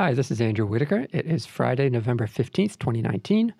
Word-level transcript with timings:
Hi, 0.00 0.14
this 0.14 0.30
is 0.30 0.40
Andrew 0.40 0.64
Whitaker. 0.64 1.08
It 1.10 1.26
is 1.26 1.44
Friday, 1.44 1.90
November 1.90 2.28
15th, 2.28 2.78
2019. 2.78 3.52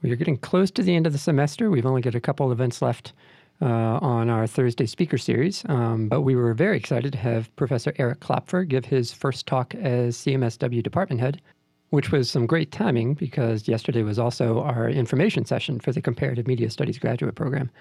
We 0.00 0.12
are 0.12 0.14
getting 0.14 0.36
close 0.36 0.70
to 0.70 0.80
the 0.84 0.94
end 0.94 1.08
of 1.08 1.12
the 1.12 1.18
semester. 1.18 1.72
We've 1.72 1.84
only 1.84 2.00
got 2.00 2.14
a 2.14 2.20
couple 2.20 2.52
events 2.52 2.82
left 2.82 3.14
uh, 3.60 3.66
on 3.66 4.30
our 4.30 4.46
Thursday 4.46 4.86
speaker 4.86 5.18
series, 5.18 5.64
um, 5.68 6.06
but 6.06 6.20
we 6.20 6.36
were 6.36 6.54
very 6.54 6.76
excited 6.76 7.10
to 7.14 7.18
have 7.18 7.54
Professor 7.56 7.92
Eric 7.98 8.20
Klopfer 8.20 8.64
give 8.64 8.84
his 8.84 9.12
first 9.12 9.48
talk 9.48 9.74
as 9.74 10.16
CMSW 10.18 10.84
department 10.84 11.20
head, 11.20 11.42
which 11.90 12.12
was 12.12 12.30
some 12.30 12.46
great 12.46 12.70
timing 12.70 13.14
because 13.14 13.66
yesterday 13.66 14.04
was 14.04 14.20
also 14.20 14.60
our 14.60 14.88
information 14.88 15.44
session 15.44 15.80
for 15.80 15.90
the 15.90 16.00
Comparative 16.00 16.46
Media 16.46 16.70
Studies 16.70 17.00
graduate 17.00 17.34
program. 17.34 17.72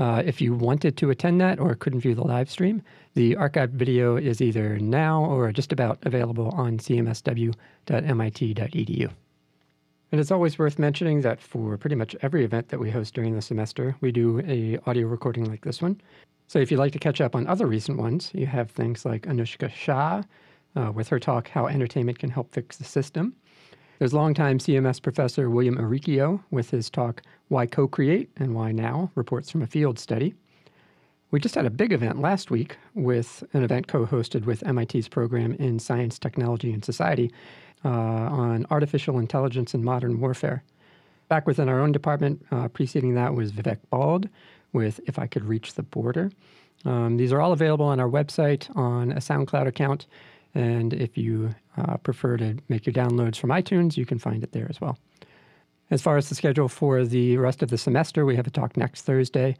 Uh, 0.00 0.22
if 0.24 0.40
you 0.40 0.54
wanted 0.54 0.96
to 0.96 1.10
attend 1.10 1.38
that 1.42 1.60
or 1.60 1.74
couldn't 1.74 2.00
view 2.00 2.14
the 2.14 2.26
live 2.26 2.50
stream, 2.50 2.80
the 3.12 3.34
archived 3.34 3.72
video 3.72 4.16
is 4.16 4.40
either 4.40 4.78
now 4.78 5.22
or 5.22 5.52
just 5.52 5.72
about 5.72 5.98
available 6.06 6.48
on 6.56 6.78
cmsw.mit.edu. 6.78 7.50
And 10.10 10.18
it's 10.18 10.30
always 10.30 10.58
worth 10.58 10.78
mentioning 10.78 11.20
that 11.20 11.38
for 11.38 11.76
pretty 11.76 11.96
much 11.96 12.16
every 12.22 12.46
event 12.46 12.68
that 12.70 12.80
we 12.80 12.90
host 12.90 13.12
during 13.12 13.34
the 13.34 13.42
semester, 13.42 13.94
we 14.00 14.10
do 14.10 14.40
a 14.48 14.78
audio 14.88 15.06
recording 15.06 15.44
like 15.44 15.66
this 15.66 15.82
one. 15.82 16.00
So 16.48 16.58
if 16.60 16.70
you'd 16.70 16.80
like 16.80 16.92
to 16.92 16.98
catch 16.98 17.20
up 17.20 17.36
on 17.36 17.46
other 17.46 17.66
recent 17.66 17.98
ones, 17.98 18.30
you 18.32 18.46
have 18.46 18.70
things 18.70 19.04
like 19.04 19.26
Anushka 19.26 19.70
Shah 19.70 20.22
uh, 20.76 20.92
with 20.94 21.08
her 21.08 21.20
talk, 21.20 21.48
How 21.48 21.66
Entertainment 21.66 22.18
Can 22.18 22.30
Help 22.30 22.50
Fix 22.52 22.78
the 22.78 22.84
System. 22.84 23.36
There's 24.00 24.14
longtime 24.14 24.60
CMS 24.60 25.02
professor 25.02 25.50
William 25.50 25.76
Uricchio 25.76 26.42
with 26.50 26.70
his 26.70 26.88
talk, 26.88 27.20
Why 27.48 27.66
Co-Create 27.66 28.30
and 28.38 28.54
Why 28.54 28.72
Now? 28.72 29.10
Reports 29.14 29.50
from 29.50 29.60
a 29.60 29.66
Field 29.66 29.98
Study. 29.98 30.32
We 31.30 31.38
just 31.38 31.54
had 31.54 31.66
a 31.66 31.70
big 31.70 31.92
event 31.92 32.18
last 32.18 32.50
week 32.50 32.78
with 32.94 33.44
an 33.52 33.62
event 33.62 33.88
co-hosted 33.88 34.46
with 34.46 34.64
MIT's 34.64 35.06
program 35.06 35.52
in 35.52 35.78
Science, 35.78 36.18
Technology, 36.18 36.72
and 36.72 36.82
Society 36.82 37.30
uh, 37.84 37.90
on 37.90 38.64
artificial 38.70 39.18
intelligence 39.18 39.74
and 39.74 39.84
modern 39.84 40.18
warfare. 40.18 40.64
Back 41.28 41.46
within 41.46 41.68
our 41.68 41.78
own 41.78 41.92
department, 41.92 42.42
uh, 42.50 42.68
preceding 42.68 43.16
that 43.16 43.34
was 43.34 43.52
Vivek 43.52 43.80
Bald 43.90 44.30
with 44.72 44.98
If 45.06 45.18
I 45.18 45.26
Could 45.26 45.44
Reach 45.44 45.74
the 45.74 45.82
Border. 45.82 46.30
Um, 46.86 47.18
these 47.18 47.34
are 47.34 47.40
all 47.42 47.52
available 47.52 47.84
on 47.84 48.00
our 48.00 48.08
website 48.08 48.74
on 48.74 49.12
a 49.12 49.16
SoundCloud 49.16 49.66
account. 49.66 50.06
And 50.54 50.92
if 50.92 51.16
you 51.16 51.54
uh, 51.76 51.96
prefer 51.98 52.36
to 52.38 52.56
make 52.68 52.86
your 52.86 52.92
downloads 52.92 53.36
from 53.36 53.50
iTunes, 53.50 53.96
you 53.96 54.04
can 54.04 54.18
find 54.18 54.42
it 54.42 54.52
there 54.52 54.66
as 54.68 54.80
well. 54.80 54.98
As 55.90 56.02
far 56.02 56.16
as 56.16 56.28
the 56.28 56.34
schedule 56.34 56.68
for 56.68 57.04
the 57.04 57.36
rest 57.36 57.62
of 57.62 57.70
the 57.70 57.78
semester, 57.78 58.24
we 58.24 58.36
have 58.36 58.46
a 58.46 58.50
talk 58.50 58.76
next 58.76 59.02
Thursday. 59.02 59.56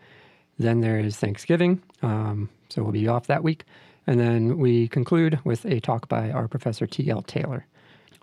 Then 0.58 0.80
there 0.80 0.98
is 0.98 1.16
Thanksgiving, 1.16 1.82
um, 2.02 2.48
so 2.69 2.82
we'll 2.82 2.92
be 2.92 3.08
off 3.08 3.27
that 3.27 3.42
week. 3.42 3.64
And 4.06 4.20
then 4.20 4.58
we 4.58 4.88
conclude 4.88 5.38
with 5.44 5.64
a 5.64 5.80
talk 5.80 6.08
by 6.08 6.30
our 6.30 6.48
professor 6.48 6.86
T.L. 6.86 7.22
Taylor. 7.22 7.66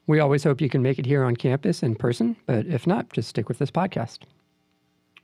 We 0.06 0.20
always 0.20 0.44
hope 0.44 0.62
you 0.62 0.70
can 0.70 0.81
make 0.81 1.00
it 1.00 1.06
here 1.06 1.24
on 1.24 1.36
campus 1.36 1.84
in 1.84 1.96
person, 1.96 2.38
but 2.46 2.66
if 2.66 2.88
not, 2.88 3.12
just 3.12 3.30
stick 3.30 3.50
with 3.50 3.58
this 3.58 3.72
podcast. 3.72 4.20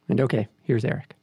And 0.09 0.19
okay, 0.19 0.47
here's 0.63 0.83
Eric. 0.83 1.15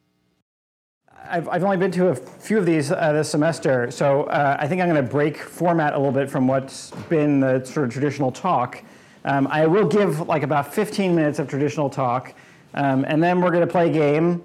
I've, 1.28 1.48
I've 1.48 1.62
only 1.62 1.76
been 1.76 1.92
to 1.92 2.08
a 2.08 2.14
few 2.14 2.58
of 2.58 2.66
these 2.66 2.90
uh, 2.90 3.12
this 3.12 3.30
semester, 3.30 3.90
so 3.90 4.24
uh, 4.24 4.56
I 4.58 4.66
think 4.66 4.82
I'm 4.82 4.88
going 4.88 5.02
to 5.02 5.08
break 5.08 5.36
format 5.36 5.94
a 5.94 5.96
little 5.96 6.12
bit 6.12 6.28
from 6.28 6.48
what's 6.48 6.90
been 7.08 7.38
the 7.38 7.64
sort 7.64 7.86
of 7.86 7.92
traditional 7.92 8.32
talk. 8.32 8.82
Um, 9.24 9.46
I 9.48 9.66
will 9.66 9.86
give 9.86 10.26
like 10.26 10.42
about 10.42 10.74
15 10.74 11.14
minutes 11.14 11.38
of 11.38 11.46
traditional 11.48 11.88
talk, 11.88 12.34
um, 12.74 13.04
and 13.04 13.22
then 13.22 13.40
we're 13.40 13.50
going 13.50 13.66
to 13.66 13.70
play 13.70 13.90
a 13.90 13.92
game, 13.92 14.42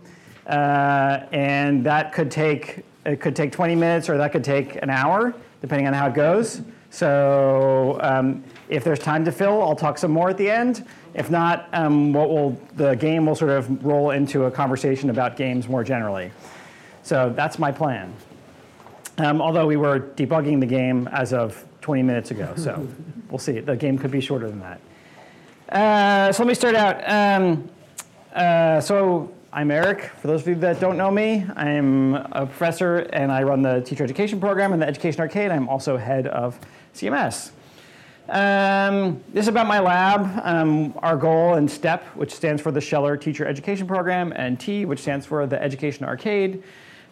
uh, 0.48 1.22
and 1.32 1.84
that 1.86 2.14
could 2.14 2.30
take 2.30 2.84
it 3.06 3.20
could 3.20 3.36
take 3.36 3.52
20 3.52 3.76
minutes 3.76 4.10
or 4.10 4.18
that 4.18 4.32
could 4.32 4.44
take 4.44 4.76
an 4.82 4.90
hour, 4.90 5.34
depending 5.62 5.88
on 5.88 5.94
how 5.94 6.08
it 6.08 6.14
goes. 6.14 6.62
So 6.90 8.00
um, 8.02 8.44
if 8.70 8.84
there's 8.84 9.00
time 9.00 9.26
to 9.26 9.32
fill, 9.32 9.62
I'll 9.62 9.76
talk 9.76 9.98
some 9.98 10.12
more 10.12 10.30
at 10.30 10.38
the 10.38 10.50
end. 10.50 10.86
If 11.14 11.30
not, 11.30 11.68
um, 11.74 12.14
what 12.14 12.30
will 12.30 12.60
the 12.76 12.96
game 12.96 13.26
will 13.26 13.36
sort 13.36 13.52
of 13.52 13.84
roll 13.84 14.12
into 14.12 14.46
a 14.46 14.52
conversation 14.52 15.10
about 15.10 15.36
games 15.36 15.68
more 15.68 15.84
generally. 15.84 16.32
So 17.06 17.32
that's 17.36 17.60
my 17.60 17.72
plan. 17.72 18.12
Um, 19.20 19.40
although 19.40 19.68
we 19.68 19.78
were 19.78 20.00
debugging 20.00 20.60
the 20.60 20.66
game 20.66 21.08
as 21.12 21.34
of 21.34 21.64
20 21.82 22.02
minutes 22.02 22.32
ago, 22.32 22.52
so 22.58 22.88
we'll 23.30 23.38
see. 23.38 23.60
The 23.60 23.76
game 23.76 24.00
could 24.00 24.10
be 24.10 24.20
shorter 24.20 24.50
than 24.50 24.60
that. 24.62 24.82
Uh, 25.70 26.32
so 26.34 26.42
let 26.42 26.48
me 26.48 26.56
start 26.56 26.74
out. 26.74 27.08
Um, 27.08 27.70
uh, 28.34 28.82
so 28.82 29.32
I'm 29.54 29.70
Eric. 29.70 30.06
For 30.20 30.26
those 30.26 30.42
of 30.42 30.48
you 30.48 30.56
that 30.56 30.80
don't 30.80 30.98
know 30.98 31.12
me, 31.12 31.46
I'm 31.56 32.16
a 32.16 32.48
professor 32.48 33.08
and 33.14 33.32
I 33.32 33.44
run 33.44 33.62
the 33.62 33.82
teacher 33.82 34.04
education 34.04 34.40
program 34.40 34.74
in 34.74 34.80
the 34.80 34.88
Education 34.88 35.22
Arcade. 35.22 35.52
I'm 35.52 35.70
also 35.70 35.98
head 35.98 36.26
of 36.26 36.60
CMS. 36.96 37.52
Um, 38.30 39.22
this 39.32 39.44
is 39.44 39.50
about 39.50 39.68
my 39.68 39.80
lab. 39.80 40.42
Um, 40.44 40.98
our 41.04 41.18
goal 41.18 41.54
in 41.54 41.68
STEP, 41.68 42.04
which 42.16 42.34
stands 42.34 42.64
for 42.64 42.72
the 42.72 42.82
Scheller 42.82 43.16
Teacher 43.16 43.46
Education 43.46 43.86
Program, 43.86 44.34
and 44.36 44.60
TEA, 44.60 44.86
which 44.86 45.02
stands 45.02 45.28
for 45.28 45.46
the 45.46 45.62
Education 45.62 46.04
Arcade. 46.04 46.64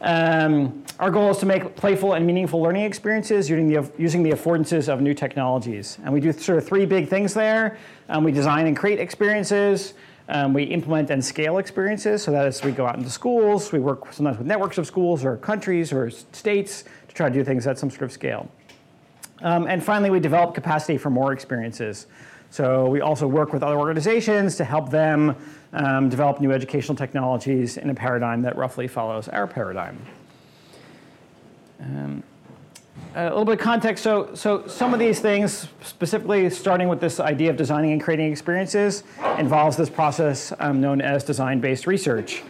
Um, 0.04 0.84
our 1.00 1.10
goal 1.10 1.32
is 1.32 1.38
to 1.38 1.46
make 1.46 1.78
playful 1.78 2.14
and 2.14 2.28
meaningful 2.28 2.62
learning 2.62 2.84
experiences 2.84 3.50
using 3.50 3.68
the, 3.68 3.90
using 3.98 4.22
the 4.22 4.32
affordances 4.32 4.92
of 4.92 5.02
new 5.02 5.14
technologies. 5.14 5.98
And 6.04 6.14
we 6.14 6.20
do 6.20 6.34
sort 6.34 6.58
of 6.58 6.68
three 6.68 6.86
big 6.86 7.08
things 7.08 7.34
there. 7.34 7.78
Um, 8.10 8.26
we 8.26 8.34
design 8.34 8.68
and 8.68 8.76
create 8.76 9.00
experiences. 9.00 9.94
Um, 10.28 10.54
we 10.54 10.64
implement 10.64 11.10
and 11.10 11.24
scale 11.24 11.58
experiences. 11.58 12.22
So 12.22 12.32
that 12.32 12.46
is 12.48 12.62
we 12.64 12.72
go 12.72 12.86
out 12.86 12.98
into 12.98 13.10
schools. 13.10 13.72
We 13.72 13.80
work 13.80 14.12
sometimes 14.12 14.38
with 14.38 14.48
networks 14.48 14.78
of 14.78 14.86
schools 14.86 15.24
or 15.24 15.38
countries 15.38 15.94
or 15.94 16.10
states 16.10 16.84
to 17.08 17.16
try 17.16 17.30
to 17.30 17.34
do 17.34 17.44
things 17.44 17.66
at 17.66 17.80
some 17.80 17.90
sort 17.90 18.04
of 18.04 18.12
scale. 18.12 18.50
Um, 19.42 19.68
and 19.68 19.84
finally, 19.84 20.10
we 20.10 20.20
develop 20.20 20.54
capacity 20.54 20.98
for 20.98 21.10
more 21.10 21.32
experiences. 21.32 22.08
So 22.50 22.88
we 22.88 23.02
also 23.02 23.26
work 23.26 23.52
with 23.52 23.64
other 23.64 23.78
organizations 23.78 24.58
to 24.58 24.64
help 24.64 24.90
them 24.92 25.36
um, 25.74 26.10
develop 26.10 26.40
new 26.40 26.52
educational 26.52 26.96
technologies 26.96 27.78
in 27.78 27.90
a 27.90 27.96
paradigm 27.96 28.42
that 28.44 28.56
roughly 28.56 28.88
follows 28.88 29.28
our 29.28 29.48
paradigm. 29.48 30.00
Um, 31.82 32.24
a 33.16 33.26
little 33.26 33.46
bit 33.46 33.54
of 33.54 33.60
context. 33.60 34.04
So, 34.04 34.34
so 34.34 34.66
some 34.68 34.94
of 34.94 35.00
these 35.00 35.20
things, 35.20 35.68
specifically 35.84 36.50
starting 36.50 36.88
with 36.88 37.00
this 37.00 37.20
idea 37.20 37.50
of 37.50 37.58
designing 37.58 37.92
and 37.92 38.02
creating 38.02 38.32
experiences, 38.32 39.04
involves 39.38 39.78
this 39.78 39.90
process 39.90 40.54
um, 40.60 40.82
known 40.82 41.02
as 41.02 41.24
design-based 41.24 41.86
research. 41.86 42.44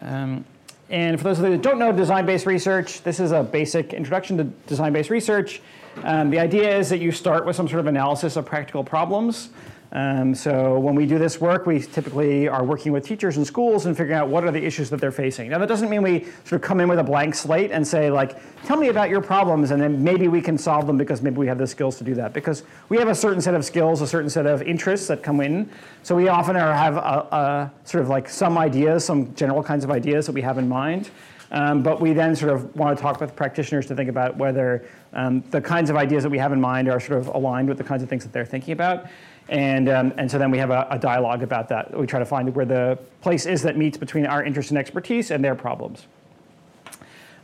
Um, 0.00 0.44
and 0.88 1.18
for 1.18 1.24
those 1.24 1.38
of 1.38 1.44
you 1.46 1.52
that 1.52 1.62
don't 1.62 1.78
know 1.78 1.92
design-based 1.92 2.46
research, 2.46 3.02
this 3.02 3.18
is 3.18 3.32
a 3.32 3.42
basic 3.42 3.92
introduction 3.92 4.36
to 4.38 4.44
design-based 4.44 5.10
research. 5.10 5.62
Um, 6.04 6.30
the 6.30 6.38
idea 6.38 6.76
is 6.76 6.88
that 6.90 6.98
you 6.98 7.12
start 7.12 7.44
with 7.44 7.56
some 7.56 7.68
sort 7.68 7.80
of 7.80 7.86
analysis 7.86 8.36
of 8.36 8.46
practical 8.46 8.84
problems. 8.84 9.50
Um, 9.92 10.34
so 10.34 10.78
when 10.78 10.94
we 10.94 11.04
do 11.04 11.18
this 11.18 11.38
work, 11.38 11.66
we 11.66 11.78
typically 11.78 12.48
are 12.48 12.64
working 12.64 12.92
with 12.92 13.04
teachers 13.04 13.36
and 13.36 13.46
schools 13.46 13.84
and 13.84 13.94
figuring 13.94 14.18
out 14.18 14.28
what 14.28 14.42
are 14.42 14.50
the 14.50 14.64
issues 14.64 14.88
that 14.88 15.00
they're 15.00 15.12
facing. 15.12 15.50
Now 15.50 15.58
that 15.58 15.68
doesn't 15.68 15.90
mean 15.90 16.02
we 16.02 16.24
sort 16.44 16.52
of 16.52 16.62
come 16.62 16.80
in 16.80 16.88
with 16.88 16.98
a 16.98 17.04
blank 17.04 17.34
slate 17.34 17.70
and 17.70 17.86
say 17.86 18.10
like, 18.10 18.40
tell 18.64 18.78
me 18.78 18.88
about 18.88 19.10
your 19.10 19.20
problems 19.20 19.70
and 19.70 19.82
then 19.82 20.02
maybe 20.02 20.28
we 20.28 20.40
can 20.40 20.56
solve 20.56 20.86
them 20.86 20.96
because 20.96 21.20
maybe 21.20 21.36
we 21.36 21.46
have 21.46 21.58
the 21.58 21.66
skills 21.66 21.98
to 21.98 22.04
do 22.04 22.14
that. 22.14 22.32
Because 22.32 22.62
we 22.88 22.96
have 22.96 23.08
a 23.08 23.14
certain 23.14 23.42
set 23.42 23.54
of 23.54 23.66
skills, 23.66 24.00
a 24.00 24.06
certain 24.06 24.30
set 24.30 24.46
of 24.46 24.62
interests 24.62 25.08
that 25.08 25.22
come 25.22 25.42
in. 25.42 25.68
So 26.02 26.16
we 26.16 26.28
often 26.28 26.56
are, 26.56 26.72
have 26.72 26.96
a, 26.96 26.98
a 26.98 27.72
sort 27.84 28.02
of 28.02 28.08
like 28.08 28.30
some 28.30 28.56
ideas, 28.56 29.04
some 29.04 29.34
general 29.34 29.62
kinds 29.62 29.84
of 29.84 29.90
ideas 29.90 30.24
that 30.24 30.32
we 30.32 30.40
have 30.40 30.56
in 30.56 30.70
mind. 30.70 31.10
Um, 31.50 31.82
but 31.82 32.00
we 32.00 32.14
then 32.14 32.34
sort 32.34 32.50
of 32.50 32.74
want 32.74 32.96
to 32.96 33.02
talk 33.02 33.20
with 33.20 33.36
practitioners 33.36 33.84
to 33.88 33.94
think 33.94 34.08
about 34.08 34.38
whether 34.38 34.86
um, 35.12 35.44
the 35.50 35.60
kinds 35.60 35.90
of 35.90 35.96
ideas 35.96 36.22
that 36.22 36.30
we 36.30 36.38
have 36.38 36.50
in 36.52 36.60
mind 36.62 36.88
are 36.88 36.98
sort 36.98 37.18
of 37.18 37.26
aligned 37.26 37.68
with 37.68 37.76
the 37.76 37.84
kinds 37.84 38.02
of 38.02 38.08
things 38.08 38.24
that 38.24 38.32
they're 38.32 38.46
thinking 38.46 38.72
about. 38.72 39.06
And, 39.48 39.88
um, 39.88 40.12
and 40.16 40.30
so 40.30 40.38
then 40.38 40.50
we 40.50 40.58
have 40.58 40.70
a, 40.70 40.86
a, 40.90 40.98
dialogue 40.98 41.42
about 41.42 41.68
that. 41.68 41.96
We 41.96 42.06
try 42.06 42.18
to 42.18 42.24
find 42.24 42.54
where 42.54 42.64
the 42.64 42.98
place 43.20 43.44
is 43.44 43.62
that 43.62 43.76
meets 43.76 43.98
between 43.98 44.24
our 44.24 44.42
interest 44.44 44.70
and 44.70 44.78
expertise 44.78 45.30
and 45.30 45.44
their 45.44 45.54
problems. 45.54 46.06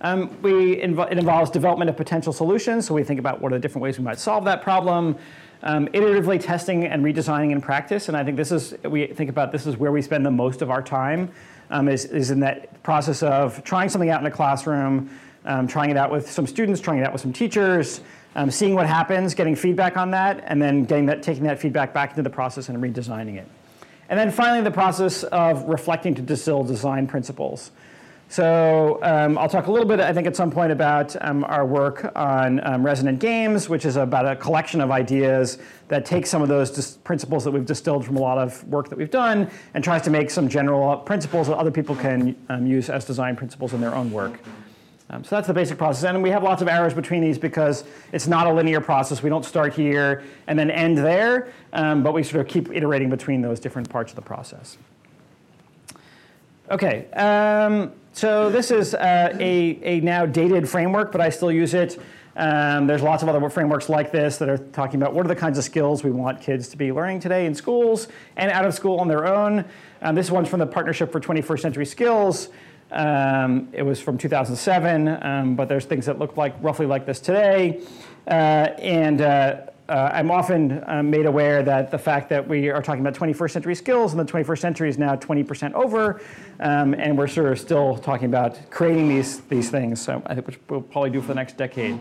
Um, 0.01 0.41
we 0.43 0.77
inv 0.77 1.11
it 1.11 1.19
involves 1.19 1.51
development 1.51 1.91
of 1.91 1.97
potential 1.97 2.33
solutions. 2.33 2.87
So 2.87 2.95
we 2.95 3.03
think 3.03 3.19
about 3.19 3.41
what 3.41 3.53
are 3.53 3.57
the 3.57 3.61
different 3.61 3.83
ways 3.83 3.99
we 3.99 4.05
might 4.05 4.19
solve 4.19 4.45
that 4.45 4.63
problem. 4.63 5.17
Um, 5.65 5.89
iteratively 5.89 6.41
testing 6.41 6.85
and 6.85 7.05
redesigning 7.05 7.51
in 7.51 7.61
practice. 7.61 8.07
And 8.07 8.17
I 8.17 8.23
think 8.23 8.37
this 8.37 8.53
is, 8.53 8.75
we 8.85 9.09
think 9.09 9.29
about 9.29 9.51
this 9.51 9.67
is 9.67 9.77
where 9.77 9.91
we 9.91 10.01
spend 10.03 10.25
the 10.25 10.31
most 10.31 10.63
of 10.63 10.71
our 10.71 10.81
time, 10.81 11.33
um, 11.71 11.89
is, 11.89 12.05
is 12.05 12.31
in 12.31 12.39
that 12.41 12.81
process 12.85 13.25
of 13.25 13.65
trying 13.65 13.89
something 13.89 14.09
out 14.09 14.21
in 14.21 14.27
a 14.29 14.31
classroom, 14.31 15.11
um, 15.45 15.67
trying 15.67 15.91
it 15.91 15.97
out 15.97 16.13
with 16.13 16.31
some 16.31 16.47
students, 16.47 16.81
trying 16.81 16.99
it 17.01 17.05
out 17.05 17.13
with 17.13 17.23
some 17.23 17.33
teachers, 17.33 18.03
um, 18.39 18.53
seeing 18.53 18.75
what 18.75 18.87
happens, 18.87 19.35
getting 19.35 19.57
feedback 19.57 19.97
on 19.97 20.13
that, 20.13 20.45
and 20.47 20.63
then 20.63 20.85
getting 20.85 21.07
that, 21.07 21.25
taking 21.25 21.43
that 21.43 21.59
feedback 21.59 21.93
back 21.93 22.11
into 22.11 22.23
the 22.23 22.31
process 22.31 22.69
and 22.69 22.79
redesigning 22.79 23.37
it. 23.37 23.49
And 24.09 24.19
then 24.19 24.31
finally, 24.31 24.63
the 24.63 24.71
process 24.71 25.25
of 25.25 25.65
reflecting 25.65 26.15
to 26.15 26.23
distill 26.23 26.63
design 26.63 27.09
principles. 27.09 27.73
So 28.29 29.01
um, 29.03 29.37
I'll 29.39 29.49
talk 29.49 29.67
a 29.67 29.73
little 29.73 29.89
bit, 29.89 29.99
I 29.99 30.13
think, 30.13 30.29
at 30.29 30.37
some 30.37 30.53
point 30.53 30.71
about 30.71 31.17
um, 31.21 31.43
our 31.45 31.67
work 31.67 32.13
on 32.15 32.65
um, 32.65 32.87
resonant 32.87 33.19
games, 33.19 33.69
which 33.69 33.85
is 33.85 33.97
about 33.97 34.31
a 34.31 34.37
collection 34.37 34.81
of 34.81 34.93
ideas 34.93 35.59
that 35.89 36.05
takes 36.05 36.31
some 36.31 36.41
of 36.41 36.49
those 36.49 36.99
principles 36.99 37.43
that 37.43 37.51
we've 37.51 37.67
distilled 37.67 38.05
from 38.05 38.17
a 38.17 38.21
lot 38.21 38.39
of 38.39 38.63
work 38.69 38.89
that 38.91 38.99
we've 38.99 39.11
done 39.11 39.51
and 39.75 39.83
tries 39.83 40.03
to 40.03 40.11
make 40.11 40.31
some 40.31 40.49
general 40.49 40.97
principles 40.99 41.49
that 41.49 41.57
other 41.57 41.73
people 41.73 41.97
can 41.97 42.37
um, 42.51 42.67
use 42.67 42.89
as 42.89 43.05
design 43.05 43.35
principles 43.35 43.73
in 43.73 43.81
their 43.81 43.97
own 43.97 44.13
work. 44.13 44.39
Um, 45.11 45.25
so 45.25 45.37
that's 45.37 45.47
the 45.47 45.55
basic 45.55 45.79
process. 45.79 46.05
And 46.05 46.23
we 46.23 46.31
have 46.31 46.43
lots 46.43 46.61
of 46.61 46.69
arrows 46.69 46.93
between 46.93 47.23
these 47.23 47.39
because 47.39 47.85
it's 48.13 48.27
not 48.27 48.47
a 48.47 48.53
linear 48.53 48.81
process. 48.81 49.23
We 49.23 49.31
don't 49.31 49.45
start 49.45 49.73
here 49.73 50.23
and 50.47 50.59
then 50.59 50.71
end 50.71 50.99
there, 50.99 51.53
um, 51.73 52.03
but 52.03 52.13
we 52.13 52.23
sort 52.23 52.45
of 52.45 52.49
keep 52.49 52.71
iterating 52.71 53.09
between 53.09 53.41
those 53.41 53.59
different 53.59 53.89
parts 53.89 54.13
of 54.13 54.17
the 54.17 54.23
process. 54.23 54.77
Okay, 56.71 57.11
um, 57.13 57.93
so 58.13 58.51
this 58.51 58.71
is 58.71 58.95
uh, 58.95 59.35
a, 59.41 59.79
a 59.83 60.01
now 60.01 60.27
dated 60.27 60.69
framework, 60.69 61.11
but 61.11 61.23
I 61.23 61.31
still 61.31 61.51
use 61.51 61.73
it. 61.73 61.99
Um, 62.37 62.87
there's 62.87 63.03
lots 63.03 63.23
of 63.23 63.29
other 63.29 63.49
frameworks 63.49 63.89
like 63.89 64.13
this 64.13 64.37
that 64.37 64.49
are 64.49 64.59
talking 64.59 65.01
about 65.01 65.15
what 65.15 65.25
are 65.25 65.29
the 65.29 65.35
kinds 65.35 65.57
of 65.57 65.65
skills 65.65 66.05
we 66.05 66.11
want 66.11 66.41
kids 66.41 66.69
to 66.69 66.77
be 66.77 66.93
learning 66.93 67.21
today 67.21 67.47
in 67.47 67.55
schools 67.55 68.07
and 68.37 68.53
out 68.53 68.65
of 68.65 68.75
school 68.75 69.01
on 69.01 69.09
their 69.09 69.27
own. 69.27 69.65
Um, 70.03 70.15
this 70.15 70.31
one's 70.31 70.49
from 70.49 70.61
the 70.61 70.67
Partnership 70.67 71.11
for 71.11 71.21
21st 71.21 71.61
Century 71.61 71.87
Skills. 71.87 72.51
Um, 72.91 73.69
it 73.73 73.83
was 73.83 74.01
from 74.01 74.17
2007, 74.17 75.09
um, 75.23 75.55
but 75.57 75.69
there's 75.69 75.85
things 75.85 76.07
that 76.07 76.19
look 76.19 76.37
like 76.37 76.55
roughly 76.63 76.87
like 76.87 77.07
this 77.07 77.21
today. 77.21 77.83
Uh, 78.27 78.71
and 78.79 79.21
uh, 79.21 79.61
uh, 79.89 80.11
I'm 80.13 80.31
often 80.31 80.85
uh, 80.87 81.03
made 81.03 81.27
aware 81.27 81.63
that 81.63 81.91
the 81.91 81.99
fact 81.99 82.29
that 82.31 82.47
we 82.47 82.69
are 82.71 82.83
talking 82.83 83.01
about 83.01 83.15
21st 83.15 83.51
century 83.51 83.75
skills 83.75 84.13
and 84.13 84.21
the 84.21 84.31
21st 84.31 84.59
century 84.59 84.89
is 84.89 84.99
now 84.99 85.17
20% 85.17 85.73
over, 85.73 86.21
um, 86.61 86.95
and 86.95 87.17
we're 87.17 87.27
sort 87.27 87.53
of 87.53 87.59
still 87.59 87.97
talking 87.97 88.27
about 88.27 88.59
creating 88.71 89.09
these, 89.09 89.41
these 89.43 89.71
things, 89.71 90.01
so 90.01 90.23
I 90.27 90.35
think 90.35 90.47
which 90.47 90.59
we'll 90.69 90.83
probably 90.83 91.11
do 91.11 91.21
for 91.21 91.29
the 91.29 91.35
next 91.35 91.57
decade. 91.57 92.01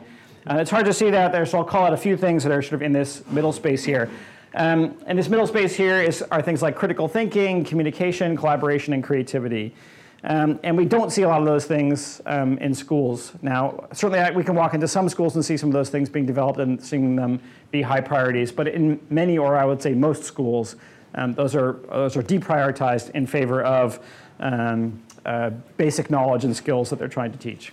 It's 0.50 0.72
hard 0.72 0.86
to 0.86 0.94
see 0.94 1.10
that 1.10 1.34
there, 1.34 1.46
so 1.46 1.58
I'll 1.58 1.66
call 1.66 1.86
out 1.86 1.92
a 1.94 1.98
few 1.98 2.16
things 2.16 2.44
that 2.44 2.54
are 2.54 2.62
sort 2.62 2.76
of 2.76 2.82
in 2.82 2.94
this 2.94 3.26
middle 3.28 3.52
space 3.52 3.84
here. 3.84 4.10
Um, 4.54 4.98
and 5.06 5.20
this 5.20 5.28
middle 5.28 5.46
space 5.46 5.76
here 5.76 6.02
is, 6.02 6.22
are 6.24 6.42
things 6.42 6.62
like 6.62 6.76
critical 6.76 7.08
thinking, 7.08 7.66
communication, 7.66 8.38
collaboration, 8.38 8.94
and 8.94 9.04
creativity. 9.04 9.76
Um, 10.24 10.60
and 10.64 10.76
we 10.76 10.86
don't 10.86 11.12
see 11.12 11.22
a 11.22 11.28
lot 11.28 11.40
of 11.40 11.46
those 11.46 11.66
things 11.66 12.22
um, 12.26 12.58
in 12.58 12.74
schools. 12.74 13.34
Now, 13.42 13.88
certainly 13.94 14.36
we 14.36 14.44
can 14.44 14.56
walk 14.56 14.74
into 14.74 14.88
some 14.88 15.10
schools 15.10 15.36
and 15.36 15.46
see 15.46 15.58
some 15.58 15.70
of 15.70 15.74
those 15.74 15.90
things 15.90 16.10
being 16.10 16.26
developed 16.26 16.60
and 16.60 16.84
seeing 16.84 17.16
them 17.16 17.40
be 17.72 17.82
high 17.82 18.02
priorities. 18.02 18.52
But 18.52 18.68
in 18.68 19.00
many, 19.10 19.38
or 19.38 19.56
I 19.56 19.66
would 19.66 19.82
say 19.82 19.94
most 19.94 20.24
schools, 20.24 20.76
um, 21.16 21.34
those, 21.34 21.56
are, 21.56 21.74
those 21.90 22.18
are 22.18 22.24
deprioritized 22.24 23.12
in 23.12 23.28
favor 23.28 23.62
of 23.64 24.00
um, 24.40 25.02
uh, 25.26 25.52
basic 25.78 26.10
knowledge 26.10 26.46
and 26.46 26.56
skills 26.56 26.90
that 26.90 27.00
they're 27.00 27.08
trying 27.08 27.32
to 27.32 27.38
teach, 27.38 27.72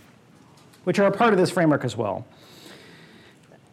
which 0.85 0.99
are 0.99 1.07
a 1.07 1.13
part 1.13 1.33
of 1.33 1.39
this 1.39 1.51
framework 1.51 1.85
as 1.85 1.97
well. 1.97 2.27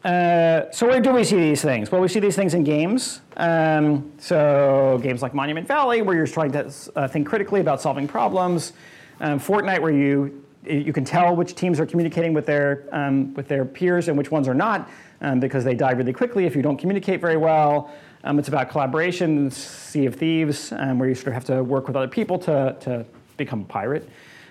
Uh, 0.04 0.72
so 0.72 0.88
where 0.88 1.00
do 1.00 1.12
we 1.12 1.24
see 1.24 1.36
these 1.36 1.62
things? 1.62 1.92
Well, 1.92 2.02
we 2.02 2.08
see 2.08 2.20
these 2.20 2.36
things 2.36 2.56
in 2.56 2.64
games. 2.64 3.22
Um, 3.38 4.12
so 4.18 5.00
games 5.04 5.22
like 5.22 5.34
Monument 5.36 5.68
Valley, 5.68 6.02
where 6.02 6.16
you're 6.16 6.26
trying 6.26 6.52
to 6.54 6.74
uh, 6.96 7.08
think 7.08 7.28
critically 7.28 7.62
about 7.62 7.82
solving 7.82 8.08
problems. 8.08 8.74
Um, 9.20 9.40
Fortnite, 9.40 9.80
where 9.80 9.92
you 9.92 10.44
you 10.64 10.94
can 10.94 11.04
tell 11.04 11.36
which 11.36 11.56
teams 11.56 11.80
are 11.80 11.86
communicating 11.86 12.34
with 12.34 12.46
their 12.46 12.88
um, 12.92 13.34
with 13.36 13.48
their 13.48 13.64
peers 13.64 14.08
and 14.08 14.18
which 14.18 14.32
ones 14.32 14.48
are 14.48 14.56
not, 14.56 14.90
um, 15.22 15.40
because 15.40 15.64
they 15.64 15.76
die 15.76 15.92
really 15.92 16.14
quickly 16.14 16.46
if 16.46 16.56
you 16.56 16.64
don't 16.64 16.78
communicate 16.78 17.22
very 17.22 17.38
well. 17.38 17.92
Um, 18.24 18.40
it's 18.40 18.48
about 18.48 18.70
collaboration. 18.70 19.52
Sea 19.52 20.08
of 20.08 20.16
Thieves, 20.16 20.72
um, 20.72 20.98
where 20.98 21.10
you 21.10 21.16
sort 21.16 21.28
of 21.28 21.34
have 21.34 21.46
to 21.46 21.64
work 21.64 21.86
with 21.86 21.96
other 21.96 22.08
people 22.08 22.40
to 22.40 22.76
to 22.80 23.06
become 23.38 23.62
a 23.62 23.66
pirate. 23.66 24.10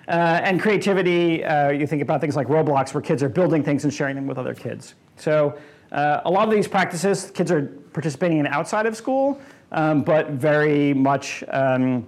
Uh, 0.08 0.40
and 0.42 0.60
creativity, 0.60 1.44
uh, 1.44 1.70
you 1.70 1.86
think 1.86 2.02
about 2.02 2.20
things 2.20 2.34
like 2.34 2.48
Roblox, 2.48 2.94
where 2.94 3.00
kids 3.00 3.22
are 3.22 3.28
building 3.28 3.62
things 3.62 3.84
and 3.84 3.94
sharing 3.94 4.16
them 4.16 4.26
with 4.26 4.38
other 4.38 4.54
kids. 4.54 4.94
So 5.20 5.58
uh, 5.92 6.20
a 6.24 6.30
lot 6.30 6.48
of 6.48 6.54
these 6.54 6.68
practices, 6.68 7.30
kids 7.32 7.50
are 7.50 7.66
participating 7.92 8.38
in 8.38 8.46
outside 8.46 8.86
of 8.86 8.96
school, 8.96 9.40
um, 9.72 10.02
but 10.02 10.30
very 10.30 10.94
much 10.94 11.44
um, 11.48 12.06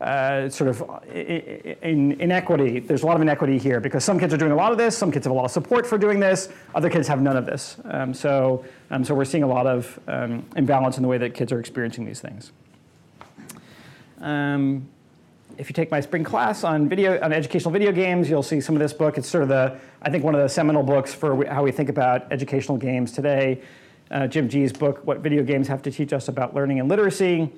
uh, 0.00 0.48
sort 0.48 0.70
of 0.70 1.04
in 1.12 2.12
inequity. 2.20 2.80
There's 2.80 3.02
a 3.02 3.06
lot 3.06 3.16
of 3.16 3.22
inequity 3.22 3.58
here 3.58 3.80
because 3.80 4.04
some 4.04 4.18
kids 4.18 4.32
are 4.32 4.38
doing 4.38 4.52
a 4.52 4.56
lot 4.56 4.72
of 4.72 4.78
this, 4.78 4.96
some 4.96 5.12
kids 5.12 5.26
have 5.26 5.32
a 5.32 5.34
lot 5.34 5.44
of 5.44 5.50
support 5.50 5.86
for 5.86 5.98
doing 5.98 6.18
this, 6.20 6.48
other 6.74 6.88
kids 6.88 7.06
have 7.08 7.20
none 7.20 7.36
of 7.36 7.46
this. 7.46 7.76
Um, 7.84 8.14
so, 8.14 8.64
um, 8.90 9.04
so 9.04 9.14
we're 9.14 9.24
seeing 9.24 9.42
a 9.42 9.48
lot 9.48 9.66
of 9.66 9.98
um, 10.08 10.46
imbalance 10.56 10.96
in 10.96 11.02
the 11.02 11.08
way 11.08 11.18
that 11.18 11.34
kids 11.34 11.52
are 11.52 11.60
experiencing 11.60 12.04
these 12.04 12.20
things. 12.20 12.52
If 15.58 15.68
you 15.68 15.74
take 15.74 15.90
my 15.90 16.00
spring 16.00 16.24
class 16.24 16.64
on 16.64 16.88
video 16.88 17.20
on 17.22 17.32
educational 17.32 17.70
video 17.70 17.92
games, 17.92 18.28
you'll 18.30 18.42
see 18.42 18.60
some 18.60 18.74
of 18.74 18.80
this 18.80 18.92
book. 18.92 19.18
It's 19.18 19.28
sort 19.28 19.42
of 19.42 19.48
the 19.48 19.78
I 20.02 20.10
think 20.10 20.24
one 20.24 20.34
of 20.34 20.40
the 20.40 20.48
seminal 20.48 20.82
books 20.82 21.12
for 21.12 21.44
how 21.46 21.62
we 21.62 21.72
think 21.72 21.88
about 21.88 22.30
educational 22.32 22.78
games 22.78 23.12
today. 23.12 23.60
Uh, 24.10 24.26
Jim 24.26 24.48
Gee's 24.48 24.72
book, 24.72 25.06
What 25.06 25.20
Video 25.20 25.42
Games 25.42 25.68
Have 25.68 25.82
to 25.82 25.90
Teach 25.90 26.12
Us 26.12 26.28
About 26.28 26.54
Learning 26.54 26.80
and 26.80 26.88
Literacy. 26.88 27.52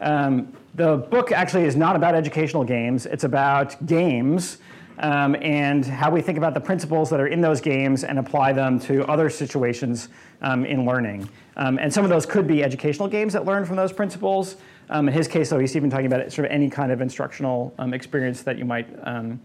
Um, 0.00 0.52
the 0.74 0.98
book 0.98 1.32
actually 1.32 1.64
is 1.64 1.74
not 1.74 1.96
about 1.96 2.14
educational 2.14 2.62
games. 2.62 3.06
It's 3.06 3.24
about 3.24 3.84
games 3.86 4.58
um, 4.98 5.34
and 5.40 5.84
how 5.84 6.10
we 6.10 6.20
think 6.20 6.38
about 6.38 6.54
the 6.54 6.60
principles 6.60 7.10
that 7.10 7.20
are 7.20 7.26
in 7.26 7.40
those 7.40 7.60
games 7.60 8.04
and 8.04 8.18
apply 8.18 8.52
them 8.52 8.78
to 8.80 9.04
other 9.06 9.28
situations 9.28 10.08
um, 10.42 10.64
in 10.64 10.84
learning. 10.84 11.28
Um, 11.56 11.78
and 11.78 11.92
some 11.92 12.04
of 12.04 12.10
those 12.10 12.26
could 12.26 12.46
be 12.46 12.62
educational 12.62 13.08
games 13.08 13.32
that 13.32 13.44
learn 13.44 13.64
from 13.64 13.76
those 13.76 13.92
principles. 13.92 14.56
Um, 14.88 15.08
in 15.08 15.14
his 15.14 15.28
case, 15.28 15.50
though, 15.50 15.58
he's 15.58 15.76
even 15.76 15.90
talking 15.90 16.06
about 16.06 16.30
sort 16.32 16.46
of 16.46 16.52
any 16.52 16.70
kind 16.70 16.92
of 16.92 17.00
instructional 17.00 17.74
um, 17.78 17.92
experience 17.92 18.42
that 18.42 18.58
you 18.58 18.64
might 18.64 18.88
um, 19.02 19.40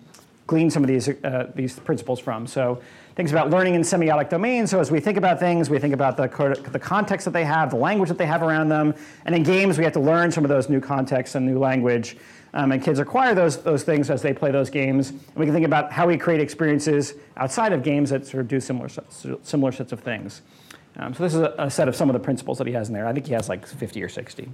glean 0.48 0.70
some 0.70 0.84
of 0.84 0.88
these, 0.88 1.10
uh, 1.10 1.52
these 1.56 1.80
principles 1.80 2.20
from. 2.20 2.46
So 2.46 2.82
things 3.16 3.32
about 3.32 3.50
learning 3.50 3.76
in 3.76 3.82
semiotic 3.82 4.30
domains. 4.30 4.70
So 4.70 4.80
as 4.80 4.92
we 4.92 5.00
think 5.00 5.18
about 5.18 5.40
things, 5.40 5.70
we 5.70 5.80
think 5.80 5.94
about 5.94 6.18
the, 6.18 6.28
the 6.72 6.80
context 6.80 7.26
that 7.26 7.32
they 7.32 7.46
have, 7.46 7.70
the 7.70 7.78
language 7.78 8.10
that 8.10 8.18
they 8.18 8.26
have 8.26 8.44
around 8.44 8.70
them. 8.70 8.94
And 9.26 9.34
in 9.34 9.44
games, 9.44 9.78
we 9.78 9.84
have 9.84 9.94
to 9.94 10.00
learn 10.00 10.32
some 10.32 10.44
of 10.44 10.50
those 10.50 10.70
new 10.70 10.82
contexts 10.82 11.36
and 11.36 11.46
new 11.46 11.58
language. 11.58 12.18
Um, 12.54 12.74
and 12.74 12.84
kids 12.84 13.00
acquire 13.00 13.34
those, 13.34 13.64
those 13.64 13.84
things 13.84 14.10
as 14.10 14.22
they 14.22 14.34
play 14.34 14.52
those 14.52 14.70
games. 14.70 15.12
And 15.12 15.36
we 15.36 15.46
can 15.46 15.54
think 15.54 15.66
about 15.66 15.92
how 15.92 16.06
we 16.06 16.18
create 16.18 16.42
experiences 16.42 17.14
outside 17.38 17.72
of 17.72 17.82
games 17.82 18.10
that 18.10 18.28
sort 18.28 18.42
of 18.42 18.48
do 18.48 18.60
similar, 18.60 18.90
similar 19.44 19.72
sets 19.72 19.94
of 19.94 20.02
things. 20.02 20.42
Um, 20.98 21.14
so 21.14 21.24
this 21.24 21.34
is 21.34 21.40
a, 21.40 21.56
a 21.58 21.72
set 21.72 21.88
of 21.88 21.96
some 21.96 22.10
of 22.10 22.14
the 22.14 22.20
principles 22.20 22.58
that 22.58 22.68
he 22.68 22.74
has 22.74 22.90
in 22.90 22.94
there. 22.94 23.08
I 23.08 23.14
think 23.14 23.26
he 23.26 23.34
has 23.34 23.48
like 23.48 23.66
50 23.66 24.04
or 24.04 24.10
60. 24.10 24.50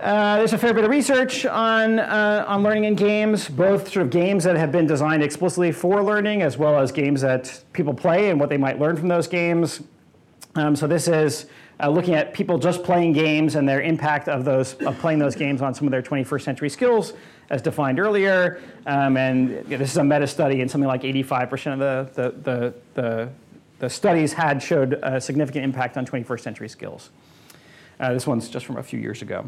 Uh, 0.00 0.38
there's 0.38 0.54
a 0.54 0.58
fair 0.58 0.72
bit 0.72 0.82
of 0.82 0.90
research 0.90 1.44
on, 1.44 1.98
uh, 1.98 2.42
on 2.48 2.62
learning 2.62 2.84
in 2.84 2.94
games, 2.94 3.50
both 3.50 3.92
sort 3.92 4.06
of 4.06 4.10
games 4.10 4.44
that 4.44 4.56
have 4.56 4.72
been 4.72 4.86
designed 4.86 5.22
explicitly 5.22 5.70
for 5.70 6.02
learning, 6.02 6.40
as 6.40 6.56
well 6.56 6.78
as 6.78 6.90
games 6.90 7.20
that 7.20 7.62
people 7.74 7.92
play 7.92 8.30
and 8.30 8.40
what 8.40 8.48
they 8.48 8.56
might 8.56 8.78
learn 8.78 8.96
from 8.96 9.08
those 9.08 9.26
games. 9.26 9.82
Um, 10.54 10.74
so 10.74 10.86
this 10.86 11.06
is 11.06 11.46
uh, 11.82 11.90
looking 11.90 12.14
at 12.14 12.32
people 12.32 12.56
just 12.56 12.82
playing 12.82 13.12
games 13.12 13.56
and 13.56 13.68
their 13.68 13.82
impact 13.82 14.26
of 14.30 14.46
those 14.46 14.72
of 14.86 14.98
playing 15.00 15.18
those 15.18 15.34
games 15.34 15.60
on 15.60 15.74
some 15.74 15.86
of 15.86 15.90
their 15.90 16.02
21st 16.02 16.42
century 16.42 16.70
skills, 16.70 17.12
as 17.50 17.60
defined 17.60 18.00
earlier. 18.00 18.58
Um, 18.86 19.18
and 19.18 19.50
you 19.50 19.62
know, 19.64 19.76
this 19.76 19.90
is 19.90 19.98
a 19.98 20.04
meta 20.04 20.26
study, 20.26 20.62
and 20.62 20.70
something 20.70 20.88
like 20.88 21.02
85% 21.02 21.74
of 21.74 21.78
the 21.78 22.10
the, 22.14 22.30
the, 22.30 22.74
the, 22.94 23.28
the 23.80 23.90
studies 23.90 24.32
had 24.32 24.62
showed 24.62 24.98
a 25.02 25.20
significant 25.20 25.62
impact 25.62 25.98
on 25.98 26.06
21st 26.06 26.40
century 26.40 26.70
skills. 26.70 27.10
Uh, 27.98 28.14
this 28.14 28.26
one's 28.26 28.48
just 28.48 28.64
from 28.64 28.78
a 28.78 28.82
few 28.82 28.98
years 28.98 29.20
ago. 29.20 29.44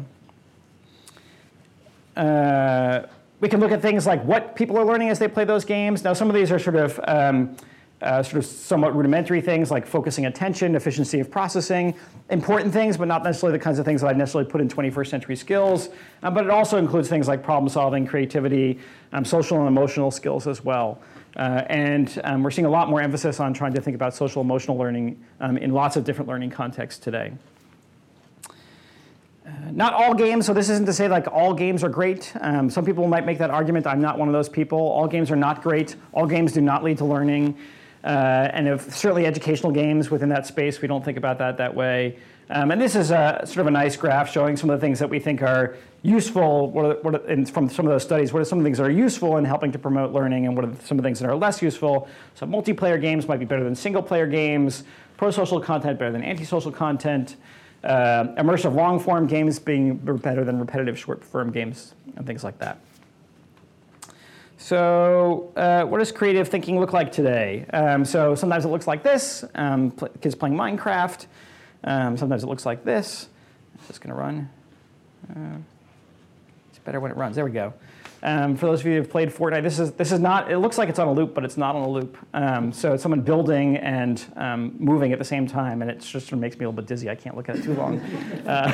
Uh, 2.15 3.03
we 3.39 3.49
can 3.49 3.59
look 3.59 3.71
at 3.71 3.81
things 3.81 4.05
like 4.05 4.23
what 4.23 4.55
people 4.55 4.77
are 4.77 4.85
learning 4.85 5.09
as 5.09 5.19
they 5.19 5.27
play 5.27 5.43
those 5.43 5.65
games. 5.65 6.03
Now, 6.03 6.13
some 6.13 6.29
of 6.29 6.35
these 6.35 6.51
are 6.51 6.59
sort 6.59 6.77
of 6.77 6.99
um, 7.07 7.57
uh, 8.03 8.21
sort 8.21 8.37
of 8.37 8.45
somewhat 8.45 8.95
rudimentary 8.95 9.41
things 9.41 9.71
like 9.71 9.87
focusing 9.87 10.25
attention, 10.25 10.75
efficiency 10.75 11.19
of 11.19 11.31
processing, 11.31 11.95
important 12.29 12.73
things, 12.73 12.97
but 12.97 13.07
not 13.07 13.23
necessarily 13.23 13.57
the 13.57 13.63
kinds 13.63 13.79
of 13.79 13.85
things 13.85 14.01
that 14.01 14.07
I'd 14.07 14.17
necessarily 14.17 14.49
put 14.49 14.61
in 14.61 14.67
21st 14.67 15.07
century 15.07 15.35
skills. 15.35 15.89
Uh, 16.21 16.29
but 16.29 16.43
it 16.43 16.49
also 16.49 16.77
includes 16.77 17.07
things 17.07 17.27
like 17.27 17.43
problem 17.43 17.69
solving, 17.69 18.05
creativity, 18.05 18.79
um, 19.13 19.23
social 19.23 19.57
and 19.59 19.67
emotional 19.67 20.11
skills 20.11 20.47
as 20.47 20.63
well. 20.63 21.01
Uh, 21.37 21.63
and 21.67 22.21
um, 22.25 22.43
we're 22.43 22.51
seeing 22.51 22.65
a 22.65 22.69
lot 22.69 22.89
more 22.89 23.01
emphasis 23.01 23.39
on 23.39 23.53
trying 23.53 23.73
to 23.73 23.81
think 23.81 23.95
about 23.95 24.13
social 24.13 24.41
emotional 24.41 24.77
learning 24.77 25.23
um, 25.39 25.57
in 25.57 25.71
lots 25.71 25.95
of 25.95 26.03
different 26.03 26.29
learning 26.29 26.49
contexts 26.49 26.99
today. 26.99 27.31
Uh, 29.45 29.49
not 29.71 29.93
all 29.93 30.13
games, 30.13 30.45
so 30.45 30.53
this 30.53 30.69
isn't 30.69 30.85
to 30.85 30.93
say 30.93 31.07
like 31.07 31.27
all 31.27 31.53
games 31.53 31.83
are 31.83 31.89
great. 31.89 32.31
Um, 32.39 32.69
some 32.69 32.85
people 32.85 33.07
might 33.07 33.25
make 33.25 33.37
that 33.39 33.49
argument. 33.49 33.85
I'm 33.85 34.01
not 34.01 34.17
one 34.17 34.29
of 34.29 34.33
those 34.33 34.47
people. 34.47 34.79
All 34.79 35.07
games 35.07 35.31
are 35.31 35.35
not 35.35 35.61
great. 35.61 35.97
All 36.13 36.25
games 36.25 36.53
do 36.53 36.61
not 36.61 36.83
lead 36.83 36.97
to 36.99 37.05
learning. 37.05 37.57
Uh, 38.03 38.49
and 38.53 38.67
if 38.67 38.95
certainly 38.95 39.25
educational 39.25 39.71
games 39.71 40.09
within 40.09 40.29
that 40.29 40.45
space, 40.45 40.81
we 40.81 40.87
don't 40.87 41.03
think 41.03 41.17
about 41.17 41.39
that 41.39 41.57
that 41.57 41.73
way. 41.73 42.17
Um, 42.49 42.71
and 42.71 42.79
this 42.79 42.95
is 42.95 43.11
a, 43.11 43.41
sort 43.45 43.59
of 43.59 43.67
a 43.67 43.71
nice 43.71 43.95
graph 43.95 44.31
showing 44.31 44.57
some 44.57 44.69
of 44.69 44.79
the 44.79 44.85
things 44.85 44.99
that 44.99 45.09
we 45.09 45.19
think 45.19 45.41
are 45.41 45.75
useful 46.03 46.69
what 46.69 46.85
are, 46.85 46.95
what 47.01 47.15
are, 47.15 47.45
from 47.45 47.69
some 47.69 47.85
of 47.85 47.91
those 47.91 48.03
studies. 48.03 48.33
What 48.33 48.41
are 48.41 48.45
some 48.45 48.59
of 48.59 48.63
the 48.63 48.67
things 48.67 48.77
that 48.77 48.85
are 48.85 48.91
useful 48.91 49.37
in 49.37 49.45
helping 49.45 49.71
to 49.71 49.79
promote 49.79 50.11
learning 50.11 50.45
and 50.45 50.55
what 50.55 50.65
are 50.65 50.73
some 50.83 50.97
of 50.97 51.03
the 51.03 51.07
things 51.07 51.19
that 51.19 51.29
are 51.29 51.35
less 51.35 51.61
useful? 51.61 52.07
So 52.35 52.45
multiplayer 52.45 52.99
games 52.99 53.27
might 53.27 53.39
be 53.39 53.45
better 53.45 53.63
than 53.63 53.75
single 53.75 54.03
player 54.03 54.27
games. 54.27 54.83
Pro-social 55.15 55.61
content 55.61 55.99
better 55.99 56.11
than 56.11 56.23
anti-social 56.23 56.71
content. 56.71 57.37
Uh, 57.83 58.33
immersive 58.35 58.73
long 58.73 58.97
form 58.99 59.27
games 59.27 59.59
being 59.59 59.97
better 59.97 60.45
than 60.45 60.57
repetitive 60.57 60.97
short 60.97 61.23
form 61.23 61.51
games 61.51 61.95
and 62.15 62.25
things 62.25 62.43
like 62.43 62.57
that. 62.59 62.79
So, 64.57 65.51
uh, 65.57 65.83
what 65.83 65.97
does 65.97 66.13
creative 66.13 66.47
thinking 66.47 66.79
look 66.79 66.93
like 66.93 67.11
today? 67.11 67.65
Um, 67.73 68.05
so, 68.05 68.33
sometimes 68.35 68.63
it 68.63 68.69
looks 68.69 68.87
like 68.87 69.03
this 69.03 69.43
um, 69.55 69.91
pl- 69.91 70.07
kids 70.21 70.35
playing 70.35 70.55
Minecraft. 70.55 71.25
Um, 71.83 72.15
sometimes 72.15 72.43
it 72.43 72.47
looks 72.47 72.65
like 72.65 72.85
this. 72.85 73.27
It's 73.75 73.87
just 73.87 73.99
going 73.99 74.15
to 74.15 74.19
run. 74.19 74.49
Uh, 75.29 75.57
it's 76.69 76.79
better 76.79 77.01
when 77.01 77.11
it 77.11 77.17
runs. 77.17 77.35
There 77.35 77.43
we 77.43 77.51
go. 77.51 77.73
Um, 78.23 78.55
for 78.55 78.67
those 78.67 78.79
of 78.79 78.85
you 78.85 78.93
who've 78.93 79.09
played 79.09 79.29
Fortnite, 79.29 79.63
this 79.63 79.79
is 79.79 79.91
this 79.91 80.13
is 80.13 80.19
not. 80.21 80.49
It 80.49 80.59
looks 80.59 80.77
like 80.77 80.87
it's 80.87 80.97
on 80.97 81.09
a 81.09 81.13
loop, 81.13 81.33
but 81.33 81.43
it's 81.43 81.57
not 81.57 81.75
on 81.75 81.81
a 81.81 81.89
loop. 81.89 82.17
Um, 82.33 82.71
so 82.71 82.93
it's 82.93 83.03
someone 83.03 83.19
building 83.19 83.75
and 83.75 84.23
um, 84.37 84.75
moving 84.79 85.11
at 85.11 85.19
the 85.19 85.25
same 85.25 85.45
time, 85.45 85.81
and 85.81 85.91
it 85.91 85.99
just 85.99 86.11
sort 86.11 86.33
of 86.33 86.39
makes 86.39 86.57
me 86.57 86.63
a 86.63 86.69
little 86.69 86.81
bit 86.81 86.87
dizzy. 86.87 87.09
I 87.09 87.15
can't 87.15 87.35
look 87.35 87.49
at 87.49 87.57
it 87.57 87.63
too 87.63 87.73
long. 87.73 88.01
Uh, 88.47 88.73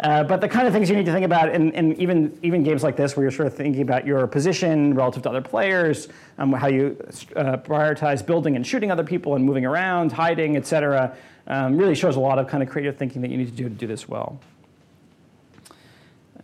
uh, 0.00 0.24
but 0.24 0.40
the 0.40 0.48
kind 0.48 0.66
of 0.66 0.72
things 0.72 0.88
you 0.88 0.96
need 0.96 1.04
to 1.04 1.12
think 1.12 1.26
about 1.26 1.54
in, 1.54 1.72
in, 1.72 2.00
even, 2.00 2.38
even 2.42 2.62
games 2.62 2.82
like 2.82 2.96
this, 2.96 3.16
where 3.16 3.24
you're 3.24 3.30
sort 3.30 3.46
of 3.46 3.54
thinking 3.54 3.82
about 3.82 4.06
your 4.06 4.26
position 4.26 4.94
relative 4.94 5.22
to 5.22 5.28
other 5.28 5.42
players, 5.42 6.08
um, 6.38 6.52
how 6.52 6.68
you 6.68 6.96
uh, 7.36 7.58
prioritize 7.58 8.24
building 8.24 8.56
and 8.56 8.66
shooting 8.66 8.90
other 8.90 9.04
people 9.04 9.34
and 9.34 9.44
moving 9.44 9.66
around, 9.66 10.10
hiding, 10.10 10.56
et 10.56 10.66
cetera, 10.66 11.14
um, 11.48 11.76
really 11.76 11.94
shows 11.94 12.16
a 12.16 12.20
lot 12.20 12.38
of 12.38 12.46
kind 12.46 12.62
of 12.62 12.70
creative 12.70 12.96
thinking 12.96 13.20
that 13.20 13.30
you 13.30 13.36
need 13.36 13.48
to 13.48 13.52
do 13.52 13.64
to 13.64 13.70
do 13.70 13.86
this 13.86 14.08
well. 14.08 14.40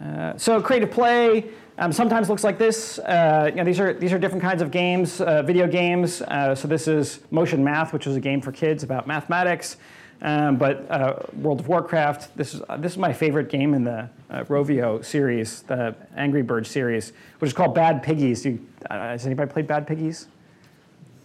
Uh, 0.00 0.36
so 0.36 0.60
creative 0.60 0.90
play 0.90 1.46
um, 1.78 1.92
sometimes 1.92 2.28
looks 2.28 2.44
like 2.44 2.58
this. 2.58 2.98
Uh, 2.98 3.50
you 3.50 3.56
know, 3.56 3.64
these 3.64 3.80
are 3.80 3.92
these 3.92 4.12
are 4.12 4.18
different 4.18 4.42
kinds 4.42 4.62
of 4.62 4.70
games, 4.70 5.20
uh, 5.20 5.42
video 5.42 5.66
games. 5.66 6.22
Uh, 6.22 6.54
so 6.54 6.66
this 6.66 6.88
is 6.88 7.20
Motion 7.30 7.62
Math, 7.62 7.92
which 7.92 8.06
is 8.06 8.16
a 8.16 8.20
game 8.20 8.40
for 8.40 8.52
kids 8.52 8.82
about 8.82 9.06
mathematics. 9.06 9.76
Um, 10.22 10.56
but 10.56 10.90
uh, 10.90 11.18
World 11.34 11.60
of 11.60 11.68
Warcraft, 11.68 12.34
this 12.36 12.54
is 12.54 12.62
uh, 12.68 12.78
this 12.78 12.92
is 12.92 12.98
my 12.98 13.12
favorite 13.12 13.50
game 13.50 13.74
in 13.74 13.84
the 13.84 14.08
Rovio 14.30 15.04
series, 15.04 15.62
the 15.62 15.94
Angry 16.16 16.42
Birds 16.42 16.70
series, 16.70 17.12
which 17.38 17.50
is 17.50 17.54
called 17.54 17.74
Bad 17.74 18.02
Piggies. 18.02 18.46
You, 18.46 18.58
has 18.90 19.26
anybody 19.26 19.52
played 19.52 19.66
Bad 19.66 19.86
Piggies? 19.86 20.28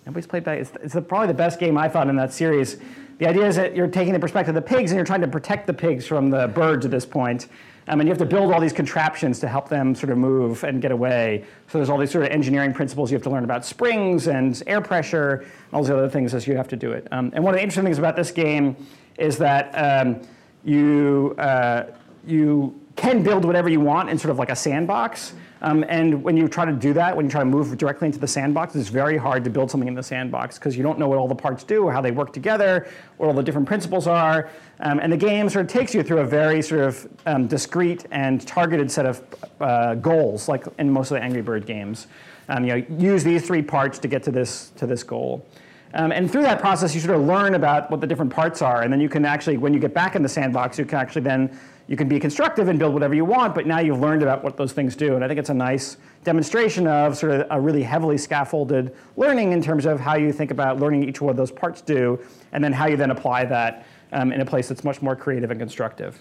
Nobody's 0.06 0.28
played 0.28 0.44
Bad. 0.44 0.58
It's, 0.58 0.72
it's 0.84 0.94
the, 0.94 1.02
probably 1.02 1.28
the 1.28 1.34
best 1.34 1.60
game 1.60 1.78
I 1.78 1.88
found 1.88 2.10
in 2.10 2.16
that 2.18 2.34
series. 2.34 2.78
The 3.18 3.28
idea 3.28 3.46
is 3.46 3.56
that 3.56 3.76
you're 3.76 3.88
taking 3.88 4.14
the 4.14 4.20
perspective 4.20 4.56
of 4.56 4.64
the 4.64 4.68
pigs 4.68 4.92
and 4.92 4.98
you're 4.98 5.06
trying 5.06 5.22
to 5.22 5.28
protect 5.28 5.68
the 5.68 5.74
pigs 5.74 6.08
from 6.08 6.30
the 6.30 6.48
birds 6.48 6.86
at 6.86 6.92
this 6.92 7.06
point. 7.06 7.48
Um, 7.88 8.00
and 8.00 8.08
you 8.08 8.12
have 8.12 8.20
to 8.20 8.26
build 8.26 8.54
all 8.54 8.62
these 8.62 8.74
contraptions 8.74 9.40
to 9.40 9.48
help 9.48 9.68
them 9.68 9.96
sort 9.96 10.12
of 10.12 10.18
move 10.18 10.64
and 10.64 10.82
get 10.82 10.92
away. 10.92 11.46
So 11.68 11.78
there's 11.78 11.90
all 11.90 11.98
these 11.98 12.12
sort 12.12 12.26
of 12.26 12.32
engineering 12.32 12.74
principles 12.74 13.12
you 13.12 13.16
have 13.16 13.24
to 13.24 13.30
learn 13.30 13.44
about 13.44 13.66
springs 13.66 14.28
and 14.28 14.62
air 14.68 14.82
pressure, 14.82 15.34
and 15.34 15.74
all 15.74 15.82
these 15.82 15.90
other 15.90 16.10
things 16.10 16.34
as 16.34 16.46
you 16.46 16.56
have 16.56 16.68
to 16.70 16.76
do 16.76 16.92
it. 16.92 17.08
Um, 17.12 17.32
and 17.34 17.44
one 17.44 17.54
of 17.54 17.58
the 17.58 17.64
interesting 17.64 17.84
things 17.84 17.98
about 17.98 18.16
this 18.16 18.32
game 18.32 18.76
is 19.18 19.38
that 19.40 19.72
um, 19.74 20.22
you, 20.64 21.36
uh, 21.38 21.86
you 22.26 22.80
can 22.96 23.24
build 23.24 23.46
whatever 23.46 23.68
you 23.68 23.80
want 23.80 24.10
in 24.10 24.18
sort 24.18 24.32
of 24.32 24.38
like 24.38 24.52
a 24.52 24.56
sandbox. 24.56 25.34
Um, 25.64 25.86
and 25.88 26.24
when 26.24 26.36
you 26.36 26.48
try 26.48 26.66
to 26.66 26.72
do 26.72 26.92
that, 26.94 27.16
when 27.16 27.26
you 27.26 27.32
try 27.32 27.42
to 27.42 27.46
move 27.46 27.78
directly 27.78 28.08
into 28.08 28.18
the 28.18 28.28
sandbox, 28.28 28.76
it's 28.76 28.90
very 28.90 29.16
hard 29.16 29.44
to 29.44 29.50
build 29.50 29.70
something 29.70 29.88
in 29.88 29.94
the 29.94 30.02
sandbox 30.02 30.58
because 30.58 30.76
you 30.76 30.82
don't 30.82 30.98
know 30.98 31.08
what 31.08 31.20
all 31.20 31.28
the 31.28 31.36
parts 31.36 31.64
do 31.64 31.84
or 31.84 31.92
how 31.92 32.02
they 32.02 32.12
work 32.12 32.34
together, 32.34 32.88
what 33.18 33.28
all 33.28 33.34
the 33.34 33.44
different 33.44 33.68
principles 33.68 34.08
are. 34.08 34.50
Um, 34.80 35.00
and 35.00 35.14
the 35.14 35.18
game 35.18 35.50
sort 35.50 35.66
of 35.66 35.72
takes 35.72 35.94
you 35.94 36.02
through 36.02 36.20
a 36.20 36.26
very 36.26 36.64
sort 36.64 36.82
of 36.82 37.08
um, 37.28 37.46
discrete 37.46 38.06
and 38.10 38.46
targeted 38.46 38.90
set 38.90 39.06
of 39.06 39.24
uh, 39.60 39.96
goals, 39.96 40.48
like 40.50 40.66
in 40.80 40.90
most 40.90 41.12
of 41.12 41.16
the 41.16 41.24
Angry 41.24 41.44
Bird 41.44 41.68
games. 41.68 42.08
Um, 42.50 42.66
you 42.66 42.76
know, 42.76 42.86
use 42.98 43.24
these 43.24 43.46
three 43.46 43.62
parts 43.62 44.00
to 44.00 44.08
get 44.08 44.24
to 44.24 44.32
this, 44.32 44.72
to 44.78 44.88
this 44.88 45.04
goal. 45.04 45.46
Um, 45.94 46.12
and 46.12 46.32
through 46.32 46.44
that 46.44 46.60
process, 46.60 46.96
you 46.96 47.02
sort 47.02 47.18
of 47.18 47.26
learn 47.26 47.54
about 47.54 47.92
what 47.92 48.02
the 48.02 48.08
different 48.08 48.32
parts 48.32 48.62
are, 48.62 48.82
and 48.82 48.92
then 48.92 49.02
you 49.02 49.10
can 49.10 49.26
actually, 49.26 49.58
when 49.58 49.74
you 49.74 49.80
get 49.80 49.94
back 49.94 50.16
in 50.16 50.24
the 50.24 50.30
sandbox, 50.30 50.80
you 50.80 50.86
can 50.86 51.00
actually 51.00 51.22
then 51.22 51.58
you 51.92 51.98
can 51.98 52.08
be 52.08 52.22
constructive 52.22 52.70
and 52.70 52.80
build 52.80 52.94
whatever 52.94 53.14
you 53.14 53.26
want, 53.26 53.54
but 53.54 53.68
now 53.68 53.80
you've 53.80 54.00
learned 54.00 54.24
about 54.24 54.46
what 54.46 54.56
those 54.56 54.72
things 54.72 54.96
do. 54.96 55.16
And 55.16 55.26
I 55.26 55.28
think 55.28 55.42
it's 55.42 55.50
a 55.50 55.54
nice 55.54 55.98
demonstration 56.24 56.88
of 56.88 57.18
sort 57.18 57.34
of 57.34 57.48
a 57.52 57.60
really 57.60 57.84
heavily 57.84 58.18
scaffolded 58.18 58.96
learning 59.18 59.52
in 59.52 59.62
terms 59.62 59.86
of 59.86 60.00
how 60.00 60.16
you 60.16 60.32
think 60.32 60.52
about 60.52 60.80
learning 60.80 61.04
each 61.04 61.20
one 61.20 61.32
of 61.32 61.36
those 61.36 61.52
parts 61.52 61.82
do, 61.82 62.18
and 62.54 62.64
then 62.64 62.72
how 62.72 62.88
you 62.88 62.96
then 62.96 63.12
apply 63.12 63.44
that 63.44 63.86
um, 64.14 64.32
in 64.32 64.40
a 64.40 64.46
place 64.46 64.70
that's 64.70 64.86
much 64.86 65.02
more 65.02 65.18
creative 65.18 65.52
and 65.52 65.60
constructive. 65.60 66.18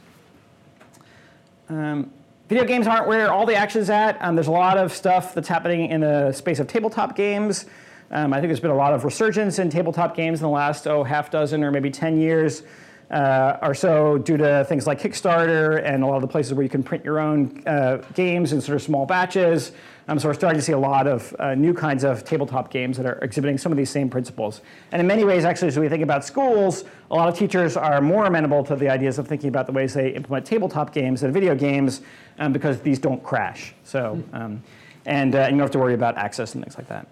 Um, 1.68 2.10
video 2.48 2.64
games 2.64 2.88
aren't 2.88 3.06
where 3.06 3.32
all 3.32 3.46
the 3.46 3.54
action 3.54 3.80
is 3.80 3.90
at. 3.90 4.20
Um, 4.20 4.34
there's 4.34 4.48
a 4.48 4.50
lot 4.50 4.76
of 4.76 4.92
stuff 4.92 5.34
that's 5.34 5.46
happening 5.46 5.88
in 5.88 6.00
the 6.00 6.32
space 6.32 6.58
of 6.58 6.66
tabletop 6.66 7.14
games. 7.14 7.66
Um, 8.10 8.32
I 8.32 8.38
think 8.38 8.48
there's 8.48 8.58
been 8.58 8.72
a 8.72 8.74
lot 8.74 8.92
of 8.92 9.04
resurgence 9.04 9.60
in 9.60 9.70
tabletop 9.70 10.16
games 10.16 10.40
in 10.40 10.42
the 10.42 10.50
last, 10.50 10.88
oh, 10.88 11.04
half 11.04 11.30
dozen 11.30 11.62
or 11.62 11.70
maybe 11.70 11.92
10 11.92 12.20
years 12.20 12.64
uh, 13.10 13.58
or 13.62 13.74
so 13.74 14.18
due 14.18 14.36
to 14.36 14.64
things 14.68 14.86
like 14.86 15.00
Kickstarter 15.00 15.82
and 15.84 16.02
a 16.02 16.06
lot 16.06 16.16
of 16.16 16.22
the 16.22 16.28
places 16.28 16.54
where 16.54 16.62
you 16.62 16.68
can 16.68 16.82
print 16.82 17.04
your 17.04 17.18
own 17.18 17.62
uh, 17.66 17.96
games 18.14 18.52
in 18.52 18.60
sort 18.60 18.76
of 18.76 18.82
small 18.82 19.04
batches. 19.04 19.72
Um, 20.08 20.18
so 20.18 20.28
we're 20.28 20.34
starting 20.34 20.58
to 20.58 20.64
see 20.64 20.72
a 20.72 20.78
lot 20.78 21.06
of 21.06 21.34
uh, 21.38 21.54
new 21.54 21.72
kinds 21.72 22.02
of 22.02 22.24
tabletop 22.24 22.70
games 22.70 22.96
that 22.96 23.06
are 23.06 23.18
exhibiting 23.22 23.58
some 23.58 23.70
of 23.70 23.78
these 23.78 23.90
same 23.90 24.10
principles. 24.10 24.60
And 24.90 24.98
in 24.98 25.06
many 25.06 25.24
ways, 25.24 25.44
actually, 25.44 25.68
as 25.68 25.78
we 25.78 25.88
think 25.88 26.02
about 26.02 26.24
schools, 26.24 26.84
a 27.10 27.14
lot 27.14 27.28
of 27.28 27.36
teachers 27.36 27.76
are 27.76 28.00
more 28.00 28.26
amenable 28.26 28.64
to 28.64 28.76
the 28.76 28.88
ideas 28.88 29.18
of 29.18 29.28
thinking 29.28 29.48
about 29.48 29.66
the 29.66 29.72
ways 29.72 29.94
they 29.94 30.10
implement 30.10 30.46
tabletop 30.46 30.92
games 30.92 31.22
and 31.22 31.32
video 31.32 31.54
games 31.54 32.00
um, 32.38 32.52
because 32.52 32.80
these 32.80 32.98
don't 32.98 33.22
crash. 33.22 33.72
So, 33.84 34.22
um, 34.32 34.62
and, 35.06 35.34
uh, 35.34 35.38
and 35.38 35.52
you 35.52 35.58
don't 35.58 35.60
have 35.60 35.70
to 35.72 35.78
worry 35.78 35.94
about 35.94 36.16
access 36.16 36.54
and 36.54 36.64
things 36.64 36.76
like 36.76 36.88
that. 36.88 37.06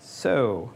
So, 0.00 0.72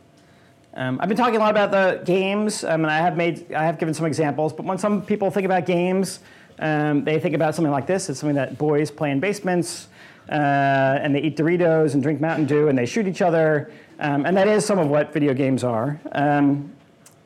um, 0.77 1.01
I've 1.01 1.09
been 1.09 1.17
talking 1.17 1.37
a 1.37 1.39
lot 1.39 1.51
about 1.51 1.71
the 1.71 2.03
games, 2.05 2.63
um, 2.63 2.85
and 2.85 2.91
I 2.91 2.99
have 2.99 3.17
made, 3.17 3.51
I 3.55 3.65
have 3.65 3.79
given 3.79 3.95
some 3.95 4.05
examples. 4.05 4.53
But 4.53 4.67
when 4.67 4.77
some 4.77 5.01
people 5.01 5.31
think 5.31 5.47
about 5.47 5.65
games, 5.65 6.21
um, 6.59 7.03
they 7.03 7.19
think 7.19 7.35
about 7.35 7.55
something 7.55 7.73
like 7.73 7.87
this. 7.87 8.11
It's 8.11 8.21
something 8.21 8.37
that 8.37 8.59
boys 8.59 8.91
play 8.91 9.11
in 9.11 9.19
basements, 9.19 9.89
uh, 10.29 10.35
and 10.35 11.15
they 11.15 11.23
eat 11.23 11.35
Doritos 11.35 11.95
and 11.95 12.03
drink 12.03 12.21
Mountain 12.21 12.45
Dew, 12.45 12.69
and 12.69 12.77
they 12.77 12.85
shoot 12.85 13.09
each 13.09 13.23
other. 13.23 13.73
Um, 14.01 14.27
and 14.27 14.37
that 14.37 14.49
is 14.49 14.67
some 14.67 14.79
of 14.79 14.89
what 14.89 15.15
video 15.15 15.33
games 15.33 15.65
are. 15.65 15.99
Um, 16.13 16.71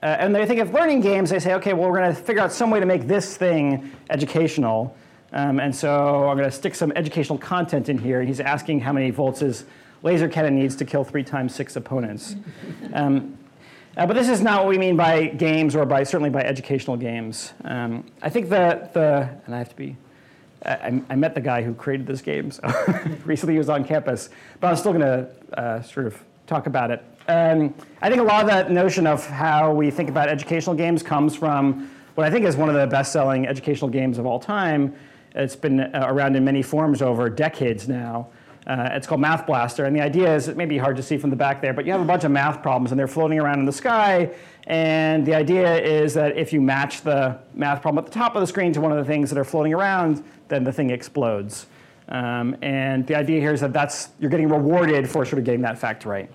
uh, 0.00 0.06
and 0.06 0.32
they 0.32 0.46
think 0.46 0.60
of 0.60 0.72
learning 0.72 1.00
games. 1.00 1.30
They 1.30 1.40
say, 1.40 1.54
okay, 1.54 1.72
well, 1.72 1.90
we're 1.90 1.98
going 1.98 2.14
to 2.14 2.22
figure 2.22 2.42
out 2.42 2.52
some 2.52 2.70
way 2.70 2.78
to 2.78 2.86
make 2.86 3.08
this 3.08 3.36
thing 3.36 3.90
educational. 4.10 4.96
Um, 5.32 5.58
and 5.58 5.74
so 5.74 6.28
I'm 6.28 6.36
going 6.36 6.48
to 6.48 6.56
stick 6.56 6.76
some 6.76 6.92
educational 6.92 7.36
content 7.36 7.88
in 7.88 7.98
here. 7.98 8.22
He's 8.22 8.38
asking 8.38 8.80
how 8.80 8.92
many 8.92 9.10
volts 9.10 9.40
his 9.40 9.64
laser 10.04 10.28
cannon 10.28 10.56
needs 10.56 10.76
to 10.76 10.84
kill 10.84 11.02
three 11.02 11.24
times 11.24 11.52
six 11.54 11.74
opponents. 11.76 12.36
Um, 12.94 13.36
uh, 13.96 14.06
but 14.06 14.14
this 14.14 14.28
is 14.28 14.40
not 14.40 14.64
what 14.64 14.68
we 14.68 14.78
mean 14.78 14.96
by 14.96 15.26
games 15.26 15.74
or 15.74 15.84
by 15.84 16.02
certainly 16.04 16.30
by 16.30 16.42
educational 16.42 16.96
games. 16.96 17.52
Um, 17.64 18.04
I 18.22 18.28
think 18.28 18.48
that 18.50 18.94
the, 18.94 19.28
and 19.46 19.54
I 19.54 19.58
have 19.58 19.70
to 19.70 19.76
be, 19.76 19.96
I, 20.64 21.02
I 21.08 21.16
met 21.16 21.34
the 21.34 21.40
guy 21.40 21.62
who 21.62 21.74
created 21.74 22.06
this 22.06 22.22
game, 22.22 22.50
so 22.50 22.62
recently 23.24 23.54
he 23.54 23.58
was 23.58 23.68
on 23.68 23.84
campus, 23.84 24.28
but 24.60 24.68
I'm 24.68 24.76
still 24.76 24.92
going 24.92 25.02
to 25.02 25.58
uh, 25.58 25.82
sort 25.82 26.06
of 26.06 26.22
talk 26.46 26.66
about 26.66 26.90
it. 26.90 27.02
Um, 27.28 27.74
I 28.02 28.08
think 28.08 28.20
a 28.20 28.24
lot 28.24 28.42
of 28.42 28.48
that 28.48 28.70
notion 28.70 29.06
of 29.06 29.26
how 29.26 29.72
we 29.72 29.90
think 29.90 30.08
about 30.08 30.28
educational 30.28 30.74
games 30.74 31.02
comes 31.02 31.36
from 31.36 31.90
what 32.14 32.26
I 32.26 32.30
think 32.30 32.44
is 32.44 32.56
one 32.56 32.68
of 32.68 32.74
the 32.74 32.86
best-selling 32.86 33.46
educational 33.46 33.90
games 33.90 34.18
of 34.18 34.26
all 34.26 34.40
time. 34.40 34.94
It's 35.34 35.56
been 35.56 35.80
uh, 35.80 36.06
around 36.08 36.36
in 36.36 36.44
many 36.44 36.62
forms 36.62 37.02
over 37.02 37.30
decades 37.30 37.88
now. 37.88 38.28
Uh, 38.70 38.88
it's 38.92 39.04
called 39.04 39.20
Math 39.20 39.48
Blaster, 39.48 39.86
and 39.86 39.96
the 39.96 40.00
idea 40.00 40.32
is, 40.32 40.46
it 40.46 40.56
may 40.56 40.64
be 40.64 40.78
hard 40.78 40.96
to 40.96 41.02
see 41.02 41.18
from 41.18 41.28
the 41.28 41.34
back 41.34 41.60
there, 41.60 41.72
but 41.72 41.84
you 41.84 41.90
have 41.90 42.00
a 42.00 42.04
bunch 42.04 42.22
of 42.22 42.30
math 42.30 42.62
problems 42.62 42.92
and 42.92 43.00
they're 43.00 43.08
floating 43.08 43.40
around 43.40 43.58
in 43.58 43.64
the 43.64 43.72
sky, 43.72 44.30
and 44.68 45.26
the 45.26 45.34
idea 45.34 45.76
is 45.82 46.14
that 46.14 46.36
if 46.36 46.52
you 46.52 46.60
match 46.60 47.00
the 47.00 47.36
math 47.52 47.82
problem 47.82 48.04
at 48.04 48.08
the 48.08 48.16
top 48.16 48.36
of 48.36 48.40
the 48.40 48.46
screen 48.46 48.72
to 48.72 48.80
one 48.80 48.92
of 48.92 48.98
the 48.98 49.04
things 49.04 49.28
that 49.28 49.36
are 49.36 49.44
floating 49.44 49.74
around, 49.74 50.22
then 50.46 50.62
the 50.62 50.72
thing 50.72 50.90
explodes. 50.90 51.66
Um, 52.10 52.56
and 52.62 53.04
the 53.08 53.16
idea 53.16 53.40
here 53.40 53.52
is 53.52 53.60
that 53.60 53.72
that's, 53.72 54.10
you're 54.20 54.30
getting 54.30 54.48
rewarded 54.48 55.10
for 55.10 55.24
sort 55.24 55.40
of 55.40 55.44
getting 55.44 55.62
that 55.62 55.76
fact 55.76 56.04
right. 56.04 56.30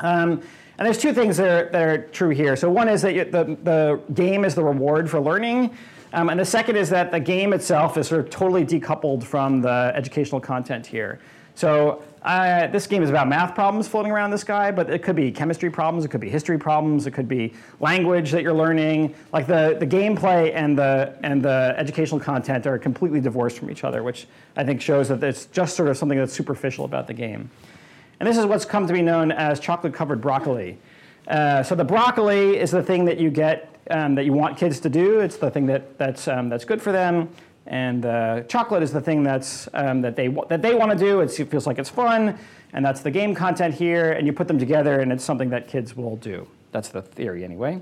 Um, 0.00 0.40
and 0.78 0.86
there's 0.86 0.96
two 0.96 1.12
things 1.12 1.36
that 1.36 1.48
are, 1.48 1.70
that 1.72 1.82
are, 1.82 1.98
true 2.08 2.30
here. 2.30 2.56
So 2.56 2.70
one 2.70 2.88
is 2.88 3.02
that 3.02 3.32
the, 3.32 3.58
the 3.64 4.00
game 4.14 4.46
is 4.46 4.54
the 4.54 4.64
reward 4.64 5.10
for 5.10 5.20
learning, 5.20 5.76
um, 6.14 6.30
and 6.30 6.40
the 6.40 6.44
second 6.46 6.76
is 6.76 6.88
that 6.88 7.12
the 7.12 7.20
game 7.20 7.52
itself 7.52 7.98
is 7.98 8.08
sort 8.08 8.22
of 8.22 8.30
totally 8.30 8.64
decoupled 8.64 9.24
from 9.24 9.60
the 9.60 9.92
educational 9.94 10.40
content 10.40 10.86
here. 10.86 11.20
So 11.54 12.02
uh, 12.22 12.66
this 12.68 12.86
game 12.86 13.02
is 13.02 13.10
about 13.10 13.28
math 13.28 13.54
problems 13.54 13.86
floating 13.86 14.10
around 14.10 14.30
the 14.30 14.38
sky, 14.38 14.70
but 14.70 14.90
it 14.90 15.02
could 15.02 15.14
be 15.14 15.30
chemistry 15.30 15.70
problems, 15.70 16.04
it 16.04 16.08
could 16.08 16.20
be 16.20 16.28
history 16.28 16.58
problems, 16.58 17.06
it 17.06 17.12
could 17.12 17.28
be 17.28 17.52
language 17.80 18.30
that 18.32 18.42
you're 18.42 18.54
learning. 18.54 19.14
Like 19.32 19.46
the, 19.46 19.76
the 19.78 19.86
gameplay 19.86 20.52
and 20.54 20.76
the, 20.76 21.16
and 21.22 21.42
the 21.42 21.74
educational 21.76 22.18
content 22.18 22.66
are 22.66 22.78
completely 22.78 23.20
divorced 23.20 23.58
from 23.58 23.70
each 23.70 23.84
other, 23.84 24.02
which 24.02 24.26
I 24.56 24.64
think 24.64 24.80
shows 24.80 25.08
that 25.08 25.22
it's 25.22 25.46
just 25.46 25.76
sort 25.76 25.88
of 25.88 25.96
something 25.96 26.18
that's 26.18 26.32
superficial 26.32 26.84
about 26.84 27.06
the 27.06 27.14
game. 27.14 27.50
And 28.20 28.28
this 28.28 28.38
is 28.38 28.46
what's 28.46 28.64
come 28.64 28.86
to 28.86 28.92
be 28.92 29.02
known 29.02 29.30
as 29.30 29.60
chocolate-covered 29.60 30.20
broccoli. 30.20 30.78
Uh, 31.28 31.62
so 31.62 31.74
the 31.74 31.84
broccoli 31.84 32.58
is 32.58 32.70
the 32.70 32.82
thing 32.82 33.04
that 33.04 33.18
you 33.18 33.30
get 33.30 33.70
um, 33.90 34.14
that 34.14 34.24
you 34.24 34.32
want 34.32 34.56
kids 34.56 34.80
to 34.80 34.88
do. 34.88 35.20
It's 35.20 35.36
the 35.36 35.50
thing 35.50 35.66
that, 35.66 35.98
that's, 35.98 36.26
um, 36.26 36.48
that's 36.48 36.64
good 36.64 36.80
for 36.80 36.90
them. 36.90 37.28
And 37.66 38.04
uh, 38.04 38.42
chocolate 38.42 38.82
is 38.82 38.92
the 38.92 39.00
thing 39.00 39.22
that's, 39.22 39.68
um, 39.72 40.02
that 40.02 40.16
they, 40.16 40.28
that 40.48 40.60
they 40.60 40.74
want 40.74 40.92
to 40.92 40.98
do. 40.98 41.20
It's, 41.20 41.38
it 41.40 41.50
feels 41.50 41.66
like 41.66 41.78
it's 41.78 41.90
fun. 41.90 42.38
And 42.72 42.84
that's 42.84 43.00
the 43.00 43.10
game 43.10 43.34
content 43.34 43.74
here. 43.74 44.12
And 44.12 44.26
you 44.26 44.32
put 44.32 44.48
them 44.48 44.58
together, 44.58 45.00
and 45.00 45.12
it's 45.12 45.24
something 45.24 45.48
that 45.50 45.68
kids 45.68 45.96
will 45.96 46.16
do. 46.16 46.46
That's 46.72 46.88
the 46.88 47.02
theory, 47.02 47.44
anyway. 47.44 47.80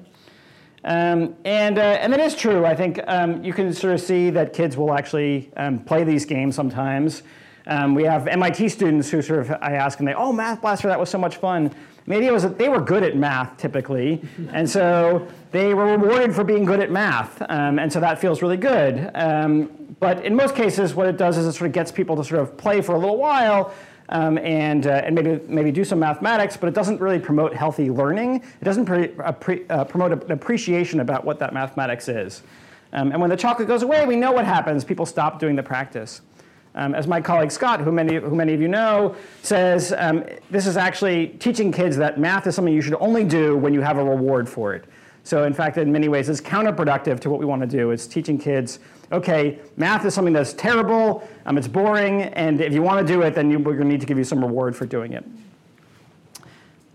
Um, 0.85 1.37
and, 1.45 1.79
uh, 1.79 1.83
and 1.83 2.13
that 2.13 2.21
is 2.21 2.35
true. 2.35 2.65
I 2.65 2.75
think 2.75 3.01
um, 3.07 3.43
you 3.43 3.53
can 3.53 3.73
sort 3.73 3.95
of 3.95 4.01
see 4.01 4.31
that 4.31 4.53
kids 4.53 4.77
will 4.77 4.93
actually 4.93 5.51
um, 5.57 5.79
play 5.79 6.05
these 6.05 6.25
games 6.25 6.55
sometimes. 6.55 7.23
Um, 7.67 7.95
we 7.95 8.03
have 8.05 8.27
MIT 8.27 8.69
students 8.71 9.09
who 9.09 9.23
sort 9.23 9.41
of, 9.41 9.51
I 9.63 9.75
ask 9.75 10.01
and 10.01 10.09
they, 10.09 10.15
oh, 10.15 10.33
Math 10.33 10.61
Blaster, 10.61 10.89
that 10.89 10.99
was 10.99 11.09
so 11.09 11.19
much 11.19 11.37
fun. 11.37 11.73
The 12.07 12.17
idea 12.17 12.33
was 12.33 12.43
that 12.43 12.59
they 12.59 12.69
were 12.69 12.81
good 12.81 13.03
at 13.03 13.17
math 13.17 13.57
typically, 13.57 14.23
and 14.53 14.69
so 14.69 15.27
they 15.53 15.73
were 15.75 15.97
rewarded 15.97 16.35
for 16.35 16.45
being 16.45 16.65
good 16.65 16.81
at 16.81 16.91
math, 16.91 17.41
um, 17.49 17.79
and 17.79 17.93
so 17.93 18.01
that 18.01 18.19
feels 18.19 18.43
really 18.43 18.57
good. 18.57 19.11
Um, 19.15 19.71
But 20.01 20.25
in 20.25 20.35
most 20.35 20.57
cases, 20.57 20.97
what 20.97 21.07
it 21.07 21.17
does 21.17 21.37
is 21.39 21.47
it 21.47 21.53
sort 21.53 21.69
of 21.69 21.73
gets 21.73 21.93
people 21.93 22.17
to 22.17 22.25
sort 22.25 22.41
of 22.41 22.57
play 22.57 22.81
for 22.81 22.97
a 22.97 22.99
little 22.99 23.19
while 23.19 23.73
um, 24.09 24.37
and, 24.39 24.85
uh, 24.87 25.05
and 25.05 25.15
maybe, 25.15 25.39
maybe 25.47 25.71
do 25.71 25.85
some 25.85 26.01
mathematics, 26.01 26.57
but 26.57 26.69
it 26.69 26.75
doesn't 26.75 27.01
really 27.01 27.21
promote 27.21 27.55
healthy 27.55 27.89
learning. 27.89 28.43
It 28.61 28.65
doesn't 28.65 28.87
pre- 28.87 29.13
uh, 29.21 29.33
uh, 29.71 29.85
promote 29.85 30.11
an 30.13 30.33
appreciation 30.33 30.99
about 31.01 31.25
what 31.25 31.39
that 31.39 31.55
mathematics 31.55 32.09
is. 32.09 32.43
Um, 32.93 33.13
and 33.13 33.21
when 33.21 33.31
the 33.31 33.37
chocolate 33.37 33.69
goes 33.69 33.83
away, 33.85 34.05
we 34.05 34.17
know 34.17 34.33
what 34.33 34.45
happens. 34.45 34.85
People 34.85 35.07
stop 35.07 35.39
doing 35.39 35.55
the 35.55 35.63
practice. 35.63 36.21
Um, 36.75 36.95
as 36.95 37.07
my 37.07 37.21
colleague 37.21 37.53
Scott, 37.53 37.81
who 37.81 37.93
many, 37.93 38.17
who 38.17 38.35
many 38.35 38.55
of 38.55 38.61
you 38.61 38.69
know, 38.69 39.15
says, 39.43 39.93
um, 39.99 40.25
this 40.51 40.67
is 40.67 40.77
actually 40.77 41.29
teaching 41.39 41.71
kids 41.71 41.97
that 41.99 42.19
math 42.19 42.47
is 42.47 42.55
something 42.55 42.73
you 42.73 42.81
should 42.81 42.95
only 42.95 43.25
do 43.25 43.57
when 43.57 43.75
you 43.75 43.83
have 43.83 43.99
a 43.99 44.05
reward 44.05 44.49
for 44.49 44.75
it. 44.75 44.87
So 45.25 45.45
in 45.45 45.53
fact, 45.53 45.77
in 45.77 45.93
many 45.93 46.09
ways, 46.09 46.29
it's 46.29 46.41
counterproductive 46.41 47.21
to 47.21 47.31
what 47.31 47.39
we 47.39 47.47
want 47.47 47.61
to 47.61 47.69
do. 47.69 47.91
It's 47.91 48.07
teaching 48.07 48.39
kids, 48.39 48.81
okay, 49.13 49.59
math 49.77 50.05
is 50.07 50.15
something 50.15 50.33
that's 50.33 50.55
terrible, 50.55 51.29
um, 51.45 51.59
it's 51.59 51.69
boring, 51.69 52.23
and 52.23 52.61
if 52.61 52.73
you 52.73 52.83
want 52.83 53.07
to 53.07 53.13
do 53.13 53.21
it, 53.23 53.35
then 53.35 53.51
you, 53.51 53.59
we're 53.59 53.75
going 53.75 53.87
to 53.87 53.93
need 53.93 54.01
to 54.01 54.07
give 54.07 54.19
you 54.19 54.25
some 54.25 54.41
reward 54.41 54.75
for 54.75 54.87
doing 54.87 55.13
it. 55.13 55.25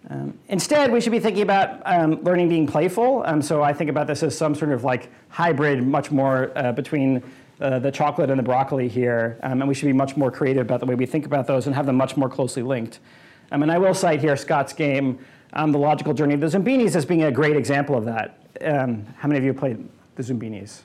Um, 0.10 0.38
instead, 0.48 0.91
we 0.91 1.01
should 1.01 1.12
be 1.12 1.19
thinking 1.19 1.43
about 1.43 1.81
um, 1.86 2.24
learning 2.24 2.50
being 2.50 2.65
playful. 2.65 3.24
Um, 3.25 3.41
so 3.41 3.62
I 3.62 3.74
think 3.74 3.89
about 3.89 4.07
this 4.07 4.24
as 4.24 4.38
some 4.38 4.55
sort 4.55 4.72
of 4.72 4.84
like 4.84 5.10
hybrid, 5.29 5.86
much 5.86 6.12
more 6.12 6.51
uh, 6.55 6.72
between 6.72 7.22
uh, 7.60 7.80
the 7.80 7.92
chocolate 7.92 8.30
and 8.30 8.40
the 8.40 8.44
broccoli 8.44 8.88
here. 8.88 9.40
Um, 9.44 9.62
and 9.62 9.68
we 9.68 9.74
should 9.74 9.88
be 9.88 9.94
much 9.94 10.16
more 10.16 10.32
creative 10.32 10.62
about 10.62 10.80
the 10.80 10.86
way 10.86 10.96
we 10.96 11.06
think 11.06 11.26
about 11.26 11.48
those 11.48 11.66
and 11.66 11.76
have 11.76 11.86
them 11.86 11.96
much 11.96 12.18
more 12.18 12.30
closely 12.30 12.64
linked. 12.64 13.00
Um, 13.52 13.64
and 13.64 13.72
I 13.72 13.78
will 13.78 13.94
cite 13.94 14.20
here 14.20 14.36
Scott's 14.36 14.74
game, 14.74 15.20
um, 15.54 15.72
The 15.72 15.78
Logical 15.78 16.14
Journey 16.14 16.34
of 16.34 16.42
the 16.42 16.48
Zoombinis, 16.48 16.96
as 16.96 17.06
being 17.06 17.24
a 17.24 17.32
great 17.32 17.56
example 17.56 17.96
of 17.96 18.06
that. 18.06 18.40
how 18.62 19.28
many 19.28 19.38
of 19.38 19.44
you 19.44 19.54
played 19.54 19.88
the 20.16 20.24
Zoombinis? 20.24 20.82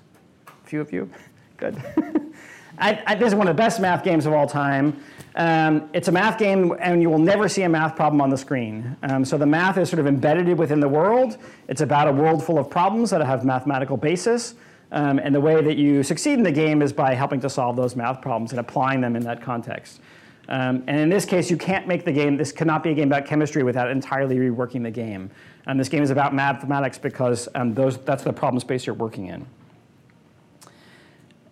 A 0.46 0.66
few 0.66 0.80
of 0.80 0.92
you? 0.92 1.10
Good. 1.56 1.82
I, 2.78 3.02
I, 3.06 3.14
this 3.14 3.28
is 3.28 3.34
one 3.34 3.48
of 3.48 3.56
the 3.56 3.62
best 3.62 3.80
math 3.80 4.02
games 4.02 4.26
of 4.26 4.32
all 4.32 4.46
time. 4.46 5.02
Um, 5.34 5.88
it's 5.92 6.08
a 6.08 6.12
math 6.12 6.38
game, 6.38 6.76
and 6.80 7.00
you 7.00 7.08
will 7.08 7.18
never 7.18 7.48
see 7.48 7.62
a 7.62 7.68
math 7.68 7.96
problem 7.96 8.20
on 8.20 8.30
the 8.30 8.36
screen. 8.36 8.96
Um, 9.02 9.24
so 9.24 9.38
the 9.38 9.46
math 9.46 9.78
is 9.78 9.88
sort 9.88 10.00
of 10.00 10.06
embedded 10.06 10.58
within 10.58 10.80
the 10.80 10.88
world. 10.88 11.38
It's 11.68 11.80
about 11.80 12.08
a 12.08 12.12
world 12.12 12.44
full 12.44 12.58
of 12.58 12.68
problems 12.68 13.10
that 13.10 13.24
have 13.24 13.44
mathematical 13.44 13.96
basis. 13.96 14.54
Um, 14.92 15.18
and 15.18 15.34
the 15.34 15.40
way 15.40 15.60
that 15.62 15.78
you 15.78 16.02
succeed 16.02 16.34
in 16.34 16.42
the 16.42 16.52
game 16.52 16.82
is 16.82 16.92
by 16.92 17.14
helping 17.14 17.40
to 17.40 17.50
solve 17.50 17.76
those 17.76 17.96
math 17.96 18.20
problems 18.20 18.52
and 18.52 18.60
applying 18.60 19.00
them 19.00 19.16
in 19.16 19.24
that 19.24 19.40
context. 19.42 20.00
Um, 20.48 20.84
and 20.86 21.00
in 21.00 21.08
this 21.08 21.24
case, 21.24 21.50
you 21.50 21.56
can't 21.56 21.88
make 21.88 22.04
the 22.04 22.12
game, 22.12 22.36
this 22.36 22.52
cannot 22.52 22.82
be 22.82 22.90
a 22.90 22.94
game 22.94 23.08
about 23.08 23.24
chemistry 23.24 23.62
without 23.62 23.90
entirely 23.90 24.36
reworking 24.36 24.82
the 24.82 24.90
game. 24.90 25.30
And 25.66 25.80
this 25.80 25.88
game 25.88 26.02
is 26.02 26.10
about 26.10 26.34
mathematics 26.34 26.98
because 26.98 27.48
um, 27.54 27.72
those, 27.72 27.96
that's 27.98 28.22
the 28.22 28.34
problem 28.34 28.60
space 28.60 28.86
you're 28.86 28.94
working 28.94 29.28
in. 29.28 29.46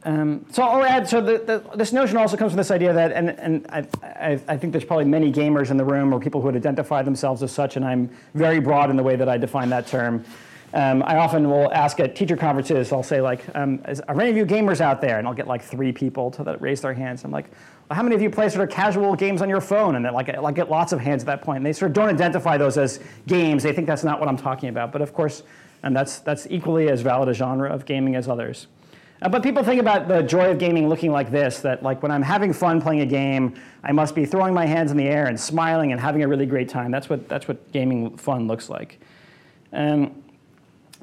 Um, 0.02 0.44
so 0.50 0.62
I'll 0.62 0.84
add, 0.84 1.08
so 1.08 1.20
the, 1.20 1.38
the, 1.38 1.76
this 1.76 1.92
notion 1.92 2.16
also 2.16 2.36
comes 2.36 2.52
from 2.52 2.56
this 2.58 2.70
idea 2.70 2.92
that, 2.92 3.12
and, 3.12 3.30
and 3.30 3.66
I, 3.70 3.86
I, 4.02 4.40
I, 4.48 4.56
think 4.56 4.72
there's 4.72 4.84
probably 4.84 5.04
many 5.04 5.30
gamers 5.30 5.70
in 5.70 5.76
the 5.76 5.84
room 5.84 6.14
or 6.14 6.18
people 6.18 6.40
who 6.40 6.46
would 6.46 6.56
identify 6.56 7.02
themselves 7.02 7.42
as 7.42 7.52
such, 7.52 7.76
and 7.76 7.84
I'm 7.84 8.10
very 8.34 8.60
broad 8.60 8.88
in 8.88 8.96
the 8.96 9.02
way 9.02 9.16
that 9.16 9.28
I 9.28 9.36
define 9.36 9.68
that 9.70 9.86
term. 9.86 10.24
Um, 10.72 11.02
I 11.02 11.16
often 11.16 11.50
will 11.50 11.72
ask 11.72 11.98
at 11.98 12.14
teacher 12.14 12.36
conferences, 12.36 12.92
I'll 12.92 13.02
say 13.02 13.20
like, 13.20 13.42
um, 13.56 13.82
is, 13.88 14.00
are 14.02 14.20
any 14.20 14.30
of 14.30 14.36
you 14.36 14.46
gamers 14.46 14.80
out 14.80 15.00
there? 15.00 15.18
And 15.18 15.26
I'll 15.26 15.34
get 15.34 15.48
like 15.48 15.62
three 15.62 15.90
people 15.90 16.30
to 16.32 16.44
that 16.44 16.62
raise 16.62 16.80
their 16.80 16.94
hands. 16.94 17.24
I'm 17.24 17.32
like, 17.32 17.50
well, 17.88 17.96
how 17.96 18.04
many 18.04 18.14
of 18.14 18.22
you 18.22 18.30
play 18.30 18.48
sort 18.48 18.68
of 18.68 18.74
casual 18.74 19.16
games 19.16 19.42
on 19.42 19.48
your 19.48 19.60
phone? 19.60 19.96
And 19.96 20.04
then 20.04 20.14
like, 20.14 20.28
I 20.28 20.52
get 20.52 20.70
lots 20.70 20.92
of 20.92 21.00
hands 21.00 21.24
at 21.24 21.26
that 21.26 21.42
point. 21.42 21.56
And 21.58 21.66
they 21.66 21.72
sort 21.72 21.90
of 21.90 21.94
don't 21.94 22.08
identify 22.08 22.56
those 22.56 22.78
as 22.78 23.00
games. 23.26 23.64
They 23.64 23.72
think 23.72 23.88
that's 23.88 24.04
not 24.04 24.20
what 24.20 24.28
I'm 24.28 24.36
talking 24.36 24.68
about. 24.68 24.92
But 24.92 25.02
of 25.02 25.12
course, 25.12 25.42
and 25.82 25.96
that's, 25.96 26.20
that's 26.20 26.46
equally 26.50 26.88
as 26.88 27.00
valid 27.00 27.28
a 27.28 27.34
genre 27.34 27.68
of 27.68 27.84
gaming 27.84 28.14
as 28.14 28.28
others. 28.28 28.68
Uh, 29.22 29.28
but 29.28 29.42
people 29.42 29.64
think 29.64 29.80
about 29.80 30.08
the 30.08 30.22
joy 30.22 30.50
of 30.50 30.58
gaming 30.58 30.88
looking 30.88 31.10
like 31.10 31.30
this, 31.30 31.60
that 31.60 31.82
like 31.82 32.02
when 32.02 32.12
I'm 32.12 32.22
having 32.22 32.52
fun 32.52 32.80
playing 32.80 33.00
a 33.00 33.06
game, 33.06 33.54
I 33.82 33.92
must 33.92 34.14
be 34.14 34.24
throwing 34.24 34.54
my 34.54 34.66
hands 34.66 34.92
in 34.92 34.96
the 34.96 35.08
air 35.08 35.26
and 35.26 35.38
smiling 35.38 35.92
and 35.92 36.00
having 36.00 36.22
a 36.22 36.28
really 36.28 36.46
great 36.46 36.68
time. 36.68 36.90
That's 36.90 37.10
what, 37.10 37.28
that's 37.28 37.48
what 37.48 37.72
gaming 37.72 38.16
fun 38.16 38.46
looks 38.46 38.70
like. 38.70 38.98
Um, 39.72 40.22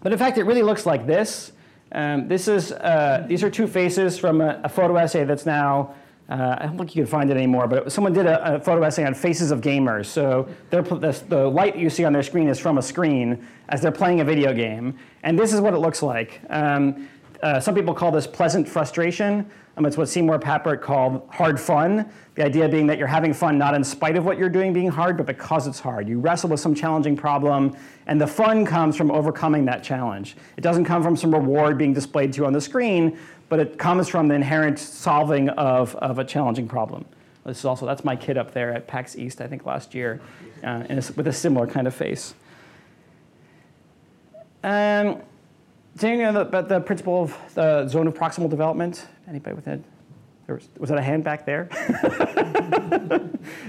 but 0.02 0.12
in 0.12 0.18
fact, 0.18 0.38
it 0.38 0.44
really 0.44 0.64
looks 0.64 0.86
like 0.86 1.08
this. 1.08 1.52
Um, 1.92 2.28
this 2.28 2.48
is, 2.48 2.72
uh, 2.72 3.26
these 3.28 3.44
are 3.44 3.50
two 3.50 3.68
faces 3.68 4.18
from 4.18 4.42
a, 4.42 4.60
a 4.64 4.70
photo 4.70 4.98
essay 4.98 5.24
that's 5.24 5.46
now, 5.46 5.96
uh, 6.30 6.58
I 6.60 6.66
don't 6.66 6.78
think 6.78 6.96
you 6.96 7.04
can 7.04 7.10
find 7.10 7.32
it 7.32 7.38
anymore, 7.38 7.68
but 7.68 7.88
it, 7.88 7.92
someone 7.92 8.12
did 8.12 8.26
a, 8.26 8.56
a, 8.56 8.60
photo 8.60 8.84
essay 8.84 9.06
on 9.06 9.14
faces 9.14 9.52
of 9.52 9.62
gamers. 9.62 10.08
So 10.08 10.50
the, 10.70 10.82
the 11.30 11.48
light 11.48 11.78
you 11.78 11.90
see 11.90 12.04
on 12.04 12.12
their 12.12 12.24
screen 12.24 12.50
is 12.50 12.60
from 12.60 12.78
a 12.78 12.82
screen 12.82 13.48
as 13.70 13.82
they're 13.82 13.92
playing 13.92 14.20
a 14.20 14.26
video 14.26 14.54
game. 14.54 14.98
And 15.24 15.40
this 15.40 15.54
is 15.54 15.62
what 15.62 15.74
it 15.74 15.78
looks 15.78 16.04
like. 16.04 16.42
Um, 16.50 17.08
uh, 17.42 17.60
some 17.60 17.74
people 17.74 17.94
call 17.94 18.12
this 18.12 18.28
pleasant 18.28 18.68
frustration. 18.68 19.50
Um, 19.78 19.86
it's 19.86 19.96
what 19.96 20.10
Seymour 20.10 20.40
Papert 20.40 20.82
called 20.82 21.28
hard 21.32 21.60
fun. 21.60 22.10
The 22.34 22.44
idea 22.44 22.68
being 22.68 22.88
that 22.88 22.98
you're 22.98 23.06
having 23.06 23.32
fun 23.32 23.60
not 23.60 23.76
in 23.76 23.84
spite 23.84 24.18
of 24.18 24.26
what 24.26 24.40
you're 24.40 24.50
doing 24.50 24.74
being 24.74 24.90
hard, 24.90 25.18
but 25.18 25.28
because 25.28 25.68
it's 25.68 25.80
hard. 25.80 26.10
You 26.10 26.20
wrestle 26.20 26.50
with 26.50 26.60
some 26.60 26.74
challenging 26.74 27.16
problem, 27.16 27.78
and 28.08 28.20
the 28.20 28.26
fun 28.26 28.66
comes 28.66 28.96
from 28.96 29.12
overcoming 29.12 29.66
that 29.66 29.84
challenge. 29.84 30.36
It 30.58 30.62
doesn't 30.62 30.86
come 30.86 31.04
from 31.04 31.16
some 31.16 31.32
reward 31.32 31.78
being 31.78 31.94
displayed 31.94 32.34
to 32.34 32.42
you 32.42 32.48
on 32.48 32.54
the 32.54 32.62
screen, 32.62 33.20
but 33.50 33.60
it 33.60 33.78
comes 33.78 34.10
from 34.10 34.28
the 34.28 34.34
inherent 34.34 34.80
solving 34.80 35.50
of, 35.50 35.96
of 35.98 36.18
a 36.18 36.26
challenging 36.26 36.68
problem. 36.68 37.06
This 37.46 37.60
is 37.60 37.66
also, 37.66 37.86
that's 37.86 38.04
my 38.04 38.16
kid 38.16 38.38
up 38.38 38.52
there 38.52 38.74
at 38.74 38.88
PAX 38.88 39.16
East, 39.16 39.42
I 39.42 39.48
think 39.48 39.66
last 39.66 39.94
year, 39.94 40.20
uh, 40.64 40.84
with 41.16 41.28
a 41.28 41.34
similar 41.34 41.68
kind 41.68 41.88
of 41.88 41.96
face. 41.96 42.34
Um, 44.64 45.22
know 46.02 46.42
about 46.42 46.70
the 46.70 46.80
principle 46.80 47.24
of 47.24 47.38
the 47.54 47.88
zone 47.88 48.08
of 48.08 48.14
proximal 48.14 48.50
development? 48.50 49.08
Anybody 49.28 49.56
with 49.56 49.68
it? 49.68 49.84
Was, 50.48 50.70
was 50.78 50.90
that 50.90 50.98
a 50.98 51.02
hand 51.02 51.24
back 51.24 51.46
there? 51.46 51.68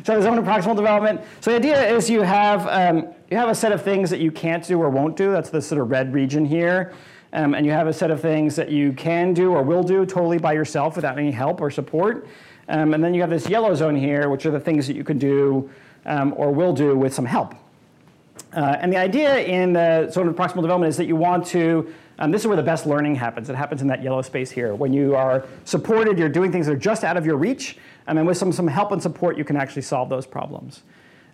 so 0.04 0.16
the 0.16 0.22
zone 0.22 0.38
of 0.38 0.44
proximal 0.44 0.76
development. 0.76 1.20
So 1.40 1.50
the 1.50 1.56
idea 1.56 1.94
is 1.94 2.08
you 2.08 2.22
have, 2.22 2.66
um, 2.68 3.08
you 3.30 3.36
have 3.36 3.48
a 3.48 3.54
set 3.54 3.72
of 3.72 3.82
things 3.82 4.10
that 4.10 4.20
you 4.20 4.30
can't 4.30 4.64
do 4.64 4.80
or 4.80 4.88
won't 4.88 5.16
do. 5.16 5.32
That's 5.32 5.50
the 5.50 5.60
sort 5.60 5.80
of 5.80 5.90
red 5.90 6.12
region 6.12 6.44
here. 6.44 6.94
Um, 7.32 7.54
and 7.54 7.66
you 7.66 7.72
have 7.72 7.88
a 7.88 7.92
set 7.92 8.10
of 8.10 8.20
things 8.20 8.56
that 8.56 8.70
you 8.70 8.92
can 8.92 9.34
do 9.34 9.52
or 9.52 9.62
will 9.62 9.82
do 9.82 10.06
totally 10.06 10.38
by 10.38 10.52
yourself 10.52 10.96
without 10.96 11.18
any 11.18 11.30
help 11.30 11.60
or 11.60 11.70
support. 11.70 12.26
Um, 12.68 12.94
and 12.94 13.02
then 13.02 13.12
you 13.12 13.20
have 13.22 13.30
this 13.30 13.48
yellow 13.48 13.74
zone 13.74 13.96
here, 13.96 14.28
which 14.28 14.46
are 14.46 14.50
the 14.50 14.60
things 14.60 14.86
that 14.86 14.96
you 14.96 15.04
can 15.04 15.18
do 15.18 15.70
um, 16.06 16.32
or 16.36 16.52
will 16.52 16.72
do 16.72 16.96
with 16.96 17.12
some 17.12 17.26
help. 17.26 17.54
Uh, 18.58 18.76
and 18.80 18.92
the 18.92 18.96
idea 18.96 19.38
in 19.38 19.72
the 19.72 20.10
zone 20.10 20.26
of 20.26 20.34
proximal 20.34 20.62
development 20.62 20.90
is 20.90 20.96
that 20.96 21.06
you 21.06 21.14
want 21.14 21.46
to 21.46 21.94
um, 22.18 22.32
this 22.32 22.40
is 22.40 22.48
where 22.48 22.56
the 22.56 22.62
best 22.64 22.84
learning 22.84 23.14
happens. 23.14 23.48
It 23.48 23.54
happens 23.54 23.80
in 23.80 23.86
that 23.86 24.02
yellow 24.02 24.22
space 24.22 24.50
here. 24.50 24.74
When 24.74 24.92
you 24.92 25.14
are 25.14 25.44
supported, 25.64 26.18
you're 26.18 26.28
doing 26.28 26.50
things 26.50 26.66
that 26.66 26.72
are 26.72 26.76
just 26.76 27.04
out 27.04 27.16
of 27.16 27.24
your 27.24 27.36
reach, 27.36 27.78
and 28.08 28.18
then 28.18 28.26
with 28.26 28.36
some, 28.36 28.50
some 28.50 28.66
help 28.66 28.90
and 28.90 29.00
support, 29.00 29.38
you 29.38 29.44
can 29.44 29.56
actually 29.56 29.82
solve 29.82 30.08
those 30.08 30.26
problems. 30.26 30.82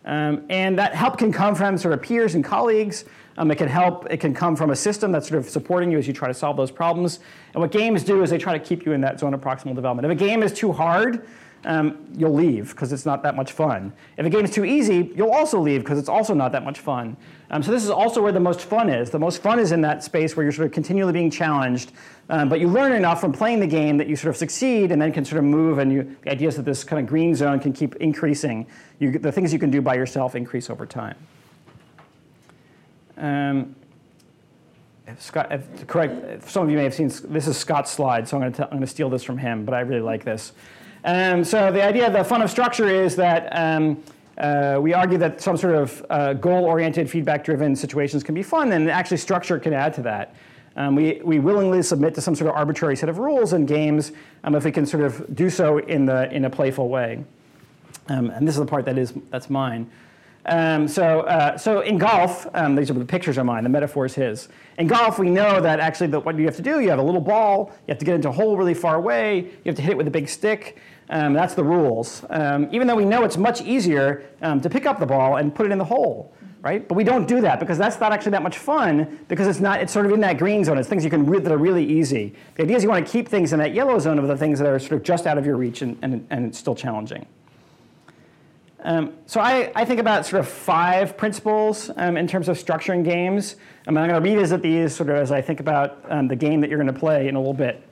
Um, 0.04 0.44
and 0.50 0.78
that 0.78 0.94
help 0.94 1.16
can 1.16 1.32
come 1.32 1.54
from 1.54 1.78
sort 1.78 1.94
of 1.94 2.02
peers 2.02 2.34
and 2.34 2.44
colleagues. 2.44 3.06
Um, 3.38 3.50
it 3.50 3.56
can 3.56 3.68
help, 3.68 4.06
it 4.10 4.18
can 4.18 4.34
come 4.34 4.54
from 4.54 4.72
a 4.72 4.76
system 4.76 5.10
that's 5.10 5.28
sort 5.28 5.38
of 5.38 5.48
supporting 5.48 5.90
you 5.90 5.96
as 5.96 6.06
you 6.06 6.12
try 6.12 6.28
to 6.28 6.34
solve 6.34 6.58
those 6.58 6.70
problems. 6.70 7.20
And 7.54 7.62
what 7.62 7.70
games 7.70 8.04
do 8.04 8.22
is 8.22 8.28
they 8.28 8.36
try 8.36 8.52
to 8.52 8.62
keep 8.62 8.84
you 8.84 8.92
in 8.92 9.00
that 9.00 9.18
zone 9.18 9.32
of 9.32 9.40
proximal 9.40 9.74
development. 9.74 10.04
If 10.04 10.12
a 10.12 10.14
game 10.14 10.42
is 10.42 10.52
too 10.52 10.70
hard, 10.70 11.26
um, 11.64 12.06
you'll 12.16 12.34
leave 12.34 12.70
because 12.70 12.92
it's 12.92 13.06
not 13.06 13.22
that 13.22 13.36
much 13.36 13.52
fun. 13.52 13.92
If 14.16 14.26
a 14.26 14.30
game 14.30 14.44
is 14.44 14.50
too 14.50 14.64
easy, 14.64 15.12
you'll 15.16 15.30
also 15.32 15.58
leave 15.58 15.80
because 15.80 15.98
it's 15.98 16.08
also 16.08 16.34
not 16.34 16.52
that 16.52 16.64
much 16.64 16.80
fun. 16.80 17.16
Um, 17.50 17.62
so 17.62 17.70
this 17.70 17.84
is 17.84 17.90
also 17.90 18.20
where 18.22 18.32
the 18.32 18.40
most 18.40 18.62
fun 18.62 18.88
is. 18.88 19.10
The 19.10 19.18
most 19.18 19.42
fun 19.42 19.58
is 19.58 19.72
in 19.72 19.80
that 19.82 20.02
space 20.02 20.36
where 20.36 20.44
you're 20.44 20.52
sort 20.52 20.66
of 20.66 20.72
continually 20.72 21.12
being 21.12 21.30
challenged, 21.30 21.92
um, 22.28 22.48
but 22.48 22.60
you 22.60 22.68
learn 22.68 22.92
enough 22.92 23.20
from 23.20 23.32
playing 23.32 23.60
the 23.60 23.66
game 23.66 23.96
that 23.98 24.08
you 24.08 24.16
sort 24.16 24.30
of 24.30 24.36
succeed 24.36 24.92
and 24.92 25.00
then 25.00 25.12
can 25.12 25.24
sort 25.24 25.38
of 25.38 25.44
move. 25.44 25.78
And 25.78 25.92
you, 25.92 26.16
the 26.22 26.32
idea 26.32 26.48
is 26.48 26.56
that 26.56 26.64
this 26.64 26.84
kind 26.84 27.00
of 27.00 27.08
green 27.08 27.34
zone 27.34 27.60
can 27.60 27.72
keep 27.72 27.96
increasing. 27.96 28.66
You, 28.98 29.18
the 29.18 29.32
things 29.32 29.52
you 29.52 29.58
can 29.58 29.70
do 29.70 29.80
by 29.80 29.94
yourself 29.94 30.34
increase 30.34 30.70
over 30.70 30.86
time. 30.86 31.16
Um, 33.16 33.76
Scott, 35.18 35.52
if, 35.52 35.86
correct, 35.86 36.24
if 36.24 36.50
some 36.50 36.64
of 36.64 36.70
you 36.70 36.76
may 36.76 36.84
have 36.84 36.94
seen, 36.94 37.08
this 37.24 37.46
is 37.46 37.56
Scott's 37.56 37.90
slide, 37.90 38.26
so 38.26 38.40
I'm 38.40 38.50
going 38.52 38.80
to 38.80 38.86
steal 38.86 39.10
this 39.10 39.22
from 39.22 39.38
him, 39.38 39.64
but 39.64 39.74
I 39.74 39.80
really 39.80 40.00
like 40.00 40.24
this. 40.24 40.52
Um, 41.04 41.44
so 41.44 41.70
the 41.70 41.84
idea 41.84 42.06
of 42.06 42.14
the 42.14 42.24
fun 42.24 42.40
of 42.40 42.50
structure 42.50 42.88
is 42.88 43.14
that 43.16 43.48
um, 43.52 44.02
uh, 44.38 44.78
we 44.80 44.94
argue 44.94 45.18
that 45.18 45.38
some 45.40 45.56
sort 45.56 45.74
of 45.74 46.04
uh, 46.08 46.32
goal-oriented, 46.32 47.10
feedback-driven 47.10 47.76
situations 47.76 48.22
can 48.22 48.34
be 48.34 48.42
fun, 48.42 48.72
and 48.72 48.90
actually 48.90 49.18
structure 49.18 49.58
can 49.58 49.74
add 49.74 49.92
to 49.94 50.02
that. 50.02 50.34
Um, 50.76 50.96
we, 50.96 51.20
we 51.22 51.38
willingly 51.38 51.82
submit 51.82 52.14
to 52.14 52.22
some 52.22 52.34
sort 52.34 52.48
of 52.50 52.56
arbitrary 52.56 52.96
set 52.96 53.10
of 53.10 53.18
rules 53.18 53.52
in 53.52 53.66
games 53.66 54.12
um, 54.44 54.54
if 54.54 54.64
we 54.64 54.72
can 54.72 54.86
sort 54.86 55.04
of 55.04 55.36
do 55.36 55.50
so 55.50 55.78
in, 55.78 56.06
the, 56.06 56.32
in 56.32 56.46
a 56.46 56.50
playful 56.50 56.88
way. 56.88 57.22
Um, 58.08 58.30
and 58.30 58.48
this 58.48 58.54
is 58.54 58.60
the 58.60 58.66
part 58.66 58.86
that 58.86 58.98
is, 58.98 59.12
that's 59.30 59.50
mine. 59.50 59.90
Um, 60.46 60.88
so, 60.88 61.20
uh, 61.20 61.56
so 61.56 61.80
in 61.80 61.96
golf, 61.96 62.46
um, 62.54 62.74
these 62.74 62.90
are 62.90 62.94
the 62.94 63.04
pictures 63.04 63.38
are 63.38 63.44
mine, 63.44 63.62
the 63.62 63.70
metaphor 63.70 64.04
is 64.04 64.14
his. 64.14 64.48
In 64.76 64.86
golf, 64.86 65.18
we 65.18 65.30
know 65.30 65.60
that 65.60 65.80
actually 65.80 66.08
the, 66.08 66.20
what 66.20 66.36
you 66.36 66.44
have 66.44 66.56
to 66.56 66.62
do, 66.62 66.80
you 66.80 66.90
have 66.90 66.98
a 66.98 67.02
little 67.02 67.20
ball, 67.20 67.72
you 67.86 67.92
have 67.92 67.98
to 67.98 68.04
get 68.04 68.14
into 68.14 68.28
a 68.28 68.32
hole 68.32 68.56
really 68.56 68.74
far 68.74 68.96
away, 68.96 69.38
you 69.38 69.66
have 69.66 69.76
to 69.76 69.82
hit 69.82 69.92
it 69.92 69.96
with 69.96 70.06
a 70.06 70.10
big 70.10 70.28
stick. 70.28 70.78
Um, 71.10 71.34
that's 71.34 71.54
the 71.54 71.64
rules. 71.64 72.24
Um, 72.30 72.68
even 72.72 72.86
though 72.86 72.96
we 72.96 73.04
know 73.04 73.24
it's 73.24 73.36
much 73.36 73.60
easier 73.62 74.24
um, 74.42 74.60
to 74.60 74.70
pick 74.70 74.86
up 74.86 74.98
the 74.98 75.06
ball 75.06 75.36
and 75.36 75.54
put 75.54 75.66
it 75.66 75.72
in 75.72 75.78
the 75.78 75.84
hole. 75.84 76.34
right? 76.62 76.88
But 76.88 76.94
we 76.94 77.04
don't 77.04 77.28
do 77.28 77.42
that 77.42 77.60
because 77.60 77.76
that's 77.76 78.00
not 78.00 78.12
actually 78.12 78.32
that 78.32 78.42
much 78.42 78.56
fun 78.56 79.20
because 79.28 79.46
it's 79.46 79.60
not, 79.60 79.82
it's 79.82 79.92
sort 79.92 80.06
of 80.06 80.12
in 80.12 80.20
that 80.20 80.38
green 80.38 80.64
zone. 80.64 80.78
It's 80.78 80.88
things 80.88 81.04
you 81.04 81.10
can, 81.10 81.30
that 81.42 81.52
are 81.52 81.58
really 81.58 81.84
easy. 81.84 82.34
The 82.54 82.62
idea 82.62 82.76
is 82.76 82.82
you 82.82 82.88
want 82.88 83.06
to 83.06 83.12
keep 83.12 83.28
things 83.28 83.52
in 83.52 83.58
that 83.58 83.74
yellow 83.74 83.98
zone 83.98 84.18
of 84.18 84.26
the 84.26 84.36
things 84.36 84.58
that 84.60 84.68
are 84.68 84.78
sort 84.78 84.92
of 84.92 85.02
just 85.02 85.26
out 85.26 85.36
of 85.36 85.44
your 85.44 85.56
reach 85.56 85.82
and, 85.82 85.98
and, 86.00 86.26
and 86.30 86.46
it's 86.46 86.58
still 86.58 86.74
challenging. 86.74 87.26
Um, 88.82 89.14
so 89.26 89.40
I, 89.40 89.72
I, 89.74 89.86
think 89.86 89.98
about 89.98 90.26
sort 90.26 90.40
of 90.40 90.48
five 90.48 91.16
principles 91.16 91.90
um, 91.96 92.18
in 92.18 92.26
terms 92.26 92.50
of 92.50 92.62
structuring 92.62 93.02
games. 93.02 93.56
Um, 93.86 93.96
I'm 93.96 94.08
going 94.08 94.22
to 94.22 94.30
revisit 94.30 94.60
these 94.60 94.94
sort 94.94 95.08
of 95.08 95.16
as 95.16 95.32
I 95.32 95.40
think 95.40 95.60
about 95.60 96.06
the 96.28 96.36
game 96.36 96.60
that 96.60 96.68
you're 96.68 96.78
going 96.78 96.92
to 96.92 96.98
play 96.98 97.28
in 97.28 97.34
a 97.34 97.38
little 97.38 97.54
bit. 97.54 97.82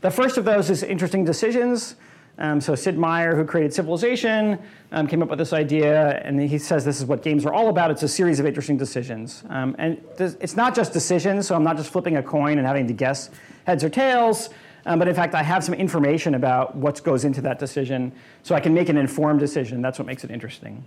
The 0.00 0.10
first 0.10 0.36
of 0.36 0.44
those 0.44 0.70
is 0.70 0.82
interesting 0.82 1.24
decisions. 1.24 1.96
Um, 2.38 2.60
so 2.60 2.74
Sid 2.74 2.98
Meier, 2.98 3.34
who 3.34 3.44
created 3.44 3.72
Civilization, 3.72 4.58
um, 4.92 5.06
came 5.06 5.22
up 5.22 5.30
with 5.30 5.38
this 5.38 5.54
idea, 5.54 6.20
and 6.22 6.38
he 6.38 6.58
says 6.58 6.84
this 6.84 6.98
is 6.98 7.06
what 7.06 7.22
games 7.22 7.46
are 7.46 7.54
all 7.54 7.68
about. 7.70 7.90
It's 7.90 8.02
a 8.02 8.08
series 8.08 8.38
of 8.38 8.46
interesting 8.46 8.76
decisions. 8.76 9.42
Um, 9.48 9.74
and 9.78 10.02
it's 10.18 10.54
not 10.54 10.74
just 10.74 10.92
decisions, 10.92 11.46
so 11.46 11.54
I'm 11.54 11.64
not 11.64 11.78
just 11.78 11.90
flipping 11.90 12.18
a 12.18 12.22
coin 12.22 12.58
and 12.58 12.66
having 12.66 12.86
to 12.88 12.92
guess 12.92 13.30
heads 13.64 13.82
or 13.82 13.88
tails, 13.88 14.50
um, 14.84 14.98
but 14.98 15.08
in 15.08 15.14
fact, 15.14 15.34
I 15.34 15.42
have 15.42 15.64
some 15.64 15.74
information 15.74 16.34
about 16.34 16.76
what 16.76 17.02
goes 17.02 17.24
into 17.24 17.40
that 17.40 17.58
decision, 17.58 18.12
so 18.42 18.54
I 18.54 18.60
can 18.60 18.74
make 18.74 18.90
an 18.90 18.98
informed 18.98 19.40
decision. 19.40 19.80
That's 19.80 19.98
what 19.98 20.06
makes 20.06 20.22
it 20.22 20.30
interesting. 20.30 20.84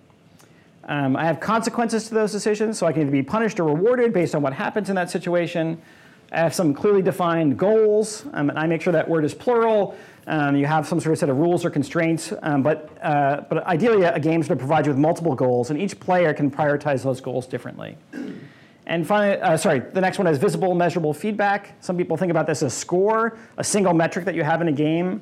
Um, 0.86 1.16
I 1.16 1.26
have 1.26 1.40
consequences 1.40 2.08
to 2.08 2.14
those 2.14 2.32
decisions, 2.32 2.78
so 2.78 2.88
I 2.88 2.94
can 2.94 3.02
either 3.02 3.12
be 3.12 3.24
punished 3.24 3.60
or 3.60 3.64
rewarded 3.66 4.14
based 4.14 4.36
on 4.36 4.42
what 4.42 4.54
happens 4.54 4.90
in 4.90 4.96
that 4.96 5.10
situation. 5.10 5.82
I 6.32 6.38
have 6.38 6.54
some 6.54 6.74
clearly 6.74 7.02
defined 7.02 7.58
goals, 7.58 8.26
um, 8.34 8.50
and 8.50 8.60
I 8.60 8.68
make 8.68 8.82
sure 8.82 8.94
that 8.94 9.08
word 9.08 9.26
is 9.26 9.34
plural, 9.34 9.98
um, 10.28 10.56
you 10.56 10.68
have 10.68 10.88
some 10.88 11.00
sort 11.00 11.14
of 11.14 11.20
set 11.20 11.30
of 11.30 11.38
rules 11.38 11.66
or 11.66 11.72
constraints, 11.72 12.32
um, 12.44 12.62
but, 12.62 12.90
uh, 13.02 13.42
but 13.50 13.66
ideally 13.66 14.04
a 14.04 14.20
game 14.20 14.44
should 14.44 14.60
provide 14.60 14.86
you 14.86 14.92
with 14.92 15.00
multiple 15.00 15.34
goals, 15.34 15.72
and 15.72 15.82
each 15.82 16.00
player 16.00 16.34
can 16.34 16.52
prioritize 16.52 17.02
those 17.02 17.20
goals 17.20 17.48
differently. 17.48 17.98
And 18.86 19.08
finally, 19.08 19.42
uh, 19.42 19.58
sorry, 19.58 19.80
the 19.80 20.02
next 20.02 20.20
one 20.20 20.28
is 20.28 20.38
visible, 20.38 20.76
measurable 20.76 21.14
feedback. 21.14 21.76
Some 21.80 21.98
people 21.98 22.16
think 22.16 22.30
about 22.30 22.46
this 22.46 22.62
as 22.62 22.76
score, 22.76 23.38
a 23.58 23.64
single 23.64 23.94
metric 23.94 24.26
that 24.26 24.36
you 24.36 24.44
have 24.44 24.62
in 24.62 24.68
a 24.68 24.72
game. 24.72 25.22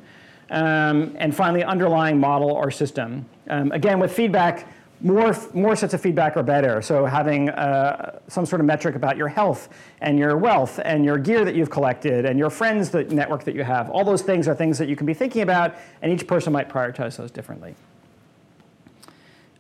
Um, 0.49 1.15
and 1.19 1.35
finally, 1.35 1.63
underlying 1.63 2.19
model 2.19 2.49
or 2.49 2.71
system. 2.71 3.25
Um, 3.49 3.71
again, 3.73 3.99
with 3.99 4.13
feedback, 4.13 4.67
more, 5.01 5.35
more 5.53 5.75
sets 5.75 5.93
of 5.93 6.01
feedback 6.01 6.37
are 6.37 6.43
better. 6.43 6.81
So 6.81 7.05
having 7.05 7.49
uh, 7.49 8.19
some 8.27 8.45
sort 8.45 8.59
of 8.59 8.65
metric 8.65 8.95
about 8.95 9.15
your 9.15 9.27
health 9.27 9.69
and 10.01 10.17
your 10.17 10.37
wealth 10.37 10.79
and 10.83 11.05
your 11.05 11.17
gear 11.17 11.45
that 11.45 11.55
you've 11.55 11.69
collected 11.69 12.25
and 12.25 12.39
your 12.39 12.49
friends 12.49 12.89
that 12.91 13.11
network 13.11 13.43
that 13.43 13.55
you 13.55 13.63
have, 13.63 13.89
all 13.89 14.03
those 14.03 14.23
things 14.23 14.47
are 14.47 14.55
things 14.55 14.77
that 14.79 14.89
you 14.89 14.95
can 14.95 15.05
be 15.05 15.13
thinking 15.13 15.43
about, 15.43 15.75
and 16.01 16.11
each 16.11 16.27
person 16.27 16.51
might 16.51 16.69
prioritize 16.69 17.17
those 17.17 17.31
differently. 17.31 17.75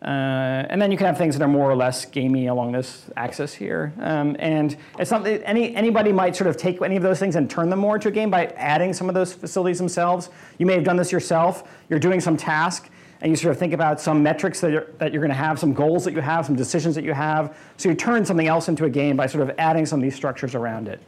Uh, 0.01 0.63
and 0.69 0.79
then 0.79 0.91
you 0.91 0.97
can 0.97 1.07
have 1.07 1.17
things 1.17 1.35
that 1.35 1.43
are 1.43 1.47
more 1.47 1.69
or 1.69 1.75
less 1.75 2.05
gamey 2.05 2.47
along 2.47 2.71
this 2.71 3.09
axis 3.17 3.53
here. 3.53 3.91
Um, 3.99 4.35
and 4.37 4.77
it's 4.99 5.09
something 5.09 5.41
any, 5.41 5.75
anybody 5.75 6.11
might 6.11 6.35
sort 6.35 6.47
of 6.47 6.55
take 6.55 6.81
any 6.83 6.97
of 6.97 7.03
those 7.03 7.19
things 7.19 7.35
and 7.35 7.49
turn 7.49 7.69
them 7.69 7.79
more 7.79 7.95
into 7.95 8.07
a 8.09 8.11
game 8.11 8.29
by 8.29 8.45
adding 8.57 8.93
some 8.93 9.09
of 9.09 9.15
those 9.15 9.33
facilities 9.33 9.79
themselves. 9.79 10.29
You 10.59 10.67
may 10.67 10.73
have 10.73 10.83
done 10.83 10.97
this 10.97 11.11
yourself. 11.11 11.67
You're 11.89 11.99
doing 11.99 12.21
some 12.21 12.37
task, 12.37 12.89
and 13.21 13.31
you 13.31 13.35
sort 13.35 13.51
of 13.51 13.59
think 13.59 13.73
about 13.73 13.99
some 13.99 14.21
metrics 14.21 14.61
that 14.61 14.71
you're, 14.71 14.87
that 14.99 15.11
you're 15.11 15.21
going 15.21 15.29
to 15.29 15.35
have, 15.35 15.59
some 15.59 15.73
goals 15.73 16.03
that 16.05 16.13
you 16.13 16.21
have, 16.21 16.45
some 16.45 16.55
decisions 16.55 16.95
that 16.95 17.03
you 17.03 17.13
have. 17.13 17.57
So 17.77 17.89
you 17.89 17.95
turn 17.95 18.25
something 18.25 18.47
else 18.47 18.67
into 18.67 18.85
a 18.85 18.89
game 18.89 19.17
by 19.17 19.27
sort 19.27 19.47
of 19.47 19.55
adding 19.57 19.85
some 19.85 19.99
of 19.99 20.03
these 20.03 20.15
structures 20.15 20.55
around 20.55 20.87
it. 20.87 21.01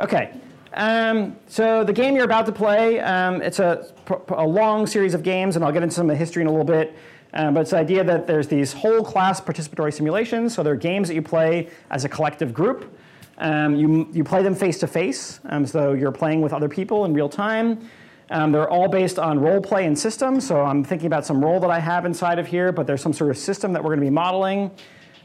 Okay, 0.00 0.32
um, 0.74 1.36
so 1.46 1.84
the 1.84 1.92
game 1.92 2.16
you're 2.16 2.24
about 2.24 2.46
to 2.46 2.52
play, 2.52 2.98
um, 2.98 3.40
it's 3.42 3.60
a, 3.60 3.86
a, 4.28 4.46
long 4.46 4.88
series 4.88 5.14
of 5.14 5.22
games, 5.22 5.54
and 5.54 5.64
I'll 5.64 5.70
get 5.70 5.84
into 5.84 5.94
some 5.94 6.10
of 6.10 6.14
the 6.14 6.18
history 6.18 6.42
in 6.42 6.48
a 6.48 6.50
little 6.50 6.66
bit. 6.66 6.96
Um, 7.32 7.54
but 7.54 7.60
it's 7.60 7.70
the 7.70 7.78
idea 7.78 8.02
that 8.04 8.26
there's 8.26 8.48
these 8.48 8.72
whole 8.72 9.02
class 9.04 9.40
participatory 9.40 9.92
simulations. 9.92 10.54
So 10.54 10.62
they're 10.62 10.76
games 10.76 11.08
that 11.08 11.14
you 11.14 11.22
play 11.22 11.68
as 11.90 12.04
a 12.04 12.08
collective 12.08 12.52
group. 12.52 12.96
Um, 13.38 13.74
you, 13.74 14.08
you 14.12 14.22
play 14.22 14.42
them 14.42 14.54
face 14.54 14.78
to 14.78 14.86
face, 14.86 15.40
so 15.64 15.92
you're 15.92 16.12
playing 16.12 16.40
with 16.42 16.52
other 16.52 16.68
people 16.68 17.04
in 17.04 17.12
real 17.12 17.28
time. 17.28 17.88
Um, 18.34 18.50
they're 18.50 18.68
all 18.68 18.88
based 18.88 19.20
on 19.20 19.38
role 19.38 19.60
play 19.60 19.86
and 19.86 19.96
system. 19.96 20.40
So 20.40 20.60
I'm 20.60 20.82
thinking 20.82 21.06
about 21.06 21.24
some 21.24 21.42
role 21.42 21.60
that 21.60 21.70
I 21.70 21.78
have 21.78 22.04
inside 22.04 22.40
of 22.40 22.48
here, 22.48 22.72
but 22.72 22.84
there's 22.84 23.00
some 23.00 23.12
sort 23.12 23.30
of 23.30 23.38
system 23.38 23.72
that 23.72 23.82
we're 23.82 23.90
going 23.90 24.00
to 24.00 24.06
be 24.06 24.10
modeling. 24.10 24.72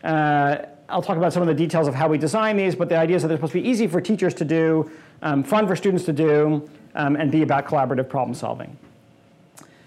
Uh, 0.04 0.58
I'll 0.88 1.02
talk 1.02 1.18
about 1.18 1.34
some 1.34 1.42
of 1.42 1.48
the 1.48 1.56
details 1.56 1.88
of 1.88 1.96
how 1.96 2.08
we 2.08 2.20
design 2.20 2.56
these, 2.56 2.76
but 2.76 2.88
the 2.88 2.98
idea 2.98 3.16
is 3.16 3.24
that 3.24 3.30
they're 3.30 3.38
supposed 3.38 3.54
to 3.54 3.62
be 3.64 3.68
easy 3.68 3.88
for 3.88 4.00
teachers 4.00 4.36
to 4.36 4.46
do, 4.46 4.92
um, 5.24 5.44
fun 5.44 5.66
for 5.66 5.76
students 5.76 6.06
to 6.06 6.14
do, 6.14 6.70
um, 6.94 7.16
and 7.16 7.32
be 7.32 7.42
about 7.42 7.66
collaborative 7.66 8.08
problem 8.08 8.36
solving. 8.36 8.78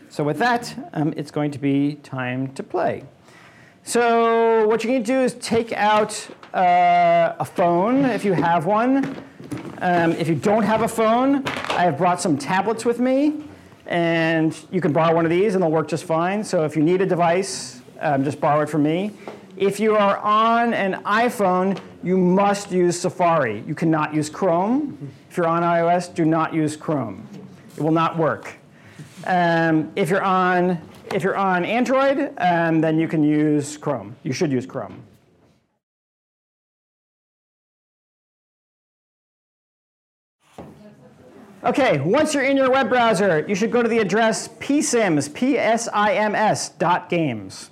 So 0.09 0.25
with 0.25 0.39
that, 0.39 0.75
um, 0.93 1.15
it's 1.17 1.31
going 1.31 1.53
to 1.53 1.61
be 1.61 1.95
time 2.03 2.53
to 2.55 2.65
play. 2.65 3.05
So 3.85 4.67
what 4.67 4.83
you're 4.83 4.95
going 4.95 5.05
to 5.05 5.13
do 5.13 5.21
is 5.21 5.35
take 5.35 5.73
out 5.75 6.29
uh, 6.53 7.37
a 7.39 7.45
phone 7.45 8.05
if 8.05 8.25
you 8.25 8.33
have 8.33 8.67
one. 8.67 9.23
Um, 9.81 10.13
if 10.13 10.29
you 10.29 10.35
don't 10.35 10.63
have 10.63 10.83
a 10.83 10.89
phone, 10.89 11.47
I 11.47 11.83
have 11.83 11.99
brought 11.99 12.21
some 12.21 12.37
tablets 12.37 12.85
with 12.85 13.01
me. 13.01 13.45
And 13.87 14.57
you 14.71 14.81
can 14.81 14.93
borrow 14.93 15.15
one 15.15 15.25
of 15.25 15.31
these 15.31 15.55
and 15.55 15.63
they'll 15.63 15.71
work 15.71 15.89
just 15.89 16.05
fine. 16.05 16.45
So 16.45 16.65
if 16.65 16.77
you 16.77 16.83
need 16.83 17.03
a 17.03 17.07
device, 17.07 17.83
um, 18.01 18.25
just 18.25 18.41
borrow 18.41 18.63
it 18.63 18.69
from 18.69 18.83
me. 18.83 19.13
If 19.57 19.79
you 19.79 19.97
are 19.97 20.19
on 20.19 20.73
an 20.73 21.03
iPhone, 21.05 21.79
you 22.03 22.17
must 22.17 22.71
use 22.71 22.99
Safari. 22.99 23.63
You 23.67 23.75
cannot 23.75 24.15
use 24.15 24.31
Chrome. 24.31 25.11
If 25.31 25.37
you're 25.37 25.47
on 25.47 25.63
iOS, 25.63 26.15
do 26.15 26.25
not 26.25 26.55
use 26.55 26.77
Chrome. 26.77 27.29
It 27.77 27.83
will 27.83 27.93
not 27.93 28.17
work. 28.17 28.55
Um, 29.27 29.93
if 29.95 30.11
you're 30.11 30.23
on 30.25 30.81
if 31.13 31.23
you're 31.23 31.37
on 31.37 31.65
Android, 31.67 32.33
um, 32.39 32.81
then 32.81 32.99
you 32.99 33.07
can 33.07 33.23
use 33.23 33.77
Chrome. 33.77 34.17
You 34.23 34.33
should 34.33 34.51
use 34.51 34.65
Chrome. 34.65 35.03
Okay, 41.65 42.01
once 42.01 42.35
you're 42.35 42.43
in 42.43 42.57
your 42.57 42.73
web 42.73 42.89
browser, 42.89 43.45
you 43.47 43.55
should 43.55 43.71
go 43.71 43.85
to 43.85 43.89
the 43.89 43.99
address 43.99 44.49
psims, 44.49 45.33
P-S-I-M-S, 45.33 46.71
dot 46.71 47.09
games. 47.09 47.71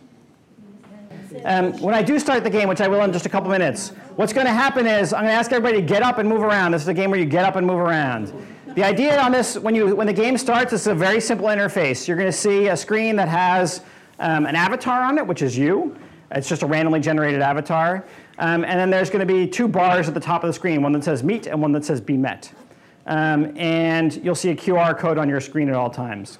Um, 1.44 1.72
when 1.80 1.92
I 1.92 2.00
do 2.00 2.20
start 2.20 2.44
the 2.44 2.50
game, 2.50 2.68
which 2.68 2.80
I 2.80 2.86
will 2.86 3.02
in 3.02 3.12
just 3.12 3.26
a 3.26 3.28
couple 3.28 3.50
minutes, 3.50 3.88
what's 4.14 4.32
going 4.32 4.46
to 4.46 4.52
happen 4.52 4.86
is 4.86 5.12
I'm 5.12 5.22
going 5.22 5.32
to 5.32 5.38
ask 5.38 5.50
everybody 5.50 5.80
to 5.80 5.86
get 5.86 6.02
up 6.02 6.18
and 6.18 6.28
move 6.28 6.42
around. 6.42 6.70
This 6.70 6.82
is 6.82 6.88
a 6.88 6.94
game 6.94 7.10
where 7.10 7.18
you 7.18 7.26
get 7.26 7.44
up 7.44 7.56
and 7.56 7.66
move 7.66 7.80
around. 7.80 8.32
The 8.76 8.84
idea 8.84 9.20
on 9.20 9.32
this, 9.32 9.58
when, 9.58 9.74
you, 9.74 9.96
when 9.96 10.06
the 10.06 10.12
game 10.12 10.38
starts, 10.38 10.72
it's 10.72 10.86
a 10.86 10.94
very 10.94 11.20
simple 11.20 11.48
interface. 11.48 12.06
You're 12.06 12.16
going 12.16 12.30
to 12.30 12.32
see 12.32 12.68
a 12.68 12.76
screen 12.76 13.16
that 13.16 13.28
has 13.28 13.80
um, 14.20 14.46
an 14.46 14.54
avatar 14.54 15.02
on 15.02 15.18
it, 15.18 15.26
which 15.26 15.42
is 15.42 15.58
you. 15.58 15.96
It's 16.30 16.48
just 16.48 16.62
a 16.62 16.66
randomly 16.66 17.00
generated 17.00 17.42
avatar. 17.42 18.04
Um, 18.38 18.64
and 18.64 18.78
then 18.78 18.88
there's 18.88 19.10
going 19.10 19.26
to 19.26 19.34
be 19.34 19.48
two 19.48 19.66
bars 19.66 20.06
at 20.06 20.14
the 20.14 20.20
top 20.20 20.44
of 20.44 20.48
the 20.48 20.54
screen, 20.54 20.80
one 20.80 20.92
that 20.92 21.02
says 21.02 21.24
meet 21.24 21.48
and 21.48 21.60
one 21.60 21.72
that 21.72 21.84
says 21.84 22.00
be 22.00 22.16
met. 22.16 22.52
Um, 23.06 23.56
and 23.56 24.14
you'll 24.24 24.34
see 24.34 24.50
a 24.50 24.56
QR 24.56 24.96
code 24.96 25.18
on 25.18 25.28
your 25.28 25.40
screen 25.40 25.68
at 25.68 25.74
all 25.74 25.90
times. 25.90 26.38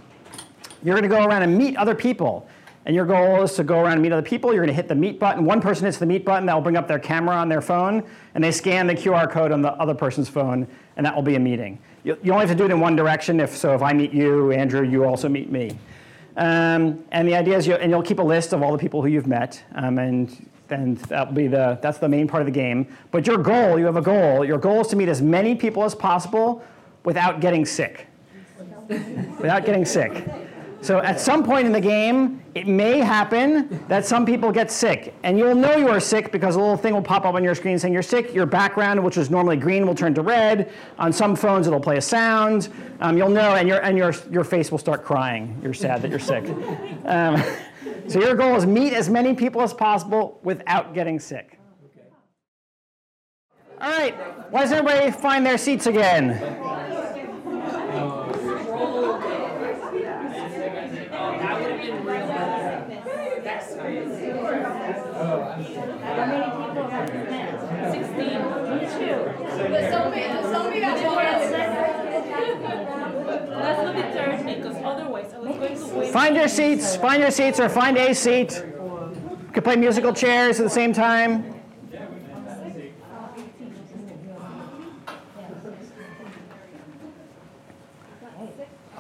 You're 0.83 0.95
going 0.99 1.09
to 1.09 1.15
go 1.15 1.25
around 1.25 1.43
and 1.43 1.57
meet 1.57 1.77
other 1.77 1.95
people. 1.95 2.49
And 2.87 2.97
your 2.97 3.05
goal 3.05 3.43
is 3.43 3.55
to 3.57 3.65
go 3.65 3.81
around 3.81 3.95
and 3.95 4.03
meet 4.03 4.13
other 4.13 4.27
people. 4.27 4.55
You're 4.55 4.65
going 4.65 4.75
to 4.75 4.75
hit 4.75 4.89
the 4.89 4.95
meet 4.95 5.21
button. 5.21 5.45
One 5.45 5.61
person 5.61 5.85
hits 5.85 5.99
the 5.99 6.07
meet 6.07 6.25
button. 6.25 6.47
That 6.47 6.55
will 6.55 6.63
bring 6.63 6.77
up 6.77 6.89
their 6.89 6.99
camera 6.99 7.37
on 7.37 7.49
their 7.49 7.61
phone. 7.61 8.03
And 8.35 8.43
they 8.43 8.53
scan 8.53 8.87
the 8.87 8.95
QR 8.95 9.31
code 9.31 9.53
on 9.53 9.61
the 9.61 9.73
other 9.73 9.95
person's 9.95 10.29
phone. 10.29 10.67
And 10.97 11.05
that 11.05 11.15
will 11.15 11.23
be 11.23 11.35
a 11.35 11.41
meeting. 11.41 11.79
You, 12.05 12.17
you 12.23 12.33
only 12.33 12.47
have 12.47 12.57
to 12.57 12.59
do 12.59 12.65
it 12.65 12.71
in 12.71 12.81
one 12.81 12.97
direction. 12.97 13.39
If, 13.41 13.55
so 13.55 13.75
if 13.75 13.83
I 13.83 13.93
meet 13.93 14.13
you, 14.13 14.53
Andrew, 14.53 14.89
you 14.89 15.05
also 15.05 15.29
meet 15.29 15.53
me. 15.53 15.79
Um, 16.37 17.05
and 17.11 17.29
the 17.29 17.35
idea 17.35 17.59
is, 17.59 17.67
you, 17.67 17.75
and 17.75 17.91
you'll 17.91 18.03
keep 18.03 18.19
a 18.19 18.23
list 18.23 18.55
of 18.55 18.63
all 18.63 18.73
the 18.73 18.79
people 18.79 19.03
who 19.03 19.09
you've 19.09 19.27
met. 19.27 19.63
Um, 19.75 19.99
and 19.99 20.50
and 20.73 20.99
that'll 20.99 21.33
be 21.33 21.47
the, 21.47 21.79
that's 21.83 21.99
the 21.99 22.09
main 22.09 22.29
part 22.29 22.43
of 22.43 22.47
the 22.47 22.53
game. 22.53 22.87
But 23.11 23.27
your 23.27 23.39
goal, 23.39 23.79
you 23.79 23.87
have 23.87 23.97
a 23.97 24.03
goal, 24.03 24.45
your 24.45 24.59
goal 24.59 24.81
is 24.81 24.89
to 24.89 24.97
meet 24.97 25.09
as 25.09 25.23
many 25.23 25.55
people 25.55 25.85
as 25.85 25.95
possible 25.95 26.65
without 27.05 27.41
getting 27.41 27.65
sick. 27.65 28.07
without 28.89 29.65
getting 29.65 29.85
sick. 29.85 30.27
So 30.83 30.99
at 31.01 31.21
some 31.21 31.45
point 31.45 31.67
in 31.67 31.73
the 31.73 31.81
game, 31.81 32.43
it 32.55 32.67
may 32.67 32.99
happen 32.99 33.85
that 33.89 34.07
some 34.07 34.25
people 34.25 34.51
get 34.51 34.71
sick. 34.71 35.15
And 35.23 35.39
you'll 35.39 35.55
know 35.55 35.77
you 35.77 35.89
are 35.89 36.01
sick 36.01 36.33
because 36.33 36.57
a 36.57 36.59
little 36.59 36.77
thing 36.77 36.95
will 36.95 37.03
pop 37.03 37.27
up 37.27 37.35
on 37.35 37.45
your 37.45 37.55
screen 37.55 37.79
saying 37.79 37.93
you're 37.93 38.03
sick. 38.03 38.33
Your 38.33 38.47
background, 38.47 39.05
which 39.05 39.19
is 39.19 39.31
normally 39.31 39.57
green, 39.57 39.87
will 39.87 39.95
turn 39.95 40.15
to 40.15 40.23
red. 40.23 40.73
On 40.99 41.13
some 41.13 41.37
phones, 41.37 41.67
it'll 41.67 41.81
play 41.81 41.99
a 41.99 42.01
sound. 42.01 42.71
Um, 43.01 43.19
you'll 43.19 43.29
know, 43.29 43.57
and, 43.57 43.69
your, 43.69 43.85
and 43.85 43.97
your, 43.99 44.15
your 44.31 44.43
face 44.43 44.71
will 44.71 44.79
start 44.79 45.05
crying. 45.05 45.61
You're 45.63 45.75
sad 45.75 46.01
that 46.01 46.11
you're 46.11 46.19
sick. 46.19 46.45
Um, 47.05 47.43
so 48.11 48.21
your 48.21 48.35
goal 48.35 48.57
is 48.57 48.67
meet 48.67 48.93
as 48.93 49.09
many 49.09 49.35
people 49.35 49.63
as 49.63 49.73
possible 49.73 50.41
without 50.43 50.95
getting 50.95 51.21
sick. 51.21 51.61
All 53.81 53.89
right, 53.89 54.15
why 54.51 54.63
doesn't 54.63 54.79
everybody 54.79 55.13
find 55.13 55.47
their 55.47 55.57
seats 55.57 55.87
again? 55.87 56.35
Sixteen. 67.93 68.41
But 69.71 69.91
somebody, 69.91 70.23
somebody 70.43 70.81
got 70.81 70.99
one. 71.05 71.17
Let's 73.61 73.81
look 73.87 73.97
at 73.97 74.13
third 74.15 74.47
because 74.47 74.77
otherwise 74.85 75.33
I 75.33 75.39
was 75.39 75.57
going 75.57 75.77
Find 76.13 76.35
your 76.35 76.49
seats, 76.49 76.97
find 76.97 77.23
your 77.23 77.31
seats, 77.31 77.61
or 77.61 77.69
find 77.69 77.97
a 77.97 78.13
seat. 78.15 78.65
You 78.65 79.51
can 79.53 79.63
play 79.63 79.77
musical 79.77 80.13
chairs 80.13 80.59
at 80.59 80.65
the 80.65 80.71
same 80.71 80.93
time. 80.93 81.55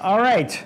All 0.00 0.18
right. 0.18 0.64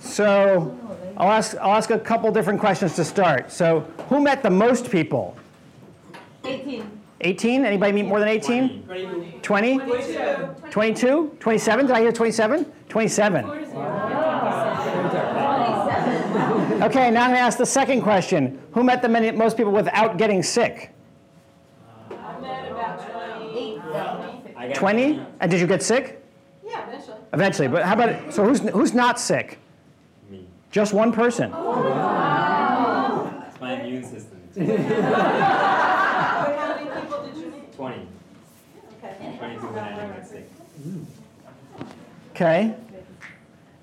So 0.00 0.78
I'll 1.16 1.30
ask, 1.30 1.56
I'll 1.56 1.74
ask 1.74 1.90
a 1.90 1.98
couple 1.98 2.30
different 2.30 2.60
questions 2.60 2.94
to 2.94 3.04
start. 3.04 3.50
So 3.50 3.80
who 4.08 4.20
met 4.20 4.42
the 4.44 4.50
most 4.50 4.90
people? 4.90 5.36
18. 6.44 7.00
18? 7.22 7.64
Anybody 7.64 7.92
meet 7.92 8.06
more 8.06 8.20
than 8.20 8.28
18? 8.28 8.84
20? 9.42 9.78
22. 9.78 10.48
22? 10.70 11.36
27? 11.40 11.86
Did 11.86 11.96
I 11.96 12.00
hear 12.00 12.12
27? 12.12 12.72
27. 12.88 14.29
Okay, 16.82 17.10
now 17.10 17.24
I'm 17.24 17.30
going 17.30 17.38
to 17.38 17.40
ask 17.40 17.58
the 17.58 17.66
second 17.66 18.00
question. 18.00 18.58
Who 18.72 18.82
met 18.82 19.02
the 19.02 19.08
many, 19.08 19.30
most 19.32 19.58
people 19.58 19.72
without 19.72 20.16
getting 20.16 20.42
sick? 20.42 20.90
I 22.10 22.40
met 22.40 22.70
about 22.70 23.10
20. 23.10 24.74
20? 24.74 25.04
And 25.04 25.26
uh, 25.42 25.46
did 25.46 25.60
you 25.60 25.66
get 25.66 25.82
sick? 25.82 26.24
Yeah, 26.64 26.88
eventually. 26.88 27.18
Eventually, 27.34 27.68
but 27.68 27.82
how 27.84 27.92
about, 27.94 28.32
so 28.32 28.44
who's, 28.44 28.60
who's 28.60 28.94
not 28.94 29.20
sick? 29.20 29.58
Me. 30.30 30.46
Just 30.70 30.94
one 30.94 31.12
person. 31.12 31.50
Oh, 31.54 33.44
it's 33.46 33.60
my 33.60 33.78
immune 33.80 34.02
system. 34.02 34.38
How 34.56 34.66
many 36.48 37.00
people 37.00 37.26
did 37.26 37.36
you 37.36 37.50
meet? 37.50 37.76
20. 37.76 38.06
Okay. 39.04 39.36
22 39.38 39.66
when 39.66 39.84
I 39.84 39.94
didn't 39.96 40.12
get 40.14 40.28
sick. 40.28 40.50
Okay. 42.30 42.74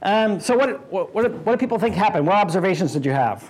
Um, 0.04 0.40
so 0.40 0.56
what, 0.56 0.92
what, 0.92 1.14
what 1.14 1.24
do- 1.26 1.38
what 1.40 1.54
do 1.54 1.58
people 1.58 1.80
think 1.80 1.96
happened? 1.96 2.28
What 2.28 2.36
observations 2.36 2.94
did 2.94 3.06
you 3.06 3.12
have? 3.12 3.50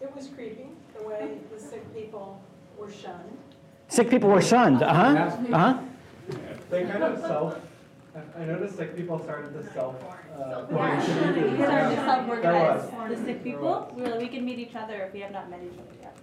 It 0.00 0.14
was 0.14 0.28
creepy, 0.28 0.66
the 0.98 1.04
way 1.06 1.38
the 1.54 1.60
sick 1.60 1.94
people 1.94 2.40
were 2.78 2.90
shunned. 2.90 3.36
Sick 3.88 4.08
people 4.10 4.30
were 4.30 4.40
shunned. 4.42 4.82
Uh-huh. 4.82 5.36
Uh-huh. 5.52 5.78
They 6.70 6.84
kind 6.84 7.02
of 7.02 7.20
self, 7.20 7.60
I- 8.16 8.42
I 8.42 8.44
noticed 8.46 8.76
sick 8.76 8.96
people 8.96 9.22
started 9.22 9.52
to 9.52 9.72
self, 9.72 9.96
uh, 10.02 10.64
We 10.70 10.76
started 10.76 11.50
to 11.50 11.56
That 11.58 11.94
self-organize 11.94 12.90
the 13.10 13.24
sick 13.24 13.44
people. 13.44 13.92
We 13.94 14.02
were 14.02 14.08
like, 14.08 14.20
we 14.20 14.28
can 14.28 14.44
meet 14.44 14.58
each 14.58 14.74
other 14.74 14.94
if 15.02 15.12
we 15.12 15.20
have 15.20 15.30
not 15.32 15.50
met 15.50 15.60
each 15.62 15.78
other 15.78 15.98
yet. 16.00 16.16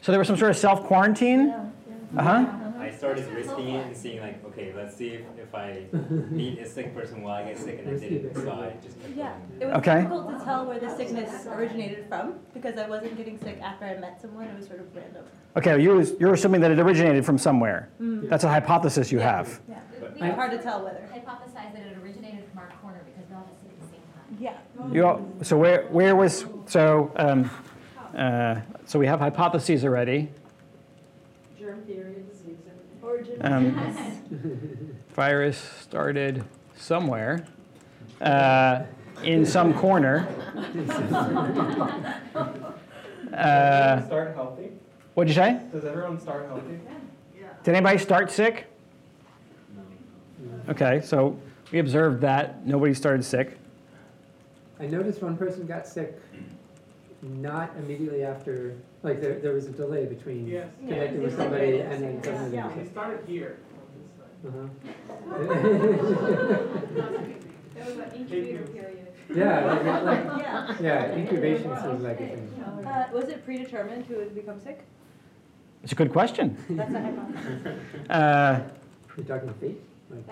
So 0.00 0.12
there 0.12 0.18
was 0.18 0.28
some 0.28 0.36
sort 0.36 0.50
of 0.50 0.56
self-quarantine? 0.56 1.72
Uh-huh. 2.16 2.60
I 2.78 2.90
started 2.90 3.26
risking 3.32 3.68
it 3.70 3.86
and 3.86 3.96
seeing 3.96 4.20
like, 4.20 4.44
okay, 4.46 4.72
let's 4.76 4.94
see 4.96 5.08
if, 5.08 5.22
if 5.38 5.54
I 5.54 5.84
meet 6.30 6.58
a 6.58 6.68
sick 6.68 6.94
person 6.94 7.22
while 7.22 7.34
I 7.42 7.44
get 7.48 7.58
sick 7.58 7.78
and 7.80 7.88
I 7.96 7.98
didn't, 7.98 8.34
so 8.34 8.50
I 8.52 8.74
just 8.84 9.00
kept 9.00 9.16
Yeah, 9.16 9.32
going. 9.58 9.62
it 9.62 9.66
was 9.66 9.74
Okay. 9.78 9.94
difficult 10.02 10.38
to 10.38 10.44
tell 10.44 10.66
where 10.66 10.78
the 10.78 10.94
sickness 10.94 11.46
originated 11.46 12.06
from 12.08 12.34
because 12.52 12.76
I 12.76 12.88
wasn't 12.88 13.16
getting 13.16 13.38
sick 13.38 13.58
after 13.62 13.86
I 13.86 13.96
met 13.96 14.20
someone. 14.20 14.46
It 14.48 14.56
was 14.58 14.66
sort 14.66 14.80
of 14.80 14.94
random. 14.94 15.24
Okay, 15.56 15.80
you 15.82 15.90
was, 15.90 16.12
you're 16.20 16.34
assuming 16.34 16.60
that 16.60 16.70
it 16.72 16.78
originated 16.78 17.24
from 17.24 17.38
somewhere. 17.38 17.88
That's 17.98 18.44
a 18.44 18.48
hypothesis 18.48 19.10
you 19.10 19.18
have. 19.20 19.60
Yeah, 19.68 19.78
But- 20.00 20.30
hard 20.34 20.50
to 20.50 20.58
tell 20.58 20.84
whether. 20.84 21.00
hypothesize 21.12 21.72
that 21.72 21.76
it 21.86 21.96
originated 22.02 22.44
from 22.50 22.58
our 22.58 22.72
corner 22.82 23.00
because 23.06 23.28
we 23.30 23.34
all 23.36 23.42
had 23.44 23.54
sick 23.62 23.70
at 23.70 23.80
the 23.80 23.86
same 23.92 24.50
time. 24.78 24.88
Yeah. 24.90 24.94
You 24.94 25.06
all, 25.06 25.26
so 25.42 25.56
where, 25.56 25.86
where 25.86 26.14
was, 26.14 26.44
so, 26.66 27.12
um, 27.16 27.50
uh, 28.14 28.60
so 28.84 28.98
we 28.98 29.06
have 29.06 29.20
hypotheses 29.20 29.84
already. 29.84 30.28
Germ 31.58 31.80
theory 31.86 32.16
of 32.16 32.28
disease. 32.30 32.56
Origin. 33.02 33.13
Um, 33.40 34.96
virus 35.14 35.58
started 35.58 36.44
somewhere 36.76 37.46
uh, 38.20 38.82
in 39.22 39.44
some 39.46 39.74
corner. 39.74 40.28
Uh, 43.32 44.00
start 44.06 44.32
healthy. 44.36 44.70
what'd 45.14 45.28
you 45.28 45.34
say? 45.34 45.60
Does 45.72 45.84
everyone 45.84 46.20
start 46.20 46.46
healthy? 46.46 46.78
Did 47.64 47.74
anybody 47.74 47.98
start 47.98 48.30
sick? 48.30 48.66
Okay, 50.68 51.00
so 51.02 51.36
we 51.72 51.80
observed 51.80 52.20
that 52.20 52.64
nobody 52.64 52.94
started 52.94 53.24
sick. 53.24 53.58
I 54.78 54.86
noticed 54.86 55.20
one 55.20 55.36
person 55.36 55.66
got 55.66 55.88
sick 55.88 56.20
not 57.24 57.70
immediately 57.78 58.22
after, 58.24 58.76
like 59.02 59.20
there, 59.20 59.38
there 59.38 59.52
was 59.54 59.66
a 59.66 59.70
delay 59.70 60.04
between 60.06 60.46
Yes. 60.46 60.68
connecting 60.80 61.22
with 61.22 61.36
somebody 61.36 61.80
and 61.80 62.02
then 62.02 62.22
suddenly 62.22 62.50
they 62.50 62.56
Yeah. 62.56 62.68
were 62.68 62.74
They 62.82 62.88
started 62.88 63.20
here. 63.26 63.56
Uh-huh. 64.46 64.66
That 67.74 67.86
was 67.86 67.96
an 67.96 68.12
incubator 68.14 68.62
period. 68.66 69.08
Yeah, 69.34 69.64
like, 69.64 70.04
like, 70.04 70.24
Yeah. 70.42 70.76
yeah, 70.80 71.12
incubation 71.16 71.74
seems 71.82 72.02
like 72.02 72.20
a 72.20 72.26
thing. 72.28 72.48
Uh, 72.86 73.06
was 73.12 73.28
it 73.30 73.44
predetermined 73.44 74.04
who 74.04 74.16
would 74.16 74.34
become 74.34 74.60
sick? 74.60 74.80
It's 75.82 75.92
a 75.92 75.94
good 75.94 76.12
question. 76.12 76.56
That's 76.70 76.94
a 76.94 77.00
hypothesis. 77.00 77.78
Uh, 78.10 78.60
You're 79.16 79.26
talking 79.26 79.52
fate? 79.54 79.80
Like, 80.10 80.24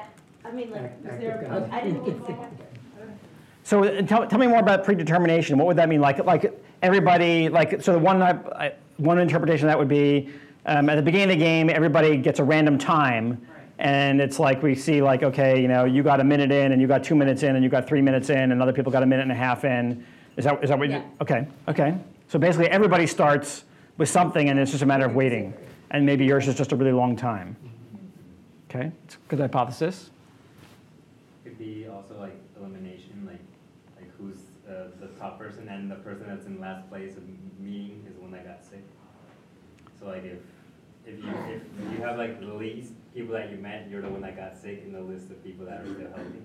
I 0.44 0.50
mean, 0.52 0.70
like, 0.70 0.83
Act- 0.83 1.07
is 1.07 1.20
there? 1.20 1.38
of 1.38 1.42
A, 1.42 1.61
God. 1.61 1.70
I 1.72 1.81
didn't 1.83 2.05
get 2.05 2.26
sick. 2.26 2.37
So 3.64 3.85
uh, 3.85 4.02
tell, 4.02 4.26
tell 4.26 4.40
me 4.40 4.48
more 4.48 4.59
about 4.59 4.83
predetermination. 4.83 5.57
What 5.57 5.68
would 5.68 5.76
that 5.76 5.88
mean? 5.88 6.00
Like, 6.00 6.18
like 6.24 6.62
everybody, 6.83 7.49
like, 7.49 7.81
so 7.83 7.92
the 7.92 7.99
one, 7.99 8.21
I- 8.23 8.38
I- 8.66 8.73
one 8.99 9.18
interpretation 9.18 9.66
of 9.66 9.73
that 9.73 9.79
would 9.79 9.88
be, 9.88 10.29
um, 10.66 10.88
at 10.88 10.97
the 10.97 11.03
beginning 11.03 11.31
of 11.31 11.38
the 11.38 11.45
game, 11.45 11.71
everybody 11.71 12.16
gets 12.16 12.38
a 12.40 12.45
random 12.45 12.79
time. 12.79 13.40
And 13.79 14.21
it's 14.21 14.38
like 14.38 14.62
we 14.62 14.75
see 14.75 15.03
like, 15.03 15.23
okay, 15.23 15.61
you 15.61 15.66
know, 15.66 15.85
you 15.85 16.03
got 16.03 16.21
a 16.21 16.25
minute 16.25 16.53
in 16.53 16.73
and 16.73 16.81
you 16.81 16.87
got 16.87 17.03
two 17.03 17.14
minutes 17.16 17.42
in 17.42 17.57
and 17.57 17.64
you 17.64 17.71
got 17.71 17.88
three 17.88 18.03
minutes 18.03 18.31
in 18.31 18.53
and 18.53 18.62
other 18.62 18.73
people 18.73 18.92
got 18.92 19.03
a 19.03 19.07
minute 19.07 19.23
and 19.23 19.33
a 19.33 19.37
half 19.37 19.64
in. 19.64 20.05
Is 20.37 20.45
that, 20.45 20.62
is 20.62 20.71
that 20.71 20.79
what 20.79 20.88
you, 20.88 21.03
okay, 21.21 21.47
okay. 21.66 21.97
So 22.29 22.38
basically 22.38 22.68
everybody 22.68 23.07
starts 23.07 23.64
with 23.99 24.09
something 24.09 24.51
and 24.51 24.59
it's 24.59 24.71
just 24.71 24.83
a 24.83 24.87
matter 24.87 25.05
of 25.05 25.14
waiting. 25.14 25.53
And 25.90 26.07
maybe 26.07 26.25
yours 26.25 26.47
is 26.49 26.55
just 26.55 26.73
a 26.73 26.77
really 26.77 26.92
long 26.92 27.16
time. 27.16 27.57
Okay, 28.71 28.90
it's 29.05 29.16
a 29.16 29.18
good 29.29 29.40
hypothesis. 29.40 30.11
Could 31.45 31.59
be 31.59 31.87
also 31.88 32.18
like 32.18 32.35
elimination, 32.59 33.27
like, 33.27 33.40
like 34.01 34.11
who's 34.16 34.37
uh, 34.66 34.85
the 35.01 35.09
top 35.22 35.38
person 35.38 35.68
and 35.68 35.90
the 35.90 35.94
person 35.96 36.26
that's 36.26 36.46
in 36.46 36.61
last 36.61 36.88
place 36.90 37.16
of 37.16 37.22
meeting 37.61 38.04
is 38.08 38.14
the 38.16 38.20
one 38.20 38.32
that 38.32 38.44
got 38.44 38.64
sick. 38.64 38.85
So 39.98 40.06
like 40.06 40.24
if, 40.24 40.38
if 41.06 41.22
you, 41.22 41.30
if 41.30 41.62
you 41.92 42.02
have 42.04 42.18
like 42.18 42.40
the 42.40 42.52
least 42.52 42.92
people 43.14 43.32
that 43.35 43.50
you 43.50 43.56
met, 43.58 43.88
you're 43.88 44.02
the 44.02 44.08
one 44.08 44.20
that 44.22 44.37
got 44.37 44.56
sick 44.56 44.82
in 44.85 44.92
the 44.92 45.00
list 45.00 45.30
of 45.30 45.42
people 45.44 45.64
that 45.66 45.80
are 45.82 45.85
still 45.85 46.08
healthy. 46.08 46.42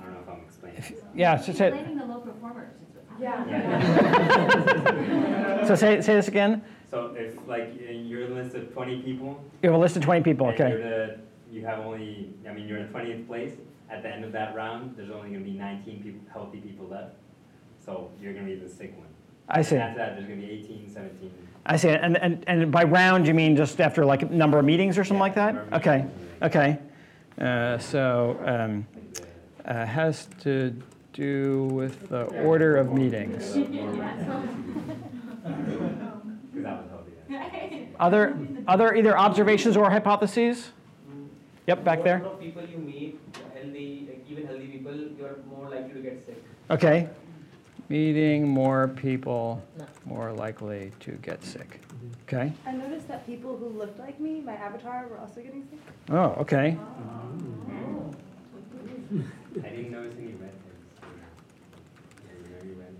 I 0.00 0.04
don't 0.04 0.14
know 0.14 0.20
if 0.20 0.28
I'm 0.28 0.40
explaining. 0.40 0.80
this. 0.80 0.92
Yeah, 1.14 1.36
so 1.36 1.52
say, 1.52 1.70
Blaming 1.70 1.98
the 1.98 2.06
low 2.06 2.20
performers 2.20 2.72
is 2.76 2.88
what's 2.94 3.10
happening. 3.22 3.60
Yeah. 4.90 5.66
so 5.66 5.74
say, 5.74 6.00
say 6.00 6.14
this 6.14 6.28
again. 6.28 6.62
So 6.90 7.14
if 7.14 7.36
like 7.46 7.74
you're 7.78 8.24
a 8.24 8.34
list 8.34 8.54
of 8.54 8.72
20 8.72 9.02
people, 9.02 9.38
You 9.62 9.70
have 9.70 9.78
a 9.78 9.82
list 9.82 9.96
of 9.96 10.02
20 10.02 10.22
people, 10.22 10.48
and 10.48 10.58
you're 10.58 10.68
okay. 10.68 10.78
the, 10.78 11.18
you 11.54 11.66
have 11.66 11.80
only, 11.80 12.32
I 12.48 12.52
mean, 12.54 12.66
you're 12.66 12.78
in 12.78 12.88
20th 12.88 13.26
place. 13.26 13.52
At 13.90 14.02
the 14.02 14.08
end 14.08 14.24
of 14.24 14.32
that 14.32 14.54
round, 14.54 14.96
there's 14.96 15.10
only 15.10 15.30
going 15.30 15.44
to 15.44 15.50
be 15.50 15.56
19 15.56 16.02
people, 16.02 16.20
healthy 16.32 16.60
people 16.60 16.86
left. 16.86 17.14
So 17.88 18.10
you're 18.20 18.34
going 18.34 18.46
to 18.46 18.54
be 18.54 18.60
the 18.60 18.68
sick 18.68 18.94
one. 18.98 19.06
I 19.48 19.62
see. 19.62 19.76
And 19.76 19.84
after 19.84 19.98
that, 19.98 20.14
there's 20.16 20.26
going 20.26 20.42
to 20.42 20.46
be 20.46 20.52
18, 20.52 20.90
17. 20.92 21.32
I 21.64 21.76
see. 21.78 21.88
And, 21.88 22.18
and, 22.18 22.44
and 22.46 22.70
by 22.70 22.84
round, 22.84 23.26
you 23.26 23.32
mean 23.32 23.56
just 23.56 23.80
after 23.80 24.04
like 24.04 24.20
a 24.20 24.26
number 24.26 24.58
of 24.58 24.66
meetings 24.66 24.98
or 24.98 25.04
something 25.04 25.20
like 25.20 25.34
that? 25.36 25.56
Okay, 25.72 26.04
okay. 26.42 26.78
Uh, 27.40 27.78
so 27.78 28.38
um, 28.44 28.86
uh, 29.64 29.86
has 29.86 30.28
to 30.42 30.76
do 31.14 31.64
with 31.72 32.10
the 32.10 32.24
order 32.44 32.76
of 32.76 32.92
meetings. 32.92 33.56
Because 36.50 36.64
that 36.64 36.82
was 36.82 36.90
healthy 36.90 37.12
then. 37.28 37.94
Other, 38.00 38.38
other 38.66 38.94
either 38.94 39.16
observations 39.16 39.76
or 39.76 39.88
hypotheses? 39.90 40.72
Yep, 41.66 41.84
back 41.84 42.02
there. 42.02 42.20
People 42.40 42.64
you 42.64 42.78
meet, 42.78 43.20
healthy, 43.54 44.08
even 44.28 44.46
healthy 44.46 44.66
people, 44.66 44.94
you're 44.94 45.36
more 45.48 45.70
likely 45.70 45.94
to 45.94 46.00
get 46.00 46.26
sick. 46.26 46.42
Okay. 46.70 47.08
Meeting 47.88 48.46
more 48.46 48.88
people, 48.88 49.62
more 50.04 50.32
likely 50.32 50.92
to 51.00 51.12
get 51.22 51.42
sick. 51.42 51.80
Mm-hmm. 51.80 52.08
Okay. 52.24 52.52
I 52.66 52.72
noticed 52.72 53.08
that 53.08 53.24
people 53.26 53.56
who 53.56 53.66
looked 53.68 53.98
like 53.98 54.20
me, 54.20 54.42
my 54.42 54.52
avatar, 54.52 55.06
were 55.08 55.16
also 55.18 55.40
getting 55.40 55.66
sick. 55.70 55.78
Oh, 56.10 56.34
okay. 56.38 56.76
Oh. 56.78 58.14
I 59.64 59.68
didn't 59.70 59.90
notice 59.90 60.14
any 60.18 60.34
red 60.34 60.50
hairs. 60.50 61.12
Yeah, 62.26 62.34
you 62.44 62.50
know, 62.54 62.74
you 62.74 62.78
red. 62.78 62.94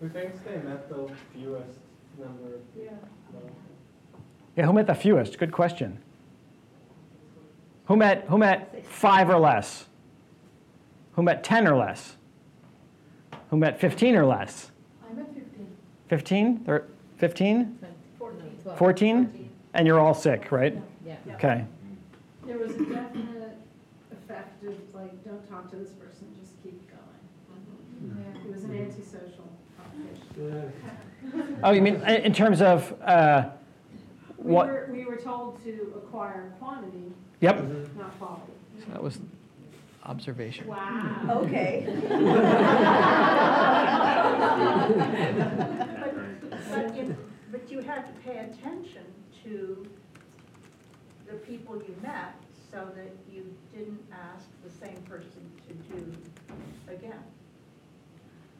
Who 0.00 0.08
thinks 0.08 0.38
they 0.44 0.56
met 0.68 0.88
the 0.88 1.10
fewest 1.34 1.80
number 2.16 2.54
of 2.54 2.60
Yeah. 2.76 2.90
people? 3.32 3.50
Yeah, 4.54 4.66
who 4.66 4.72
met 4.72 4.86
the 4.86 4.94
fewest? 4.94 5.36
Good 5.36 5.50
question. 5.50 5.98
Who 7.86 7.96
met, 7.96 8.24
who 8.28 8.38
met 8.38 8.86
five 8.86 9.28
or 9.28 9.38
less? 9.40 9.86
Who 11.18 11.24
met 11.24 11.42
10 11.42 11.66
or 11.66 11.76
less? 11.76 12.16
Who 13.50 13.56
met 13.56 13.80
15 13.80 14.14
or 14.14 14.24
less? 14.24 14.70
I 15.04 15.12
met 15.14 15.26
15. 15.34 15.66
15? 16.06 16.58
Thir- 16.60 16.84
15? 17.16 17.76
14. 18.20 18.76
14? 18.76 19.50
And 19.74 19.84
you're 19.84 19.98
all 19.98 20.14
sick, 20.14 20.52
right? 20.52 20.80
Yeah. 21.04 21.16
yeah. 21.26 21.34
Okay. 21.34 21.64
There 22.46 22.58
was 22.58 22.70
a 22.70 22.84
definite 22.84 23.56
effect 24.12 24.62
of 24.62 24.74
like, 24.94 25.24
don't 25.24 25.44
talk 25.50 25.68
to 25.70 25.76
this 25.76 25.88
person, 25.90 26.28
just 26.40 26.52
keep 26.62 26.80
going. 26.88 28.24
Yeah. 28.24 28.40
It 28.48 28.54
was 28.54 28.62
an 28.62 28.78
antisocial 28.78 29.50
competition. 29.76 31.60
Oh, 31.64 31.72
you 31.72 31.82
mean 31.82 31.96
in 31.96 32.26
in 32.26 32.32
terms 32.32 32.62
of, 32.62 32.94
uh, 33.02 33.48
We 34.36 34.52
what? 34.52 34.68
were, 34.68 34.88
we 34.92 35.04
were 35.04 35.16
told 35.16 35.60
to 35.64 35.94
acquire 35.96 36.52
quantity, 36.60 37.12
Yep. 37.40 37.56
not 37.96 38.16
quality. 38.20 38.52
So 38.78 38.92
That 38.92 39.02
was 39.02 39.18
observation. 40.08 40.66
Wow. 40.66 41.40
Okay. 41.42 41.86
But 46.70 46.96
you, 46.96 47.16
but 47.50 47.70
you 47.70 47.80
had 47.80 48.06
to 48.06 48.12
pay 48.24 48.38
attention 48.38 49.02
to 49.44 49.86
the 51.26 51.34
people 51.34 51.76
you 51.76 51.94
met 52.02 52.34
so 52.70 52.88
that 52.94 53.10
you 53.32 53.44
didn't 53.74 54.00
ask 54.12 54.46
the 54.64 54.70
same 54.70 54.96
person 55.08 55.50
to 55.66 55.74
do 55.94 56.12
again. 56.88 57.22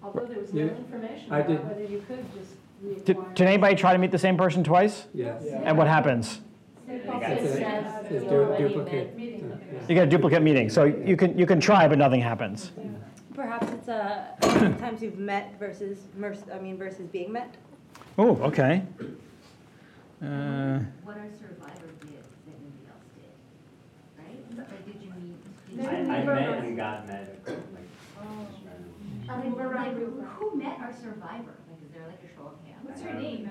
Although 0.03 0.27
there 0.27 0.39
was 0.41 0.53
no 0.55 0.65
Yeah, 0.65 0.71
information 0.77 1.33
I 1.33 1.39
about 1.41 1.49
did- 1.49 1.69
whether 1.69 1.85
you 1.85 2.03
could 2.09 2.25
just 2.35 3.05
Did, 3.05 3.17
did 3.35 3.47
anybody 3.47 3.75
try 3.75 3.93
to 3.93 3.99
meet 3.99 4.11
the 4.11 4.19
same 4.19 4.37
person 4.37 4.63
twice? 4.65 5.07
Yes. 5.13 5.43
And 5.65 5.77
what 5.77 5.87
happens? 5.89 6.41
It 6.89 7.07
got 7.07 7.23
also 7.23 7.37
sick. 7.47 7.59
says 7.59 8.07
It's 8.11 8.25
you 8.25 8.69
duplicate. 8.69 9.07
met 9.09 9.17
meeting 9.17 9.51
with 9.51 9.61
the 9.87 9.89
You 9.89 9.95
get 9.95 10.07
a 10.09 10.11
duplicate 10.11 10.43
meeting, 10.43 10.71
so 10.71 10.85
you 10.85 11.17
can, 11.17 11.39
you 11.39 11.47
can 11.47 11.61
try, 11.61 11.87
but 11.89 11.99
nothing 11.99 12.21
happens. 12.21 12.73
Perhaps 13.35 13.71
it's 13.73 13.89
uh, 13.89 14.25
how 14.43 14.55
many 14.61 14.75
times 14.77 15.03
you've 15.03 15.19
met 15.19 15.59
versus, 15.61 15.99
I 16.53 16.59
mean, 16.59 16.77
versus 16.79 17.07
being 17.07 17.31
met. 17.33 17.57
Oh, 18.17 18.37
okay. 18.43 18.83
Uh, 20.21 20.81
What 21.05 21.17
our 21.19 21.29
survivor 21.39 21.87
did 22.01 22.19
that 22.19 22.57
nobody 22.59 22.89
else 22.91 23.07
did, 23.15 23.31
right? 24.19 24.67
Or 24.67 24.77
did 24.85 25.01
you 25.01 25.13
meet? 25.23 25.77
did 25.77 25.87
I, 25.87 26.23
you 26.25 26.31
I 26.31 26.35
met 26.35 26.65
and 26.65 26.77
got 26.77 27.07
met, 27.07 27.39
like, 27.47 27.57
Oh. 28.21 28.47
just 28.51 29.31
I 29.31 29.43
mean, 29.43 29.53
we're 29.55 29.75
like, 29.75 29.95
who 29.95 30.57
met 30.59 30.79
our 30.81 30.93
survivor? 30.93 31.55
Like, 31.71 31.81
is 31.87 31.93
there 31.95 32.07
like 32.09 32.19
a 32.25 32.35
show 32.35 32.47
of 32.49 32.55
hands? 32.65 32.68
What's 32.83 33.03
I 33.03 33.05
her 33.07 33.15
name? 33.21 33.45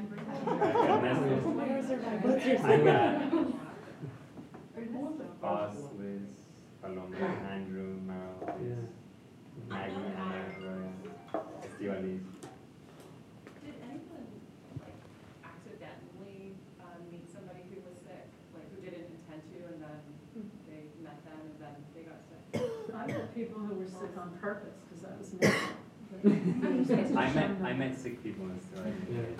What's 2.22 2.46
your 2.46 2.58
I 2.66 2.78
got 2.78 3.22
Boss, 5.42 5.76
Liz, 6.00 6.30
Paloma, 6.82 7.18
Andrew, 7.52 8.00
Meryl, 8.08 8.40
Liz, 8.60 8.90
Maggie, 9.68 9.96
Anna, 9.96 10.46
Roya, 10.62 10.92
Did 11.80 11.90
anyone 13.84 14.28
like 14.80 15.00
accidentally 15.44 16.42
um, 16.80 17.00
meet 17.12 17.28
somebody 17.32 17.62
who 17.70 17.78
was 17.88 17.98
sick, 18.02 18.28
like 18.54 18.68
who 18.74 18.80
didn't 18.82 19.10
intend 19.12 19.42
to, 19.52 19.58
and 19.74 19.82
then 19.82 20.00
they 20.68 20.82
met 21.04 21.20
them 21.26 21.40
and 21.44 21.60
then 21.60 21.76
they 21.94 22.04
got 22.04 22.22
sick? 22.26 22.38
I 22.96 22.98
met 23.08 23.34
people 23.36 23.60
who 23.60 23.74
were 23.76 23.88
sick 23.88 24.18
on 24.18 24.32
purpose, 24.40 24.78
because 24.88 25.02
that 25.04 25.18
was 25.20 25.34
me. 25.34 25.40
But 26.23 26.32
you 26.32 26.77
were 26.77 26.84
supposed 26.86 27.13
to 27.13 27.19
I 27.19 27.34
met, 27.34 27.51
I 27.63 27.73
met 27.73 27.97
sick 27.97 28.23
people 28.23 28.45
in 28.45 28.51
Estibaliz. 28.51 29.38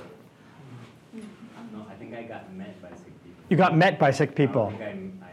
No, 1.74 1.86
I 1.90 1.94
think 1.96 2.14
I 2.14 2.24
got 2.24 2.54
met 2.54 2.82
by 2.82 2.90
sick 2.90 3.24
people. 3.24 3.44
You 3.50 3.58
got 3.58 3.76
met 3.76 4.00
by 4.00 4.12
sick 4.12 4.36
people, 4.36 4.72
don't 4.72 4.82
I, 5.22 5.26
I, 5.26 5.30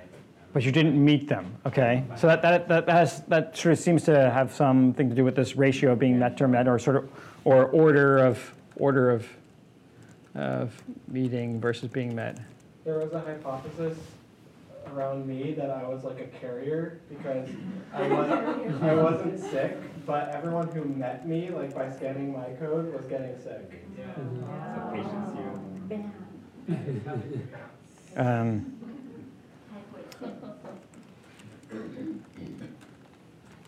but 0.52 0.62
you 0.62 0.72
didn't 0.72 1.02
meet 1.02 1.28
them, 1.28 1.52
okay? 1.66 2.04
So 2.16 2.26
that, 2.28 2.40
that, 2.42 2.68
that 2.68 2.88
has, 2.88 3.22
that 3.28 3.56
sort 3.56 3.72
of 3.72 3.78
seems 3.78 4.04
to 4.04 4.30
have 4.30 4.52
something 4.54 5.08
to 5.08 5.14
do 5.14 5.24
with 5.24 5.34
this 5.34 5.56
ratio 5.56 5.92
of 5.92 5.98
being 5.98 6.18
met 6.18 6.40
or 6.40 6.48
met, 6.48 6.68
or 6.68 6.78
sort 6.78 6.96
of, 6.96 7.10
or 7.44 7.66
order 7.66 8.18
of, 8.18 8.54
order 8.76 9.10
of, 9.10 9.26
of 10.34 10.82
meeting 11.08 11.60
versus 11.60 11.88
being 11.88 12.14
met. 12.14 12.38
There 12.84 12.98
was 12.98 13.12
a 13.12 13.20
hypothesis 13.20 13.98
around 14.92 15.26
me 15.26 15.54
that 15.54 15.70
I 15.70 15.88
was 15.88 16.04
like 16.04 16.20
a 16.20 16.26
carrier 16.38 17.00
because 17.08 17.48
I 17.94 18.06
wasn't, 18.08 18.82
I 18.82 18.94
wasn't 18.94 19.40
sick, 19.40 19.78
but 20.06 20.30
everyone 20.34 20.68
who 20.68 20.84
met 20.84 21.26
me, 21.28 21.50
like 21.50 21.74
by 21.74 21.90
scanning 21.90 22.32
my 22.32 22.50
code, 22.58 22.92
was 22.92 23.04
getting 23.06 23.36
sick. 23.38 23.84
so 24.16 24.90
patience 24.92 25.36
you. 25.36 25.60
Um, 28.16 28.70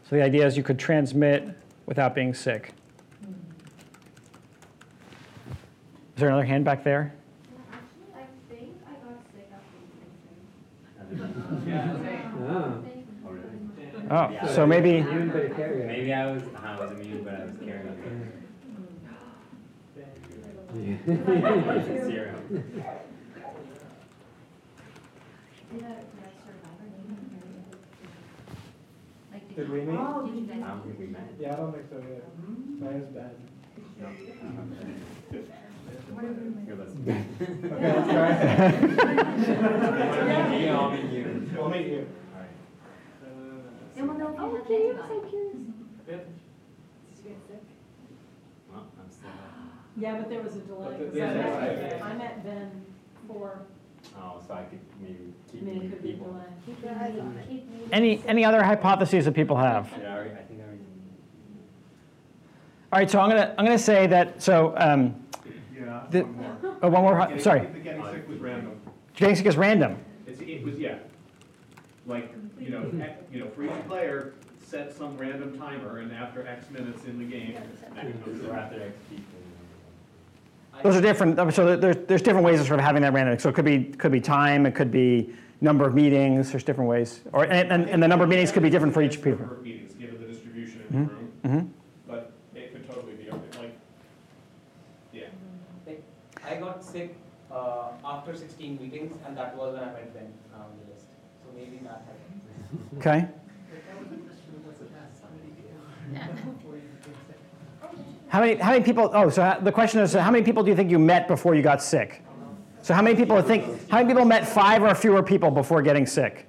So 0.08 0.14
the 0.14 0.22
idea 0.22 0.46
is 0.46 0.56
you 0.56 0.62
could 0.62 0.78
transmit 0.78 1.48
without 1.86 2.14
being 2.14 2.32
sick. 2.32 2.72
Is 6.14 6.20
there 6.20 6.28
another 6.28 6.44
hand 6.44 6.64
back 6.64 6.84
there? 6.84 7.12
Actually, 7.72 8.14
I 8.14 8.26
think 8.48 8.70
I 8.86 8.92
got 9.04 9.18
sick 9.34 9.50
after 9.52 9.78
you 9.82 9.88
Ah, 10.95 10.95
Oh. 12.48 12.82
Oh, 14.08 14.46
so 14.54 14.66
maybe, 14.66 14.98
immune 14.98 15.30
but 15.30 15.44
a 15.46 15.50
carrier. 15.50 15.86
Maybe 15.86 16.12
I 16.12 16.30
was, 16.32 16.42
I 16.62 16.78
was 16.78 16.92
immune, 16.92 17.24
but 17.24 17.34
I 17.34 17.44
was 17.46 17.54
carrying 17.58 17.86
it. 17.88 18.32
Did 25.72 25.82
our, 25.84 25.90
did 25.90 25.94
our 25.94 26.32
survivor 26.46 26.86
name 26.94 27.10
appear? 27.18 27.42
Like, 29.32 29.44
Did 29.56 29.66
you- 29.66 29.72
we 29.72 29.80
meet? 29.80 29.98
I 29.98 30.04
don't 30.04 30.82
think 30.84 30.98
we 30.98 31.06
met. 31.06 31.30
Yeah, 31.40 31.52
I 31.52 31.56
don't 31.56 31.72
think 31.72 31.86
so 31.90 31.96
either. 31.96 32.22
My 32.78 32.90
name's 32.92 33.08
Ben. 33.08 33.30
No. 35.86 36.22
You're 36.66 36.76
listening. 36.76 37.26
Okay, 37.40 37.92
let's 37.92 38.08
try. 38.10 38.30
Wanna 38.70 40.50
meet 40.50 40.58
me? 40.60 40.68
I'll 40.68 40.90
meet 40.90 41.10
you. 41.12 41.50
We'll 41.56 41.68
meet 41.70 41.86
you. 41.86 42.06
Alright. 42.34 42.50
And 43.96 44.08
we'll 44.08 44.18
know 44.18 44.28
if 44.32 44.40
Oh, 44.40 44.56
okay, 44.58 44.90
I'm 44.90 44.96
so 44.96 45.02
antibodies. 45.02 45.30
curious. 45.30 45.56
Well, 48.72 48.84
I'm 49.00 49.10
still. 49.10 49.30
Yeah, 49.98 50.18
but 50.18 50.28
there 50.28 50.42
was 50.42 50.56
a 50.56 50.60
delay, 50.60 50.84
But 50.84 50.98
the- 50.98 51.04
because 51.06 51.14
I 51.14 51.18
yeah, 51.18 51.34
met, 51.34 51.78
yeah, 51.80 51.96
yeah. 51.96 52.04
I 52.04 52.14
met 52.14 52.44
Ben 52.44 52.70
for, 53.28 53.60
Oh, 54.18 54.40
so 54.46 54.54
I 54.54 54.62
could 54.64 54.78
maybe 55.00 55.32
keep 55.50 55.62
I 55.62 55.64
mean, 55.64 55.68
it 55.68 55.74
meeting 55.74 55.90
could 55.90 56.02
be 56.02 56.12
people. 56.12 56.26
delay. 56.32 56.44
Keep 56.64 56.84
your 56.84 56.92
eyes 56.94 57.18
on 57.18 57.36
it. 57.38 57.48
Keep 57.48 57.70
meeting. 57.70 57.88
any, 57.92 58.22
any 58.26 58.44
other 58.44 58.62
hypotheses 58.62 59.24
that 59.24 59.32
people 59.34 59.56
have? 59.56 59.90
Yeah, 60.00 60.14
I 60.14 60.18
I 60.20 60.24
think 60.24 60.60
I 60.60 60.64
already. 60.64 60.80
All 62.92 62.98
right, 63.00 63.10
so 63.10 63.18
I'm 63.20 63.28
gonna, 63.30 63.54
I'm 63.58 63.64
gonna 63.64 63.78
say 63.78 64.06
that, 64.06 64.40
so, 64.42 64.74
um, 64.76 65.14
Yeah, 66.04 66.06
The- 66.10 66.24
one 66.24 66.36
more. 66.36 66.76
oh, 66.82 66.88
one 66.88 67.02
more, 67.02 67.18
Getting- 67.18 67.38
sorry, 67.40 67.60
The 67.66 67.78
getting 67.80 68.04
sick 68.04 68.28
was 68.28 68.38
random. 68.38 68.80
getting 69.14 69.36
sick 69.36 69.46
is 69.46 69.56
random. 69.56 69.96
It's, 70.26 70.40
it 70.40 70.62
was, 70.64 70.78
yeah. 70.78 70.96
Like, 72.06 72.32
you 72.60 72.70
know, 72.70 72.82
ec- 73.02 73.26
you 73.32 73.40
know, 73.40 73.48
for 73.50 73.64
each 73.64 73.86
player, 73.88 74.34
set 74.64 74.92
some 74.94 75.16
random 75.16 75.58
timer, 75.58 75.98
and 75.98 76.12
after 76.12 76.46
X 76.46 76.70
minutes 76.70 77.04
in 77.04 77.18
the 77.18 77.24
game, 77.24 77.54
then 77.94 78.06
it 78.06 78.24
comes 78.24 78.44
after 78.44 78.82
X 78.82 78.92
people. 79.10 79.24
Those 80.82 80.96
are 80.96 81.00
different, 81.00 81.54
so 81.54 81.74
there's, 81.76 81.96
there's 82.06 82.22
different 82.22 82.44
ways 82.44 82.60
of 82.60 82.66
sort 82.66 82.78
of 82.78 82.84
having 82.84 83.00
that 83.02 83.12
random. 83.14 83.38
So 83.38 83.48
it 83.48 83.54
could 83.54 83.64
be, 83.64 83.84
could 83.84 84.12
be 84.12 84.20
time, 84.20 84.66
it 84.66 84.74
could 84.74 84.90
be 84.90 85.30
number 85.62 85.86
of 85.86 85.94
meetings, 85.94 86.50
there's 86.50 86.64
different 86.64 86.90
ways. 86.90 87.22
Or, 87.32 87.44
and, 87.44 87.72
and- 87.72 87.88
and 87.88 88.02
the 88.02 88.06
number 88.08 88.24
of 88.24 88.28
meetings 88.30 88.52
could 88.52 88.62
be 88.62 88.68
different 88.70 88.92
for 88.92 89.00
each 89.02 89.16
people. 89.22 89.40
Number 89.40 89.54
of 89.56 89.62
meetings, 89.62 89.94
given 89.94 90.20
the 90.20 90.26
distribution 90.26 90.82
in 90.90 91.06
the 91.06 91.12
room, 91.12 91.32
Mhm. 91.44 91.68
but 92.06 92.32
it 92.54 92.72
could 92.72 92.86
totally 92.88 93.14
be, 93.14 93.30
okay, 93.30 93.58
like, 93.58 93.76
yeah. 95.14 95.22
Like, 95.86 96.02
I 96.46 96.54
got 96.56 96.84
sick 96.84 97.16
uh, 97.50 97.88
after 98.04 98.36
16 98.36 98.78
meetings, 98.80 99.16
and 99.26 99.36
that 99.36 99.56
was 99.56 99.74
when 99.74 99.82
I 99.82 99.86
met 99.86 100.14
Ben 100.14 100.32
uh, 100.54 100.58
on 100.58 100.70
the 100.78 100.92
list. 100.92 101.06
So 101.42 101.50
maybe 101.54 101.78
that 101.82 102.06
happened. 102.06 102.98
Okay? 102.98 103.28
How 108.28 108.40
many, 108.40 108.54
how 108.56 108.72
many 108.72 108.84
people, 108.84 109.10
oh, 109.12 109.28
so 109.30 109.56
the 109.62 109.72
question 109.72 110.00
is, 110.00 110.12
how 110.12 110.30
many 110.30 110.44
people 110.44 110.62
do 110.62 110.70
you 110.70 110.76
think 110.76 110.90
you 110.90 110.98
met 110.98 111.26
before 111.26 111.54
you 111.54 111.62
got 111.62 111.82
sick? 111.82 112.22
So 112.82 112.94
how 112.94 113.02
many 113.02 113.16
people 113.16 113.40
think, 113.42 113.88
how 113.88 113.98
many 113.98 114.08
people 114.08 114.24
met 114.24 114.46
five 114.46 114.82
or 114.82 114.94
fewer 114.94 115.22
people 115.22 115.50
before 115.50 115.82
getting 115.82 116.06
sick? 116.06 116.46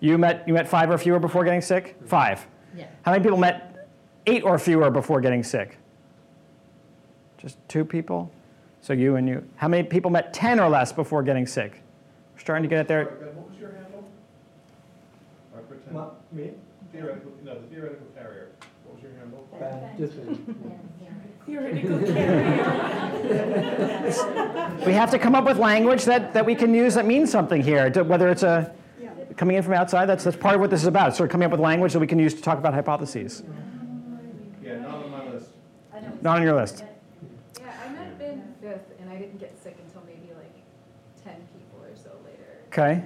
You 0.00 0.18
met, 0.18 0.46
you 0.46 0.54
met 0.54 0.68
five 0.68 0.90
or 0.90 0.98
fewer 0.98 1.18
before 1.18 1.44
getting 1.44 1.60
sick? 1.60 1.96
Five. 2.06 2.46
Yeah. 2.76 2.86
How 3.02 3.12
many 3.12 3.22
people 3.22 3.38
met 3.38 3.88
eight 4.26 4.42
or 4.42 4.58
fewer 4.58 4.90
before 4.90 5.20
getting 5.20 5.42
sick? 5.42 5.78
Just 7.38 7.56
two 7.68 7.84
people? 7.84 8.30
So 8.82 8.92
you 8.92 9.16
and 9.16 9.26
you. 9.28 9.42
How 9.56 9.68
many 9.68 9.84
people 9.84 10.10
met 10.10 10.34
10 10.34 10.58
or 10.60 10.68
less 10.68 10.92
before 10.92 11.22
getting 11.22 11.46
sick? 11.46 11.80
We're 12.34 12.40
starting 12.40 12.64
to 12.64 12.68
get 12.68 12.80
it 12.80 12.88
there. 12.88 13.04
What 13.04 13.48
was 13.48 13.56
your 13.58 13.70
handle? 13.70 14.04
I 15.56 15.60
pretend, 15.60 15.94
Not 15.94 16.16
me? 16.32 16.50
theoretical, 16.92 17.30
no, 17.44 17.54
the 17.60 17.66
theoretical 17.68 18.06
carrier. 18.16 18.48
What 18.84 18.94
was 18.96 19.02
your 19.04 19.12
handle? 19.12 19.48
Ben, 19.58 19.96
just 19.96 20.14
theoretical 21.46 21.98
carrier. 22.12 22.64
We 24.84 24.92
have 24.92 25.10
to 25.12 25.18
come 25.18 25.34
up 25.36 25.44
with 25.44 25.58
language 25.58 26.04
that, 26.06 26.34
that 26.34 26.44
we 26.44 26.56
can 26.56 26.74
use 26.74 26.94
that 26.94 27.06
means 27.06 27.30
something 27.30 27.62
here, 27.62 27.88
to- 27.90 28.02
whether 28.02 28.28
it's 28.28 28.42
uh, 28.42 28.72
a, 29.30 29.34
coming 29.34 29.56
in 29.56 29.62
from 29.62 29.74
outside, 29.74 30.06
that's, 30.06 30.24
that's 30.24 30.36
part 30.36 30.56
of 30.56 30.60
what 30.60 30.70
this 30.70 30.80
is 30.82 30.88
about, 30.88 31.08
It's 31.10 31.16
sort 31.18 31.28
of 31.30 31.32
coming 31.32 31.46
up 31.46 31.52
with 31.52 31.60
language 31.60 31.92
that 31.92 32.00
we 32.00 32.08
can 32.08 32.18
use 32.18 32.34
to 32.34 32.42
talk 32.42 32.58
about 32.58 32.74
hypotheses. 32.74 33.42
Um, 33.42 33.54
yeah, 34.62 34.78
not 34.80 34.94
on 35.04 35.10
my 35.10 35.24
list. 35.28 35.50
Not 36.20 36.36
on 36.38 36.42
your 36.42 36.56
list. 36.56 36.82
Yeah, 37.60 37.72
I 37.84 37.88
met 37.90 38.18
Ben 38.18 38.42
fifth, 38.60 38.90
and 39.00 39.08
I 39.10 39.16
didn't 39.16 39.38
get 39.38 39.56
sick 39.62 39.76
until 39.86 40.02
maybe 40.06 40.32
like 40.34 40.52
10 41.24 41.34
people 41.54 41.80
or 41.82 41.94
so 41.96 42.10
later. 42.24 42.61
Okay. 42.72 43.04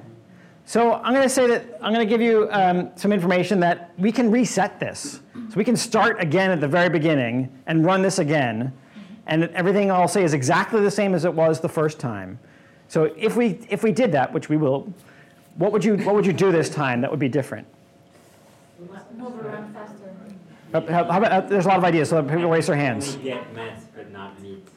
So 0.65 0.95
I'm 0.95 1.13
going 1.13 1.25
to 1.25 1.29
say 1.29 1.49
that 1.49 1.79
I'm 1.83 1.93
going 1.93 2.07
to 2.07 2.09
give 2.09 2.21
you 2.21 2.49
um, 2.53 2.91
some 2.95 3.13
information 3.13 3.59
that 3.61 3.91
we 3.99 4.13
can 4.13 4.31
reset 4.31 4.79
this. 4.79 5.21
So 5.35 5.57
we 5.57 5.65
can 5.65 5.77
start 5.77 6.21
again 6.21 6.53
at 6.53 6.61
the 6.61 6.69
very 6.69 6.89
beginning 6.89 7.53
and 7.67 7.85
run 7.85 8.01
this 8.01 8.21
again, 8.21 8.73
and 9.27 9.45
everything 9.51 9.91
I'll 9.91 10.07
say 10.07 10.23
is 10.23 10.35
exactly 10.35 10.81
the 10.81 10.91
same 10.91 11.15
as 11.15 11.25
it 11.25 11.35
was 11.35 11.61
the 11.61 11.69
first 11.69 11.99
time. 11.99 12.39
So 12.89 13.13
if 13.17 13.37
we 13.37 13.59
if 13.69 13.83
we 13.83 13.91
did 13.91 14.13
that, 14.13 14.33
which 14.33 14.49
we 14.49 14.57
will, 14.57 14.93
what 15.57 15.73
would 15.73 15.85
you 15.85 15.97
what 15.99 16.15
would 16.15 16.27
you 16.27 16.33
do 16.33 16.53
this 16.53 16.69
time 16.69 17.01
that 17.01 17.11
would 17.11 17.21
be 17.21 17.29
different? 17.29 17.67
Overrun 19.21 19.73
faster. 19.73 20.13
How, 20.73 21.05
how 21.05 21.19
about, 21.19 21.33
uh, 21.33 21.41
there's 21.41 21.65
a 21.65 21.69
lot 21.69 21.79
of 21.79 21.85
ideas, 21.85 22.11
so 22.11 22.23
people 22.23 22.51
raise 22.51 22.67
their 22.67 22.77
hands. 22.77 23.15
Only 23.15 23.31
get 23.31 23.55
met 23.55 23.83
but 23.97 24.13
not 24.13 24.41
meet. 24.41 24.69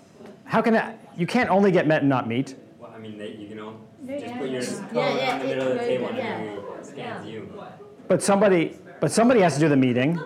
How 0.45 0.61
can 0.61 0.73
that, 0.73 0.97
you 1.17 1.27
can't 1.27 1.49
only 1.49 1.71
get 1.71 1.85
met 1.87 2.01
and 2.01 2.09
not 2.09 2.27
meet? 2.27 2.55
Well, 2.79 2.91
I 2.95 2.99
mean, 2.99 3.17
they, 3.17 3.31
you 3.31 3.55
know, 3.55 3.73
Yeah, 3.73 3.88
just 4.17 4.37
put 4.37 4.49
your 4.49 4.61
yeah. 4.61 4.87
code 4.87 4.95
Yeah, 4.95 5.15
yeah, 5.17 5.33
on 5.33 5.39
the 5.39 5.45
middle 5.45 5.67
of 5.67 5.73
the 5.77 5.83
it- 5.83 5.87
table 5.87 6.09
yeah. 6.15 6.37
and 6.37 6.47
then 6.47 6.83
scans 6.83 7.27
you. 7.27 7.53
But 8.07 8.23
somebody, 8.23 8.77
but 8.99 9.11
somebody 9.11 9.41
has 9.41 9.53
to 9.55 9.59
do 9.59 9.69
the 9.69 9.77
meeting. 9.77 10.19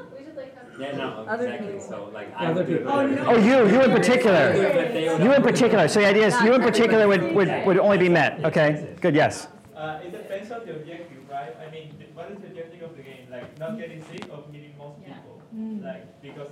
Yeah, 0.80 0.98
no, 0.98 1.26
Other 1.30 1.46
exactly. 1.46 1.74
people. 1.74 1.88
So 1.88 2.10
like 2.14 2.34
I 2.36 2.48
Other 2.48 2.62
would 2.64 2.68
do 2.68 2.74
it 2.76 2.78
people. 2.80 2.94
Oh, 2.94 3.08
better. 3.08 3.24
Oh, 3.28 3.38
you, 3.38 3.56
you 3.74 3.82
in 3.84 3.92
particular. 3.92 4.54
But 4.54 4.94
they 4.94 5.08
would 5.10 5.22
You 5.24 5.34
in 5.34 5.44
particular. 5.44 5.88
So 5.88 6.00
the 6.00 6.08
idea 6.08 6.28
is 6.28 6.42
you 6.42 6.54
in 6.54 6.62
particular 6.62 7.08
would, 7.08 7.22
would, 7.36 7.66
would 7.68 7.78
only 7.78 7.98
be 8.00 8.10
met. 8.10 8.44
Okay, 8.44 8.96
good, 9.00 9.14
yes. 9.14 9.48
Uh, 9.76 10.00
it 10.04 10.12
depends 10.12 10.50
on 10.52 10.66
the 10.66 10.76
objective, 10.78 11.30
right? 11.30 11.56
I 11.62 11.70
mean, 11.72 11.94
what 12.16 12.32
is 12.32 12.40
the 12.40 12.48
objective 12.48 12.82
of 12.90 12.98
the 12.98 13.04
game? 13.04 13.28
Like 13.30 13.58
not 13.60 13.78
getting 13.78 14.02
sick 14.04 14.26
or 14.32 14.44
meeting 14.52 14.74
most 14.80 14.98
people? 15.06 15.42
Like 15.84 16.22
because 16.24 16.50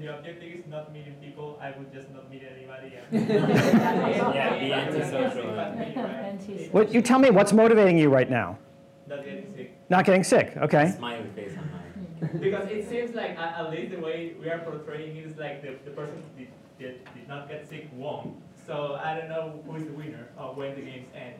the 0.00 0.16
objective 0.16 0.52
is 0.60 0.66
not 0.66 0.92
meeting 0.92 1.14
people, 1.20 1.58
I 1.60 1.72
would 1.76 1.92
just 1.92 2.10
not 2.10 2.30
meet 2.30 2.42
anybody. 2.42 2.94
Yeah, 3.12 4.58
be 4.58 4.72
antisocial. 4.72 5.54
Right? 5.54 6.72
What, 6.72 6.92
you 6.92 7.02
tell 7.02 7.18
me 7.18 7.30
what's 7.30 7.52
motivating 7.52 7.98
you 7.98 8.08
right 8.08 8.30
now? 8.30 8.58
Not 9.06 9.24
getting 9.24 9.52
sick. 9.56 9.90
Not 9.90 10.04
getting 10.04 10.24
sick, 10.24 10.56
okay? 10.56 10.94
Smiley 10.96 11.28
face 11.34 11.52
on 11.58 11.68
mine. 11.70 12.40
Because 12.40 12.70
it 12.70 12.88
seems 12.88 13.14
like 13.14 13.30
at, 13.38 13.58
at 13.58 13.70
least 13.70 13.90
the 13.90 13.98
way 13.98 14.34
we 14.40 14.48
are 14.48 14.58
portraying 14.60 15.16
it 15.16 15.26
is 15.26 15.36
like 15.36 15.62
the, 15.62 15.74
the 15.84 15.90
person 15.90 16.22
did, 16.38 16.48
did, 16.78 17.04
did 17.14 17.28
not 17.28 17.48
get 17.48 17.68
sick 17.68 17.88
won. 17.94 18.40
So 18.66 18.98
I 19.02 19.18
don't 19.18 19.28
know 19.28 19.62
who 19.66 19.76
is 19.76 19.84
the 19.84 19.92
winner 19.92 20.28
or 20.38 20.54
when 20.54 20.74
the 20.76 20.82
games 20.82 21.08
end. 21.14 21.34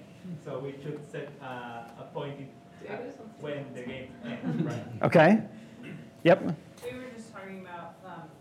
So 0.45 0.59
we 0.59 0.73
should 0.83 1.01
set 1.11 1.31
uh, 1.43 1.85
a 1.99 2.09
point 2.13 2.39
in, 2.41 2.49
uh, 2.91 2.97
when 3.41 3.65
the 3.75 3.83
game 3.83 4.09
ends, 4.25 4.63
right? 4.65 5.03
Okay. 5.03 5.43
Yep. 6.25 6.43
We 6.43 6.99
were 6.99 7.05
just 7.17 7.33
talking 7.33 7.61
about, 7.61 7.95
um, 8.05 8.23
like, 8.23 8.40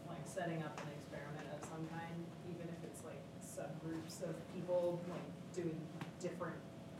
setting 0.49 0.63
up 0.63 0.81
an 0.81 0.87
experiment 0.97 1.45
of 1.53 1.69
some 1.69 1.85
kind, 1.89 2.25
even 2.49 2.67
if 2.69 2.83
it's 2.83 3.03
like 3.03 3.21
subgroups 3.39 4.27
of 4.27 4.35
people, 4.51 4.99
like, 5.11 5.21
doing 5.53 5.79
different 6.19 6.55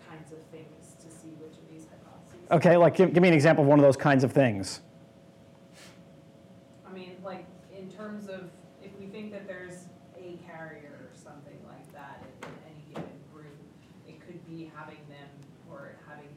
kinds 0.07 0.31
of 0.31 0.37
things 0.51 0.95
to 1.03 1.09
see 1.09 1.29
which 1.39 1.53
of 1.53 1.67
these 1.71 1.87
hypotheses. 1.89 2.51
Okay, 2.51 2.77
like 2.77 2.95
give, 2.95 3.11
give 3.11 3.23
me 3.23 3.27
an 3.27 3.33
example 3.33 3.63
of 3.63 3.67
one 3.67 3.79
of 3.79 3.83
those 3.83 3.97
kinds 3.97 4.23
of 4.23 4.31
things. 4.31 4.81
I 6.87 6.93
mean, 6.93 7.15
like, 7.23 7.45
in 7.75 7.89
terms 7.89 8.27
of, 8.27 8.51
if 8.83 8.91
we 8.99 9.07
think 9.07 9.31
that 9.31 9.47
there's 9.47 9.85
a 10.15 10.37
carrier 10.45 10.99
or 11.01 11.09
something 11.15 11.57
like 11.67 11.91
that 11.93 12.23
in 12.43 12.49
any 12.67 12.83
given 12.93 13.09
group, 13.33 13.57
it 14.07 14.19
could 14.19 14.45
be 14.47 14.71
having 14.75 14.99
them, 15.09 15.29
or 15.71 15.95
having, 16.07 16.27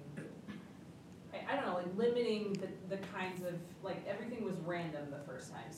I, 1.34 1.52
I 1.52 1.56
don't 1.56 1.66
know, 1.66 1.74
like 1.74 1.94
limiting 1.94 2.54
the, 2.54 2.68
the 2.88 3.02
kinds 3.08 3.42
of, 3.42 3.54
like, 3.82 4.02
everything 4.08 4.44
was 4.44 4.54
random 4.64 5.10
the 5.10 5.21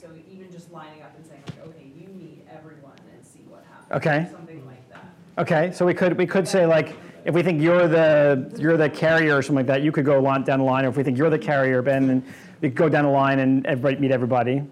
so 0.05 0.11
even 0.31 0.51
just 0.53 0.71
lining 0.71 1.03
up 1.03 1.17
and 1.17 1.27
saying 1.27 1.43
like, 1.47 1.69
okay, 1.69 1.87
you 1.97 2.09
meet 2.09 2.47
everyone 2.53 2.93
and 3.15 3.25
see 3.25 3.41
what 3.49 3.65
happens. 3.71 3.93
Okay. 3.97 4.29
Something 4.31 4.67
like 4.67 4.91
that. 4.91 5.05
Okay, 5.39 5.73
so 5.73 5.87
we 5.87 5.95
could, 5.95 6.19
we 6.19 6.27
could 6.27 6.47
say 6.47 6.67
like, 6.67 6.97
if 7.25 7.35
we 7.35 7.43
think 7.43 7.63
you're 7.63 7.89
the, 7.89 8.55
you're 8.59 8.77
the 8.77 8.91
carrier 8.91 9.39
or 9.39 9.43
something 9.43 9.57
like 9.57 9.67
that, 9.67 9.83
you 9.83 9.91
could 9.91 10.05
go 10.05 10.21
down 10.21 10.59
the 10.59 10.65
line, 10.65 10.85
or 10.85 10.89
if 10.89 10.97
we 10.99 11.03
think 11.03 11.17
you're 11.17 11.31
the 11.31 11.39
carrier, 11.39 11.81
Ben, 11.81 12.07
then 12.07 12.23
we 12.61 12.69
could 12.69 12.77
go 12.77 12.89
down 12.91 13.05
the 13.05 13.11
line 13.11 13.39
and 13.39 13.65
everybody, 13.67 13.97
meet 13.97 14.11
everybody. 14.11 14.63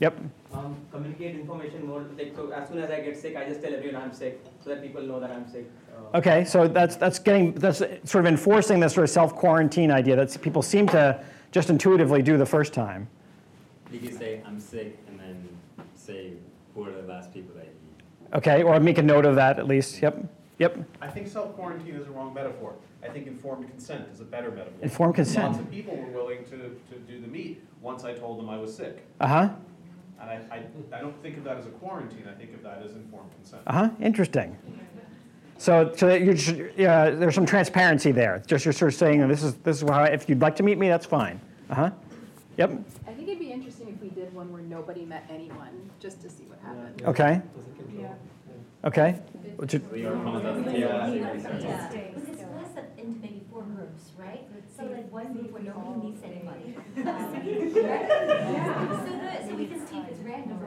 Yep, 0.00 0.18
Um, 0.52 0.76
communicate 0.92 1.36
information 1.36 1.86
more, 1.86 2.04
like, 2.18 2.34
so 2.36 2.50
as 2.50 2.68
soon 2.68 2.78
as 2.80 2.90
I 2.90 3.00
get 3.00 3.16
sick, 3.16 3.36
I 3.36 3.46
just 3.46 3.62
tell 3.62 3.72
everyone 3.72 4.02
I'm 4.02 4.12
sick, 4.12 4.44
so 4.62 4.70
that 4.70 4.82
people 4.82 5.02
know 5.02 5.20
that 5.20 5.30
I'm 5.30 5.50
sick. 5.50 5.70
Uh, 6.12 6.18
okay, 6.18 6.44
so 6.44 6.68
that's, 6.68 6.96
that's 6.96 7.18
getting, 7.18 7.52
that's 7.52 7.78
sort 7.78 8.24
of 8.24 8.26
enforcing 8.26 8.80
this 8.80 8.94
sort 8.94 9.04
of 9.04 9.10
self-quarantine 9.10 9.90
idea 9.90 10.16
that 10.16 10.40
people 10.42 10.60
seem 10.60 10.86
to 10.88 11.22
just 11.50 11.70
intuitively 11.70 12.20
do 12.20 12.36
the 12.36 12.46
first 12.46 12.74
time. 12.74 13.08
You 13.92 13.98
could 13.98 14.16
say 14.16 14.42
I'm 14.46 14.60
sick 14.60 14.98
and 15.08 15.18
then 15.18 15.48
say 15.94 16.32
who 16.74 16.84
are 16.86 16.92
the 16.92 17.02
last 17.02 17.32
people 17.32 17.54
that 17.56 17.64
you 17.66 18.36
Okay, 18.36 18.62
or 18.62 18.78
make 18.78 18.98
a 18.98 19.02
note 19.02 19.26
of 19.26 19.34
that 19.34 19.58
at 19.58 19.66
least, 19.66 20.00
yep, 20.00 20.16
yep. 20.58 20.78
I 21.00 21.08
think 21.08 21.26
self-quarantine 21.26 21.96
is 21.96 22.06
a 22.06 22.10
wrong 22.12 22.32
metaphor. 22.32 22.74
I 23.02 23.08
think 23.08 23.26
informed 23.26 23.68
consent 23.68 24.06
is 24.12 24.20
a 24.20 24.24
better 24.24 24.50
metaphor. 24.52 24.78
Informed 24.82 25.14
consent. 25.16 25.46
Lots 25.46 25.58
of 25.58 25.70
people 25.70 25.96
were 25.96 26.10
willing 26.12 26.44
to, 26.44 26.78
to 26.92 26.98
do 27.08 27.20
the 27.20 27.26
meet 27.26 27.60
once 27.82 28.04
I 28.04 28.12
told 28.14 28.38
them 28.38 28.48
I 28.48 28.56
was 28.56 28.76
sick. 28.76 29.04
Uh-huh, 29.20 29.48
And 30.20 30.30
I, 30.30 30.34
I, 30.54 30.96
I 30.96 31.00
don't 31.00 31.20
think 31.22 31.38
of 31.38 31.44
that 31.44 31.56
as 31.56 31.66
a 31.66 31.70
quarantine, 31.70 32.24
I 32.30 32.34
think 32.38 32.54
of 32.54 32.62
that 32.62 32.82
as 32.84 32.92
informed 32.92 33.32
consent. 33.34 33.62
uh-huh, 33.66 33.90
interesting. 34.00 34.56
So, 35.58 35.92
so 35.96 36.06
that 36.06 36.22
you're, 36.22 36.34
just- 36.34 36.56
yeah, 36.78 37.10
there's 37.10 37.34
some 37.34 37.46
transparency 37.46 38.12
there, 38.12 38.42
just 38.46 38.64
you're 38.64 38.72
sort 38.72 38.92
of 38.92 38.98
saying, 38.98 39.26
this 39.26 39.42
is, 39.42 39.54
this 39.56 39.82
is 39.82 39.88
how, 39.88 40.04
if 40.04 40.28
you'd 40.28 40.40
like 40.40 40.54
to 40.56 40.62
meet 40.62 40.78
me, 40.78 40.88
that's 40.88 41.06
fine. 41.06 41.40
Uh-huh, 41.68 41.90
yep, 42.56 42.70
I 43.08 43.12
think 43.12 43.26
it'd 43.28 43.40
be 43.40 43.50
interesting 43.50 43.88
if 43.88 44.00
we 44.00 44.08
did 44.10 44.29
one 44.40 44.50
where 44.52 44.62
nobody 44.62 45.04
met 45.04 45.24
anyone, 45.28 45.90
just 46.00 46.22
to 46.22 46.30
see 46.30 46.44
what 46.44 46.58
happened. 46.60 47.02
okay, 47.04 47.42
Yeah. 47.92 48.14
okay. 48.88 49.20
Would 49.58 49.70
you- 49.74 49.82
So 49.90 49.96
you're 49.96 50.12
coming 50.16 50.46
on 50.46 50.64
the 50.64 50.72
table 50.72 50.92
and 50.96 51.12
say 51.12 51.20
Yeah, 51.20 51.32
research. 51.34 51.60
because 52.14 52.28
it's 52.30 52.40
less 52.56 52.72
up 52.80 52.88
into 52.98 53.20
maybe 53.20 53.42
four 53.52 53.60
groups, 53.62 54.12
right? 54.16 54.48
So 54.74 54.84
like 54.86 55.12
one 55.12 55.34
group 55.34 55.50
where 55.52 55.62
nobody 55.62 56.08
meets 56.08 56.22
anybody. 56.24 56.74
So 59.50 59.56
we 59.56 59.66
can 59.66 59.86
see 59.86 59.98
if 59.98 60.24
random. 60.24 60.58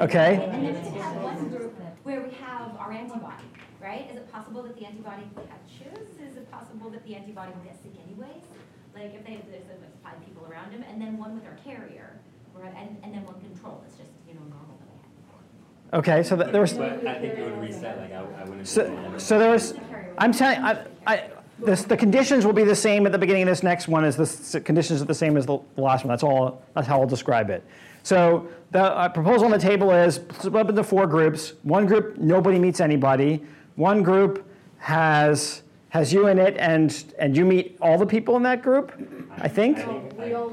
Okay. 0.00 0.34
And 0.42 0.52
then 0.66 0.74
we 0.74 0.80
can 0.90 1.00
have 1.00 1.22
one 1.22 1.48
group 1.50 1.74
where 2.02 2.20
we 2.22 2.30
have 2.46 2.74
our 2.78 2.90
antibody, 2.92 3.44
right? 3.80 4.10
Is 4.10 4.16
it 4.16 4.32
possible 4.32 4.62
that 4.64 4.74
the 4.76 4.84
antibody 4.86 5.22
catches? 5.36 6.08
Is 6.18 6.36
it 6.36 6.50
possible 6.50 6.90
that 6.90 7.04
the 7.06 7.14
antibody 7.14 7.52
will 7.52 7.62
get 7.64 7.80
sick 7.82 7.92
anyways? 8.06 8.42
Like 8.94 9.14
if 9.14 9.24
they, 9.26 9.36
there's 9.50 9.68
like 9.68 10.02
five 10.02 10.18
people 10.24 10.46
around 10.50 10.72
him, 10.72 10.82
and 10.88 11.00
then 11.00 11.18
one 11.18 11.34
with 11.34 11.44
our 11.46 11.56
carrier, 11.62 12.08
or- 12.08 12.20
and, 12.64 12.96
and 13.02 13.14
then 13.14 13.24
one 13.24 13.40
control, 13.40 13.82
it's 13.86 13.96
just, 13.96 14.10
you 14.28 14.34
know, 14.34 14.40
normal 14.40 14.76
that 14.78 14.88
we 15.92 15.92
have. 15.92 15.98
Okay, 16.00 16.22
so 16.22 16.36
th- 16.36 16.50
there 16.52 16.60
was, 16.60 16.72
But 16.74 17.06
I 17.06 17.14
think 17.20 17.34
it 17.38 17.44
would 17.44 17.60
reset, 17.60 17.98
like 17.98 18.12
I, 18.12 18.18
I 18.40 18.44
wouldn't. 18.44 18.66
so, 18.68 19.14
so 19.18 19.38
there 19.38 19.50
was, 19.50 19.74
I'm 20.18 20.32
telling, 20.32 20.58
I, 20.60 20.84
I, 21.06 21.24
this, 21.58 21.84
the 21.84 21.96
conditions 21.96 22.44
will 22.44 22.52
be 22.52 22.64
the 22.64 22.76
same 22.76 23.06
at 23.06 23.12
the 23.12 23.18
beginning 23.18 23.42
of 23.44 23.48
this 23.48 23.62
next 23.62 23.88
one 23.88 24.04
as 24.04 24.16
the 24.52 24.60
conditions 24.60 25.00
are 25.00 25.06
the 25.06 25.14
same 25.14 25.36
as 25.38 25.46
the 25.46 25.58
the 25.74 25.80
last 25.80 26.04
one. 26.04 26.10
That's 26.10 26.22
all, 26.22 26.62
that's 26.74 26.86
how 26.86 27.00
I'll 27.00 27.06
describe 27.06 27.48
it. 27.48 27.64
So 28.02 28.46
the 28.72 28.82
uh, 28.82 29.08
proposal 29.08 29.46
on 29.46 29.50
the 29.52 29.58
table 29.58 29.90
is 29.90 30.16
split 30.16 30.54
up 30.56 30.68
into 30.68 30.84
four 30.84 31.06
groups. 31.06 31.54
One 31.62 31.86
group, 31.86 32.18
nobody 32.18 32.58
meets 32.58 32.80
anybody. 32.80 33.42
One 33.76 34.02
group 34.02 34.46
has, 34.78 35.62
has 35.88 36.12
you 36.12 36.28
in 36.28 36.38
it 36.38 36.56
and, 36.58 37.04
and 37.18 37.34
you 37.36 37.44
meet 37.46 37.78
all 37.80 37.96
the 37.98 38.06
people 38.06 38.36
in 38.36 38.42
that 38.42 38.62
group, 38.62 38.92
I 39.38 39.48
think. 39.48 39.78
I 39.78 39.82
think 39.82 40.20
I- 40.20 40.52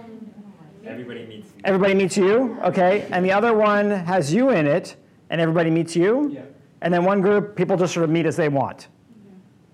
Everybody 0.86 1.26
meets. 1.26 1.50
Everybody 1.64 1.94
meets 1.94 2.18
you, 2.18 2.58
okay? 2.64 3.08
And 3.12 3.24
the 3.24 3.32
other 3.32 3.54
one 3.54 3.90
has 3.90 4.34
you 4.34 4.50
in 4.50 4.68
it, 4.68 4.96
and 5.30 5.40
everybody 5.40 5.70
meets 5.70 5.96
you? 5.96 6.30
Yeah. 6.30 6.42
And 6.82 6.94
then 6.94 7.06
one 7.06 7.22
group, 7.22 7.56
people 7.56 7.78
just 7.78 7.94
sort 7.94 8.04
of 8.04 8.10
meet 8.10 8.26
as 8.26 8.36
they 8.36 8.50
want. 8.50 8.90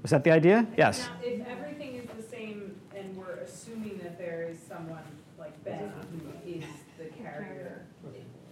Was 0.02 0.12
that 0.12 0.24
the 0.24 0.32
idea? 0.32 0.68
Yes. 0.78 1.08
Now, 1.08 1.16
if 1.24 1.48
everything 1.48 1.96
is 1.96 2.08
the 2.16 2.24
same 2.24 2.80
and 2.96 3.18
we're 3.18 3.40
assuming 3.44 3.98
that 4.04 4.18
there 4.18 4.48
is 4.50 4.60
someone 4.60 5.02
like 5.38 5.62
Ben 5.64 5.92
who 6.12 6.50
is 6.50 6.64
the 6.98 7.06
character, 7.22 7.86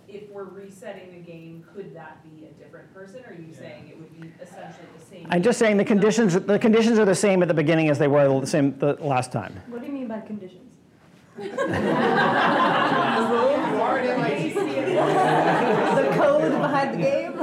if 0.07 0.29
we're 0.31 0.45
resetting 0.45 1.11
the 1.11 1.19
game, 1.19 1.63
could 1.75 1.95
that 1.95 2.23
be 2.23 2.45
a 2.45 2.49
different 2.63 2.91
person? 2.93 3.21
Or 3.25 3.33
are 3.33 3.35
you 3.35 3.53
saying 3.53 3.89
it 3.89 3.97
would 3.97 4.19
be 4.19 4.31
essentially 4.41 4.87
the 4.97 5.05
same? 5.05 5.27
I'm 5.29 5.43
just 5.43 5.59
saying 5.59 5.77
the 5.77 5.85
conditions, 5.85 6.33
the 6.33 6.57
conditions 6.57 6.97
are 6.97 7.05
the 7.05 7.15
same 7.15 7.41
at 7.41 7.47
the 7.47 7.53
beginning 7.53 7.89
as 7.89 7.99
they 7.99 8.07
were 8.07 8.39
the 8.39 8.47
same 8.47 8.77
the 8.79 8.93
last 8.95 9.31
time. 9.31 9.61
What 9.67 9.81
do 9.81 9.87
you 9.87 9.93
mean 9.93 10.07
by 10.07 10.21
conditions? 10.21 10.66
The 11.37 11.53
code 16.13 16.51
behind 16.51 16.93
the 16.93 16.97
game? 16.97 17.37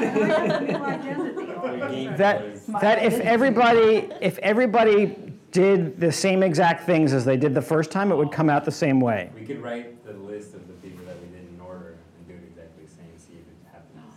That, 2.16 2.66
that 2.80 3.02
if 3.04 3.20
everybody, 3.20 4.08
if 4.20 4.38
everybody 4.38 5.16
did 5.52 6.00
the 6.00 6.10
same 6.10 6.42
exact 6.42 6.84
things 6.84 7.12
as 7.12 7.24
they 7.24 7.36
did 7.36 7.54
the 7.54 7.62
first 7.62 7.92
time, 7.92 8.10
it 8.10 8.16
would 8.16 8.32
come 8.32 8.50
out 8.50 8.64
the 8.64 8.72
same 8.72 8.98
way. 9.00 9.30
We 9.34 9.46
could 9.46 9.62
write 9.62 10.04
the 10.04 10.12
list 10.14 10.54
of 10.54 10.66
the 10.66 10.74
people 10.74 11.04
that 11.06 11.16
we 11.20 11.28
did 11.28 11.48
in 11.48 11.60
order 11.60 11.94
and 12.18 12.26
do 12.26 12.34
it 12.34 12.42
exactly 12.48 12.84
the 12.84 12.90
same, 12.90 13.16
see 13.16 13.34
if 13.34 13.46
it 13.46 13.54
happens 13.72 14.12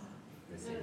the 0.50 0.58
same. 0.58 0.74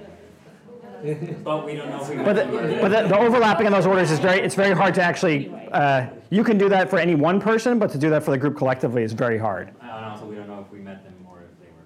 But 1.44 1.64
we 1.64 1.76
don't 1.76 1.90
know 1.90 2.02
if 2.02 2.08
we. 2.08 2.16
But 2.16 2.36
the, 2.36 2.78
but 2.80 2.88
the, 2.88 3.08
the 3.08 3.18
overlapping 3.18 3.66
in 3.66 3.72
those 3.72 3.86
orders 3.86 4.10
is 4.10 4.18
very, 4.18 4.40
it's 4.40 4.54
very 4.54 4.74
hard 4.74 4.94
to 4.94 5.02
actually, 5.02 5.52
uh, 5.72 6.06
you 6.30 6.42
can 6.42 6.58
do 6.58 6.68
that 6.68 6.90
for 6.90 6.98
any 6.98 7.14
one 7.14 7.40
person, 7.40 7.78
but 7.78 7.90
to 7.92 7.98
do 7.98 8.10
that 8.10 8.22
for 8.22 8.30
the 8.32 8.38
group 8.38 8.56
collectively 8.56 9.02
is 9.02 9.12
very 9.12 9.38
hard. 9.38 9.72
And 9.80 9.90
also, 9.90 10.26
we 10.26 10.34
don't 10.34 10.48
know 10.48 10.60
if 10.66 10.72
we 10.72 10.80
met 10.80 11.04
them 11.04 11.14
or 11.28 11.42
if 11.42 11.58
they 11.60 11.66
were. 11.66 11.84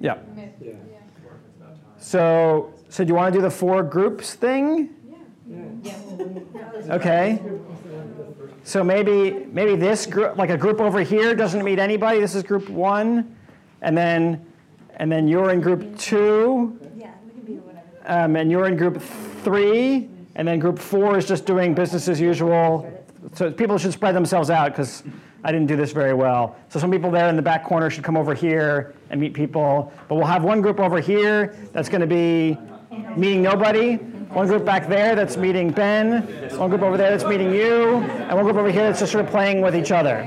Yeah. 0.00 0.18
Yeah. 0.60 0.72
So, 1.98 2.72
so 2.88 3.04
do 3.04 3.08
you 3.08 3.14
want 3.14 3.32
to 3.32 3.38
do 3.38 3.42
the 3.42 3.50
four 3.50 3.82
groups 3.82 4.34
thing? 4.34 4.90
Yeah. 5.48 5.94
Okay. 6.90 7.40
So 8.64 8.84
maybe, 8.84 9.46
maybe 9.50 9.74
this 9.76 10.06
group, 10.06 10.36
like 10.36 10.50
a 10.50 10.56
group 10.56 10.80
over 10.80 11.00
here 11.00 11.34
doesn't 11.34 11.64
meet 11.64 11.78
anybody, 11.78 12.20
this 12.20 12.34
is 12.34 12.42
group 12.42 12.68
one, 12.68 13.36
and 13.80 13.96
then, 13.96 14.44
and 14.96 15.10
then 15.10 15.26
you're 15.26 15.50
in 15.50 15.60
group 15.60 15.98
two, 15.98 16.78
Yeah, 16.96 17.10
we 17.24 17.32
can 17.32 17.40
be 17.42 17.54
whatever. 17.54 17.91
Um, 18.06 18.36
and 18.36 18.50
you're 18.50 18.66
in 18.66 18.76
group 18.76 19.00
three, 19.42 20.08
and 20.34 20.48
then 20.48 20.58
group 20.58 20.78
four 20.78 21.18
is 21.18 21.26
just 21.26 21.46
doing 21.46 21.74
business 21.74 22.08
as 22.08 22.20
usual. 22.20 22.90
So 23.34 23.50
people 23.50 23.78
should 23.78 23.92
spread 23.92 24.14
themselves 24.14 24.50
out, 24.50 24.72
because 24.72 25.02
I 25.44 25.52
didn't 25.52 25.66
do 25.66 25.76
this 25.76 25.92
very 25.92 26.14
well. 26.14 26.56
So 26.68 26.78
some 26.78 26.90
people 26.90 27.10
there 27.10 27.28
in 27.28 27.36
the 27.36 27.42
back 27.42 27.64
corner 27.64 27.90
should 27.90 28.04
come 28.04 28.16
over 28.16 28.34
here 28.34 28.94
and 29.10 29.20
meet 29.20 29.34
people, 29.34 29.92
but 30.08 30.14
we'll 30.14 30.26
have 30.26 30.44
one 30.44 30.60
group 30.60 30.80
over 30.80 31.00
here 31.00 31.56
that's 31.72 31.88
gonna 31.88 32.06
be 32.06 32.56
meeting 33.16 33.42
nobody, 33.42 33.96
one 33.96 34.46
group 34.46 34.64
back 34.64 34.88
there 34.88 35.14
that's 35.14 35.36
meeting 35.36 35.70
Ben, 35.70 36.22
one 36.58 36.70
group 36.70 36.82
over 36.82 36.96
there 36.96 37.10
that's 37.10 37.24
meeting 37.24 37.52
you, 37.52 37.96
and 37.96 38.34
one 38.34 38.44
group 38.44 38.56
over 38.56 38.70
here 38.70 38.84
that's 38.84 39.00
just 39.00 39.12
sort 39.12 39.24
of 39.24 39.30
playing 39.30 39.60
with 39.60 39.74
each 39.76 39.92
other. 39.92 40.24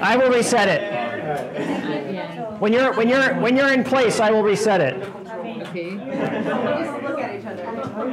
I 0.00 0.16
will 0.16 0.30
reset 0.30 0.68
it. 0.68 2.60
When 2.60 2.72
you're, 2.72 2.92
when 2.94 3.08
you're, 3.08 3.34
when 3.40 3.56
you're 3.56 3.72
in 3.72 3.82
place, 3.82 4.20
I 4.20 4.30
will 4.30 4.42
reset 4.42 4.80
it. 4.80 5.23
Okay. 5.74 5.90
Look 5.96 7.18
at 7.18 7.34
each 7.34 7.46
other. 7.46 7.66
I'm 7.66 8.12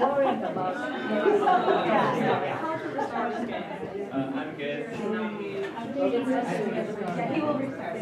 worried 0.00 0.42
about. 0.44 0.76
Uh, 4.10 4.32
I'm 4.34 4.56
good. 4.56 4.88
He 4.88 5.02
will 7.42 7.58
restart. 7.58 7.98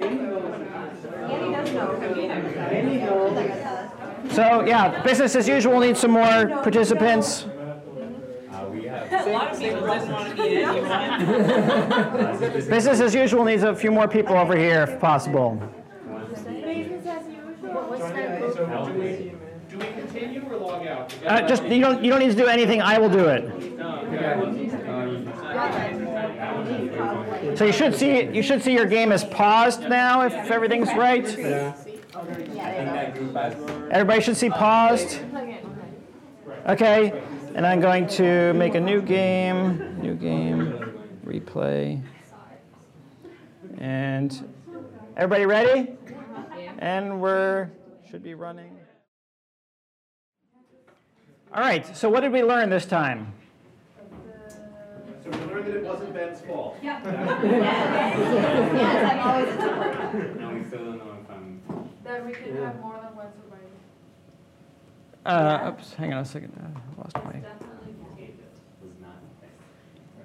Andy 0.00 1.48
does 1.52 1.70
know. 1.74 1.90
So, 4.30 4.64
yeah, 4.64 5.02
business 5.02 5.36
as 5.36 5.46
usual 5.46 5.80
needs 5.80 6.00
some 6.00 6.12
more 6.12 6.46
participants. 6.62 7.44
Uh, 7.44 8.70
we 8.72 8.84
have. 8.84 9.12
A 9.26 9.30
lot 9.30 9.52
of 9.52 9.58
people 9.58 9.86
didn't 9.86 10.10
want 10.10 10.30
to 10.30 10.36
be 10.36 10.62
anyone. 10.62 11.20
Business 12.70 13.00
as 13.00 13.14
usual 13.14 13.44
needs 13.44 13.64
a 13.64 13.74
few 13.74 13.90
more 13.90 14.08
people 14.08 14.34
over 14.38 14.56
here 14.56 14.84
if 14.84 14.98
possible. 14.98 15.60
So 18.08 18.90
do 18.92 18.98
we, 18.98 19.32
do 19.70 19.78
we 19.78 19.86
continue 19.86 20.42
or 20.48 20.56
log 20.58 20.86
out? 20.86 21.14
Uh, 21.26 21.46
just, 21.46 21.64
you 21.64 21.80
don't, 21.80 22.04
you 22.04 22.10
don't 22.10 22.20
need 22.20 22.30
to 22.30 22.36
do 22.36 22.46
anything, 22.46 22.82
I 22.82 22.98
will 22.98 23.08
do 23.08 23.28
it. 23.28 23.44
So 27.56 27.64
you 27.64 27.72
should 27.72 27.94
see, 27.94 28.24
you 28.24 28.42
should 28.42 28.62
see 28.62 28.72
your 28.72 28.86
game 28.86 29.12
is 29.12 29.24
paused 29.24 29.82
now 29.82 30.22
if 30.22 30.32
everything's 30.50 30.88
right. 30.88 31.26
Everybody 33.90 34.20
should 34.20 34.36
see 34.36 34.50
paused. 34.50 35.20
Okay, 36.66 37.22
and 37.54 37.66
I'm 37.66 37.80
going 37.80 38.06
to 38.08 38.52
make 38.54 38.74
a 38.74 38.80
new 38.80 39.00
game, 39.00 40.00
new 40.00 40.14
game, 40.14 40.72
replay. 41.24 42.02
And 43.78 44.48
everybody 45.16 45.46
ready? 45.46 45.92
And 46.78 47.20
we're, 47.20 47.70
should 48.14 48.22
be 48.22 48.34
running. 48.34 48.78
All 51.52 51.60
right, 51.60 51.96
so 51.96 52.08
what 52.08 52.20
did 52.20 52.30
we 52.30 52.44
learn 52.44 52.70
this 52.70 52.86
time? 52.86 53.32
So 55.24 55.30
we 55.30 55.36
learned 55.52 55.66
that 55.66 55.76
it 55.78 55.84
wasn't 55.84 56.14
Ben's 56.14 56.40
fault. 56.42 56.76
Yeah. 56.80 57.00
Yes, 58.72 59.12
I'm 59.12 59.18
always 59.18 59.48
a. 59.48 60.38
No, 60.38 60.54
we 60.54 60.62
still 60.62 60.84
don't 60.84 60.98
know 60.98 61.16
if 61.24 61.28
I'm. 61.28 61.60
That 62.04 62.24
we 62.24 62.32
can 62.34 62.56
have 62.58 62.78
more 62.80 63.00
than 63.02 63.16
one 63.16 63.32
survivor. 63.34 63.66
Uh, 65.26 65.72
oops, 65.72 65.94
hang 65.94 66.12
on 66.12 66.22
a 66.22 66.24
second, 66.24 66.52
I 66.56 67.00
lost 67.00 67.16
my, 67.16 67.32
Definitely 67.32 67.94
contagious. 68.06 68.54
Was 68.80 68.92
not. 69.02 69.18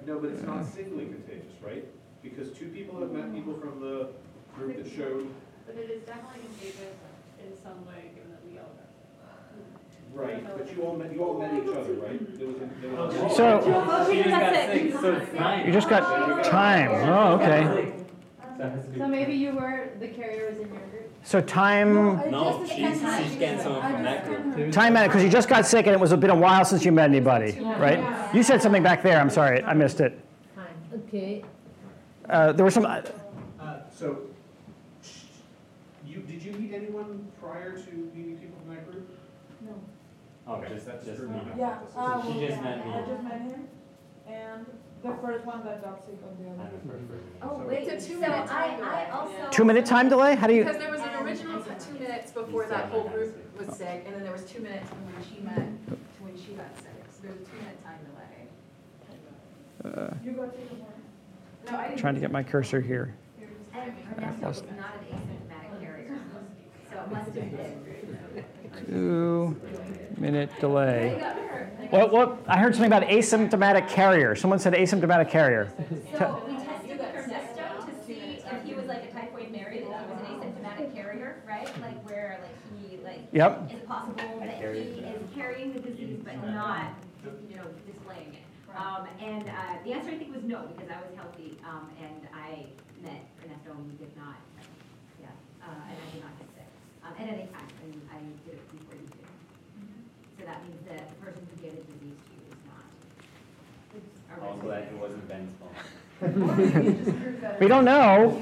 No, 0.06 0.20
but 0.20 0.30
it's 0.30 0.42
not 0.42 0.64
singly 0.64 1.06
contagious, 1.06 1.54
right? 1.60 1.84
Because 2.22 2.52
two 2.56 2.68
people 2.68 3.00
have 3.00 3.10
met 3.10 3.34
people 3.34 3.54
from 3.54 3.80
the 3.80 4.10
group 4.54 4.76
that 4.76 4.88
showed, 4.94 5.28
But 5.66 5.74
it 5.74 5.90
is 5.90 6.02
definitely 6.04 6.42
contagious 6.46 6.78
in 6.82 7.09
some 7.70 7.86
way, 7.86 8.10
given 8.14 8.30
that 8.30 8.42
we 8.46 8.58
all 8.58 8.72
got 10.14 10.26
right, 10.26 10.56
but 10.58 10.76
you 10.76 10.82
all 10.82 10.96
met, 10.96 11.12
you 11.12 11.22
all 11.24 11.38
met 11.38 11.54
each 11.54 11.68
other, 11.68 11.92
right? 11.94 12.38
There 12.38 12.48
was, 12.48 12.56
a- 12.56 12.80
there 12.80 12.90
was. 12.94 13.14
a- 13.14 13.34
so, 13.36 14.06
She 14.10 14.22
just 14.22 14.30
got 14.30 14.54
sick, 14.54 14.92
so 14.92 15.12
it's 15.14 15.38
fine. 15.38 15.66
you 15.66 15.72
just 15.72 15.88
got 15.88 16.44
time, 16.44 16.90
oh, 17.08 17.34
okay. 17.34 17.62
So 17.62 18.64
it 18.64 18.70
has 18.70 18.84
to 18.84 18.90
be- 18.90 18.98
So 18.98 19.08
maybe 19.08 19.32
you 19.34 19.52
were, 19.52 19.90
the 20.00 20.08
carrier 20.08 20.50
was 20.50 20.56
in 20.60 20.68
your 20.72 20.80
group? 20.88 21.12
So 21.22 21.40
time, 21.40 21.94
No, 22.30 22.64
she's, 22.66 22.76
she's 22.76 23.36
getting 23.36 23.60
someone 23.60 23.92
from 23.92 24.02
that 24.04 24.24
group. 24.26 24.72
time 24.72 24.96
out, 24.96 25.06
because 25.08 25.22
you 25.22 25.28
just 25.30 25.48
got 25.48 25.64
sick 25.66 25.86
and 25.86 25.94
it 25.94 26.00
was 26.00 26.12
a 26.12 26.16
bit 26.16 26.30
a 26.30 26.34
while 26.34 26.64
since 26.64 26.84
you 26.84 26.92
met 26.92 27.08
anybody, 27.10 27.58
right? 27.60 28.34
You 28.34 28.42
said 28.42 28.60
something 28.62 28.82
back 28.82 29.02
there, 29.02 29.20
I'm 29.20 29.30
sorry, 29.30 29.62
I 29.62 29.74
missed 29.74 30.00
it. 30.00 30.18
Okay. 31.06 31.44
Uh, 32.28 32.52
there 32.52 32.64
was 32.64 32.74
some, 32.74 32.84
Uh, 32.86 33.02
So, 33.92 34.16
you, 36.10 36.20
did 36.20 36.42
you 36.42 36.52
meet 36.52 36.74
anyone 36.74 37.26
prior 37.40 37.76
to 37.76 37.90
meeting 38.14 38.36
people 38.38 38.58
from 38.60 38.74
that 38.74 38.90
group? 38.90 39.08
No. 39.62 39.74
Oh, 40.46 40.62
just, 40.68 40.86
just 41.04 41.22
me. 41.22 41.40
Yeah, 41.56 41.78
uh, 41.96 42.22
She 42.22 42.28
well, 42.30 42.40
just 42.48 42.62
met 42.62 42.84
me. 42.86 42.92
I 42.92 43.02
just 43.06 43.22
met 43.22 43.40
him, 43.42 43.68
and 44.26 44.66
the 45.02 45.14
first 45.22 45.44
one 45.46 45.64
that 45.64 45.82
got 45.84 46.02
sick 46.04 46.16
on 46.24 46.36
the 46.42 46.50
I'm 46.50 46.60
other. 46.60 46.76
the 46.82 46.88
first 46.92 47.08
person. 47.08 47.30
Oh, 47.42 47.62
wait, 47.66 47.86
It's 47.88 48.04
a 48.04 48.08
so 48.08 48.14
two-minute 48.14 48.46
time 48.48 48.72
I, 48.72 48.76
delay. 48.76 48.88
I 48.88 49.10
also. 49.10 49.48
two-minute 49.50 49.86
time 49.86 50.08
delay? 50.08 50.34
How 50.34 50.46
do 50.46 50.54
you, 50.54 50.64
Because 50.64 50.78
there 50.78 50.90
was 50.90 51.00
an 51.02 51.14
original 51.22 51.62
t- 51.62 51.70
two 51.78 51.98
minutes 51.98 52.32
before 52.32 52.66
that 52.66 52.86
whole 52.90 53.08
group 53.08 53.36
was 53.58 53.76
sick, 53.76 54.02
and 54.06 54.14
then 54.14 54.22
there 54.24 54.32
was 54.32 54.44
two 54.44 54.60
minutes 54.60 54.88
from 54.88 54.98
when 55.12 55.22
she 55.22 55.40
met 55.44 55.86
to 55.88 55.96
when 56.24 56.36
she 56.36 56.52
got 56.54 56.74
sick, 56.76 57.04
so 57.10 57.22
there 57.22 57.32
was 57.32 57.40
a 57.42 57.44
two-minute 57.44 57.84
time 57.84 57.98
delay. 58.10 59.94
uh, 59.94 60.14
You 60.24 60.32
got 60.32 60.52
sick 60.52 60.68
before? 60.70 60.86
No, 61.70 61.78
I 61.78 61.88
didn't. 61.88 61.98
trying 62.00 62.14
to 62.14 62.20
get 62.20 62.32
my 62.32 62.42
cursor 62.42 62.80
here. 62.80 63.14
And 63.72 63.92
Ernesto 64.18 64.48
was 64.48 64.62
not 64.62 64.70
an 64.70 64.76
asymptomatic 64.76 65.08
carrier, 65.10 65.39
so 67.00 67.06
it 67.06 67.12
must 67.12 67.26
have 67.26 67.34
been. 67.34 68.44
Two-minute 68.86 70.50
delay. 70.60 71.10
What, 71.90 72.12
what, 72.12 72.38
I 72.46 72.58
heard 72.58 72.74
something 72.74 72.92
about 72.92 73.08
asymptomatic 73.08 73.88
carrier. 73.88 74.34
Someone 74.36 74.58
said 74.58 74.74
asymptomatic 74.74 75.30
carrier. 75.30 75.72
So 76.18 76.42
we 76.46 76.54
tested 76.54 77.00
Ernesto 77.00 77.86
to 77.86 78.06
see 78.06 78.42
if 78.44 78.64
he 78.64 78.74
was 78.74 78.86
like 78.86 79.04
a 79.04 79.12
typhoid 79.12 79.50
Mary, 79.50 79.80
that 79.80 80.06
he 80.26 80.34
was 80.34 80.44
an 80.44 80.52
asymptomatic 80.52 80.94
carrier, 80.94 81.42
right? 81.46 81.66
Like 81.80 82.08
where 82.08 82.40
like 82.42 82.80
he 82.80 82.96
like. 82.98 83.20
Yep. 83.32 83.66
Is 83.66 83.72
it 83.72 83.88
possible 83.88 84.40
that 84.40 84.60
he 84.60 84.68
is 84.68 85.22
carrying 85.34 85.72
the 85.72 85.80
disease 85.80 86.20
but 86.24 86.36
not, 86.46 86.94
you 87.48 87.56
know, 87.56 87.66
displaying 87.86 88.34
it? 88.34 88.40
Um, 88.76 89.08
and, 89.20 89.48
uh, 89.48 89.52
the 89.84 89.92
answer 89.92 90.10
I 90.10 90.16
think 90.16 90.32
was 90.32 90.44
no, 90.44 90.62
because 90.74 90.88
I 90.88 91.00
was 91.02 91.10
healthy, 91.16 91.58
um, 91.68 91.90
and 92.00 92.28
I 92.32 92.66
met 93.02 93.26
Ernesto 93.44 93.72
and 93.72 93.84
we 93.90 93.96
did 93.98 94.16
not, 94.16 94.36
yeah, 95.20 95.26
uh, 95.60 95.74
and 95.90 95.98
I 95.98 96.10
did 96.14 96.22
not 96.22 96.38
get 96.38 96.46
sick, 96.46 96.49
um, 97.10 97.22
at 97.22 97.28
any 97.28 97.46
time, 97.46 97.68
and 97.84 98.00
I 98.10 98.18
did 98.44 98.54
it 98.54 98.72
before 98.72 98.94
you 98.94 99.06
did. 99.06 99.26
So 100.38 100.44
that 100.46 100.62
means 100.64 100.80
that 100.88 101.10
the 101.10 101.16
person 101.24 101.46
who 101.50 101.62
gave 101.62 101.72
the 101.76 101.82
disease 101.92 102.18
to 102.26 102.32
you 102.34 102.42
is 102.50 102.60
not. 102.66 102.84
a 104.38 104.46
Also, 104.46 104.68
that 104.68 104.82
it 104.82 104.98
wasn't 104.98 105.28
Ben's 105.28 105.52
fault. 105.58 105.74
We 107.60 107.68
don't 107.68 107.84
know. 107.84 108.38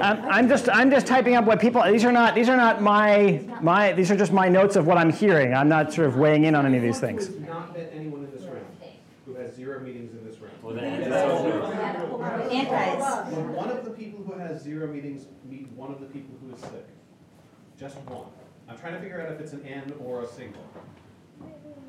I'm, 0.00 0.24
I'm 0.26 0.48
just, 0.48 0.68
I'm 0.68 0.90
just 0.90 1.06
typing 1.06 1.34
up 1.34 1.44
what 1.44 1.60
people, 1.60 1.82
these 1.82 2.04
are 2.04 2.12
not, 2.12 2.36
these 2.36 2.48
are 2.48 2.56
not 2.56 2.82
my, 2.82 3.40
my, 3.60 3.92
these 3.92 4.10
are 4.12 4.16
just 4.16 4.32
my 4.32 4.48
notes 4.48 4.76
of 4.76 4.86
what 4.86 4.96
I'm 4.96 5.12
hearing. 5.12 5.54
I'm 5.54 5.68
not 5.68 5.92
sort 5.92 6.06
of 6.06 6.16
weighing 6.16 6.44
in 6.44 6.54
on 6.54 6.66
any 6.66 6.76
of 6.76 6.82
these 6.82 7.00
things. 7.00 7.26
Who 7.28 7.38
has 7.40 7.48
not 7.48 7.76
met 7.76 7.92
anyone 7.94 8.24
in 8.24 8.30
this 8.30 8.42
room 8.42 8.64
who 9.26 9.34
has 9.34 9.54
zero 9.54 9.80
meetings 9.80 10.12
in 10.12 10.24
this 10.24 10.40
room. 10.40 10.50
Well, 10.62 10.74
then. 10.74 10.84
Antis. 10.84 11.12
One 13.36 13.70
of 13.70 13.84
the 13.84 13.90
people 13.90 14.24
who 14.24 14.38
has 14.38 14.62
zero 14.62 14.86
meetings 14.88 15.26
meet 15.48 15.68
one 15.72 15.92
of 15.92 16.00
the 16.00 16.06
people 16.06 16.34
who 16.39 16.39
is 16.39 16.39
sick? 16.39 16.39
Just 17.80 17.96
one. 17.96 18.26
I'm 18.68 18.76
trying 18.76 18.92
to 18.92 19.00
figure 19.00 19.22
out 19.22 19.32
if 19.32 19.40
it's 19.40 19.54
an 19.54 19.64
N 19.66 19.94
or 20.04 20.20
a 20.20 20.26
single. 20.28 20.62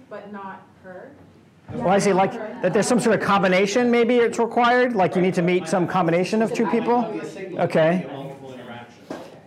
But 0.10 0.32
not 0.32 0.66
her? 0.86 1.12
Well, 1.74 1.90
I 1.90 2.00
see, 2.00 2.14
like, 2.14 2.32
that 2.62 2.72
there's 2.72 2.88
some 2.88 3.02
sort 3.02 3.14
of 3.20 3.22
combination 3.22 3.92
maybe 3.92 4.16
it's 4.16 4.40
required, 4.40 4.96
like 4.96 5.18
you 5.18 5.22
need 5.22 5.34
to 5.34 5.42
meet 5.42 5.68
some 5.68 5.86
combination 5.86 6.42
of 6.42 6.54
two 6.54 6.66
people? 6.68 7.00
It 7.00 7.02
might 7.02 7.12
be 7.12 7.20
a 7.20 7.26
single, 7.30 7.62
Okay. 7.62 7.90
it 7.90 7.94
might 7.94 8.08
be 8.08 8.14
a 8.14 8.18
multiple 8.18 8.54
interaction. 8.54 9.04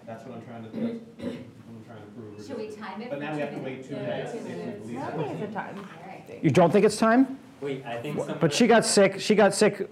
That's 0.07 0.27
what 0.27 0.37
I'm 0.37 0.43
trying 0.43 0.65
to, 0.65 0.69
that's 0.71 0.85
what 0.85 1.33
I'm 1.33 1.85
trying 1.87 2.03
to 2.03 2.11
prove. 2.15 2.47
Should 2.47 2.59
we 2.59 2.71
time 2.77 3.01
it? 3.01 3.09
But 3.09 3.21
now 3.21 3.35
we 3.35 3.41
have 3.41 3.55
to 3.55 3.61
wait 3.61 3.89
two 3.89 3.97
minutes 3.97 4.33
to 4.33 4.43
see 4.43 4.51
if 4.51 4.85
we 4.85 4.97
it's 4.99 5.43
a 5.51 5.55
time. 5.55 5.79
All 5.79 5.85
right. 6.07 6.45
You 6.45 6.51
don't 6.51 6.71
think 6.71 6.85
it's 6.85 6.99
time? 6.99 7.39
Wait, 7.63 7.87
I 7.87 7.97
think 8.03 8.23
some. 8.23 8.37
But 8.39 8.53
she 8.53 8.67
got 8.67 8.85
sick, 8.85 9.19
she 9.19 9.35
got 9.35 9.55
sick, 9.55 9.89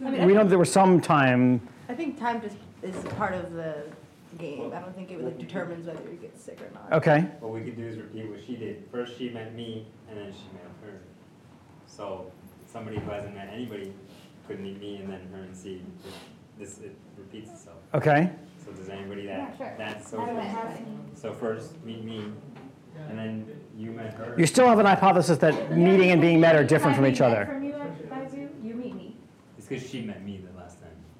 we 0.00 0.32
know 0.32 0.44
there 0.44 0.58
was 0.58 0.72
some 0.72 0.98
time, 1.02 1.60
I 1.90 1.94
think 1.94 2.18
time 2.18 2.40
just 2.40 2.56
is 2.82 2.96
part 3.16 3.34
of 3.34 3.52
the 3.52 3.84
game. 4.40 4.72
I 4.74 4.80
don't 4.80 4.94
think 4.94 5.10
it 5.10 5.22
like 5.22 5.38
determines 5.38 5.86
whether 5.86 6.02
you 6.10 6.16
get 6.20 6.38
sick 6.38 6.60
or 6.60 6.70
not. 6.74 6.92
okay. 6.92 7.20
What 7.40 7.52
we 7.52 7.60
could 7.60 7.76
do 7.76 7.84
is 7.86 7.96
repeat 7.96 8.28
what 8.28 8.40
she 8.44 8.56
did. 8.56 8.84
First 8.90 9.16
she 9.18 9.28
met 9.30 9.54
me, 9.54 9.86
and 10.08 10.18
then 10.18 10.32
she 10.32 10.44
met 10.54 10.64
her. 10.84 11.00
So 11.86 12.30
somebody 12.70 12.98
who 12.98 13.10
hasn't 13.10 13.34
met 13.34 13.50
anybody 13.52 13.92
could 14.46 14.60
meet 14.60 14.80
me 14.80 14.96
and 14.96 15.12
then 15.12 15.20
her 15.32 15.42
and 15.42 15.56
see 15.56 15.82
if 16.06 16.14
this, 16.58 16.78
it 16.78 16.94
repeats 17.16 17.50
itself. 17.50 17.78
Okay, 17.94 18.30
So 18.64 18.72
does 18.72 18.88
anybody 18.88 19.26
that, 19.26 19.38
Yeah, 19.38 19.56
sure. 19.56 19.74
that's 19.78 20.10
How 20.10 20.16
do 20.18 20.22
I 20.22 20.26
social? 20.26 20.42
have- 20.42 20.78
So 21.14 21.32
first, 21.32 21.82
meet 21.84 22.04
me, 22.04 22.32
and 23.08 23.18
then 23.18 23.46
you 23.76 23.92
met 23.92 24.14
her. 24.14 24.34
You 24.38 24.46
still 24.46 24.66
have 24.66 24.78
an 24.78 24.86
hypothesis 24.86 25.38
that 25.38 25.76
meeting 25.76 26.10
and 26.10 26.20
being 26.20 26.40
met 26.40 26.54
are 26.56 26.64
different 26.64 26.96
from 26.96 27.06
each 27.06 27.20
other. 27.20 27.46
From 27.46 27.62
you, 27.64 27.74
you 28.62 28.74
meet 28.74 28.94
me. 28.94 29.16
It's 29.58 29.66
because 29.66 29.88
she 29.88 30.02
met 30.02 30.24
me 30.24 30.38
the 30.38 30.48
last 30.48 30.54
time. 30.58 30.59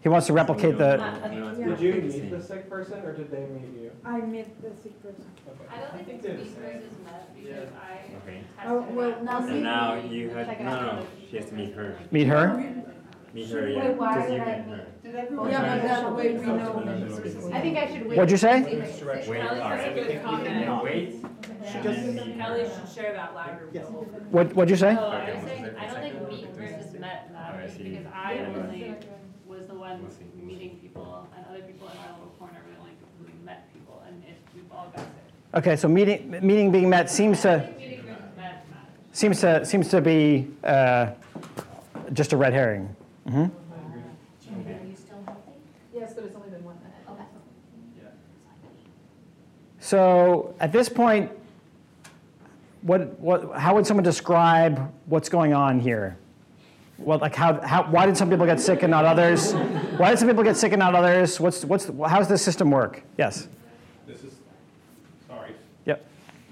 He 0.02 0.08
wants 0.08 0.26
to 0.28 0.32
replicate 0.32 0.78
the, 0.78 0.96
Did 0.96 1.80
you 1.80 1.94
meet 1.94 2.30
the 2.30 2.42
sick 2.42 2.70
person 2.70 3.00
or 3.04 3.12
did 3.12 3.30
they 3.30 3.40
meet 3.40 3.82
you? 3.82 3.90
I 4.04 4.18
met 4.20 4.48
the 4.62 4.70
sick 4.82 5.02
person. 5.02 5.24
Okay. 5.46 5.74
I 5.76 5.80
don't 5.80 6.06
think 6.06 6.22
they're 6.22 6.32
it's 6.32 6.54
the 6.54 6.60
me 6.60 6.66
same. 6.68 6.80
versus 6.80 6.98
met 7.04 7.36
because 7.36 7.68
I 7.74 8.16
Okay. 8.22 8.42
Oh, 8.64 8.80
well, 8.92 9.22
now 9.22 9.38
And 9.46 9.62
now 9.62 9.94
you 9.94 10.30
had, 10.30 10.60
no, 10.64 10.80
no, 10.80 11.06
she 11.30 11.36
has 11.36 11.46
to 11.46 11.54
meet 11.54 11.74
her. 11.74 11.98
meet 12.10 12.26
her? 12.28 12.82
Meet 13.32 13.48
her, 13.50 13.68
yeah, 13.68 13.88
Wait, 13.88 13.96
why 13.96 14.14
because 14.14 14.30
you 14.32 14.38
would 14.38 14.42
I 14.42 14.44
met 14.46 14.68
meet? 14.68 14.76
her. 14.76 14.86
Yeah, 15.50 15.76
but 15.76 15.82
that 15.82 16.14
way 16.14 16.34
we 16.34 16.46
know. 16.46 17.50
I 17.52 17.60
think 17.60 17.76
I 17.78 17.86
should 17.86 18.06
wait. 18.08 18.16
What'd 18.16 18.30
you 18.30 18.36
say? 18.38 18.62
Wait, 18.62 19.40
all 19.42 19.58
right. 19.58 19.94
Good 19.94 20.22
comment. 20.24 20.82
Wait. 20.82 21.24
She 21.70 21.78
just, 21.82 22.00
Kelly 22.38 22.64
should 22.64 22.88
share 22.94 23.12
that 23.12 23.34
live 23.34 23.58
Yes. 23.72 23.86
What, 24.30 24.54
what'd 24.54 24.70
you 24.70 24.76
say? 24.76 24.96
Oh, 24.98 25.08
I 25.08 25.34
was 25.34 25.44
saying, 25.44 25.64
I 25.78 25.86
don't 25.86 26.00
think 26.00 26.28
meet 26.30 26.48
versus 26.54 26.98
met 26.98 27.30
Alright, 27.34 27.60
matters, 27.60 27.76
because 27.76 28.06
I 28.14 28.38
only 28.38 28.94
was 29.92 30.00
the 30.00 30.02
one 30.02 30.02
We'll 30.02 30.10
see, 30.10 30.24
we'll 30.36 30.46
see. 30.48 30.52
meeting 30.52 30.78
people, 30.80 31.26
and 31.36 31.44
other 31.46 31.62
people 31.62 31.88
in 31.88 31.96
our 31.98 32.12
little 32.14 32.34
corner 32.38 32.58
were 32.66 32.72
the 32.74 32.80
only 32.80 32.92
people 32.92 33.08
who 33.18 33.44
met 33.44 33.72
people, 33.72 34.02
and 34.06 34.22
if 34.28 34.36
we've 34.54 34.70
all 34.72 34.90
got 34.94 35.04
sick. 35.04 35.08
Okay, 35.54 35.76
so 35.76 35.88
meeting, 35.88 36.30
meeting 36.42 36.70
being 36.70 36.88
met 36.88 37.10
seems 37.10 37.42
to, 37.42 37.60
think 37.60 37.78
meeting 37.78 38.02
versus 38.02 38.36
met 38.36 38.64
seems 39.12 39.40
to, 39.40 39.64
seems 39.64 39.88
to 39.88 40.00
be 40.00 40.48
uh, 40.64 41.10
just 42.12 42.32
a 42.32 42.36
red 42.36 42.52
herring. 42.52 42.94
Mhm. 43.26 43.34
Are 43.36 43.48
you 44.86 44.96
still 44.96 45.22
healthy? 45.24 45.40
Yes, 45.94 46.14
but 46.14 46.24
it's 46.24 46.36
only 46.36 46.50
been 46.50 46.64
one 46.64 46.76
minute. 46.76 46.94
Okay. 47.10 47.24
So 49.80 50.54
at 50.60 50.72
this 50.72 50.88
point, 50.88 51.30
what, 52.82 53.18
what, 53.18 53.56
how 53.58 53.74
would 53.74 53.86
someone 53.86 54.04
describe 54.04 54.92
what's 55.06 55.28
going 55.28 55.52
on 55.52 55.80
here? 55.80 56.16
What, 57.00 57.22
like 57.22 57.34
how, 57.34 57.60
how, 57.62 57.84
why 57.90 58.04
did 58.04 58.16
some 58.16 58.28
people 58.28 58.44
get 58.44 58.60
sick 58.60 58.82
and 58.82 58.90
not 58.90 59.06
others? 59.06 59.54
Why 59.96 60.10
did 60.10 60.18
some 60.18 60.28
people 60.28 60.44
get 60.44 60.56
sick 60.56 60.72
and 60.72 60.80
not 60.80 60.94
others? 60.94 61.40
What's, 61.40 61.64
what's, 61.64 61.90
how's 62.06 62.28
this 62.28 62.42
system 62.42 62.70
work? 62.70 63.02
Yes. 63.16 63.48
This 64.06 64.22
is, 64.22 64.34
sorry, 65.26 65.52
Yep. 65.86 66.04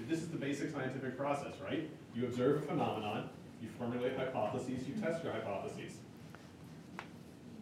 this 0.07 0.19
is 0.19 0.27
the 0.29 0.37
basic 0.37 0.71
scientific 0.71 1.17
process, 1.17 1.53
right? 1.63 1.87
You 2.15 2.25
observe 2.25 2.63
a 2.63 2.65
phenomenon, 2.65 3.29
you 3.61 3.69
formulate 3.77 4.17
hypotheses, 4.17 4.87
you 4.87 4.95
test 4.95 5.23
your 5.23 5.33
hypotheses. 5.33 5.98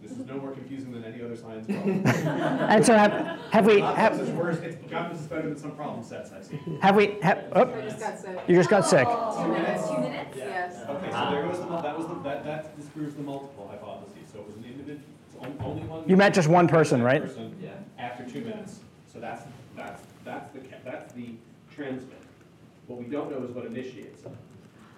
This 0.02 0.12
is 0.12 0.26
no 0.26 0.38
more 0.38 0.52
confusing 0.52 0.92
than 0.92 1.04
any 1.04 1.24
other 1.24 1.36
science 1.36 1.66
problem. 1.72 2.06
And 2.06 2.86
so 2.86 2.96
have, 2.96 3.40
have 3.52 3.66
we, 3.66 3.80
Calculus 3.80 4.22
is 4.22 4.28
have, 4.30 4.38
worse, 4.38 4.58
it's, 4.60 4.90
calculus 4.90 5.22
is 5.22 5.28
better 5.28 5.50
than 5.50 5.58
some 5.58 5.72
problem 5.72 6.04
sets 6.04 6.32
I've 6.32 6.46
seen. 6.46 6.80
have 6.82 6.96
we, 6.96 7.18
have, 7.22 7.40
I 7.52 7.62
oh, 7.62 7.82
just 7.82 8.00
got 8.00 8.20
sick. 8.20 8.40
you 8.48 8.56
just 8.56 8.70
got 8.70 8.86
sick. 8.86 9.08
Oh, 9.10 9.44
two 9.44 9.52
minutes. 9.52 9.88
Two 9.88 9.98
minutes? 9.98 10.38
Yes. 10.38 10.76
Okay, 10.88 11.12
so 11.12 11.32
there 11.32 11.48
goes 11.48 11.60
the, 11.60 11.66
mul- 11.66 11.82
that 11.82 11.98
was 11.98 12.08
the, 12.08 12.14
that, 12.24 12.46
that 12.46 12.78
disproves 12.80 13.16
the 13.16 13.24
multiple 13.24 13.68
hypothesis, 13.70 14.32
so 14.32 14.40
it 14.40 14.48
was 14.48 14.56
an 14.58 14.66
individual, 14.66 15.02
it's 15.34 15.62
only 15.62 15.84
one. 15.84 16.08
You 16.08 16.16
met 16.16 16.34
just 16.34 16.48
one 16.48 16.68
person, 16.68 17.02
right? 17.02 17.22
person 17.24 17.56
After 17.98 18.24
two 18.30 18.42
minutes, 18.42 18.80
so 19.12 19.20
that's, 19.20 19.44
that's, 19.76 20.04
that's 20.24 20.54
the, 20.54 20.60
that's 20.86 21.14
the 21.14 21.30
transmit. 21.74 22.22
What 22.86 23.00
we 23.00 23.06
don't 23.06 23.32
know 23.32 23.44
is 23.44 23.52
what 23.52 23.66
initiates 23.66 24.24
it. 24.24 24.32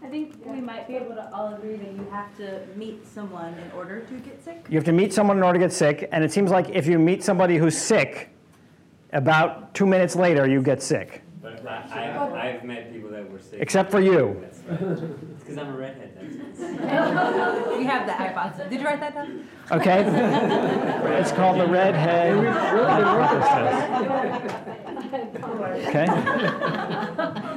I 0.01 0.07
think 0.07 0.45
we 0.45 0.61
might 0.61 0.87
be 0.87 0.95
able 0.95 1.15
to 1.15 1.29
all 1.33 1.53
agree 1.53 1.75
that 1.75 1.91
you 1.91 2.07
have 2.09 2.35
to 2.37 2.61
meet 2.75 3.05
someone 3.05 3.53
in 3.55 3.71
order 3.71 3.99
to 4.01 4.13
get 4.19 4.41
sick. 4.43 4.65
You 4.69 4.75
have 4.75 4.85
to 4.85 4.93
meet 4.93 5.13
someone 5.13 5.37
in 5.37 5.43
order 5.43 5.59
to 5.59 5.65
get 5.65 5.73
sick, 5.73 6.07
and 6.11 6.23
it 6.23 6.31
seems 6.31 6.51
like 6.51 6.69
if 6.69 6.87
you 6.87 6.97
meet 6.97 7.23
somebody 7.23 7.57
who's 7.57 7.77
sick, 7.77 8.29
about 9.11 9.73
two 9.73 9.85
minutes 9.85 10.15
later, 10.15 10.47
you 10.47 10.61
get 10.61 10.81
sick. 10.81 11.23
But 11.41 11.65
I, 11.67 12.15
I've, 12.15 12.33
I've 12.33 12.63
met 12.63 12.93
people 12.93 13.09
that 13.11 13.29
were 13.29 13.39
sick. 13.39 13.59
Except 13.59 13.91
for 13.91 13.99
you. 13.99 14.37
That's 14.41 14.59
right. 14.59 14.81
It's 14.81 15.01
because 15.39 15.57
I'm 15.57 15.73
a 15.73 15.77
redhead, 15.77 16.11
that's 16.15 16.59
We 17.77 17.83
have 17.85 18.05
the 18.05 18.13
hypothesis. 18.13 18.69
Did 18.69 18.79
you 18.79 18.85
write 18.85 18.99
that 19.01 19.15
down? 19.15 19.47
Okay? 19.71 20.05
It's 21.19 21.31
called 21.33 21.59
the 21.59 21.67
redhead 21.67 22.45
hypothesis. 24.15 24.88
Okay? 25.13 26.05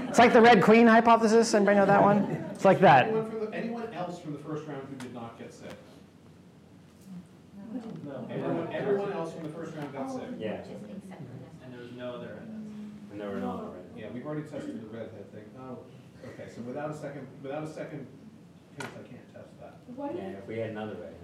It's 0.08 0.18
like 0.18 0.32
the 0.32 0.40
red 0.40 0.62
queen 0.62 0.86
hypothesis. 0.86 1.54
Anybody 1.54 1.78
know 1.78 1.86
that 1.86 2.02
one? 2.02 2.24
It's 2.54 2.64
like 2.64 2.80
that. 2.80 3.06
Anyone 3.08 3.30
from 3.30 3.40
the, 3.40 3.56
anyone 3.56 3.94
else 3.94 4.18
from 4.20 4.32
the 4.32 4.38
first 4.38 4.66
round 4.66 4.86
who 4.88 4.96
did 4.96 5.14
not 5.14 5.38
get 5.38 5.52
sick? 5.52 5.70
No. 8.04 8.26
Everyone, 8.30 8.72
everyone 8.72 9.12
else 9.12 9.32
from 9.32 9.44
the 9.44 9.48
first 9.48 9.74
round 9.76 9.92
got 9.92 10.10
sick. 10.10 10.22
Yeah, 10.38 10.58
Just 10.58 10.70
accept 10.70 10.92
it. 10.92 11.00
And 11.64 11.72
there 11.72 11.80
was 11.80 11.92
no 11.92 12.14
other 12.14 12.42
and 13.12 13.20
there 13.20 13.28
were 13.28 13.40
no 13.40 13.50
other 13.50 13.64
redheads. 13.64 13.96
Yeah, 13.96 14.08
we've 14.12 14.26
already 14.26 14.48
tested 14.48 14.80
the 14.80 14.86
redhead 14.86 15.30
thing. 15.32 15.44
Oh, 15.60 15.78
okay, 16.24 16.50
so 16.54 16.62
without 16.62 16.90
a 16.90 16.96
second, 16.96 17.26
without 17.42 17.62
a 17.64 17.72
second 17.72 18.06
case, 18.78 18.88
I 18.88 19.06
can't 19.06 19.32
test 19.34 19.60
that. 19.60 19.76
Yeah, 20.16 20.38
if 20.40 20.46
we 20.46 20.58
had 20.58 20.70
another 20.70 20.94
redhead. 20.94 21.14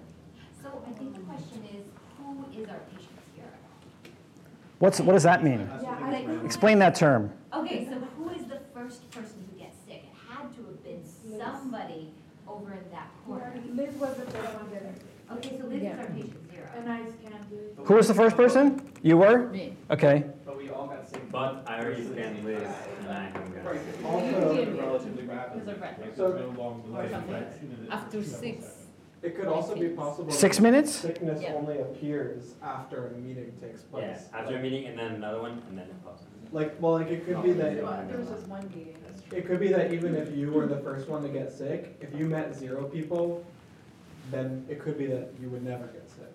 So 0.62 0.84
I 0.86 0.90
think 0.98 1.14
the 1.14 1.20
question 1.20 1.64
is, 1.74 1.84
who 2.18 2.44
is 2.60 2.68
our 2.68 2.80
patient 2.92 3.08
zero? 3.08 3.17
What's, 4.78 5.00
what 5.00 5.14
does 5.14 5.24
that 5.24 5.42
mean? 5.42 5.66
That's 5.68 5.84
what 5.84 6.12
Like, 6.12 6.44
Explain 6.44 6.78
that 6.78 6.94
term. 6.94 7.32
Okay, 7.52 7.84
so 7.86 7.94
who 8.16 8.30
is 8.30 8.44
the 8.46 8.60
first 8.72 9.10
person 9.10 9.44
who 9.50 9.58
gets 9.58 9.76
sick? 9.86 10.04
It 10.04 10.14
had 10.28 10.54
to 10.56 10.62
have 10.66 10.84
been 10.84 11.02
somebody 11.38 12.12
over 12.46 12.72
in 12.72 12.90
that 12.92 13.08
corner. 13.26 13.52
Liz 13.74 13.94
was 13.96 14.16
the 14.16 14.22
first 14.30 14.54
one 14.54 14.70
getting. 14.70 14.94
Okay, 15.32 15.58
so 15.58 15.66
Liz 15.66 15.82
is 15.82 15.98
our 15.98 16.06
patient 16.06 16.50
zero. 16.52 16.68
And 16.76 16.90
I 16.92 16.98
scanned 17.00 17.46
it. 17.52 17.74
Who 17.84 17.94
was 17.94 18.08
the 18.08 18.14
first 18.14 18.36
person? 18.36 18.80
You 19.02 19.16
were? 19.18 19.48
Me. 19.48 19.74
Okay. 19.90 20.24
But 20.46 20.56
we 20.56 20.70
all 20.70 20.86
got 20.86 21.08
sick. 21.08 21.28
But 21.30 21.64
I 21.66 21.80
already 21.80 22.04
scanned 22.04 22.44
Liz 22.44 22.62
and 23.00 23.08
I 23.08 23.24
haven't 23.24 23.54
got 23.56 23.64
Right, 23.64 23.80
sick. 23.84 24.04
also 24.04 24.76
relatively 24.76 25.24
rapid. 25.24 25.66
There's 25.66 25.76
a 25.76 25.80
red. 25.80 25.98
Like, 26.00 26.16
So- 26.16 26.32
there's 26.32 26.52
no 26.56 26.62
long. 26.62 27.88
After 27.90 28.22
six. 28.22 28.64
It 29.22 29.36
could 29.36 29.46
also 29.48 29.74
be 29.74 29.88
possible. 29.88 30.30
Six 30.30 30.56
that 30.58 30.62
minutes? 30.62 30.92
Sickness 30.92 31.42
Yeah. 31.42 31.54
only 31.54 31.78
appears 31.80 32.54
after 32.62 33.08
a 33.08 33.10
meeting 33.12 33.52
takes 33.60 33.82
Yeah, 33.82 33.88
place. 33.90 34.28
after 34.32 34.56
a 34.56 34.60
meeting 34.60 34.86
and 34.86 34.98
then 34.98 35.12
another 35.16 35.40
one 35.40 35.60
and 35.68 35.78
then 35.78 35.86
it 35.86 36.04
pops. 36.04 36.22
Like, 36.52 36.80
well, 36.80 36.92
like 36.92 37.08
it 37.10 37.26
could 37.26 37.42
be 37.42 37.52
that, 37.52 37.76
There 38.08 38.18
was 38.18 38.28
just 38.28 38.46
one 38.48 38.66
meeting, 38.68 38.94
it 39.32 39.46
could 39.46 39.60
be 39.60 39.68
that 39.68 39.92
even 39.92 40.14
if 40.14 40.34
you 40.34 40.50
were 40.52 40.66
the 40.66 40.78
first 40.78 41.08
one 41.08 41.22
to 41.22 41.28
get 41.28 41.52
sick, 41.52 41.96
if 42.00 42.14
you 42.14 42.26
met 42.26 42.54
zero 42.54 42.84
people, 42.84 43.44
then 44.30 44.64
it 44.68 44.78
could 44.80 44.96
be 44.96 45.06
that 45.06 45.28
you 45.40 45.48
would 45.50 45.64
never 45.64 45.86
get 45.88 46.08
sick. 46.08 46.32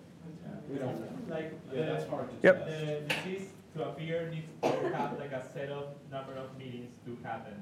We 0.70 0.78
don't 0.78 1.00
know. 1.00 1.34
Like, 1.34 1.52
Yeah, 1.72 1.86
that's 1.86 2.04
the, 2.04 2.10
hard 2.10 2.28
to 2.30 2.34
Yep. 2.42 2.66
test. 2.66 2.80
the 2.80 3.14
disease 3.14 3.48
to 3.76 3.88
appear 3.88 4.30
needs 4.30 4.46
to 4.62 4.94
have 4.94 5.18
like 5.18 5.32
a 5.32 5.42
set 5.52 5.68
of 5.70 5.88
number 6.10 6.34
of 6.34 6.56
meetings 6.58 6.92
to 7.06 7.16
happen. 7.26 7.54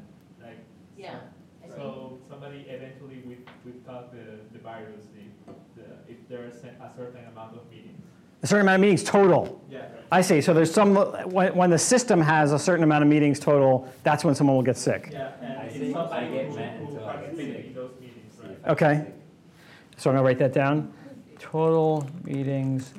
Like, 0.42 0.58
Yeah. 0.96 1.20
So 1.68 2.18
somebody 2.28 2.66
eventually 2.68 3.22
we, 3.26 3.38
we 3.64 3.72
thought 3.86 4.12
the, 4.12 4.38
the 4.52 4.58
virus, 4.58 5.04
if, 5.16 5.54
the, 5.76 5.82
if 6.12 6.16
there's 6.28 6.56
a 6.64 6.90
certain 6.96 7.24
amount 7.26 7.56
of 7.56 7.70
meetings. 7.70 8.00
A 8.42 8.46
certain 8.46 8.62
amount 8.66 8.76
of 8.76 8.80
meetings 8.82 9.04
total. 9.04 9.60
Yeah. 9.70 9.82
I 10.10 10.20
see. 10.20 10.40
So 10.40 10.52
there's 10.52 10.72
some, 10.72 10.94
when, 11.30 11.54
when 11.54 11.70
the 11.70 11.78
system 11.78 12.20
has 12.20 12.52
a 12.52 12.58
certain 12.58 12.82
amount 12.84 13.02
of 13.04 13.08
meetings 13.08 13.38
total, 13.38 13.88
that's 14.02 14.24
when 14.24 14.34
someone 14.34 14.56
will 14.56 14.62
get 14.64 14.76
sick. 14.76 15.10
Yeah, 15.12 15.30
I 15.40 15.44
and 15.44 15.72
see. 15.72 15.78
it's 15.84 15.92
somebody 15.92 16.26
I 16.26 16.30
get 16.30 16.46
who, 16.48 16.56
mad 16.56 16.78
who 16.80 16.84
until 16.86 17.08
I 17.08 17.12
get 17.12 17.20
participated 17.22 17.66
in 17.66 17.74
those 17.74 17.90
meetings, 18.00 18.34
right? 18.42 18.58
Okay. 18.72 19.06
So 19.96 20.10
I'm 20.10 20.16
gonna 20.16 20.26
write 20.26 20.38
that 20.38 20.52
down. 20.52 20.92
Total 21.38 22.06
meetings. 22.24 22.92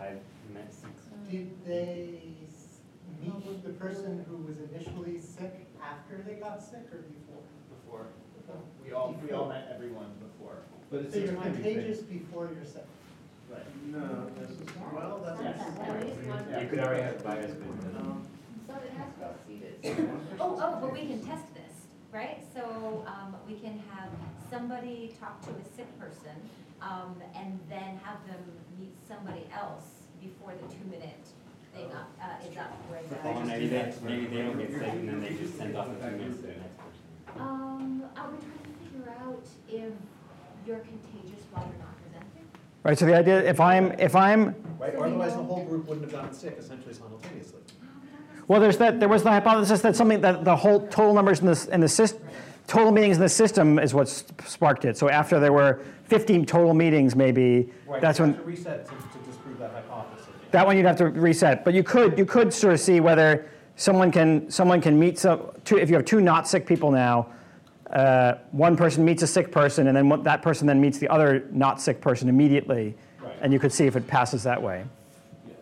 I've 0.00 0.18
met 0.52 0.72
six. 0.72 0.92
Did 1.30 1.50
they 1.66 2.18
s- 2.46 2.80
meet 3.22 3.34
with 3.46 3.62
the 3.64 3.71
person 3.82 4.24
who 4.28 4.36
was 4.36 4.58
initially 4.70 5.20
sick 5.20 5.66
after 5.82 6.22
they 6.26 6.34
got 6.34 6.62
sick 6.62 6.86
or 6.92 7.02
before? 7.02 7.42
Before. 7.68 8.06
We 8.84 8.92
all, 8.92 9.16
we 9.22 9.32
all 9.32 9.48
met 9.48 9.70
everyone 9.74 10.12
before. 10.20 10.58
But 10.90 11.02
it's 11.02 11.14
So 11.14 11.20
you're 11.20 11.34
timing 11.34 11.54
thing. 11.54 11.74
contagious 11.74 12.00
before 12.02 12.50
you're 12.54 12.64
sick? 12.64 12.86
Right. 13.50 13.62
No, 13.86 14.30
well, 14.94 15.20
that's. 15.24 15.60
At 15.80 16.06
least 16.06 16.20
one. 16.28 16.60
You 16.60 16.68
could 16.68 16.78
already 16.78 17.02
have 17.02 17.20
virus, 17.22 17.52
but 17.52 17.80
then. 17.82 18.26
So 18.66 18.74
it 18.76 18.92
has 18.96 19.12
to 19.20 19.34
see 19.46 19.58
this. 19.60 19.96
Oh, 20.40 20.58
oh, 20.62 20.78
but 20.80 20.92
we 20.92 21.00
can 21.00 21.20
test 21.20 21.52
this, 21.54 21.86
right? 22.12 22.42
So, 22.54 23.04
um, 23.06 23.36
we 23.46 23.54
can 23.56 23.82
have 23.90 24.08
somebody 24.50 25.14
talk 25.20 25.42
to 25.42 25.50
a 25.50 25.76
sick 25.76 25.88
person, 25.98 26.36
um, 26.80 27.20
and 27.34 27.58
then 27.68 28.00
have 28.02 28.24
them 28.26 28.42
meet 28.80 28.94
somebody 29.06 29.44
else 29.52 30.06
before 30.22 30.54
the 30.54 30.74
two-minute 30.74 31.26
thing 31.74 31.92
up, 31.92 32.10
uh, 32.22 32.48
is 32.48 32.56
up, 32.56 32.72
where 32.88 33.02
the. 33.08 33.28
Or 33.28 33.44
maybe 33.44 33.66
they, 33.68 33.92
maybe 34.02 34.26
they 34.26 34.42
don't 34.42 34.58
get 34.58 34.70
sick 34.70 34.82
and 34.82 35.08
then 35.08 35.20
they 35.20 35.34
just 35.34 35.56
send 35.56 35.76
off 35.76 35.88
the 35.88 35.94
two 35.94 36.16
minutes 36.16 36.36
to 36.38 36.42
the 36.42 36.48
next 36.48 36.76
person. 36.78 37.40
Um, 37.40 38.04
are 38.16 38.30
we 38.30 38.36
trying 38.38 38.62
to 38.62 38.84
figure 38.84 39.14
out 39.20 39.46
if 39.68 39.92
you're 40.66 40.78
contagious 40.78 41.44
while 41.50 41.64
you're 41.66 41.78
not 41.78 41.96
presenting? 42.02 42.46
Right. 42.82 42.98
So 42.98 43.06
the 43.06 43.14
idea, 43.14 43.42
if 43.42 43.60
I'm, 43.60 43.92
if 43.98 44.14
I'm, 44.14 44.54
Right, 44.78 44.94
or 44.94 45.06
otherwise 45.06 45.34
the 45.34 45.42
whole 45.42 45.64
group 45.64 45.86
wouldn't 45.86 46.10
have 46.10 46.12
gotten 46.12 46.34
sick 46.34 46.56
essentially 46.58 46.92
simultaneously. 46.92 47.60
well, 48.48 48.60
there's 48.60 48.78
that, 48.78 48.98
there 48.98 49.08
was 49.08 49.22
the 49.22 49.30
hypothesis 49.30 49.80
that 49.82 49.94
something, 49.94 50.20
that 50.20 50.44
the 50.44 50.56
whole 50.56 50.86
total 50.88 51.14
numbers 51.14 51.40
in 51.40 51.46
this, 51.46 51.66
in 51.66 51.80
the 51.80 51.88
system, 51.88 52.20
total 52.66 52.90
meetings 52.90 53.16
in 53.16 53.22
the 53.22 53.28
system 53.28 53.78
is 53.78 53.94
what 53.94 54.08
sparked 54.08 54.84
it. 54.84 54.96
So 54.96 55.08
after 55.08 55.38
there 55.38 55.52
were 55.52 55.80
15 56.04 56.44
total 56.46 56.74
meetings, 56.74 57.14
maybe, 57.14 57.72
that's 58.00 58.18
when, 58.18 58.34
have 58.34 58.42
to 58.42 58.46
reset 58.46 58.86
to, 58.86 58.90
to 58.90 58.96
disprove 58.96 59.31
that 60.52 60.66
one 60.66 60.76
you'd 60.76 60.86
have 60.86 60.96
to 60.98 61.08
reset. 61.08 61.64
But 61.64 61.74
you 61.74 61.82
could, 61.82 62.16
you 62.18 62.24
could 62.24 62.52
sort 62.52 62.74
of 62.74 62.80
see 62.80 63.00
whether 63.00 63.46
someone 63.76 64.12
can, 64.12 64.50
someone 64.50 64.80
can 64.80 64.98
meet 64.98 65.18
some, 65.18 65.50
two, 65.64 65.78
if 65.78 65.88
you 65.90 65.96
have 65.96 66.04
two 66.04 66.20
not 66.20 66.46
sick 66.46 66.66
people 66.66 66.90
now, 66.90 67.26
uh, 67.90 68.34
one 68.52 68.76
person 68.76 69.04
meets 69.04 69.22
a 69.22 69.26
sick 69.26 69.50
person, 69.50 69.86
and 69.88 69.96
then 69.96 70.08
one- 70.08 70.22
that 70.22 70.40
person 70.40 70.66
then 70.66 70.80
meets 70.80 70.98
the 70.98 71.08
other 71.08 71.44
not 71.50 71.80
sick 71.80 72.00
person 72.00 72.28
immediately, 72.28 72.94
Right. 73.22 73.34
and 73.42 73.52
you 73.52 73.58
could 73.58 73.72
see 73.72 73.86
if 73.86 73.96
it 73.96 74.06
passes 74.06 74.42
that 74.44 74.62
way. 74.62 74.84
Yes. 75.46 75.56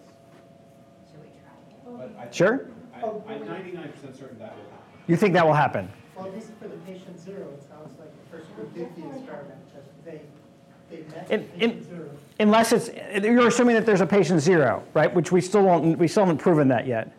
But 1.85 2.11
I- 2.19 2.31
Sure? 2.31 2.67
I, 2.95 3.07
I'm 3.33 3.47
ninety-nine 3.47 3.89
percent 3.93 4.17
certain 4.17 4.39
that 4.39 4.55
will 4.55 4.63
happen. 4.71 4.87
You 5.09 5.17
think 5.17 5.35
that 5.35 5.45
will 5.47 5.55
happen? 5.55 5.89
Well, 6.17 6.27
at 6.27 6.35
least 6.35 6.51
for 6.61 6.69
the 6.69 6.77
patient 6.87 7.19
zero, 7.19 7.49
it 7.55 7.63
sounds 7.69 7.99
like 7.99 8.11
the 8.31 8.37
person 8.37 8.51
who 8.57 8.65
did 8.79 8.95
the 8.95 9.09
experiment, 9.19 9.59
that 9.75 10.05
they, 10.05 10.21
they 10.91 11.03
met 11.15 11.31
In- 11.31 11.49
in- 11.59 11.85
zero. 11.85 12.11
Unless 12.41 12.73
it's, 12.73 12.91
you're 13.23 13.49
assuming 13.49 13.75
that 13.75 13.85
there's 13.85 14.01
a 14.01 14.07
patient 14.07 14.41
zero, 14.41 14.83
right? 14.95 15.15
Which 15.15 15.31
we 15.31 15.43
still 15.43 15.63
won't, 15.63 15.99
we 15.99 16.09
still 16.09 16.25
haven't 16.25 16.39
proven 16.39 16.69
that 16.69 16.87
yet. 16.87 17.13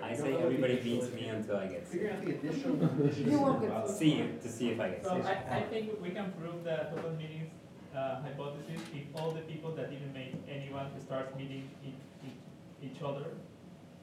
I 0.00 0.14
say 0.14 0.36
everybody 0.36 0.76
beats 0.76 1.12
me 1.12 1.26
until 1.26 1.56
I 1.56 1.66
get 1.66 1.88
sick. 1.88 2.00
Figure 2.00 2.12
out 2.12 2.24
the 2.24 2.30
additional 2.30 2.76
conditions 2.76 3.36
won't 3.36 3.60
get 3.62 3.70
about- 3.70 3.90
See, 3.90 4.24
to 4.40 4.48
see 4.48 4.70
if 4.70 4.80
I 4.80 4.90
get 4.90 5.04
So. 5.04 5.10
I, 5.10 5.56
I 5.56 5.62
think 5.62 5.90
we 6.00 6.10
can 6.10 6.32
prove 6.40 6.62
the 6.62 6.86
total 6.94 7.10
meetings 7.18 7.50
uh, 7.96 8.22
hypothesis 8.22 8.80
if 8.94 9.20
all 9.20 9.32
the 9.32 9.40
people 9.40 9.72
that 9.72 9.90
didn't 9.90 10.14
make 10.14 10.32
anyone 10.48 10.86
start 11.04 11.36
meeting 11.36 11.68
each, 11.84 11.94
each, 12.24 12.92
each 12.92 13.02
other. 13.02 13.24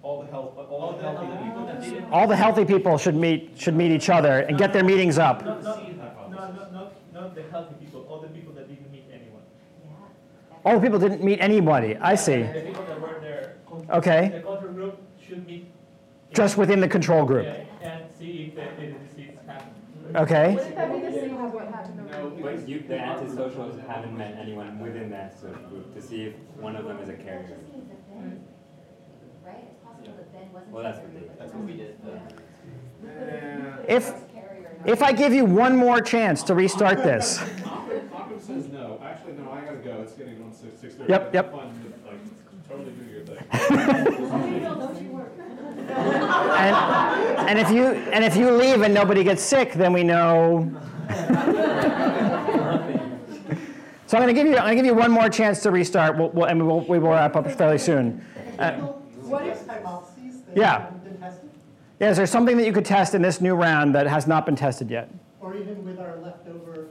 All 0.03 0.21
the 0.23 0.31
health, 0.31 0.57
All 0.57 0.65
all 0.65 0.91
the 0.93 0.97
the 0.97 1.03
healthy 1.03 1.27
other 1.27 1.43
people 1.45 1.65
that 1.65 1.81
didn't. 1.81 2.11
All 2.11 2.27
the 2.27 2.35
healthy 2.35 2.65
people 2.65 2.97
should 2.97 3.15
meet, 3.15 3.51
should 3.55 3.75
meet 3.75 3.91
each 3.91 4.09
other 4.09 4.39
and 4.39 4.57
get 4.57 4.73
their 4.73 4.83
meetings 4.83 5.17
up. 5.17 5.45
No, 5.45 5.59
no, 5.59 5.75
no, 6.49 6.55
no, 6.55 6.71
not, 6.71 7.13
not 7.13 7.35
the 7.35 7.43
healthy 7.43 7.75
people, 7.83 8.05
all 8.09 8.19
the 8.19 8.27
people 8.29 8.53
that 8.53 8.67
didn't 8.67 8.91
meet 8.91 9.05
anyone. 9.11 9.41
All 10.63 10.75
the 10.75 10.81
people 10.81 10.99
didn't 10.99 11.23
meet 11.23 11.39
anybody, 11.39 11.97
I 11.97 12.15
see. 12.15 12.43
The 12.43 12.61
people 12.67 12.85
that 12.85 13.01
were 13.01 13.19
there. 13.19 13.57
Okay. 13.89 14.29
The 14.29 14.41
control 14.41 14.57
group 14.73 15.01
should 15.25 15.45
meet. 15.47 15.65
Just 16.33 16.57
within 16.57 16.79
the 16.79 16.87
control 16.87 17.25
group. 17.25 17.45
Yeah, 17.45 17.89
And 17.89 18.03
see 18.17 18.53
if 18.55 18.55
the, 18.55 18.81
the 18.81 18.91
disease 18.93 19.37
happens. 19.45 20.15
Okay? 20.15 20.55
Wouldn't 20.55 20.75
that 20.75 20.93
be 20.93 20.99
the 20.99 21.11
same 21.11 21.37
as 21.37 21.53
what 21.53 21.67
happened 21.67 21.99
over 21.99 22.35
here? 22.35 22.57
But 22.57 22.69
you, 22.69 22.79
the 22.87 22.95
antisocials 22.95 23.85
haven't 23.87 24.17
met 24.17 24.37
anyone 24.39 24.79
within 24.79 25.09
that 25.11 25.39
social 25.39 25.59
group 25.69 25.93
to 25.95 26.01
see 26.01 26.23
if 26.25 26.33
one 26.57 26.75
of 26.75 26.85
them 26.85 26.99
is 26.99 27.09
a 27.09 27.13
carrier. 27.13 27.57
Right, 29.43 29.65
it's 29.71 29.83
possible 29.83 30.13
that 30.15 30.33
Ben 30.33 30.53
wasn't. 30.53 30.71
Well, 30.71 30.83
that's 30.83 30.99
what 30.99 31.13
they, 31.13 31.27
That's 31.39 31.53
what 31.53 31.63
we 31.63 31.73
did. 31.73 31.97
If, 33.87 34.13
if 34.85 35.01
I 35.03 35.11
give 35.11 35.33
you 35.33 35.45
one 35.45 35.75
more 35.75 36.01
chance 36.01 36.43
to 36.43 36.53
restart 36.55 37.03
this, 37.03 37.39
Occam 37.41 38.09
Occam 38.13 38.39
says 38.39 38.67
no. 38.69 38.99
Actually, 39.03 39.33
no, 39.33 39.51
I 39.51 39.61
gotta 39.61 39.77
go. 39.77 40.01
It's 40.01 40.13
getting 40.13 40.41
on 40.43 40.53
six, 40.53 40.79
six 40.81 40.95
thirty. 40.95 41.11
Yep, 41.11 41.33
yep. 41.33 41.51
Fun, 41.51 41.93
like, 42.05 42.69
totally 42.69 42.91
do 42.91 43.03
your 43.11 43.25
thing. 43.25 43.37
and, 45.91 46.75
and 47.49 47.59
if 47.59 47.69
you, 47.71 47.85
and 47.85 48.23
if 48.23 48.35
you 48.35 48.51
leave 48.51 48.81
and 48.81 48.93
nobody 48.93 49.23
gets 49.23 49.41
sick, 49.43 49.73
then 49.73 49.93
we 49.93 50.03
know. 50.03 50.71
So 54.07 54.17
I'm 54.17 54.23
gonna 54.23 54.33
give 54.33 54.45
you, 54.45 54.57
I'm 54.57 54.63
gonna 54.63 54.75
give 54.75 54.85
you 54.85 54.93
one 54.93 55.09
more 55.09 55.29
chance 55.29 55.61
to 55.63 55.71
restart, 55.71 56.17
we'll, 56.17 56.31
we'll- 56.31 56.47
and 56.47 56.67
we'll, 56.67 56.81
we 56.81 56.99
will 56.99 57.11
wrap 57.11 57.37
up 57.37 57.49
fairly 57.49 57.77
soon. 57.77 58.21
Uh, 58.59 58.73
What 58.73 59.47
if 59.47 59.65
hypotheses 59.65 60.41
that 60.41 60.57
Yeah. 60.57 60.91
Haven't 62.01 62.05
been 62.05 62.05
tested? 62.05 62.05
Yeah, 62.05 62.09
is 62.09 62.17
there 62.17 62.25
something 62.27 62.57
that 62.57 62.65
you 62.65 62.73
could 62.73 62.85
test 62.85 63.13
in 63.15 63.21
this 63.21 63.41
new 63.41 63.55
round 63.55 63.95
that 63.95 64.07
has 64.07 64.27
not 64.27 64.45
been 64.45 64.55
tested 64.55 64.89
yet? 64.89 65.09
Or 65.39 65.55
even 65.55 65.85
with 65.85 65.99
our 65.99 66.17
leftover 66.17 66.87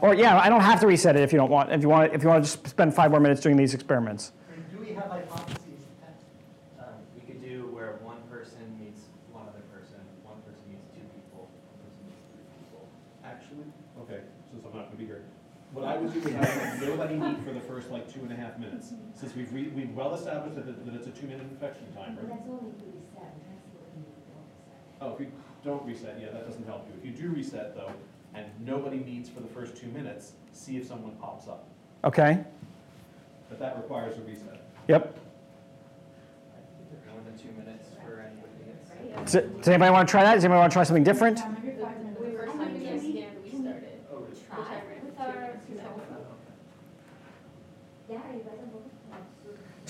Or, 0.00 0.14
yeah, 0.14 0.38
I 0.38 0.48
don't 0.48 0.60
have 0.60 0.80
to 0.80 0.86
reset 0.86 1.16
it 1.16 1.22
if 1.22 1.32
you 1.32 1.38
don't 1.38 1.50
want, 1.50 1.70
if 1.72 1.82
you 1.82 1.88
want, 1.88 2.12
if 2.12 2.22
you 2.22 2.28
want 2.28 2.44
to 2.44 2.50
just 2.50 2.68
spend 2.68 2.94
five 2.94 3.10
more 3.10 3.20
minutes 3.20 3.40
doing 3.40 3.56
these 3.56 3.74
experiments. 3.74 4.32
Do 4.72 4.78
we 4.80 4.94
have 4.94 5.04
hypotheses 5.04 5.62
to? 5.62 6.82
Um, 6.82 6.94
we 7.14 7.22
could 7.22 7.40
do 7.42 7.68
where 7.72 7.98
one 8.02 8.18
person 8.30 8.58
meets 8.82 9.02
one 9.30 9.44
other 9.46 9.62
person, 9.70 10.02
one 10.26 10.42
person 10.42 10.62
meets 10.66 10.82
two 10.90 11.06
people, 11.14 11.46
one 11.46 11.78
person 11.86 12.02
meets 12.10 12.22
three 12.34 12.46
people. 12.58 12.82
Actually, 13.22 13.66
okay, 14.02 14.26
since 14.50 14.64
I'm 14.66 14.74
not 14.74 14.86
gonna 14.90 14.98
be 14.98 15.06
here. 15.06 15.22
What 15.72 15.86
I 15.86 15.96
would 15.96 16.12
do 16.12 16.18
is 16.18 16.26
I 16.26 16.38
would 16.42 16.48
have 16.66 16.82
nobody 16.82 17.14
meet 17.14 17.38
for 17.46 17.52
the 17.54 17.62
first 17.62 17.90
like 17.94 18.10
two 18.12 18.20
and 18.26 18.32
a 18.32 18.36
half 18.36 18.58
minutes. 18.58 18.92
Since 19.14 19.34
we've 19.38 19.52
re, 19.54 19.70
we've 19.70 19.94
well 19.94 20.14
established 20.14 20.56
that, 20.58 20.66
that 20.66 20.94
it's 20.98 21.06
a 21.06 21.14
two-minute 21.14 21.46
infection 21.46 21.86
time, 21.94 22.18
But 22.18 22.26
right? 22.28 22.42
that's 22.42 22.50
only 22.50 22.74
if 22.74 22.82
we 22.82 22.90
reset, 22.98 23.22
we're 23.22 23.46
trying 23.46 23.62
to 23.62 23.70
see 23.70 23.78
what 23.78 23.86
we 23.94 24.02
don't 24.02 24.50
reset. 24.50 24.82
Oh, 25.02 25.14
if 25.14 25.20
you 25.20 25.32
don't 25.64 25.84
reset, 25.84 26.16
yeah, 26.20 26.30
that 26.30 26.46
doesn't 26.46 26.64
help 26.64 26.86
you. 26.86 26.94
If 26.98 27.04
you 27.04 27.28
do 27.28 27.34
reset 27.34 27.74
though, 27.74 27.90
and 28.34 28.46
nobody 28.64 28.98
meets 28.98 29.28
for 29.28 29.40
the 29.40 29.48
first 29.48 29.76
two 29.76 29.88
minutes, 29.88 30.32
see 30.52 30.76
if 30.76 30.86
someone 30.86 31.16
pops 31.20 31.48
up. 31.48 31.68
Okay? 32.04 32.38
But 33.48 33.58
that 33.58 33.76
requires 33.76 34.16
a 34.16 34.20
reset. 34.22 34.62
Yep. 34.86 35.18
More 37.10 37.20
than 37.24 37.36
two 37.36 37.52
minutes 37.58 37.88
for 38.04 38.20
anybody 38.20 38.52
to 38.60 38.64
get 38.64 39.28
sick. 39.28 39.50
Does, 39.50 39.58
does 39.58 39.68
anybody 39.68 39.90
want 39.90 40.06
to 40.06 40.10
try 40.10 40.22
that? 40.22 40.36
Does 40.36 40.44
anybody 40.44 40.60
want 40.60 40.70
to 40.70 40.74
try 40.74 40.84
something 40.84 41.04
different? 41.04 41.40
We 41.40 41.72
first 42.36 42.52
time 42.56 42.72
we 42.72 42.80
scanned, 42.80 43.42
we 43.42 43.50
started. 43.50 44.00
Oh, 44.12 44.20
really? 44.20 44.40
Try 44.48 44.78
with 45.04 45.18
our 45.18 45.58
control 45.66 45.94
group. 45.94 46.30
Yeah, 48.08 48.16
are 48.16 48.32
you 48.32 48.38
guys 48.38 48.58
on 48.62 48.68
board? 48.70 48.84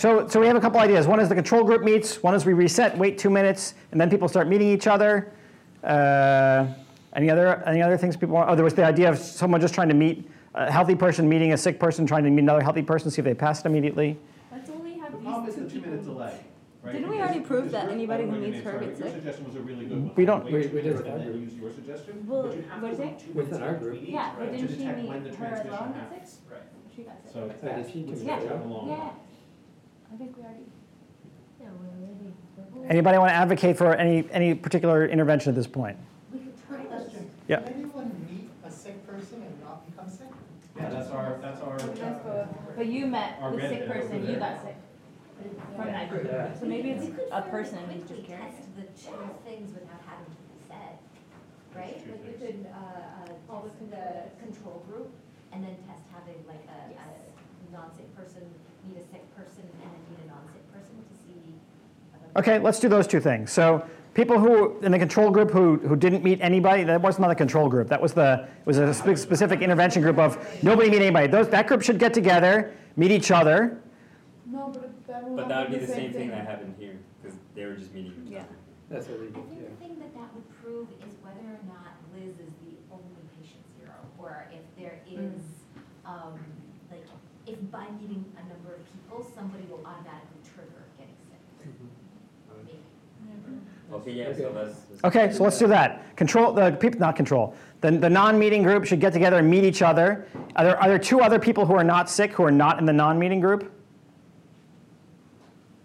So, 0.03 0.27
so 0.27 0.41
we 0.41 0.49
have 0.49 0.57
a 0.57 0.61
couple 0.61 0.81
ideas. 0.81 1.07
One 1.07 1.21
is 1.21 1.29
the 1.29 1.35
control 1.37 1.63
group 1.63 1.85
meets, 1.85 2.25
one 2.25 2.35
is 2.35 2.45
we 2.45 2.55
reset, 2.55 2.99
wait 2.99 3.19
two 3.19 3.31
minutes, 3.31 3.75
and 3.93 4.01
then 4.01 4.11
people 4.11 4.27
start 4.27 4.49
meeting 4.49 4.67
each 4.69 4.89
other. 4.89 5.31
Uh, 5.85 6.67
any 7.15 7.31
other, 7.31 7.63
any 7.69 7.81
other 7.81 7.97
things 7.97 8.17
people 8.17 8.35
want? 8.35 8.51
Oh, 8.51 8.57
there 8.57 8.65
was 8.65 8.75
the 8.75 8.85
idea 8.85 9.09
of 9.09 9.17
someone 9.17 9.61
just 9.61 9.75
trying 9.75 9.87
to 9.91 9.95
meet, 9.95 10.29
a 10.57 10.73
healthy 10.73 10.97
person 10.97 11.29
meeting 11.29 11.53
a 11.53 11.57
sick 11.57 11.79
person, 11.79 12.05
trying 12.05 12.25
to 12.25 12.31
meet 12.31 12.43
another 12.43 12.63
healthy 12.63 12.83
person, 12.83 13.13
see 13.13 13.21
if 13.21 13.25
they 13.25 13.33
passed 13.33 13.65
immediately. 13.65 14.19
Let's 14.51 14.69
only 14.71 14.95
have 14.99 15.13
The 15.13 15.19
problem 15.19 15.47
is 15.49 15.55
the 15.55 15.71
two-minute 15.71 16.03
delay, 16.05 16.35
right? 16.83 16.95
Didn't 16.95 17.09
we 17.09 17.19
Because- 17.19 17.31
already 17.31 17.41
prove 17.47 17.65
because 17.67 17.73
that 17.87 17.93
anybody 17.93 18.25
who 18.25 18.33
meets 18.41 18.57
her 18.65 18.73
sorry, 18.73 18.87
gets 18.87 18.99
Your 18.99 19.07
sick? 19.09 19.17
suggestion 19.19 19.45
was 19.47 19.55
a 19.55 19.61
really 19.61 19.85
good 19.85 19.99
one. 20.03 20.11
We 20.17 20.25
don't- 20.25 20.45
Wait 20.47 20.53
we- 20.53 20.59
we 20.59 20.63
did 20.65 20.75
minutes 20.83 20.97
with 20.99 21.07
and 21.07 21.13
our 21.13 21.19
then 21.21 21.31
group. 21.31 21.43
use 21.45 21.55
your 21.55 21.71
suggestion, 21.71 22.27
Well, 22.27 22.43
but 22.43 22.57
you 22.57 22.65
have 22.69 22.83
what 22.83 22.91
to 22.91 22.97
wait 22.99 23.07
it? 23.07 23.19
two 23.21 23.35
minutes 23.35 23.51
Within 23.53 23.63
our 23.63 23.75
group. 23.75 23.99
Yeah, 24.03 24.33
each, 24.33 24.39
but 24.39 24.45
to 24.47 24.51
didn't 24.51 24.69
she 24.69 24.77
detect 24.79 24.99
meet 24.99 25.09
when 25.09 25.23
the 25.23 25.29
her 25.31 25.37
transmission 25.37 25.69
alone 25.71 25.89
at 25.91 25.95
happens. 25.95 26.29
six? 26.29 26.41
Right. 26.51 26.61
She 26.97 27.03
got 27.05 27.23
sick. 27.23 27.33
So 27.33 27.39
So 27.63 27.67
did 27.77 27.87
she 27.93 28.05
let's 28.09 28.23
get 28.23 28.41
that? 28.41 28.49
that 28.49 28.67
along. 28.67 28.89
Yeah. 28.89 29.11
I 30.13 30.17
think 30.17 30.37
we 30.37 30.43
already. 30.43 30.65
Yeah, 31.61 31.69
we're 31.81 31.89
already. 31.89 32.89
Anybody 32.91 33.19
want 33.19 33.31
to 33.31 33.35
advocate 33.35 33.79
for 33.79 33.95
any, 33.95 34.29
any 34.31 34.55
particular 34.55 35.07
intervention 35.07 35.51
at 35.51 35.55
this 35.55 35.67
point? 35.67 35.97
We 36.33 36.41
could 36.41 36.69
try 36.69 36.77
Quick 36.79 36.91
those. 36.91 37.03
question. 37.05 37.31
Yeah. 37.49 37.61
Can 37.61 37.73
anyone 37.75 38.27
meet 38.29 38.51
a 38.65 38.71
sick 38.71 39.07
person 39.07 39.43
and 39.43 39.61
not 39.63 39.89
become 39.89 40.11
sick? 40.11 40.29
Yeah, 40.77 40.91
that's 40.91 41.11
our, 41.11 41.39
that's 41.41 41.61
our. 41.61 41.79
But 42.77 42.87
you 42.87 43.07
met 43.07 43.41
the 43.41 43.61
sick 43.69 43.89
person, 43.89 44.27
you 44.29 44.37
got 44.37 44.63
sick 44.63 44.77
from 45.77 45.87
that 45.87 46.11
group. 46.11 46.25
Yeah. 46.27 46.59
So 46.59 46.67
maybe 46.67 46.91
it's 46.91 47.11
a 47.31 47.43
person 47.43 47.79
and 47.79 47.93
he's 47.93 48.03
quickly 48.05 48.17
just 48.17 48.29
carrying 48.29 48.53
test 48.53 48.69
it. 48.69 48.77
the 48.77 49.03
two 49.03 49.31
things 49.45 49.73
without 49.73 50.03
having 50.07 50.27
to 50.27 50.43
be 50.53 50.59
said, 50.69 50.95
right? 51.75 52.05
Two 52.05 52.13
Like 52.13 52.27
we 52.27 52.33
could, 52.47 52.67
uh, 52.69 52.77
uh, 52.77 53.53
all 53.53 53.63
the, 53.65 53.97
the 53.97 54.29
control 54.45 54.85
group 54.91 55.11
and 55.53 55.65
then 55.65 55.77
test 55.89 56.05
having 56.13 56.39
like 56.47 56.63
a, 56.69 56.95
a 56.95 57.73
non-sick 57.73 58.15
person 58.17 58.43
meet 58.87 58.97
a 58.97 59.05
sick 59.13 59.25
person 59.37 59.63
and 59.63 59.81
then 59.81 59.91
meet 60.11 60.25
a 60.25 60.29
non-sick 60.29 60.73
person 60.73 60.95
to 60.97 61.15
see. 61.27 61.55
Okay, 62.37 62.59
let's 62.59 62.81
do 62.81 62.89
those 62.89 63.07
two 63.07 63.21
things. 63.21 63.51
So 63.53 63.85
people 64.15 64.39
who, 64.39 64.79
in 64.81 64.93
the 64.93 64.99
control 64.99 65.31
group 65.31 65.51
who, 65.51 65.77
who 65.79 65.97
didn't 65.97 66.23
meet 66.23 66.41
anybody, 66.41 66.85
that 66.85 67.01
was 67.01 67.19
not 67.19 67.31
a 67.31 67.35
control 67.35 67.69
group. 67.69 67.89
That 67.89 68.01
was 68.01 68.13
the, 68.13 68.49
it 68.61 68.67
was 68.67 68.79
a 68.79 68.93
spe- 68.95 69.17
specific 69.17 69.61
intervention 69.61 70.03
group 70.03 70.19
of 70.19 70.39
nobody 70.63 70.91
meet 70.91 71.03
anybody. 71.03 71.27
Those, 71.27 71.49
that 71.51 71.67
group 71.67 71.83
should 71.83 71.99
get 71.99 72.13
together, 72.15 72.73
meet 72.97 73.11
each 73.11 73.31
other. 73.31 73.79
No, 74.47 74.69
but 74.73 75.07
that 75.07 75.29
will 75.29 75.37
but 75.37 75.49
that 75.49 75.71
would 75.71 75.79
be 75.79 75.85
the 75.85 75.87
the 75.87 75.93
same 75.93 76.13
thing 76.13 76.29
that 76.29 76.47
happened 76.47 76.75
here, 76.79 76.97
because 77.23 77.39
they 77.55 77.65
were 77.65 77.75
just 77.75 77.93
meeting 77.95 78.13
each 78.27 78.33
Yeah. 78.33 78.41
other. 78.41 78.49
That's 78.91 79.09
what 79.09 79.21
we 79.21 79.27
I 79.29 79.31
did, 79.31 79.49
think 79.49 79.49
yeah. 79.57 79.69
the 79.71 79.77
thing 79.81 79.99
that 80.01 80.13
that 80.13 80.29
would 80.35 80.45
prove 80.61 80.89
is 81.01 81.15
whether 81.25 81.41
or 81.41 81.63
not 81.65 81.97
Liz 82.13 82.37
is 82.37 82.53
the 82.61 82.77
only 82.93 83.17
patient 83.41 83.65
zero, 83.81 83.97
or 84.19 84.45
if 84.53 84.61
there 84.77 85.01
is, 85.09 85.41
um, 86.05 86.37
like, 86.91 87.07
if 87.47 87.57
by 87.73 87.89
meeting 87.97 88.21
a 88.37 88.43
number 88.53 88.62
of 89.13 89.19
people, 89.19 89.33
somebody 89.35 89.65
will 89.71 89.81
automatically 89.85 90.41
trigger 90.55 90.83
getting 90.99 91.15
sick. 91.31 91.41
Mm-hmm. 91.69 92.73
Maybe. 93.27 93.61
Okay, 93.93 94.13
yeah, 94.13 94.37
so 94.37 94.53
let's. 94.55 94.81
let's- 94.91 95.05
Okay, 95.05 95.33
so 95.33 95.45
let's 95.45 95.59
do 95.59 95.67
that. 95.69 96.17
Control, 96.17 96.53
the 96.53 96.73
people, 96.73 97.01
not 97.01 97.17
control, 97.17 97.55
the, 97.81 97.91
the 97.91 98.09
non-meeting 98.11 98.63
group 98.63 98.85
should 98.85 99.01
get 99.01 99.13
together 99.13 99.39
and 99.39 99.51
meet 99.51 99.65
each 99.65 99.83
other. 99.83 100.27
Are 100.57 100.65
there, 100.65 100.79
are 100.81 100.89
there 100.89 100.99
two 100.99 101.21
other 101.21 101.39
people 101.39 101.67
who 101.67 101.75
are 101.75 101.85
not 101.85 102.09
sick 102.09 102.33
who 102.33 102.45
are 102.45 102.51
not 102.53 102.79
in 102.79 102.85
the 102.87 102.93
non-meeting 102.93 103.41
group? 103.41 103.73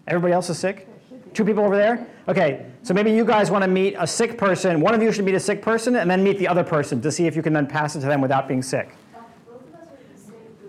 Everybody 0.06 0.32
else 0.32 0.48
is 0.48 0.58
sick? 0.58 0.86
Two 1.34 1.44
people 1.44 1.64
over 1.64 1.76
there? 1.76 2.06
Okay, 2.28 2.66
so 2.82 2.94
maybe 2.94 3.10
you 3.10 3.24
guys 3.24 3.50
want 3.50 3.62
to 3.62 3.68
meet 3.68 3.94
a 3.98 4.06
sick 4.06 4.38
person. 4.38 4.80
One 4.80 4.94
of 4.94 5.02
you 5.02 5.12
should 5.12 5.24
meet 5.24 5.34
a 5.34 5.40
sick 5.40 5.60
person 5.60 5.96
and 5.96 6.10
then 6.10 6.22
meet 6.22 6.38
the 6.38 6.48
other 6.48 6.64
person 6.64 7.02
to 7.02 7.12
see 7.12 7.26
if 7.26 7.36
you 7.36 7.42
can 7.42 7.52
then 7.52 7.66
pass 7.66 7.94
it 7.96 8.00
to 8.00 8.06
them 8.06 8.20
without 8.20 8.48
being 8.48 8.62
sick. 8.62 8.94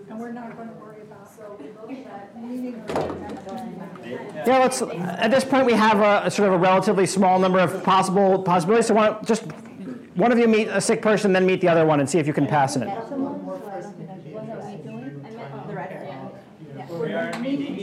And 0.08 0.18
we're 0.20 0.32
not 0.32 0.56
gonna 0.56 0.72
worry 0.72 1.02
about, 1.02 1.32
so 1.34 1.56
meeting 2.36 2.82
Yeah, 4.50 4.58
let's, 4.58 4.82
at 4.82 5.30
this 5.30 5.44
point, 5.44 5.64
we 5.64 5.74
have 5.74 6.00
a, 6.00 6.26
a 6.26 6.30
sort 6.30 6.48
of 6.48 6.54
a 6.54 6.58
relatively 6.58 7.06
small 7.06 7.38
number 7.38 7.60
of 7.60 7.84
possible 7.84 8.42
possibilities. 8.42 8.88
So 8.88 8.94
why 8.94 9.10
don't, 9.10 9.24
just, 9.24 9.44
one 10.16 10.32
of 10.32 10.40
you 10.40 10.48
meet 10.48 10.66
a 10.66 10.80
sick 10.80 11.02
person, 11.02 11.32
then 11.32 11.46
meet 11.46 11.60
the 11.60 11.68
other 11.68 11.86
one 11.86 12.00
and 12.00 12.10
see 12.10 12.18
if 12.18 12.26
you 12.26 12.32
can 12.32 12.48
pass 12.48 12.74
it. 12.74 12.88
One 12.88 13.44
more 13.44 13.58
person 13.60 13.94
can 14.08 14.20
be 14.22 14.30
What 14.32 14.42
are 14.42 14.66
we 14.66 14.72
interested. 14.72 14.82
doing? 14.82 15.24
I 15.24 15.30
meant 15.30 15.68
the 15.68 15.72
red, 15.72 15.90
yeah. 16.74 16.98
we 16.98 17.12
are 17.12 17.38
meeting. 17.38 17.78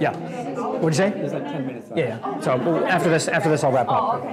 Yeah. 0.00 0.16
What'd 0.16 0.82
you 0.84 0.92
say? 0.94 1.10
There's 1.10 1.34
like 1.34 1.44
10 1.44 1.66
minutes 1.66 1.90
left. 1.90 1.98
Yeah, 1.98 2.20
yeah. 2.24 2.40
So 2.40 2.56
well, 2.56 2.86
after 2.86 3.10
this, 3.10 3.28
after 3.28 3.50
this, 3.50 3.62
I'll 3.62 3.72
wrap 3.72 3.90
up. 3.90 4.24
Oh, 4.24 4.28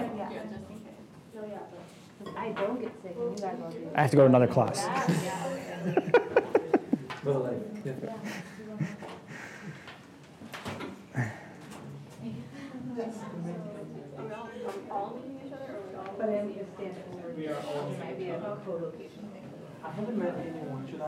I 2.38 2.52
don't 2.54 2.82
get 2.82 2.94
sick, 3.04 3.18
and 3.20 3.38
you 3.38 3.44
guys 3.46 3.58
will 3.60 3.70
be. 3.70 3.88
I 3.96 4.02
have 4.02 4.12
to 4.12 4.16
go 4.16 4.22
to 4.22 4.28
another 4.28 4.48
class. 4.48 4.88
But 16.44 16.50
then 16.50 16.56
we 16.56 16.62
just 16.62 16.76
stand 16.76 16.96
forward. 17.12 17.38
We 17.38 17.48
are 17.48 17.56
all. 17.56 17.92
It 17.92 18.00
might 18.00 18.18
be 18.18 18.30
a 18.30 18.40
co-location 18.66 19.30
thing. 19.34 19.44
I 19.84 19.92
haven't 19.92 20.18
met 20.18 20.36
anyone, 20.38 20.88
should 20.90 21.02
I? 21.02 21.08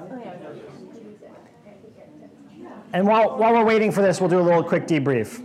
And 2.94 3.08
while, 3.08 3.38
while 3.38 3.54
we're 3.54 3.66
waiting 3.66 3.92
for 3.92 4.02
this, 4.02 4.22
we'll 4.22 4.30
do 4.30 4.40
a 4.40 4.42
little 4.42 4.64
quick 4.64 4.88
debrief. 4.88 5.42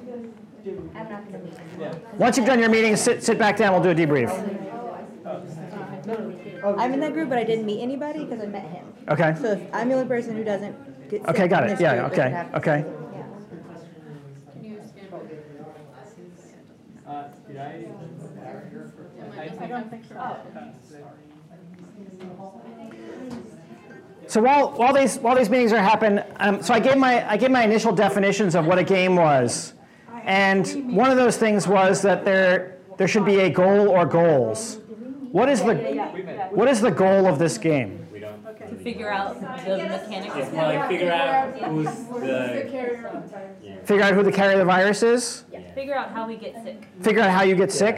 I'm 0.95 1.09
not 1.09 1.33
gonna 1.33 1.43
meet. 1.43 2.19
Once 2.19 2.37
you've 2.37 2.47
done 2.47 2.61
your 2.61 2.69
meeting, 2.69 2.95
sit, 2.97 3.25
sit 3.25 3.39
back 3.39 3.57
down, 3.57 3.73
we'll 3.73 3.83
do 3.83 3.91
a 3.91 3.95
debrief. 3.95 4.31
I'm 6.79 6.93
in 6.93 7.01
that 7.01 7.13
group, 7.13 7.29
but 7.31 7.39
I 7.39 7.45
didn't 7.45 7.67
meet 7.67 7.81
anybody 7.81 8.25
because 8.25 8.41
I 8.41 8.47
met 8.47 8.65
him. 8.65 8.87
Okay? 9.09 9.35
So 9.41 9.53
if 9.53 9.75
I'm 9.75 9.89
the 9.89 9.95
only 9.95 10.07
person 10.07 10.37
who 10.37 10.45
doesn't 10.45 11.11
get 11.11 11.23
sick 11.23 11.31
Okay, 11.31 11.49
got 11.49 11.69
it. 11.69 11.81
Yeah, 11.81 12.09
group, 12.09 12.13
okay, 12.13 12.47
okay. 12.55 12.85
Can 14.53 14.65
you 14.65 14.81
stand 14.87 15.11
Uh, 17.07 17.25
did 17.49 17.57
I? 17.57 17.90
I 19.73 19.81
don't 19.81 19.91
think 19.91 20.05
so. 20.05 20.15
So 24.27 24.41
while, 24.41 24.73
while 24.73 24.95
these 24.95 25.19
while 25.19 25.37
these 25.37 25.51
meetings 25.51 25.73
are 25.73 25.79
happening, 25.79 26.25
um, 26.37 26.63
so 26.63 26.73
I 26.73 26.81
gave 26.81 26.97
my 26.97 27.29
I 27.29 27.37
gave 27.37 27.51
my 27.51 27.65
initial 27.65 27.93
definitions 27.93 28.55
of 28.55 28.67
what 28.67 28.79
a 28.79 28.85
game 28.85 29.17
was, 29.17 29.75
and 30.25 30.95
one 30.95 31.11
of 31.11 31.17
those 31.17 31.37
things 31.37 31.67
was 31.67 32.03
that 32.03 32.25
there 32.25 32.79
there 32.97 33.09
should 33.09 33.25
be 33.25 33.41
a 33.41 33.51
goal 33.51 33.89
or 33.89 34.07
goals. 34.07 34.79
What 35.33 35.49
is 35.49 35.63
the 35.63 35.75
what 36.51 36.69
is 36.69 36.81
the 36.81 36.91
goal 36.91 37.27
of 37.27 37.39
this 37.39 37.59
game? 37.59 38.00
We 38.85 38.95
don't. 38.95 39.05
To 39.07 39.07
figure 39.07 39.13
out 39.13 39.35
the 39.65 39.77
mechanics. 39.89 40.35
It's 40.37 40.53
more 40.53 40.63
like 40.65 40.89
figure 40.89 41.13
out 41.13 41.59
who's 41.59 41.87
the. 42.21 43.51
Yeah. 43.63 43.77
Figure 43.85 44.05
out 44.05 44.15
who 44.15 44.23
the 44.23 44.33
carrier 44.33 44.53
of 44.55 44.59
the 44.61 44.65
virus 44.65 45.03
is. 45.03 45.45
Figure 45.75 45.95
out 45.95 46.11
how 46.11 46.27
we 46.27 46.37
get 46.37 46.55
sick. 46.65 46.87
Figure 47.01 47.23
out 47.23 47.31
how 47.31 47.43
you 47.43 47.55
get 47.55 47.73
sick. 47.73 47.97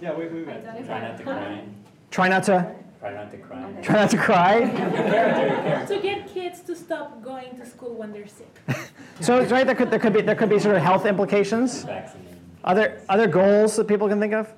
Yeah, 0.00 0.14
we, 0.14 0.26
we 0.28 0.42
went. 0.44 0.64
Try 0.86 1.00
not 1.00 1.16
to 1.18 1.22
cry. 1.22 1.64
Try 2.10 2.28
not 2.28 2.42
to 2.44 2.74
Try 3.00 3.12
not 3.14 3.30
to 3.32 3.36
cry. 3.36 3.72
try 3.82 3.94
not 3.96 4.10
to 4.10 4.16
cry. 4.16 5.84
To 5.88 5.98
get 6.00 6.32
kids 6.32 6.60
to 6.60 6.76
stop 6.76 7.22
going 7.22 7.56
to 7.58 7.66
school 7.66 7.94
when 7.94 8.12
they're 8.12 8.28
sick. 8.28 8.54
So 9.20 9.38
it's 9.38 9.52
right 9.52 9.64
there 9.66 9.74
could 9.76 9.90
there 9.90 9.98
could 10.00 10.12
be 10.14 10.20
there 10.22 10.34
could 10.34 10.48
be 10.48 10.58
sort 10.58 10.74
of 10.76 10.82
health 10.82 11.04
implications. 11.06 11.84
Vaccinate. 11.84 12.26
Other 12.64 13.00
other 13.08 13.26
goals 13.28 13.76
that 13.76 13.86
people 13.86 14.08
can 14.08 14.18
think 14.20 14.32
of 14.32 14.48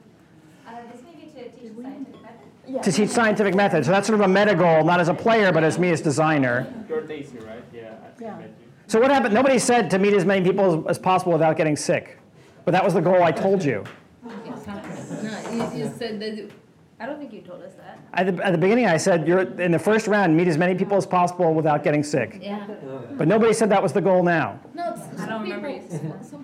Uh, 0.66 0.72
this 0.92 1.02
may 1.02 1.12
be 1.24 1.26
to 1.32 1.50
teach 1.50 1.72
scientific 1.82 2.63
method. 2.74 2.92
to 2.92 2.96
teach 2.96 3.10
scientific 3.10 3.54
methods. 3.54 3.86
So 3.86 3.92
that's 3.92 4.06
sort 4.06 4.20
of 4.20 4.24
a 4.24 4.28
meta 4.28 4.54
goal, 4.54 4.84
not 4.84 5.00
as 5.00 5.08
a 5.08 5.14
player, 5.14 5.52
but 5.52 5.64
as 5.64 5.78
me 5.78 5.90
as 5.90 6.00
designer. 6.00 6.66
You're 6.88 7.02
Daisy, 7.02 7.38
right? 7.38 7.64
Yeah, 7.72 7.94
Yeah. 8.20 8.42
So 8.86 9.00
what 9.00 9.10
happened? 9.10 9.32
Nobody 9.34 9.58
said 9.58 9.90
to 9.90 9.98
meet 9.98 10.12
as 10.12 10.24
many 10.24 10.44
people 10.44 10.80
as, 10.80 10.96
as 10.96 10.98
possible 10.98 11.32
without 11.32 11.56
getting 11.56 11.76
sick, 11.76 12.18
but 12.64 12.72
that 12.72 12.84
was 12.84 12.94
the 12.94 13.00
goal 13.00 13.22
I 13.22 13.32
told 13.32 13.64
you. 13.64 13.84
No, 14.24 15.50
you, 15.52 15.78
you 15.78 15.94
said 15.96 16.20
that. 16.20 16.50
I 17.00 17.06
don't 17.06 17.18
think 17.18 17.32
you 17.32 17.40
told 17.40 17.62
us 17.62 17.74
that. 17.74 17.98
At 18.12 18.36
the, 18.36 18.46
at 18.46 18.52
the 18.52 18.58
beginning, 18.58 18.86
I 18.86 18.98
said 18.98 19.26
you're 19.26 19.40
in 19.60 19.72
the 19.72 19.78
first 19.78 20.06
round, 20.06 20.36
meet 20.36 20.48
as 20.48 20.56
many 20.56 20.74
people 20.74 20.96
as 20.96 21.06
possible 21.06 21.52
without 21.52 21.82
getting 21.82 22.02
sick. 22.02 22.38
Yeah. 22.40 22.66
But 23.18 23.26
nobody 23.26 23.52
said 23.52 23.68
that 23.70 23.82
was 23.82 23.92
the 23.92 24.00
goal 24.00 24.22
now. 24.22 24.60
No, 24.74 24.94
I 25.18 25.26
don't 25.26 25.42
remember 25.42 25.68
you 25.70 25.82
saying 25.88 26.00
some, 26.00 26.22
some 26.22 26.43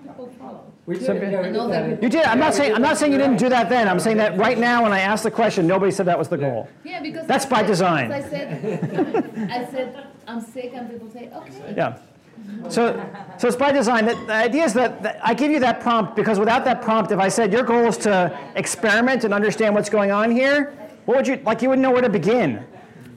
We 0.87 0.95
did 0.95 1.05
Some- 1.05 1.17
yeah, 1.17 1.41
we 1.41 1.51
did 1.51 1.71
that. 1.71 2.03
You 2.03 2.09
did. 2.09 2.25
I'm 2.25 2.39
not 2.39 2.53
saying 2.55 2.73
I'm 2.73 2.81
not 2.81 2.97
saying 2.97 3.11
you 3.11 3.17
didn't 3.19 3.37
do 3.37 3.49
that 3.49 3.69
then. 3.69 3.87
I'm 3.87 3.99
saying 3.99 4.17
that 4.17 4.37
right 4.37 4.57
now, 4.57 4.83
when 4.83 4.91
I 4.91 4.99
asked 4.99 5.23
the 5.23 5.31
question, 5.31 5.67
nobody 5.67 5.91
said 5.91 6.07
that 6.07 6.17
was 6.17 6.27
the 6.27 6.37
goal. 6.37 6.67
Yeah, 6.83 7.01
because. 7.01 7.27
That's 7.27 7.45
I 7.45 7.49
by 7.49 7.57
said- 7.61 7.67
design. 7.67 8.11
I 8.11 8.21
said, 8.21 9.49
I 9.51 9.71
said, 9.71 10.07
I'm 10.27 10.41
sick, 10.41 10.71
and 10.73 10.89
people 10.89 11.09
say, 11.11 11.29
okay. 11.35 11.73
Yeah. 11.77 11.97
So, 12.69 12.99
so 13.37 13.47
it's 13.47 13.55
by 13.55 13.71
design. 13.71 14.05
The, 14.05 14.15
the 14.15 14.33
idea 14.33 14.63
is 14.63 14.73
that, 14.73 15.03
that 15.03 15.19
I 15.23 15.35
give 15.35 15.51
you 15.51 15.59
that 15.59 15.79
prompt 15.79 16.15
because 16.15 16.39
without 16.39 16.65
that 16.65 16.81
prompt, 16.81 17.11
if 17.11 17.19
I 17.19 17.27
said 17.27 17.53
your 17.53 17.61
goal 17.63 17.85
is 17.85 17.97
to 17.99 18.35
experiment 18.55 19.23
and 19.23 19.33
understand 19.33 19.75
what's 19.75 19.89
going 19.89 20.09
on 20.09 20.31
here, 20.31 20.73
what 21.05 21.17
would 21.17 21.27
you 21.27 21.35
like? 21.45 21.61
You 21.61 21.69
wouldn't 21.69 21.83
know 21.83 21.91
where 21.91 22.01
to 22.01 22.09
begin. 22.09 22.65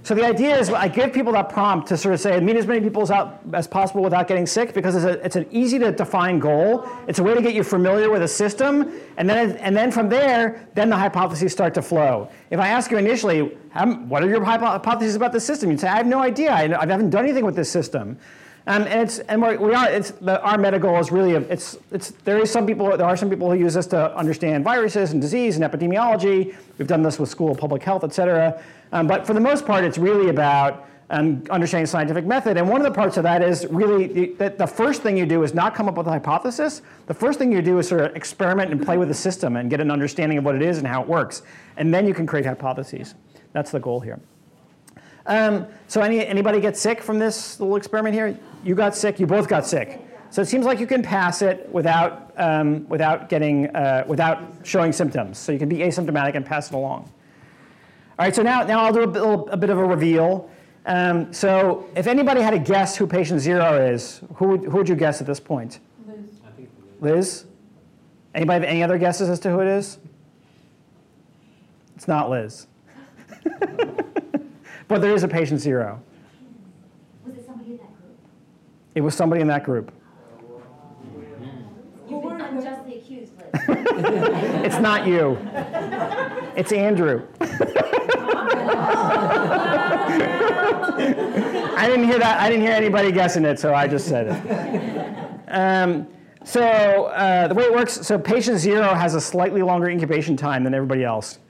So 0.05 0.15
the 0.15 0.23
idea 0.23 0.59
is 0.59 0.69
I 0.69 0.87
give 0.89 1.15
people 1.15 1.33
that 1.33 1.49
prompt 1.49 1.89
to 1.89 1.97
sort 1.97 2.13
of 2.13 2.21
say 2.21 2.39
meet 2.39 2.57
as 2.57 2.67
many 2.67 2.83
people 2.83 3.01
as, 3.01 3.11
out, 3.11 3.41
as 3.55 3.67
possible 3.67 4.03
without 4.03 4.29
getting 4.29 4.47
sick 4.47 4.75
because 4.75 4.95
it's, 4.95 5.05
a, 5.07 5.25
it's 5.25 5.37
an 5.37 5.47
easy 5.51 5.79
to 5.79 5.93
define 5.93 6.39
goal. 6.39 6.87
It's 7.09 7.21
a 7.21 7.23
way 7.23 7.33
to 7.33 7.41
get 7.41 7.55
you 7.55 7.65
familiar 7.65 8.11
with 8.11 8.23
a 8.23 8.29
system, 8.29 8.93
and 9.17 9.27
then 9.27 9.53
and 9.57 9.75
then 9.75 9.91
from 9.91 10.11
there, 10.11 10.69
then 10.75 10.91
the 10.91 10.97
hypotheses 10.97 11.53
start 11.53 11.73
to 11.75 11.83
flow. 11.83 12.29
If 12.51 12.61
I 12.61 12.69
ask 12.69 12.91
you 12.91 12.99
initially, 12.99 13.41
what 13.41 14.23
are 14.23 14.29
your 14.29 14.45
hypotheses 14.45 15.15
about 15.17 15.33
the 15.33 15.41
system? 15.41 15.71
You'd 15.71 15.81
say 15.81 15.89
I 15.89 15.97
have 15.97 16.07
no 16.07 16.21
idea. 16.21 16.53
I 16.53 16.87
haven't 16.87 17.09
done 17.09 17.25
anything 17.25 17.47
with 17.47 17.57
this 17.57 17.71
system. 17.71 18.19
Um, 18.67 18.85
and 18.85 19.03
it's 19.03 19.19
and 19.19 19.43
we're, 19.43 19.59
we 19.59 19.75
are 19.75 19.91
it's 19.91 20.13
the, 20.13 20.41
our 20.43 20.57
meta 20.57 20.79
goal 20.79 20.99
is 20.99 21.13
really 21.13 21.35
a, 21.35 21.41
it's 21.41 21.77
it's 21.91 22.13
there 22.25 22.39
is 22.39 22.51
some 22.51 22.67
people 22.67 22.97
there 22.97 23.07
are 23.07 23.17
some 23.17 23.29
people 23.29 23.51
who 23.51 23.59
use 23.59 23.75
this 23.75 23.87
to 23.89 24.17
understand 24.17 24.65
viruses 24.65 25.13
and 25.13 25.21
disease 25.21 25.57
and 25.57 25.65
epidemiology. 25.71 26.57
We've 26.79 26.89
done 26.89 27.03
this 27.03 27.19
with 27.19 27.29
school 27.29 27.53
of 27.53 27.59
public 27.59 27.83
health, 27.83 28.05
et 28.05 28.15
cetera. 28.15 28.63
Um, 28.93 29.07
but 29.07 29.27
for 29.27 29.35
the 29.35 29.41
most 29.41 29.67
part, 29.67 29.85
it's 29.85 29.99
really 29.99 30.31
about 30.31 30.87
um, 31.11 31.43
understanding 31.51 31.87
scientific 31.87 32.25
method. 32.25 32.57
And 32.57 32.67
one 32.67 32.81
of 32.81 32.85
the 32.85 32.97
parts 32.97 33.19
of 33.19 33.23
that 33.25 33.43
is 33.43 33.67
really 33.69 34.07
the, 34.07 34.27
that 34.39 34.57
the 34.57 34.67
first 34.67 35.03
thing 35.03 35.17
you 35.17 35.27
do 35.27 35.43
is 35.43 35.53
not 35.53 35.75
come 35.75 35.87
up 35.87 35.97
with 35.99 36.07
a 36.07 36.11
hypothesis. 36.11 36.81
The 37.07 37.15
first 37.15 37.39
thing 37.39 37.53
you 37.53 37.61
do 37.61 37.79
is 37.79 37.87
sort 37.87 38.01
of 38.01 38.17
experiment 38.17 38.73
and 38.73 38.83
play 38.83 38.97
with 38.97 39.09
the 39.09 39.15
system 39.15 39.57
and 39.57 39.69
get 39.69 39.81
an 39.81 39.91
understanding 39.91 40.39
of 40.39 40.45
what 40.45 40.55
it 40.55 40.63
is 40.63 40.79
and 40.79 40.87
how 40.87 41.03
it 41.03 41.09
works. 41.09 41.43
And 41.77 41.93
then 41.93 42.07
you 42.07 42.15
can 42.15 42.27
create 42.27 42.47
hypotheses. 42.47 43.15
That's 43.53 43.71
the 43.71 43.81
goal 43.81 44.01
here. 44.01 44.21
Um, 45.27 45.67
so 45.89 46.01
any, 46.01 46.25
anybody 46.27 46.61
get 46.61 46.77
sick 46.77 47.03
from 47.03 47.19
this 47.19 47.59
little 47.61 47.77
experiment 47.77 48.15
here? 48.15 48.39
You 48.63 48.75
got 48.75 48.95
sick, 48.95 49.19
you 49.19 49.27
both 49.27 49.49
got 49.49 49.67
sick. 49.67 50.01
So 50.31 50.43
it 50.43 50.47
seems 50.47 50.67
like 50.67 50.81
you 50.81 50.87
can 50.87 51.03
pass 51.03 51.43
it 51.43 51.69
without, 51.71 52.33
um, 52.37 52.89
without, 52.89 53.29
getting, 53.29 53.75
uh, 53.75 54.05
without 54.07 54.43
showing 54.65 54.93
symptoms. 54.93 55.39
So 55.39 55.53
you 55.53 55.59
can 55.59 55.69
be 55.69 55.79
asymptomatic 55.79 56.35
and 56.35 56.45
pass 56.45 56.69
it 56.69 56.75
along. 56.75 57.11
All 58.19 58.25
right, 58.27 58.35
so 58.35 58.43
now, 58.43 58.65
now 58.65 58.81
I'll 58.83 58.93
do 58.93 59.05
a, 59.05 59.07
little, 59.07 59.49
a 59.51 59.57
bit 59.57 59.71
of 59.71 59.79
a 59.79 59.85
reveal. 59.85 60.51
Um, 60.87 61.33
so 61.33 61.89
if 61.97 62.07
anybody 62.07 62.41
had 62.41 62.53
a 62.53 62.59
guess 62.59 62.97
who 62.97 63.07
patient 63.07 63.41
zero 63.41 63.81
is, 63.81 64.23
who 64.35 64.49
would, 64.49 64.65
who 64.65 64.77
would 64.77 64.89
you 64.89 64.97
guess 64.97 65.21
at 65.21 65.27
this 65.27 65.41
point? 65.41 65.81
Liz? 67.01 67.45
Anybody 68.35 68.61
have 68.61 68.69
any 68.69 68.83
other 68.83 68.99
guesses 68.99 69.29
as 69.29 69.39
to 69.41 69.51
who 69.51 69.61
it 69.61 69.69
is? 69.69 69.99
It's 71.97 72.09
not 72.09 72.29
Liz. 72.29 72.67
but 74.95 75.01
there 75.01 75.13
is 75.13 75.25
a 75.25 75.29
patient 75.29 75.61
zero. 75.61 76.01
Was 77.27 77.35
it 77.35 77.45
somebody 77.45 77.73
in 77.73 77.79
that 77.79 77.89
group? 77.99 78.17
It 78.95 79.01
was 79.01 79.17
somebody 79.17 79.41
in 79.41 79.49
that 79.49 79.65
group. 79.65 79.93
You've 82.09 82.23
been 82.23 82.41
unjustly 82.41 82.99
accused. 82.99 83.33
It's 84.65 84.79
not 84.79 85.05
you. 85.09 85.37
It's 86.55 86.71
Andrew. 86.71 87.27
I 87.41 87.49
didn't 91.89 92.05
hear 92.05 92.21
that. 92.21 92.39
I 92.41 92.49
didn't 92.49 92.63
hear 92.63 92.71
anybody 92.71 93.11
guessing 93.11 93.45
it, 93.45 93.59
so 93.59 93.75
I 93.75 93.89
just 93.89 94.07
said 94.07 94.29
it. 94.29 95.49
Um, 95.49 96.07
so 96.45 96.63
uh, 97.07 97.49
the 97.49 97.55
way 97.55 97.65
it 97.65 97.73
works, 97.75 97.95
so 97.95 98.17
patient 98.17 98.59
zero 98.59 98.95
has 98.95 99.17
a 99.17 99.21
slightly 99.21 99.63
longer 99.63 99.89
incubation 99.89 100.37
time 100.37 100.63
than 100.63 100.73
everybody 100.73 101.03
else. 101.03 101.41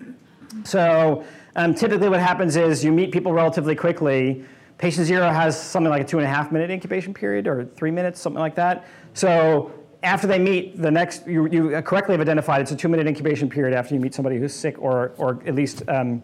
So 0.64 1.24
um, 1.56 1.74
typically 1.74 2.08
what 2.08 2.20
happens 2.20 2.56
is 2.56 2.84
you 2.84 2.92
meet 2.92 3.12
people 3.12 3.32
relatively 3.32 3.74
quickly. 3.74 4.44
Patient 4.78 5.06
zero 5.06 5.30
has 5.30 5.60
something 5.60 5.90
like 5.90 6.02
a 6.02 6.04
two 6.04 6.18
and 6.18 6.26
a 6.26 6.28
half 6.28 6.50
minute 6.50 6.70
incubation 6.70 7.14
period 7.14 7.46
or 7.46 7.64
three 7.64 7.90
minutes, 7.90 8.20
something 8.20 8.40
like 8.40 8.56
that. 8.56 8.86
So 9.12 9.72
after 10.02 10.26
they 10.26 10.38
meet, 10.38 10.80
the 10.80 10.90
next, 10.90 11.26
you, 11.26 11.46
you 11.48 11.82
correctly 11.82 12.14
have 12.14 12.20
identified 12.20 12.60
it's 12.60 12.72
a 12.72 12.76
two 12.76 12.88
minute 12.88 13.06
incubation 13.06 13.48
period 13.48 13.76
after 13.76 13.94
you 13.94 14.00
meet 14.00 14.14
somebody 14.14 14.38
who's 14.38 14.52
sick 14.52 14.76
or, 14.78 15.12
or 15.16 15.40
at 15.46 15.54
least 15.54 15.82
um, 15.88 16.22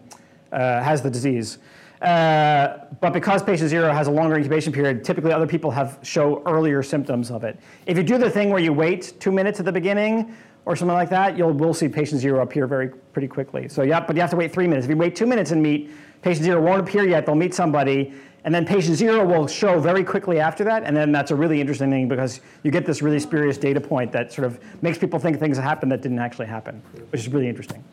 uh, 0.51 0.81
has 0.83 1.01
the 1.01 1.09
disease. 1.09 1.59
Uh, 2.01 2.79
but 2.99 3.13
because 3.13 3.43
patient 3.43 3.69
zero 3.69 3.91
has 3.91 4.07
a 4.07 4.11
longer 4.11 4.35
incubation 4.35 4.73
period, 4.73 5.03
typically 5.03 5.31
other 5.31 5.45
people 5.45 5.69
have 5.69 5.99
show 6.01 6.41
earlier 6.47 6.81
symptoms 6.81 7.29
of 7.29 7.43
it. 7.43 7.59
If 7.85 7.95
you 7.95 8.03
do 8.03 8.17
the 8.17 8.29
thing 8.29 8.49
where 8.49 8.61
you 8.61 8.73
wait 8.73 9.13
two 9.19 9.31
minutes 9.31 9.59
at 9.59 9.65
the 9.65 9.71
beginning 9.71 10.35
or 10.65 10.75
something 10.75 10.95
like 10.95 11.09
that, 11.09 11.37
you'll 11.37 11.53
will 11.53 11.73
see 11.73 11.87
patient 11.87 12.21
zero 12.21 12.41
appear 12.41 12.67
very 12.67 12.89
pretty 12.89 13.27
quickly. 13.27 13.67
So 13.67 13.83
yeah, 13.83 13.99
but 13.99 14.15
you 14.15 14.21
have 14.21 14.29
to 14.31 14.35
wait 14.35 14.53
three 14.53 14.67
minutes. 14.67 14.85
If 14.85 14.91
you 14.91 14.97
wait 14.97 15.15
two 15.15 15.25
minutes 15.25 15.51
and 15.51 15.61
meet, 15.61 15.89
patient 16.21 16.45
zero 16.45 16.61
won't 16.61 16.81
appear 16.81 17.07
yet. 17.07 17.25
They'll 17.25 17.35
meet 17.35 17.53
somebody, 17.53 18.13
and 18.43 18.53
then 18.53 18.65
patient 18.65 18.95
zero 18.97 19.25
will 19.25 19.47
show 19.47 19.79
very 19.79 20.03
quickly 20.03 20.39
after 20.39 20.63
that. 20.63 20.83
And 20.83 20.95
then 20.95 21.11
that's 21.11 21.31
a 21.31 21.35
really 21.35 21.59
interesting 21.59 21.89
thing 21.89 22.07
because 22.07 22.41
you 22.63 22.71
get 22.71 22.85
this 22.85 23.01
really 23.01 23.19
spurious 23.19 23.57
data 23.57 23.81
point 23.81 24.11
that 24.11 24.31
sort 24.31 24.45
of 24.45 24.59
makes 24.83 24.97
people 24.97 25.19
think 25.19 25.39
things 25.39 25.57
happen 25.57 25.89
that 25.89 26.01
didn't 26.01 26.19
actually 26.19 26.47
happen, 26.47 26.81
which 27.09 27.21
is 27.21 27.29
really 27.29 27.47
interesting. 27.47 27.83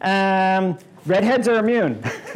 Um, 0.00 0.78
redheads 1.06 1.46
are 1.46 1.56
immune. 1.56 2.00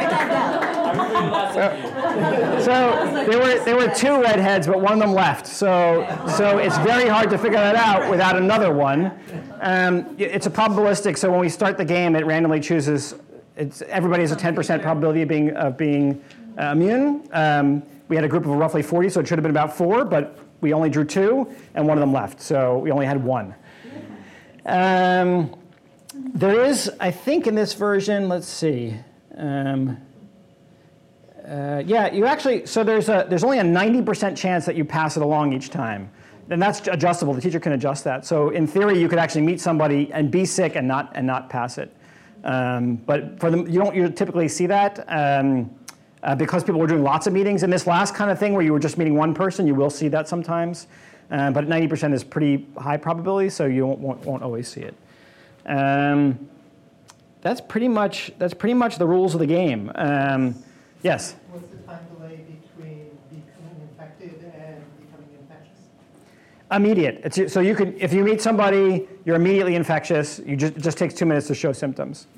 Write 0.00 0.10
that 0.10 0.28
down. 0.30 0.54
Are 0.84 0.92
we 0.92 1.08
doing 1.08 1.30
last 1.30 2.64
So 2.64 3.09
there 3.26 3.38
were 3.38 3.64
there 3.64 3.76
were 3.76 3.92
two 3.94 4.20
redheads, 4.20 4.66
but 4.66 4.80
one 4.80 4.92
of 4.92 4.98
them 4.98 5.12
left. 5.12 5.46
So 5.46 6.06
so 6.36 6.58
it's 6.58 6.76
very 6.78 7.08
hard 7.08 7.30
to 7.30 7.38
figure 7.38 7.58
that 7.58 7.76
out 7.76 8.10
without 8.10 8.36
another 8.36 8.72
one. 8.72 9.12
Um, 9.60 10.14
it's 10.18 10.46
a 10.46 10.50
probabilistic. 10.50 11.18
So 11.18 11.30
when 11.30 11.40
we 11.40 11.48
start 11.48 11.76
the 11.76 11.84
game, 11.84 12.16
it 12.16 12.26
randomly 12.26 12.60
chooses. 12.60 13.14
It's 13.56 13.82
everybody 13.82 14.22
has 14.22 14.32
a 14.32 14.36
10% 14.36 14.82
probability 14.82 15.22
of 15.22 15.28
being 15.28 15.50
of 15.50 15.76
being 15.76 16.22
uh, 16.58 16.72
immune. 16.72 17.28
Um, 17.32 17.82
we 18.08 18.16
had 18.16 18.24
a 18.24 18.28
group 18.28 18.44
of 18.44 18.50
roughly 18.50 18.82
40, 18.82 19.08
so 19.10 19.20
it 19.20 19.28
should 19.28 19.38
have 19.38 19.44
been 19.44 19.50
about 19.50 19.76
four, 19.76 20.04
but 20.04 20.38
we 20.60 20.72
only 20.72 20.90
drew 20.90 21.04
two, 21.04 21.48
and 21.74 21.86
one 21.86 21.96
of 21.96 22.00
them 22.00 22.12
left. 22.12 22.40
So 22.40 22.78
we 22.78 22.90
only 22.90 23.06
had 23.06 23.22
one. 23.22 23.54
Um, 24.66 25.54
there 26.12 26.64
is, 26.64 26.90
I 27.00 27.10
think, 27.10 27.46
in 27.46 27.54
this 27.54 27.74
version. 27.74 28.28
Let's 28.28 28.48
see. 28.48 28.96
Um, 29.36 29.98
uh, 31.50 31.82
yeah, 31.84 32.12
you 32.12 32.26
actually, 32.26 32.64
so 32.66 32.84
there's, 32.84 33.08
a, 33.08 33.26
there's 33.28 33.44
only 33.44 33.58
a 33.58 33.64
90% 33.64 34.36
chance 34.36 34.64
that 34.66 34.76
you 34.76 34.84
pass 34.84 35.16
it 35.16 35.22
along 35.22 35.52
each 35.52 35.70
time. 35.70 36.10
And 36.48 36.60
that's 36.60 36.86
adjustable. 36.88 37.34
The 37.34 37.40
teacher 37.40 37.60
can 37.60 37.72
adjust 37.72 38.04
that. 38.04 38.24
So 38.24 38.50
in 38.50 38.66
theory, 38.66 38.98
you 38.98 39.08
could 39.08 39.18
actually 39.18 39.42
meet 39.42 39.60
somebody 39.60 40.12
and 40.12 40.30
be 40.30 40.44
sick 40.44 40.76
and 40.76 40.86
not, 40.86 41.12
and 41.14 41.26
not 41.26 41.48
pass 41.48 41.78
it. 41.78 41.94
Um, 42.44 42.96
but 42.96 43.38
for 43.38 43.50
them, 43.50 43.68
you 43.68 43.78
don't 43.78 43.94
you 43.94 44.08
typically 44.08 44.48
see 44.48 44.66
that 44.66 45.04
um, 45.08 45.70
uh, 46.22 46.34
because 46.34 46.64
people 46.64 46.80
were 46.80 46.86
doing 46.86 47.02
lots 47.02 47.26
of 47.26 47.32
meetings. 47.32 47.62
In 47.62 47.70
this 47.70 47.86
last 47.86 48.14
kind 48.14 48.30
of 48.30 48.38
thing 48.38 48.54
where 48.54 48.62
you 48.62 48.72
were 48.72 48.78
just 48.78 48.98
meeting 48.98 49.14
one 49.14 49.34
person, 49.34 49.66
you 49.66 49.74
will 49.74 49.90
see 49.90 50.08
that 50.08 50.28
sometimes. 50.28 50.86
Uh, 51.30 51.50
but 51.50 51.66
90% 51.66 52.12
is 52.12 52.24
pretty 52.24 52.66
high 52.78 52.96
probability, 52.96 53.50
so 53.50 53.66
you 53.66 53.86
won't, 53.86 54.00
won't, 54.00 54.24
won't 54.24 54.42
always 54.42 54.66
see 54.66 54.80
it. 54.80 54.94
Um, 55.66 56.48
that's 57.42 57.60
pretty 57.60 57.88
much 57.88 58.32
that's 58.38 58.54
pretty 58.54 58.74
much 58.74 58.96
the 58.96 59.06
rules 59.06 59.34
of 59.34 59.40
the 59.40 59.46
game. 59.46 59.90
Um, 59.94 60.54
yes. 61.02 61.36
What's 61.50 61.68
the 61.68 61.76
time 61.78 62.04
delay 62.14 62.36
between 62.36 63.10
becoming 63.30 63.88
infected 63.88 64.52
and 64.54 64.82
becoming 65.00 65.30
infectious? 65.40 65.78
Immediate. 66.72 67.20
It's, 67.24 67.52
so 67.52 67.60
you 67.60 67.74
could, 67.74 67.96
if 67.98 68.12
you 68.12 68.22
meet 68.22 68.40
somebody, 68.40 69.08
you're 69.24 69.36
immediately 69.36 69.74
infectious. 69.74 70.40
You 70.46 70.56
just, 70.56 70.76
it 70.76 70.82
just 70.82 70.98
takes 70.98 71.14
two 71.14 71.26
minutes 71.26 71.48
to 71.48 71.54
show 71.54 71.72
symptoms. 71.72 72.28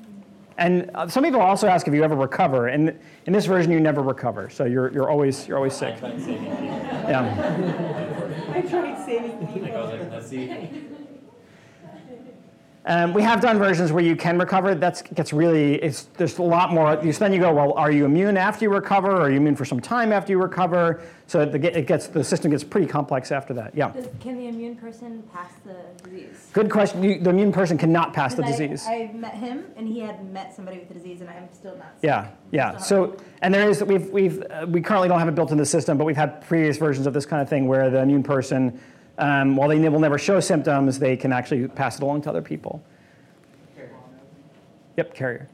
And 0.57 0.89
uh, 0.93 1.07
some 1.07 1.23
people 1.23 1.41
also 1.41 1.67
ask 1.67 1.87
if 1.87 1.93
you 1.93 2.03
ever 2.03 2.15
recover. 2.15 2.67
And 2.67 2.97
in 3.25 3.33
this 3.33 3.45
version, 3.45 3.71
you 3.71 3.79
never 3.79 4.01
recover. 4.01 4.49
So 4.49 4.65
you're, 4.65 4.91
you're 4.91 5.09
always 5.09 5.47
you're 5.47 5.57
always 5.57 5.73
sick. 5.73 5.97
Yeah. 6.01 7.33
I 8.53 8.61
tried 8.61 9.03
saving 9.05 9.47
people. 9.47 9.67
I 9.75 9.81
was 9.81 9.99
like, 9.99 10.11
let's 10.11 10.27
see. 10.27 10.89
Um, 12.85 13.13
we 13.13 13.21
have 13.21 13.39
done 13.39 13.57
versions 13.57 13.93
where 13.93 14.03
you 14.03 14.13
can 14.15 14.37
recover. 14.37 14.75
That 14.75 15.01
gets 15.15 15.31
really, 15.31 15.75
it's, 15.75 16.03
there's 16.17 16.37
a 16.37 16.41
lot 16.41 16.73
more. 16.73 16.99
You, 17.01 17.13
then 17.13 17.31
you 17.31 17.39
go, 17.39 17.53
well, 17.53 17.71
are 17.73 17.91
you 17.91 18.03
immune 18.03 18.35
after 18.35 18.65
you 18.65 18.73
recover? 18.73 19.09
Or 19.09 19.21
are 19.21 19.29
you 19.31 19.37
immune 19.37 19.55
for 19.55 19.63
some 19.63 19.79
time 19.79 20.11
after 20.11 20.33
you 20.33 20.41
recover? 20.41 21.01
So 21.27 21.45
the, 21.45 21.77
it 21.77 21.87
gets, 21.87 22.07
the 22.07 22.25
system 22.25 22.51
gets 22.51 22.63
pretty 22.63 22.87
complex 22.87 23.31
after 23.31 23.53
that. 23.53 23.73
Yeah. 23.73 23.91
Does, 23.91 24.09
can 24.19 24.37
the 24.37 24.47
immune 24.47 24.75
person 24.75 25.23
pass 25.33 25.53
the 25.63 25.77
disease? 26.03 26.49
Good 26.51 26.69
question. 26.69 27.01
You, 27.03 27.19
the 27.19 27.29
immune 27.29 27.53
person 27.53 27.77
cannot 27.77 28.13
pass 28.13 28.35
the 28.35 28.43
I- 28.43 28.51
disease. 28.51 28.85
I 28.85 29.11
met 29.13 29.35
him, 29.35 29.63
and 29.77 29.87
he 29.87 30.01
had 30.01 30.29
met 30.33 30.53
somebody 30.53 30.79
with 30.79 30.89
the 30.89 30.95
disease, 30.95 31.21
and 31.21 31.29
I'm 31.29 31.47
still 31.53 31.77
not. 31.77 31.93
sick. 31.95 32.03
Yeah, 32.03 32.31
yeah. 32.51 32.75
So, 32.75 33.15
and 33.41 33.53
there 33.53 33.69
is, 33.69 33.81
we've, 33.81 34.09
we've, 34.09 34.43
uh, 34.51 34.65
we 34.67 34.81
currently 34.81 35.07
don't 35.07 35.19
have 35.19 35.29
it 35.29 35.35
built 35.35 35.51
in 35.51 35.57
the 35.57 35.65
system, 35.65 35.97
but 35.97 36.03
we've 36.03 36.17
had 36.17 36.45
previous 36.45 36.75
versions 36.77 37.07
of 37.07 37.13
this 37.13 37.25
kind 37.25 37.41
of 37.41 37.47
thing 37.47 37.65
where 37.65 37.89
the 37.89 38.01
immune 38.01 38.23
person, 38.23 38.77
um, 39.17 39.55
while 39.55 39.69
they 39.69 39.89
will 39.89 39.99
never 39.99 40.17
show 40.17 40.39
symptoms, 40.39 40.99
they 40.99 41.15
can 41.15 41.31
actually 41.31 41.67
pass 41.67 41.97
it 41.97 42.03
along 42.03 42.21
to 42.23 42.29
other 42.29 42.41
people. 42.41 42.83
Yep, 44.97 45.13
carrier. 45.13 45.47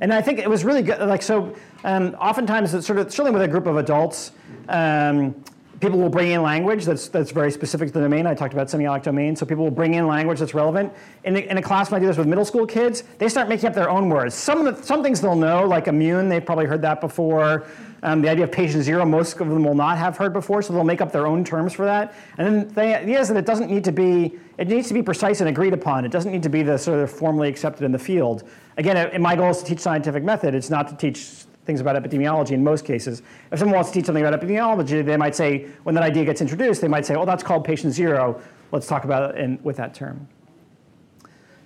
And 0.00 0.12
I 0.12 0.20
think 0.20 0.38
it 0.38 0.48
was 0.48 0.64
really 0.64 0.82
good. 0.82 1.00
Like 1.00 1.22
so, 1.22 1.54
um, 1.84 2.14
oftentimes 2.14 2.74
it's 2.74 2.86
sort 2.86 2.98
of 2.98 3.10
certainly 3.12 3.32
with 3.32 3.42
a 3.42 3.48
group 3.48 3.66
of 3.66 3.76
adults, 3.76 4.32
um, 4.68 5.34
people 5.80 5.98
will 5.98 6.08
bring 6.08 6.30
in 6.30 6.42
language 6.42 6.84
that's 6.84 7.08
that's 7.08 7.30
very 7.30 7.50
specific 7.50 7.88
to 7.88 7.94
the 7.94 8.00
domain. 8.00 8.26
I 8.26 8.34
talked 8.34 8.54
about 8.54 8.68
semiotic 8.68 9.02
domain, 9.02 9.36
so 9.36 9.44
people 9.44 9.64
will 9.64 9.70
bring 9.70 9.94
in 9.94 10.06
language 10.06 10.38
that's 10.38 10.54
relevant. 10.54 10.92
In, 11.24 11.36
a- 11.36 11.40
in 11.40 11.58
a 11.58 11.62
class, 11.62 11.90
when 11.90 11.98
I 11.98 12.00
do 12.00 12.06
this 12.06 12.16
with 12.16 12.26
middle 12.26 12.44
school 12.44 12.66
kids, 12.66 13.04
they 13.18 13.28
start 13.28 13.48
making 13.48 13.66
up 13.66 13.74
their 13.74 13.90
own 13.90 14.08
words. 14.08 14.34
Some 14.34 14.66
of 14.66 14.76
the, 14.76 14.82
some 14.82 15.02
things 15.02 15.20
they'll 15.20 15.36
know, 15.36 15.66
like 15.66 15.88
immune, 15.88 16.28
they've 16.28 16.44
probably 16.44 16.66
heard 16.66 16.82
that 16.82 17.00
before. 17.00 17.66
Um, 18.04 18.20
the 18.20 18.28
idea 18.28 18.44
of 18.44 18.50
patient 18.50 18.82
zero, 18.82 19.04
most 19.04 19.40
of 19.40 19.48
them 19.48 19.64
will 19.64 19.76
not 19.76 19.96
have 19.96 20.16
heard 20.16 20.32
before, 20.32 20.60
so 20.60 20.72
they'll 20.72 20.82
make 20.82 21.00
up 21.00 21.12
their 21.12 21.26
own 21.26 21.44
terms 21.44 21.72
for 21.72 21.84
that. 21.84 22.14
And 22.36 22.46
then 22.46 22.68
the 22.74 23.00
idea 23.00 23.20
is 23.20 23.28
that 23.28 23.36
it 23.36 23.46
doesn't 23.46 23.70
need 23.70 23.84
to 23.84 23.92
be, 23.92 24.38
it 24.58 24.66
needs 24.66 24.88
to 24.88 24.94
be 24.94 25.02
precise 25.02 25.40
and 25.40 25.48
agreed 25.48 25.72
upon. 25.72 26.04
It 26.04 26.10
doesn't 26.10 26.32
need 26.32 26.42
to 26.42 26.48
be 26.48 26.64
the 26.64 26.76
sort 26.76 26.98
of 26.98 27.10
formally 27.10 27.48
accepted 27.48 27.84
in 27.84 27.92
the 27.92 27.98
field. 27.98 28.42
Again, 28.76 28.96
uh, 28.96 29.18
my 29.20 29.36
goal 29.36 29.50
is 29.50 29.58
to 29.58 29.64
teach 29.64 29.78
scientific 29.78 30.24
method. 30.24 30.54
It's 30.54 30.70
not 30.70 30.88
to 30.88 30.96
teach 30.96 31.44
things 31.64 31.80
about 31.80 31.94
epidemiology 31.94 32.50
in 32.50 32.64
most 32.64 32.84
cases. 32.84 33.22
If 33.52 33.60
someone 33.60 33.76
wants 33.76 33.90
to 33.90 33.94
teach 33.94 34.06
something 34.06 34.24
about 34.24 34.40
epidemiology, 34.40 35.04
they 35.04 35.16
might 35.16 35.36
say, 35.36 35.68
when 35.84 35.94
that 35.94 36.02
idea 36.02 36.24
gets 36.24 36.40
introduced, 36.40 36.80
they 36.80 36.88
might 36.88 37.06
say, 37.06 37.14
oh, 37.14 37.24
that's 37.24 37.44
called 37.44 37.64
patient 37.64 37.92
zero. 37.92 38.42
Let's 38.72 38.88
talk 38.88 39.04
about 39.04 39.36
it 39.36 39.40
in, 39.40 39.60
with 39.62 39.76
that 39.76 39.94
term. 39.94 40.26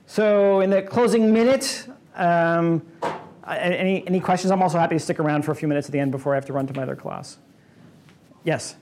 So 0.04 0.60
in 0.60 0.68
the 0.68 0.82
closing 0.82 1.32
minute, 1.32 1.88
um, 2.14 2.82
any, 3.48 4.06
any 4.06 4.20
questions? 4.20 4.50
I'm 4.50 4.62
also 4.62 4.78
happy 4.78 4.96
to 4.96 5.00
stick 5.00 5.20
around 5.20 5.42
for 5.42 5.52
a 5.52 5.56
few 5.56 5.68
minutes 5.68 5.88
at 5.88 5.92
the 5.92 5.98
end 5.98 6.12
before 6.12 6.32
I 6.32 6.36
have 6.36 6.46
to 6.46 6.52
run 6.52 6.66
to 6.66 6.74
my 6.74 6.82
other 6.82 6.96
class. 6.96 7.38
Yes? 8.44 8.76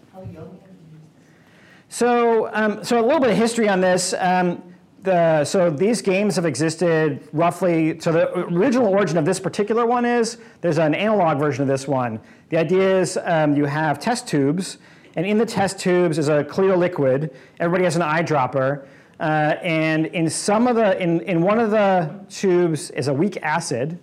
So, 1.88 2.50
um, 2.52 2.82
so 2.82 3.00
a 3.00 3.04
little 3.04 3.20
bit 3.20 3.30
of 3.30 3.36
history 3.36 3.68
on 3.68 3.80
this. 3.80 4.14
Um, 4.18 4.62
the, 5.04 5.44
so 5.44 5.68
these 5.68 6.00
games 6.00 6.36
have 6.36 6.46
existed 6.46 7.28
roughly. 7.32 8.00
So 8.00 8.10
the 8.10 8.38
original 8.38 8.88
origin 8.88 9.18
of 9.18 9.26
this 9.26 9.38
particular 9.38 9.84
one 9.84 10.06
is 10.06 10.38
there's 10.62 10.78
an 10.78 10.94
analog 10.94 11.38
version 11.38 11.62
of 11.62 11.68
this 11.68 11.86
one. 11.86 12.20
The 12.48 12.56
idea 12.56 13.00
is 13.00 13.18
um, 13.24 13.54
you 13.54 13.66
have 13.66 13.98
test 13.98 14.26
tubes, 14.26 14.78
and 15.14 15.26
in 15.26 15.36
the 15.36 15.46
test 15.46 15.78
tubes 15.78 16.18
is 16.18 16.28
a 16.28 16.42
clear 16.42 16.74
liquid. 16.76 17.34
Everybody 17.60 17.84
has 17.84 17.96
an 17.96 18.02
eyedropper, 18.02 18.86
uh, 19.20 19.22
and 19.62 20.06
in 20.06 20.28
some 20.30 20.66
of 20.66 20.76
the 20.76 21.00
in, 21.00 21.20
in 21.20 21.42
one 21.42 21.58
of 21.58 21.70
the 21.70 22.10
tubes 22.30 22.90
is 22.90 23.08
a 23.08 23.14
weak 23.14 23.36
acid, 23.42 23.98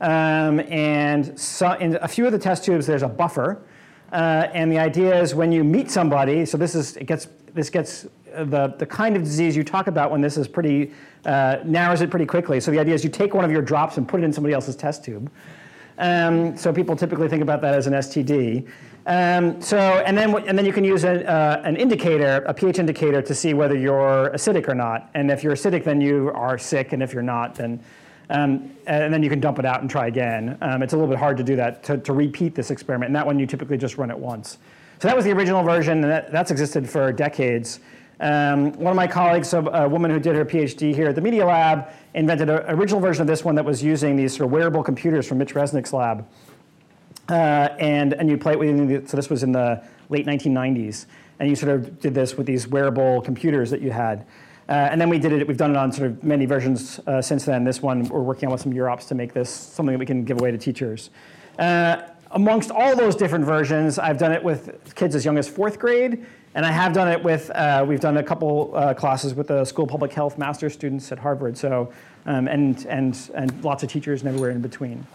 um, 0.00 0.60
and 0.60 1.38
so, 1.38 1.72
in 1.72 1.96
a 2.02 2.08
few 2.08 2.26
of 2.26 2.32
the 2.32 2.38
test 2.38 2.64
tubes 2.64 2.86
there's 2.86 3.02
a 3.02 3.08
buffer. 3.08 3.62
Uh, 4.12 4.48
and 4.52 4.70
the 4.70 4.78
idea 4.78 5.20
is 5.20 5.34
when 5.34 5.50
you 5.50 5.64
meet 5.64 5.90
somebody, 5.90 6.44
so 6.44 6.56
this 6.56 6.74
is 6.74 6.96
it 6.96 7.06
gets 7.06 7.28
this 7.54 7.70
gets 7.70 8.06
uh, 8.34 8.44
the 8.44 8.74
the 8.78 8.86
kind 8.86 9.16
of 9.16 9.22
disease 9.22 9.56
you 9.56 9.64
talk 9.64 9.86
about 9.86 10.10
when 10.10 10.20
this 10.20 10.36
is 10.36 10.46
pretty 10.46 10.92
uh, 11.24 11.58
narrows 11.64 12.02
it 12.02 12.10
pretty 12.10 12.26
quickly. 12.26 12.60
So 12.60 12.70
the 12.70 12.78
idea 12.78 12.94
is 12.94 13.02
you 13.02 13.10
take 13.10 13.34
one 13.34 13.44
of 13.44 13.50
your 13.50 13.62
drops 13.62 13.96
and 13.96 14.06
put 14.06 14.20
it 14.20 14.24
in 14.24 14.32
somebody 14.32 14.54
else's 14.54 14.76
test 14.76 15.04
tube. 15.04 15.30
Um, 15.98 16.56
so 16.56 16.72
people 16.72 16.94
typically 16.94 17.28
think 17.28 17.42
about 17.42 17.62
that 17.62 17.74
as 17.74 17.86
an 17.86 17.94
STD. 17.94 18.68
Um, 19.06 19.60
so 19.62 19.78
and 19.78 20.16
then 20.16 20.34
and 20.46 20.58
then 20.58 20.66
you 20.66 20.72
can 20.72 20.84
use 20.84 21.04
a, 21.04 21.28
uh, 21.28 21.62
an 21.64 21.76
indicator, 21.76 22.44
a 22.46 22.52
pH 22.52 22.78
indicator, 22.78 23.22
to 23.22 23.34
see 23.34 23.54
whether 23.54 23.76
you're 23.76 24.30
acidic 24.30 24.68
or 24.68 24.74
not. 24.74 25.10
And 25.14 25.30
if 25.30 25.42
you're 25.42 25.54
acidic, 25.54 25.84
then 25.84 26.00
you 26.00 26.30
are 26.34 26.58
sick, 26.58 26.92
and 26.92 27.02
if 27.02 27.12
you're 27.12 27.22
not, 27.22 27.54
then 27.54 27.80
um, 28.30 28.70
and 28.86 29.12
then 29.12 29.22
you 29.22 29.30
can 29.30 29.40
dump 29.40 29.58
it 29.58 29.64
out 29.64 29.80
and 29.80 29.90
try 29.90 30.08
again. 30.08 30.58
Um, 30.60 30.82
it's 30.82 30.92
a 30.92 30.96
little 30.96 31.08
bit 31.08 31.18
hard 31.18 31.36
to 31.36 31.44
do 31.44 31.56
that, 31.56 31.82
to, 31.84 31.98
to 31.98 32.12
repeat 32.12 32.54
this 32.54 32.70
experiment. 32.70 33.08
And 33.08 33.16
that 33.16 33.26
one 33.26 33.38
you 33.38 33.46
typically 33.46 33.78
just 33.78 33.98
run 33.98 34.10
it 34.10 34.18
once. 34.18 34.58
So 35.00 35.08
that 35.08 35.16
was 35.16 35.24
the 35.24 35.32
original 35.32 35.62
version, 35.62 36.02
and 36.02 36.10
that, 36.10 36.32
that's 36.32 36.50
existed 36.50 36.88
for 36.88 37.12
decades. 37.12 37.80
Um, 38.18 38.72
one 38.72 38.90
of 38.90 38.96
my 38.96 39.06
colleagues, 39.06 39.52
a, 39.52 39.58
a 39.58 39.88
woman 39.88 40.10
who 40.10 40.18
did 40.18 40.34
her 40.34 40.44
PhD 40.44 40.94
here 40.94 41.08
at 41.08 41.14
the 41.14 41.20
Media 41.20 41.44
Lab, 41.44 41.88
invented 42.14 42.48
an 42.48 42.62
original 42.68 43.00
version 43.00 43.20
of 43.20 43.26
this 43.26 43.44
one 43.44 43.54
that 43.56 43.64
was 43.64 43.82
using 43.82 44.16
these 44.16 44.34
sort 44.34 44.46
of 44.46 44.52
wearable 44.52 44.82
computers 44.82 45.28
from 45.28 45.38
Mitch 45.38 45.54
Resnick's 45.54 45.92
lab. 45.92 46.26
Uh, 47.28 47.68
and, 47.78 48.14
and 48.14 48.30
you 48.30 48.38
play 48.38 48.52
it 48.52 48.58
with, 48.58 49.08
so 49.08 49.16
this 49.16 49.28
was 49.28 49.42
in 49.42 49.52
the 49.52 49.84
late 50.08 50.26
1990s. 50.26 51.06
And 51.38 51.50
you 51.50 51.56
sort 51.56 51.74
of 51.74 52.00
did 52.00 52.14
this 52.14 52.36
with 52.36 52.46
these 52.46 52.66
wearable 52.66 53.20
computers 53.20 53.70
that 53.70 53.82
you 53.82 53.90
had. 53.90 54.24
Uh, 54.68 54.72
and 54.72 55.00
then 55.00 55.08
we 55.08 55.18
did 55.18 55.32
it, 55.32 55.46
we've 55.46 55.56
done 55.56 55.70
it 55.70 55.76
on 55.76 55.92
sort 55.92 56.10
of 56.10 56.24
many 56.24 56.44
versions 56.44 56.98
uh, 57.06 57.22
since 57.22 57.44
then. 57.44 57.64
This 57.64 57.82
one, 57.82 58.04
we're 58.08 58.20
working 58.20 58.48
on 58.48 58.52
with 58.52 58.62
some 58.62 58.72
UROPs 58.72 59.06
to 59.08 59.14
make 59.14 59.32
this 59.32 59.48
something 59.48 59.92
that 59.92 59.98
we 59.98 60.06
can 60.06 60.24
give 60.24 60.40
away 60.40 60.50
to 60.50 60.58
teachers. 60.58 61.10
Uh, 61.58 62.02
amongst 62.32 62.70
all 62.70 62.96
those 62.96 63.14
different 63.14 63.44
versions, 63.44 63.98
I've 63.98 64.18
done 64.18 64.32
it 64.32 64.42
with 64.42 64.94
kids 64.96 65.14
as 65.14 65.24
young 65.24 65.38
as 65.38 65.48
fourth 65.48 65.78
grade. 65.78 66.26
And 66.56 66.64
I 66.64 66.72
have 66.72 66.94
done 66.94 67.08
it 67.08 67.22
with, 67.22 67.50
uh, 67.50 67.84
we've 67.86 68.00
done 68.00 68.16
a 68.16 68.22
couple 68.22 68.72
uh, 68.74 68.94
classes 68.94 69.34
with 69.34 69.48
the 69.48 69.62
school 69.66 69.84
of 69.84 69.90
public 69.90 70.12
health 70.12 70.38
master 70.38 70.70
students 70.70 71.12
at 71.12 71.18
Harvard. 71.18 71.56
So, 71.56 71.92
um, 72.24 72.48
and, 72.48 72.84
and, 72.86 73.30
and 73.34 73.62
lots 73.62 73.82
of 73.82 73.90
teachers 73.90 74.22
and 74.22 74.28
everywhere 74.28 74.52
in 74.52 74.62
between. 74.62 75.06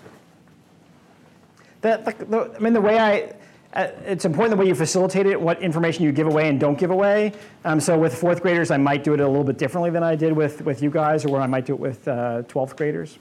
The, 1.82 2.00
the, 2.06 2.26
the, 2.26 2.56
I 2.56 2.60
mean, 2.60 2.74
the 2.74 2.82
way 2.82 3.00
I, 3.00 3.34
it's 3.74 4.26
important 4.26 4.52
the 4.52 4.58
way 4.58 4.68
you 4.68 4.76
facilitate 4.76 5.26
it, 5.26 5.40
what 5.40 5.62
information 5.62 6.04
you 6.04 6.12
give 6.12 6.28
away 6.28 6.50
and 6.50 6.60
don't 6.60 6.78
give 6.78 6.92
away. 6.92 7.34
Um, 7.64 7.80
so 7.80 7.98
with 7.98 8.14
fourth 8.14 8.42
graders, 8.42 8.70
I 8.70 8.78
might 8.78 9.04
do 9.04 9.14
it 9.14 9.20
a 9.20 9.28
little 9.28 9.44
bit 9.44 9.58
differently 9.58 9.90
than 9.90 10.04
I 10.04 10.16
did 10.16 10.34
with, 10.34 10.62
with 10.64 10.82
you 10.82 10.90
guys, 10.90 11.26
or 11.26 11.30
where 11.30 11.42
I 11.42 11.48
might 11.48 11.66
do 11.66 11.74
it 11.74 11.80
with 11.80 12.08
uh, 12.08 12.44
12th 12.44 12.76
graders. 12.76 13.18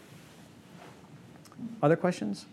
Other 1.83 1.97
questions? 1.97 2.47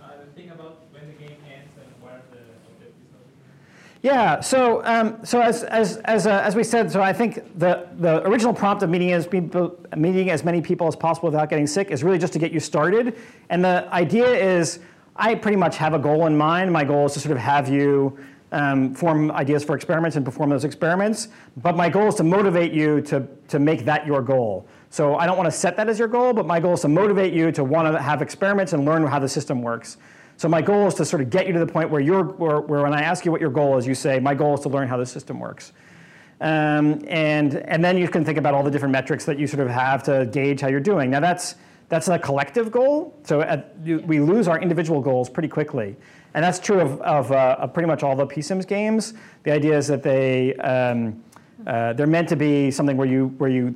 Uh, 0.00 0.10
the 0.24 0.40
thing 0.40 0.50
about 0.50 0.78
when 0.92 1.06
the 1.06 1.12
game 1.14 1.36
ends 1.52 1.72
and 1.76 2.02
what 2.02 2.12
are 2.12 2.22
the 2.30 2.38
objectives 2.38 3.10
of 3.14 3.20
the 3.20 4.08
game? 4.08 4.16
Yeah, 4.16 4.40
so, 4.40 4.84
um, 4.84 5.24
so 5.24 5.40
as, 5.40 5.64
as, 5.64 5.96
as, 5.98 6.26
uh, 6.26 6.40
as 6.44 6.54
we 6.54 6.62
said, 6.62 6.92
so 6.92 7.02
I 7.02 7.12
think 7.12 7.58
the, 7.58 7.88
the 7.98 8.26
original 8.28 8.54
prompt 8.54 8.82
of 8.82 8.90
meeting 8.90 9.12
as, 9.12 9.26
people, 9.26 9.76
meeting 9.96 10.30
as 10.30 10.44
many 10.44 10.60
people 10.60 10.86
as 10.86 10.94
possible 10.94 11.30
without 11.30 11.50
getting 11.50 11.66
sick 11.66 11.90
is 11.90 12.04
really 12.04 12.18
just 12.18 12.32
to 12.34 12.38
get 12.38 12.52
you 12.52 12.60
started. 12.60 13.18
And 13.50 13.64
the 13.64 13.88
idea 13.92 14.28
is 14.28 14.78
I 15.16 15.34
pretty 15.34 15.56
much 15.56 15.76
have 15.76 15.94
a 15.94 15.98
goal 15.98 16.26
in 16.26 16.36
mind. 16.36 16.72
My 16.72 16.84
goal 16.84 17.06
is 17.06 17.12
to 17.14 17.20
sort 17.20 17.32
of 17.32 17.38
have 17.38 17.68
you 17.68 18.18
um, 18.50 18.94
form 18.94 19.30
ideas 19.30 19.64
for 19.64 19.74
experiments 19.74 20.16
and 20.16 20.24
perform 20.24 20.50
those 20.50 20.64
experiments. 20.64 21.28
But 21.56 21.76
my 21.76 21.88
goal 21.88 22.08
is 22.08 22.14
to 22.16 22.24
motivate 22.24 22.72
you 22.72 23.00
to, 23.02 23.26
to 23.48 23.58
make 23.58 23.84
that 23.84 24.06
your 24.06 24.22
goal. 24.22 24.66
So 24.90 25.16
I 25.16 25.26
don't 25.26 25.36
want 25.38 25.50
to 25.50 25.56
set 25.56 25.76
that 25.76 25.88
as 25.88 25.98
your 25.98 26.08
goal, 26.08 26.32
but 26.32 26.46
my 26.46 26.60
goal 26.60 26.74
is 26.74 26.80
to 26.82 26.88
motivate 26.88 27.32
you 27.32 27.50
to 27.52 27.64
want 27.64 27.92
to 27.92 28.00
have 28.00 28.20
experiments 28.20 28.72
and 28.74 28.84
learn 28.84 29.06
how 29.06 29.18
the 29.18 29.28
system 29.28 29.62
works. 29.62 29.96
So 30.36 30.48
my 30.48 30.60
goal 30.60 30.86
is 30.86 30.94
to 30.94 31.04
sort 31.04 31.22
of 31.22 31.30
get 31.30 31.46
you 31.46 31.52
to 31.52 31.58
the 31.58 31.66
point 31.66 31.88
where 31.90 32.00
you're, 32.00 32.24
where, 32.24 32.60
where 32.60 32.82
when 32.82 32.92
I 32.92 33.02
ask 33.02 33.24
you 33.24 33.32
what 33.32 33.40
your 33.40 33.50
goal 33.50 33.78
is, 33.78 33.86
you 33.86 33.94
say, 33.94 34.18
my 34.18 34.34
goal 34.34 34.54
is 34.54 34.60
to 34.60 34.68
learn 34.68 34.88
how 34.88 34.96
the 34.96 35.06
system 35.06 35.38
works. 35.38 35.72
Um, 36.40 37.04
and, 37.06 37.56
and 37.56 37.84
then 37.84 37.96
you 37.96 38.08
can 38.08 38.24
think 38.24 38.36
about 38.36 38.52
all 38.52 38.62
the 38.62 38.70
different 38.70 38.92
metrics 38.92 39.24
that 39.26 39.38
you 39.38 39.46
sort 39.46 39.62
of 39.62 39.70
have 39.70 40.02
to 40.04 40.26
gauge 40.26 40.60
how 40.60 40.68
you're 40.68 40.80
doing. 40.80 41.10
Now 41.10 41.20
that's, 41.20 41.54
that's 41.92 42.08
a 42.08 42.18
collective 42.18 42.72
goal. 42.72 43.14
So 43.22 43.42
at, 43.42 43.78
we 43.82 44.18
lose 44.18 44.48
our 44.48 44.58
individual 44.58 45.02
goals 45.02 45.28
pretty 45.28 45.48
quickly. 45.50 45.94
And 46.32 46.42
that's 46.42 46.58
true 46.58 46.80
of, 46.80 46.98
of, 47.02 47.30
uh, 47.30 47.56
of 47.58 47.74
pretty 47.74 47.86
much 47.86 48.02
all 48.02 48.16
the 48.16 48.26
PSIMS 48.26 48.66
games. 48.66 49.12
The 49.42 49.52
idea 49.52 49.76
is 49.76 49.88
that 49.88 50.02
they, 50.02 50.54
um, 50.54 51.22
uh, 51.66 51.92
they're 51.92 52.06
meant 52.06 52.30
to 52.30 52.36
be 52.36 52.70
something 52.70 52.96
where 52.96 53.06
you, 53.06 53.26
where 53.36 53.50
you, 53.50 53.74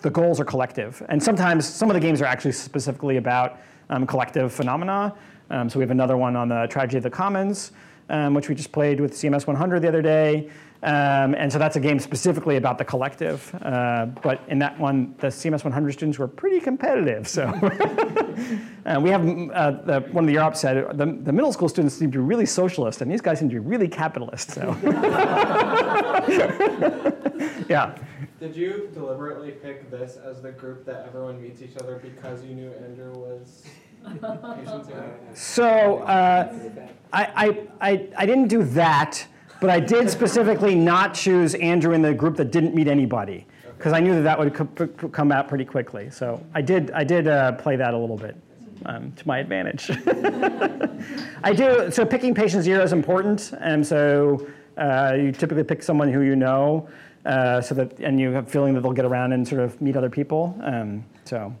the 0.00 0.08
goals 0.08 0.40
are 0.40 0.46
collective. 0.46 1.02
And 1.10 1.22
sometimes 1.22 1.66
some 1.66 1.90
of 1.90 1.94
the 1.94 2.00
games 2.00 2.22
are 2.22 2.24
actually 2.24 2.52
specifically 2.52 3.18
about 3.18 3.58
um, 3.90 4.06
collective 4.06 4.50
phenomena. 4.50 5.14
Um, 5.50 5.68
so 5.68 5.78
we 5.78 5.82
have 5.82 5.90
another 5.90 6.16
one 6.16 6.36
on 6.36 6.48
the 6.48 6.68
tragedy 6.70 6.96
of 6.96 7.02
the 7.02 7.10
commons, 7.10 7.72
um, 8.08 8.32
which 8.32 8.48
we 8.48 8.54
just 8.54 8.72
played 8.72 8.98
with 8.98 9.12
CMS 9.12 9.46
100 9.46 9.82
the 9.82 9.88
other 9.88 10.00
day. 10.00 10.48
Um, 10.80 11.34
and 11.34 11.52
so 11.52 11.58
that's 11.58 11.74
a 11.74 11.80
game 11.80 11.98
specifically 11.98 12.56
about 12.56 12.78
the 12.78 12.84
collective. 12.84 13.52
Uh, 13.62 14.06
but 14.22 14.40
in 14.46 14.60
that 14.60 14.78
one, 14.78 15.14
the 15.18 15.26
CMS 15.26 15.64
100 15.64 15.92
students 15.92 16.18
were 16.18 16.28
pretty 16.28 16.60
competitive. 16.60 17.26
So 17.26 17.42
uh, 18.86 19.00
we 19.00 19.10
have, 19.10 19.22
uh, 19.22 19.70
the, 19.70 20.06
one 20.12 20.24
of 20.24 20.28
the 20.28 20.36
UROP 20.36 20.56
said, 20.56 20.96
the, 20.96 21.06
the 21.06 21.32
middle 21.32 21.52
school 21.52 21.68
students 21.68 21.96
seem 21.96 22.12
to 22.12 22.18
be 22.18 22.22
really 22.22 22.46
socialist, 22.46 23.00
and 23.00 23.10
these 23.10 23.20
guys 23.20 23.40
seem 23.40 23.48
to 23.48 23.54
be 23.54 23.58
really 23.58 23.88
capitalist. 23.88 24.52
So 24.52 24.76
yeah. 27.68 27.98
Did 28.38 28.54
you 28.54 28.88
deliberately 28.94 29.50
pick 29.50 29.90
this 29.90 30.16
as 30.16 30.40
the 30.40 30.52
group 30.52 30.84
that 30.86 31.04
everyone 31.08 31.42
meets 31.42 31.60
each 31.60 31.76
other 31.76 31.96
because 31.96 32.44
you 32.44 32.54
knew 32.54 32.70
Andrew 32.70 33.12
was 33.14 33.64
patient? 34.04 34.86
So 35.34 35.98
uh, 35.98 36.52
I, 37.12 37.24
I, 37.24 37.66
I, 37.80 38.08
I 38.16 38.26
didn't 38.26 38.46
do 38.46 38.62
that, 38.62 39.26
but 39.60 39.70
I 39.70 39.80
did 39.80 40.08
specifically 40.10 40.74
not 40.74 41.14
choose 41.14 41.54
Andrew 41.54 41.92
in 41.92 42.02
the 42.02 42.14
group 42.14 42.36
that 42.36 42.50
didn't 42.52 42.74
meet 42.74 42.88
anybody 42.88 43.46
because 43.76 43.92
I 43.92 44.00
knew 44.00 44.14
that 44.14 44.22
that 44.22 44.38
would 44.38 44.54
co- 44.54 45.08
come 45.08 45.32
out 45.32 45.48
pretty 45.48 45.64
quickly. 45.64 46.10
So 46.10 46.44
I 46.54 46.60
did, 46.60 46.90
I 46.92 47.04
did 47.04 47.28
uh, 47.28 47.52
play 47.52 47.76
that 47.76 47.94
a 47.94 47.98
little 47.98 48.16
bit 48.16 48.36
um, 48.86 49.12
to 49.12 49.26
my 49.26 49.38
advantage. 49.38 49.90
I 51.44 51.52
do, 51.52 51.90
so 51.90 52.04
picking 52.04 52.34
patient 52.34 52.64
zero 52.64 52.82
is 52.82 52.92
important. 52.92 53.52
And 53.60 53.86
so 53.86 54.48
uh, 54.76 55.16
you 55.18 55.32
typically 55.32 55.64
pick 55.64 55.82
someone 55.82 56.12
who 56.12 56.22
you 56.22 56.36
know. 56.36 56.88
Uh, 57.26 57.60
so 57.60 57.74
that 57.74 57.98
and 57.98 58.18
you 58.18 58.30
have 58.30 58.46
a 58.46 58.50
feeling 58.50 58.72
that 58.74 58.80
they'll 58.80 58.92
get 58.92 59.04
around 59.04 59.32
and 59.32 59.46
sort 59.46 59.60
of 59.60 59.80
meet 59.82 59.96
other 59.96 60.08
people. 60.08 60.56
Um, 60.62 61.04
so, 61.24 61.54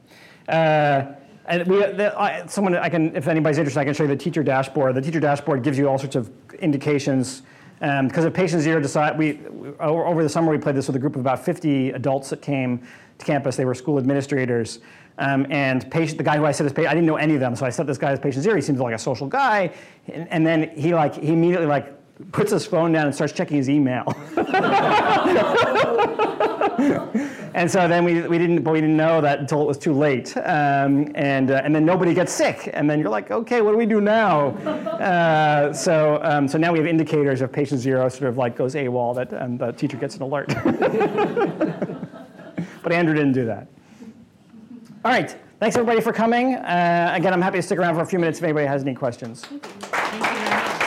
uh, 0.48 1.06
and 1.46 1.66
we, 1.66 1.78
the, 1.78 2.14
I, 2.18 2.46
someone 2.46 2.76
I 2.76 2.88
can, 2.88 3.14
if 3.14 3.26
anybody's 3.26 3.58
interested, 3.58 3.80
I 3.80 3.84
can 3.84 3.92
show 3.92 4.04
you 4.04 4.08
the 4.08 4.16
teacher 4.16 4.42
dashboard. 4.42 4.94
The 4.94 5.02
teacher 5.02 5.20
dashboard 5.20 5.62
gives 5.62 5.76
you 5.76 5.88
all 5.88 5.98
sorts 5.98 6.16
of 6.16 6.30
indications. 6.60 7.42
Because 7.80 8.24
if 8.24 8.34
patient 8.34 8.62
zero 8.62 8.80
decide, 8.80 9.18
we 9.18 9.40
over 9.80 10.22
the 10.22 10.28
summer 10.28 10.50
we 10.50 10.58
played 10.58 10.76
this 10.76 10.86
with 10.86 10.96
a 10.96 10.98
group 10.98 11.14
of 11.14 11.20
about 11.20 11.44
50 11.44 11.90
adults 11.90 12.30
that 12.30 12.42
came 12.42 12.86
to 13.18 13.24
campus. 13.24 13.56
They 13.56 13.64
were 13.64 13.74
school 13.74 13.98
administrators. 13.98 14.80
Um, 15.18 15.46
and 15.50 15.90
patient, 15.90 16.18
the 16.18 16.24
guy 16.24 16.36
who 16.36 16.44
I 16.44 16.52
said 16.52 16.66
is 16.66 16.72
patient, 16.72 16.90
I 16.90 16.94
didn't 16.94 17.06
know 17.06 17.16
any 17.16 17.34
of 17.34 17.40
them, 17.40 17.56
so 17.56 17.66
I 17.66 17.70
set 17.70 17.86
this 17.86 17.98
guy 17.98 18.12
as 18.12 18.20
patient 18.20 18.44
zero. 18.44 18.54
He 18.54 18.62
seems 18.62 18.78
like 18.78 18.94
a 18.94 18.98
social 18.98 19.26
guy, 19.26 19.72
and, 20.06 20.28
and 20.28 20.46
then 20.46 20.70
he 20.76 20.94
like 20.94 21.14
he 21.14 21.32
immediately 21.32 21.66
like 21.66 21.94
puts 22.32 22.52
his 22.52 22.66
phone 22.66 22.92
down 22.92 23.06
and 23.06 23.14
starts 23.14 23.32
checking 23.32 23.56
his 23.56 23.68
email. 23.68 24.04
and 27.54 27.70
so 27.70 27.88
then 27.88 28.04
we, 28.04 28.22
we 28.22 28.38
didn't, 28.38 28.62
but 28.62 28.72
we 28.72 28.80
didn't 28.80 28.96
know 28.96 29.20
that 29.20 29.38
until 29.40 29.62
it 29.62 29.66
was 29.66 29.78
too 29.78 29.92
late. 29.92 30.36
Um, 30.36 31.10
and, 31.14 31.50
uh, 31.50 31.60
and 31.64 31.74
then 31.74 31.84
nobody 31.84 32.14
gets 32.14 32.32
sick. 32.32 32.70
And 32.72 32.88
then 32.88 33.00
you're 33.00 33.10
like, 33.10 33.30
okay, 33.30 33.60
what 33.62 33.72
do 33.72 33.78
we 33.78 33.86
do 33.86 34.00
now? 34.00 34.56
Uh, 34.98 35.72
so, 35.72 36.18
um, 36.24 36.48
so 36.48 36.58
now 36.58 36.72
we 36.72 36.78
have 36.78 36.86
indicators 36.86 37.40
of 37.40 37.52
patient 37.52 37.80
zero 37.80 38.08
sort 38.08 38.28
of 38.28 38.36
like 38.36 38.56
goes 38.56 38.74
AWOL 38.74 39.14
that 39.14 39.32
and 39.32 39.58
the 39.58 39.70
teacher 39.72 39.96
gets 39.96 40.16
an 40.16 40.22
alert. 40.22 40.48
but 42.82 42.92
Andrew 42.92 43.14
didn't 43.14 43.32
do 43.32 43.46
that. 43.46 43.68
All 45.04 45.12
right. 45.12 45.36
Thanks 45.60 45.76
everybody 45.76 46.00
for 46.00 46.12
coming. 46.12 46.56
Uh, 46.56 47.12
again, 47.14 47.32
I'm 47.32 47.42
happy 47.42 47.58
to 47.58 47.62
stick 47.62 47.78
around 47.78 47.94
for 47.94 48.02
a 48.02 48.06
few 48.06 48.18
minutes 48.18 48.38
if 48.38 48.44
anybody 48.44 48.66
has 48.66 48.82
any 48.82 48.94
questions. 48.94 49.44
Thank 49.44 49.64
you 49.64 50.18
very 50.20 50.50
much. 50.50 50.77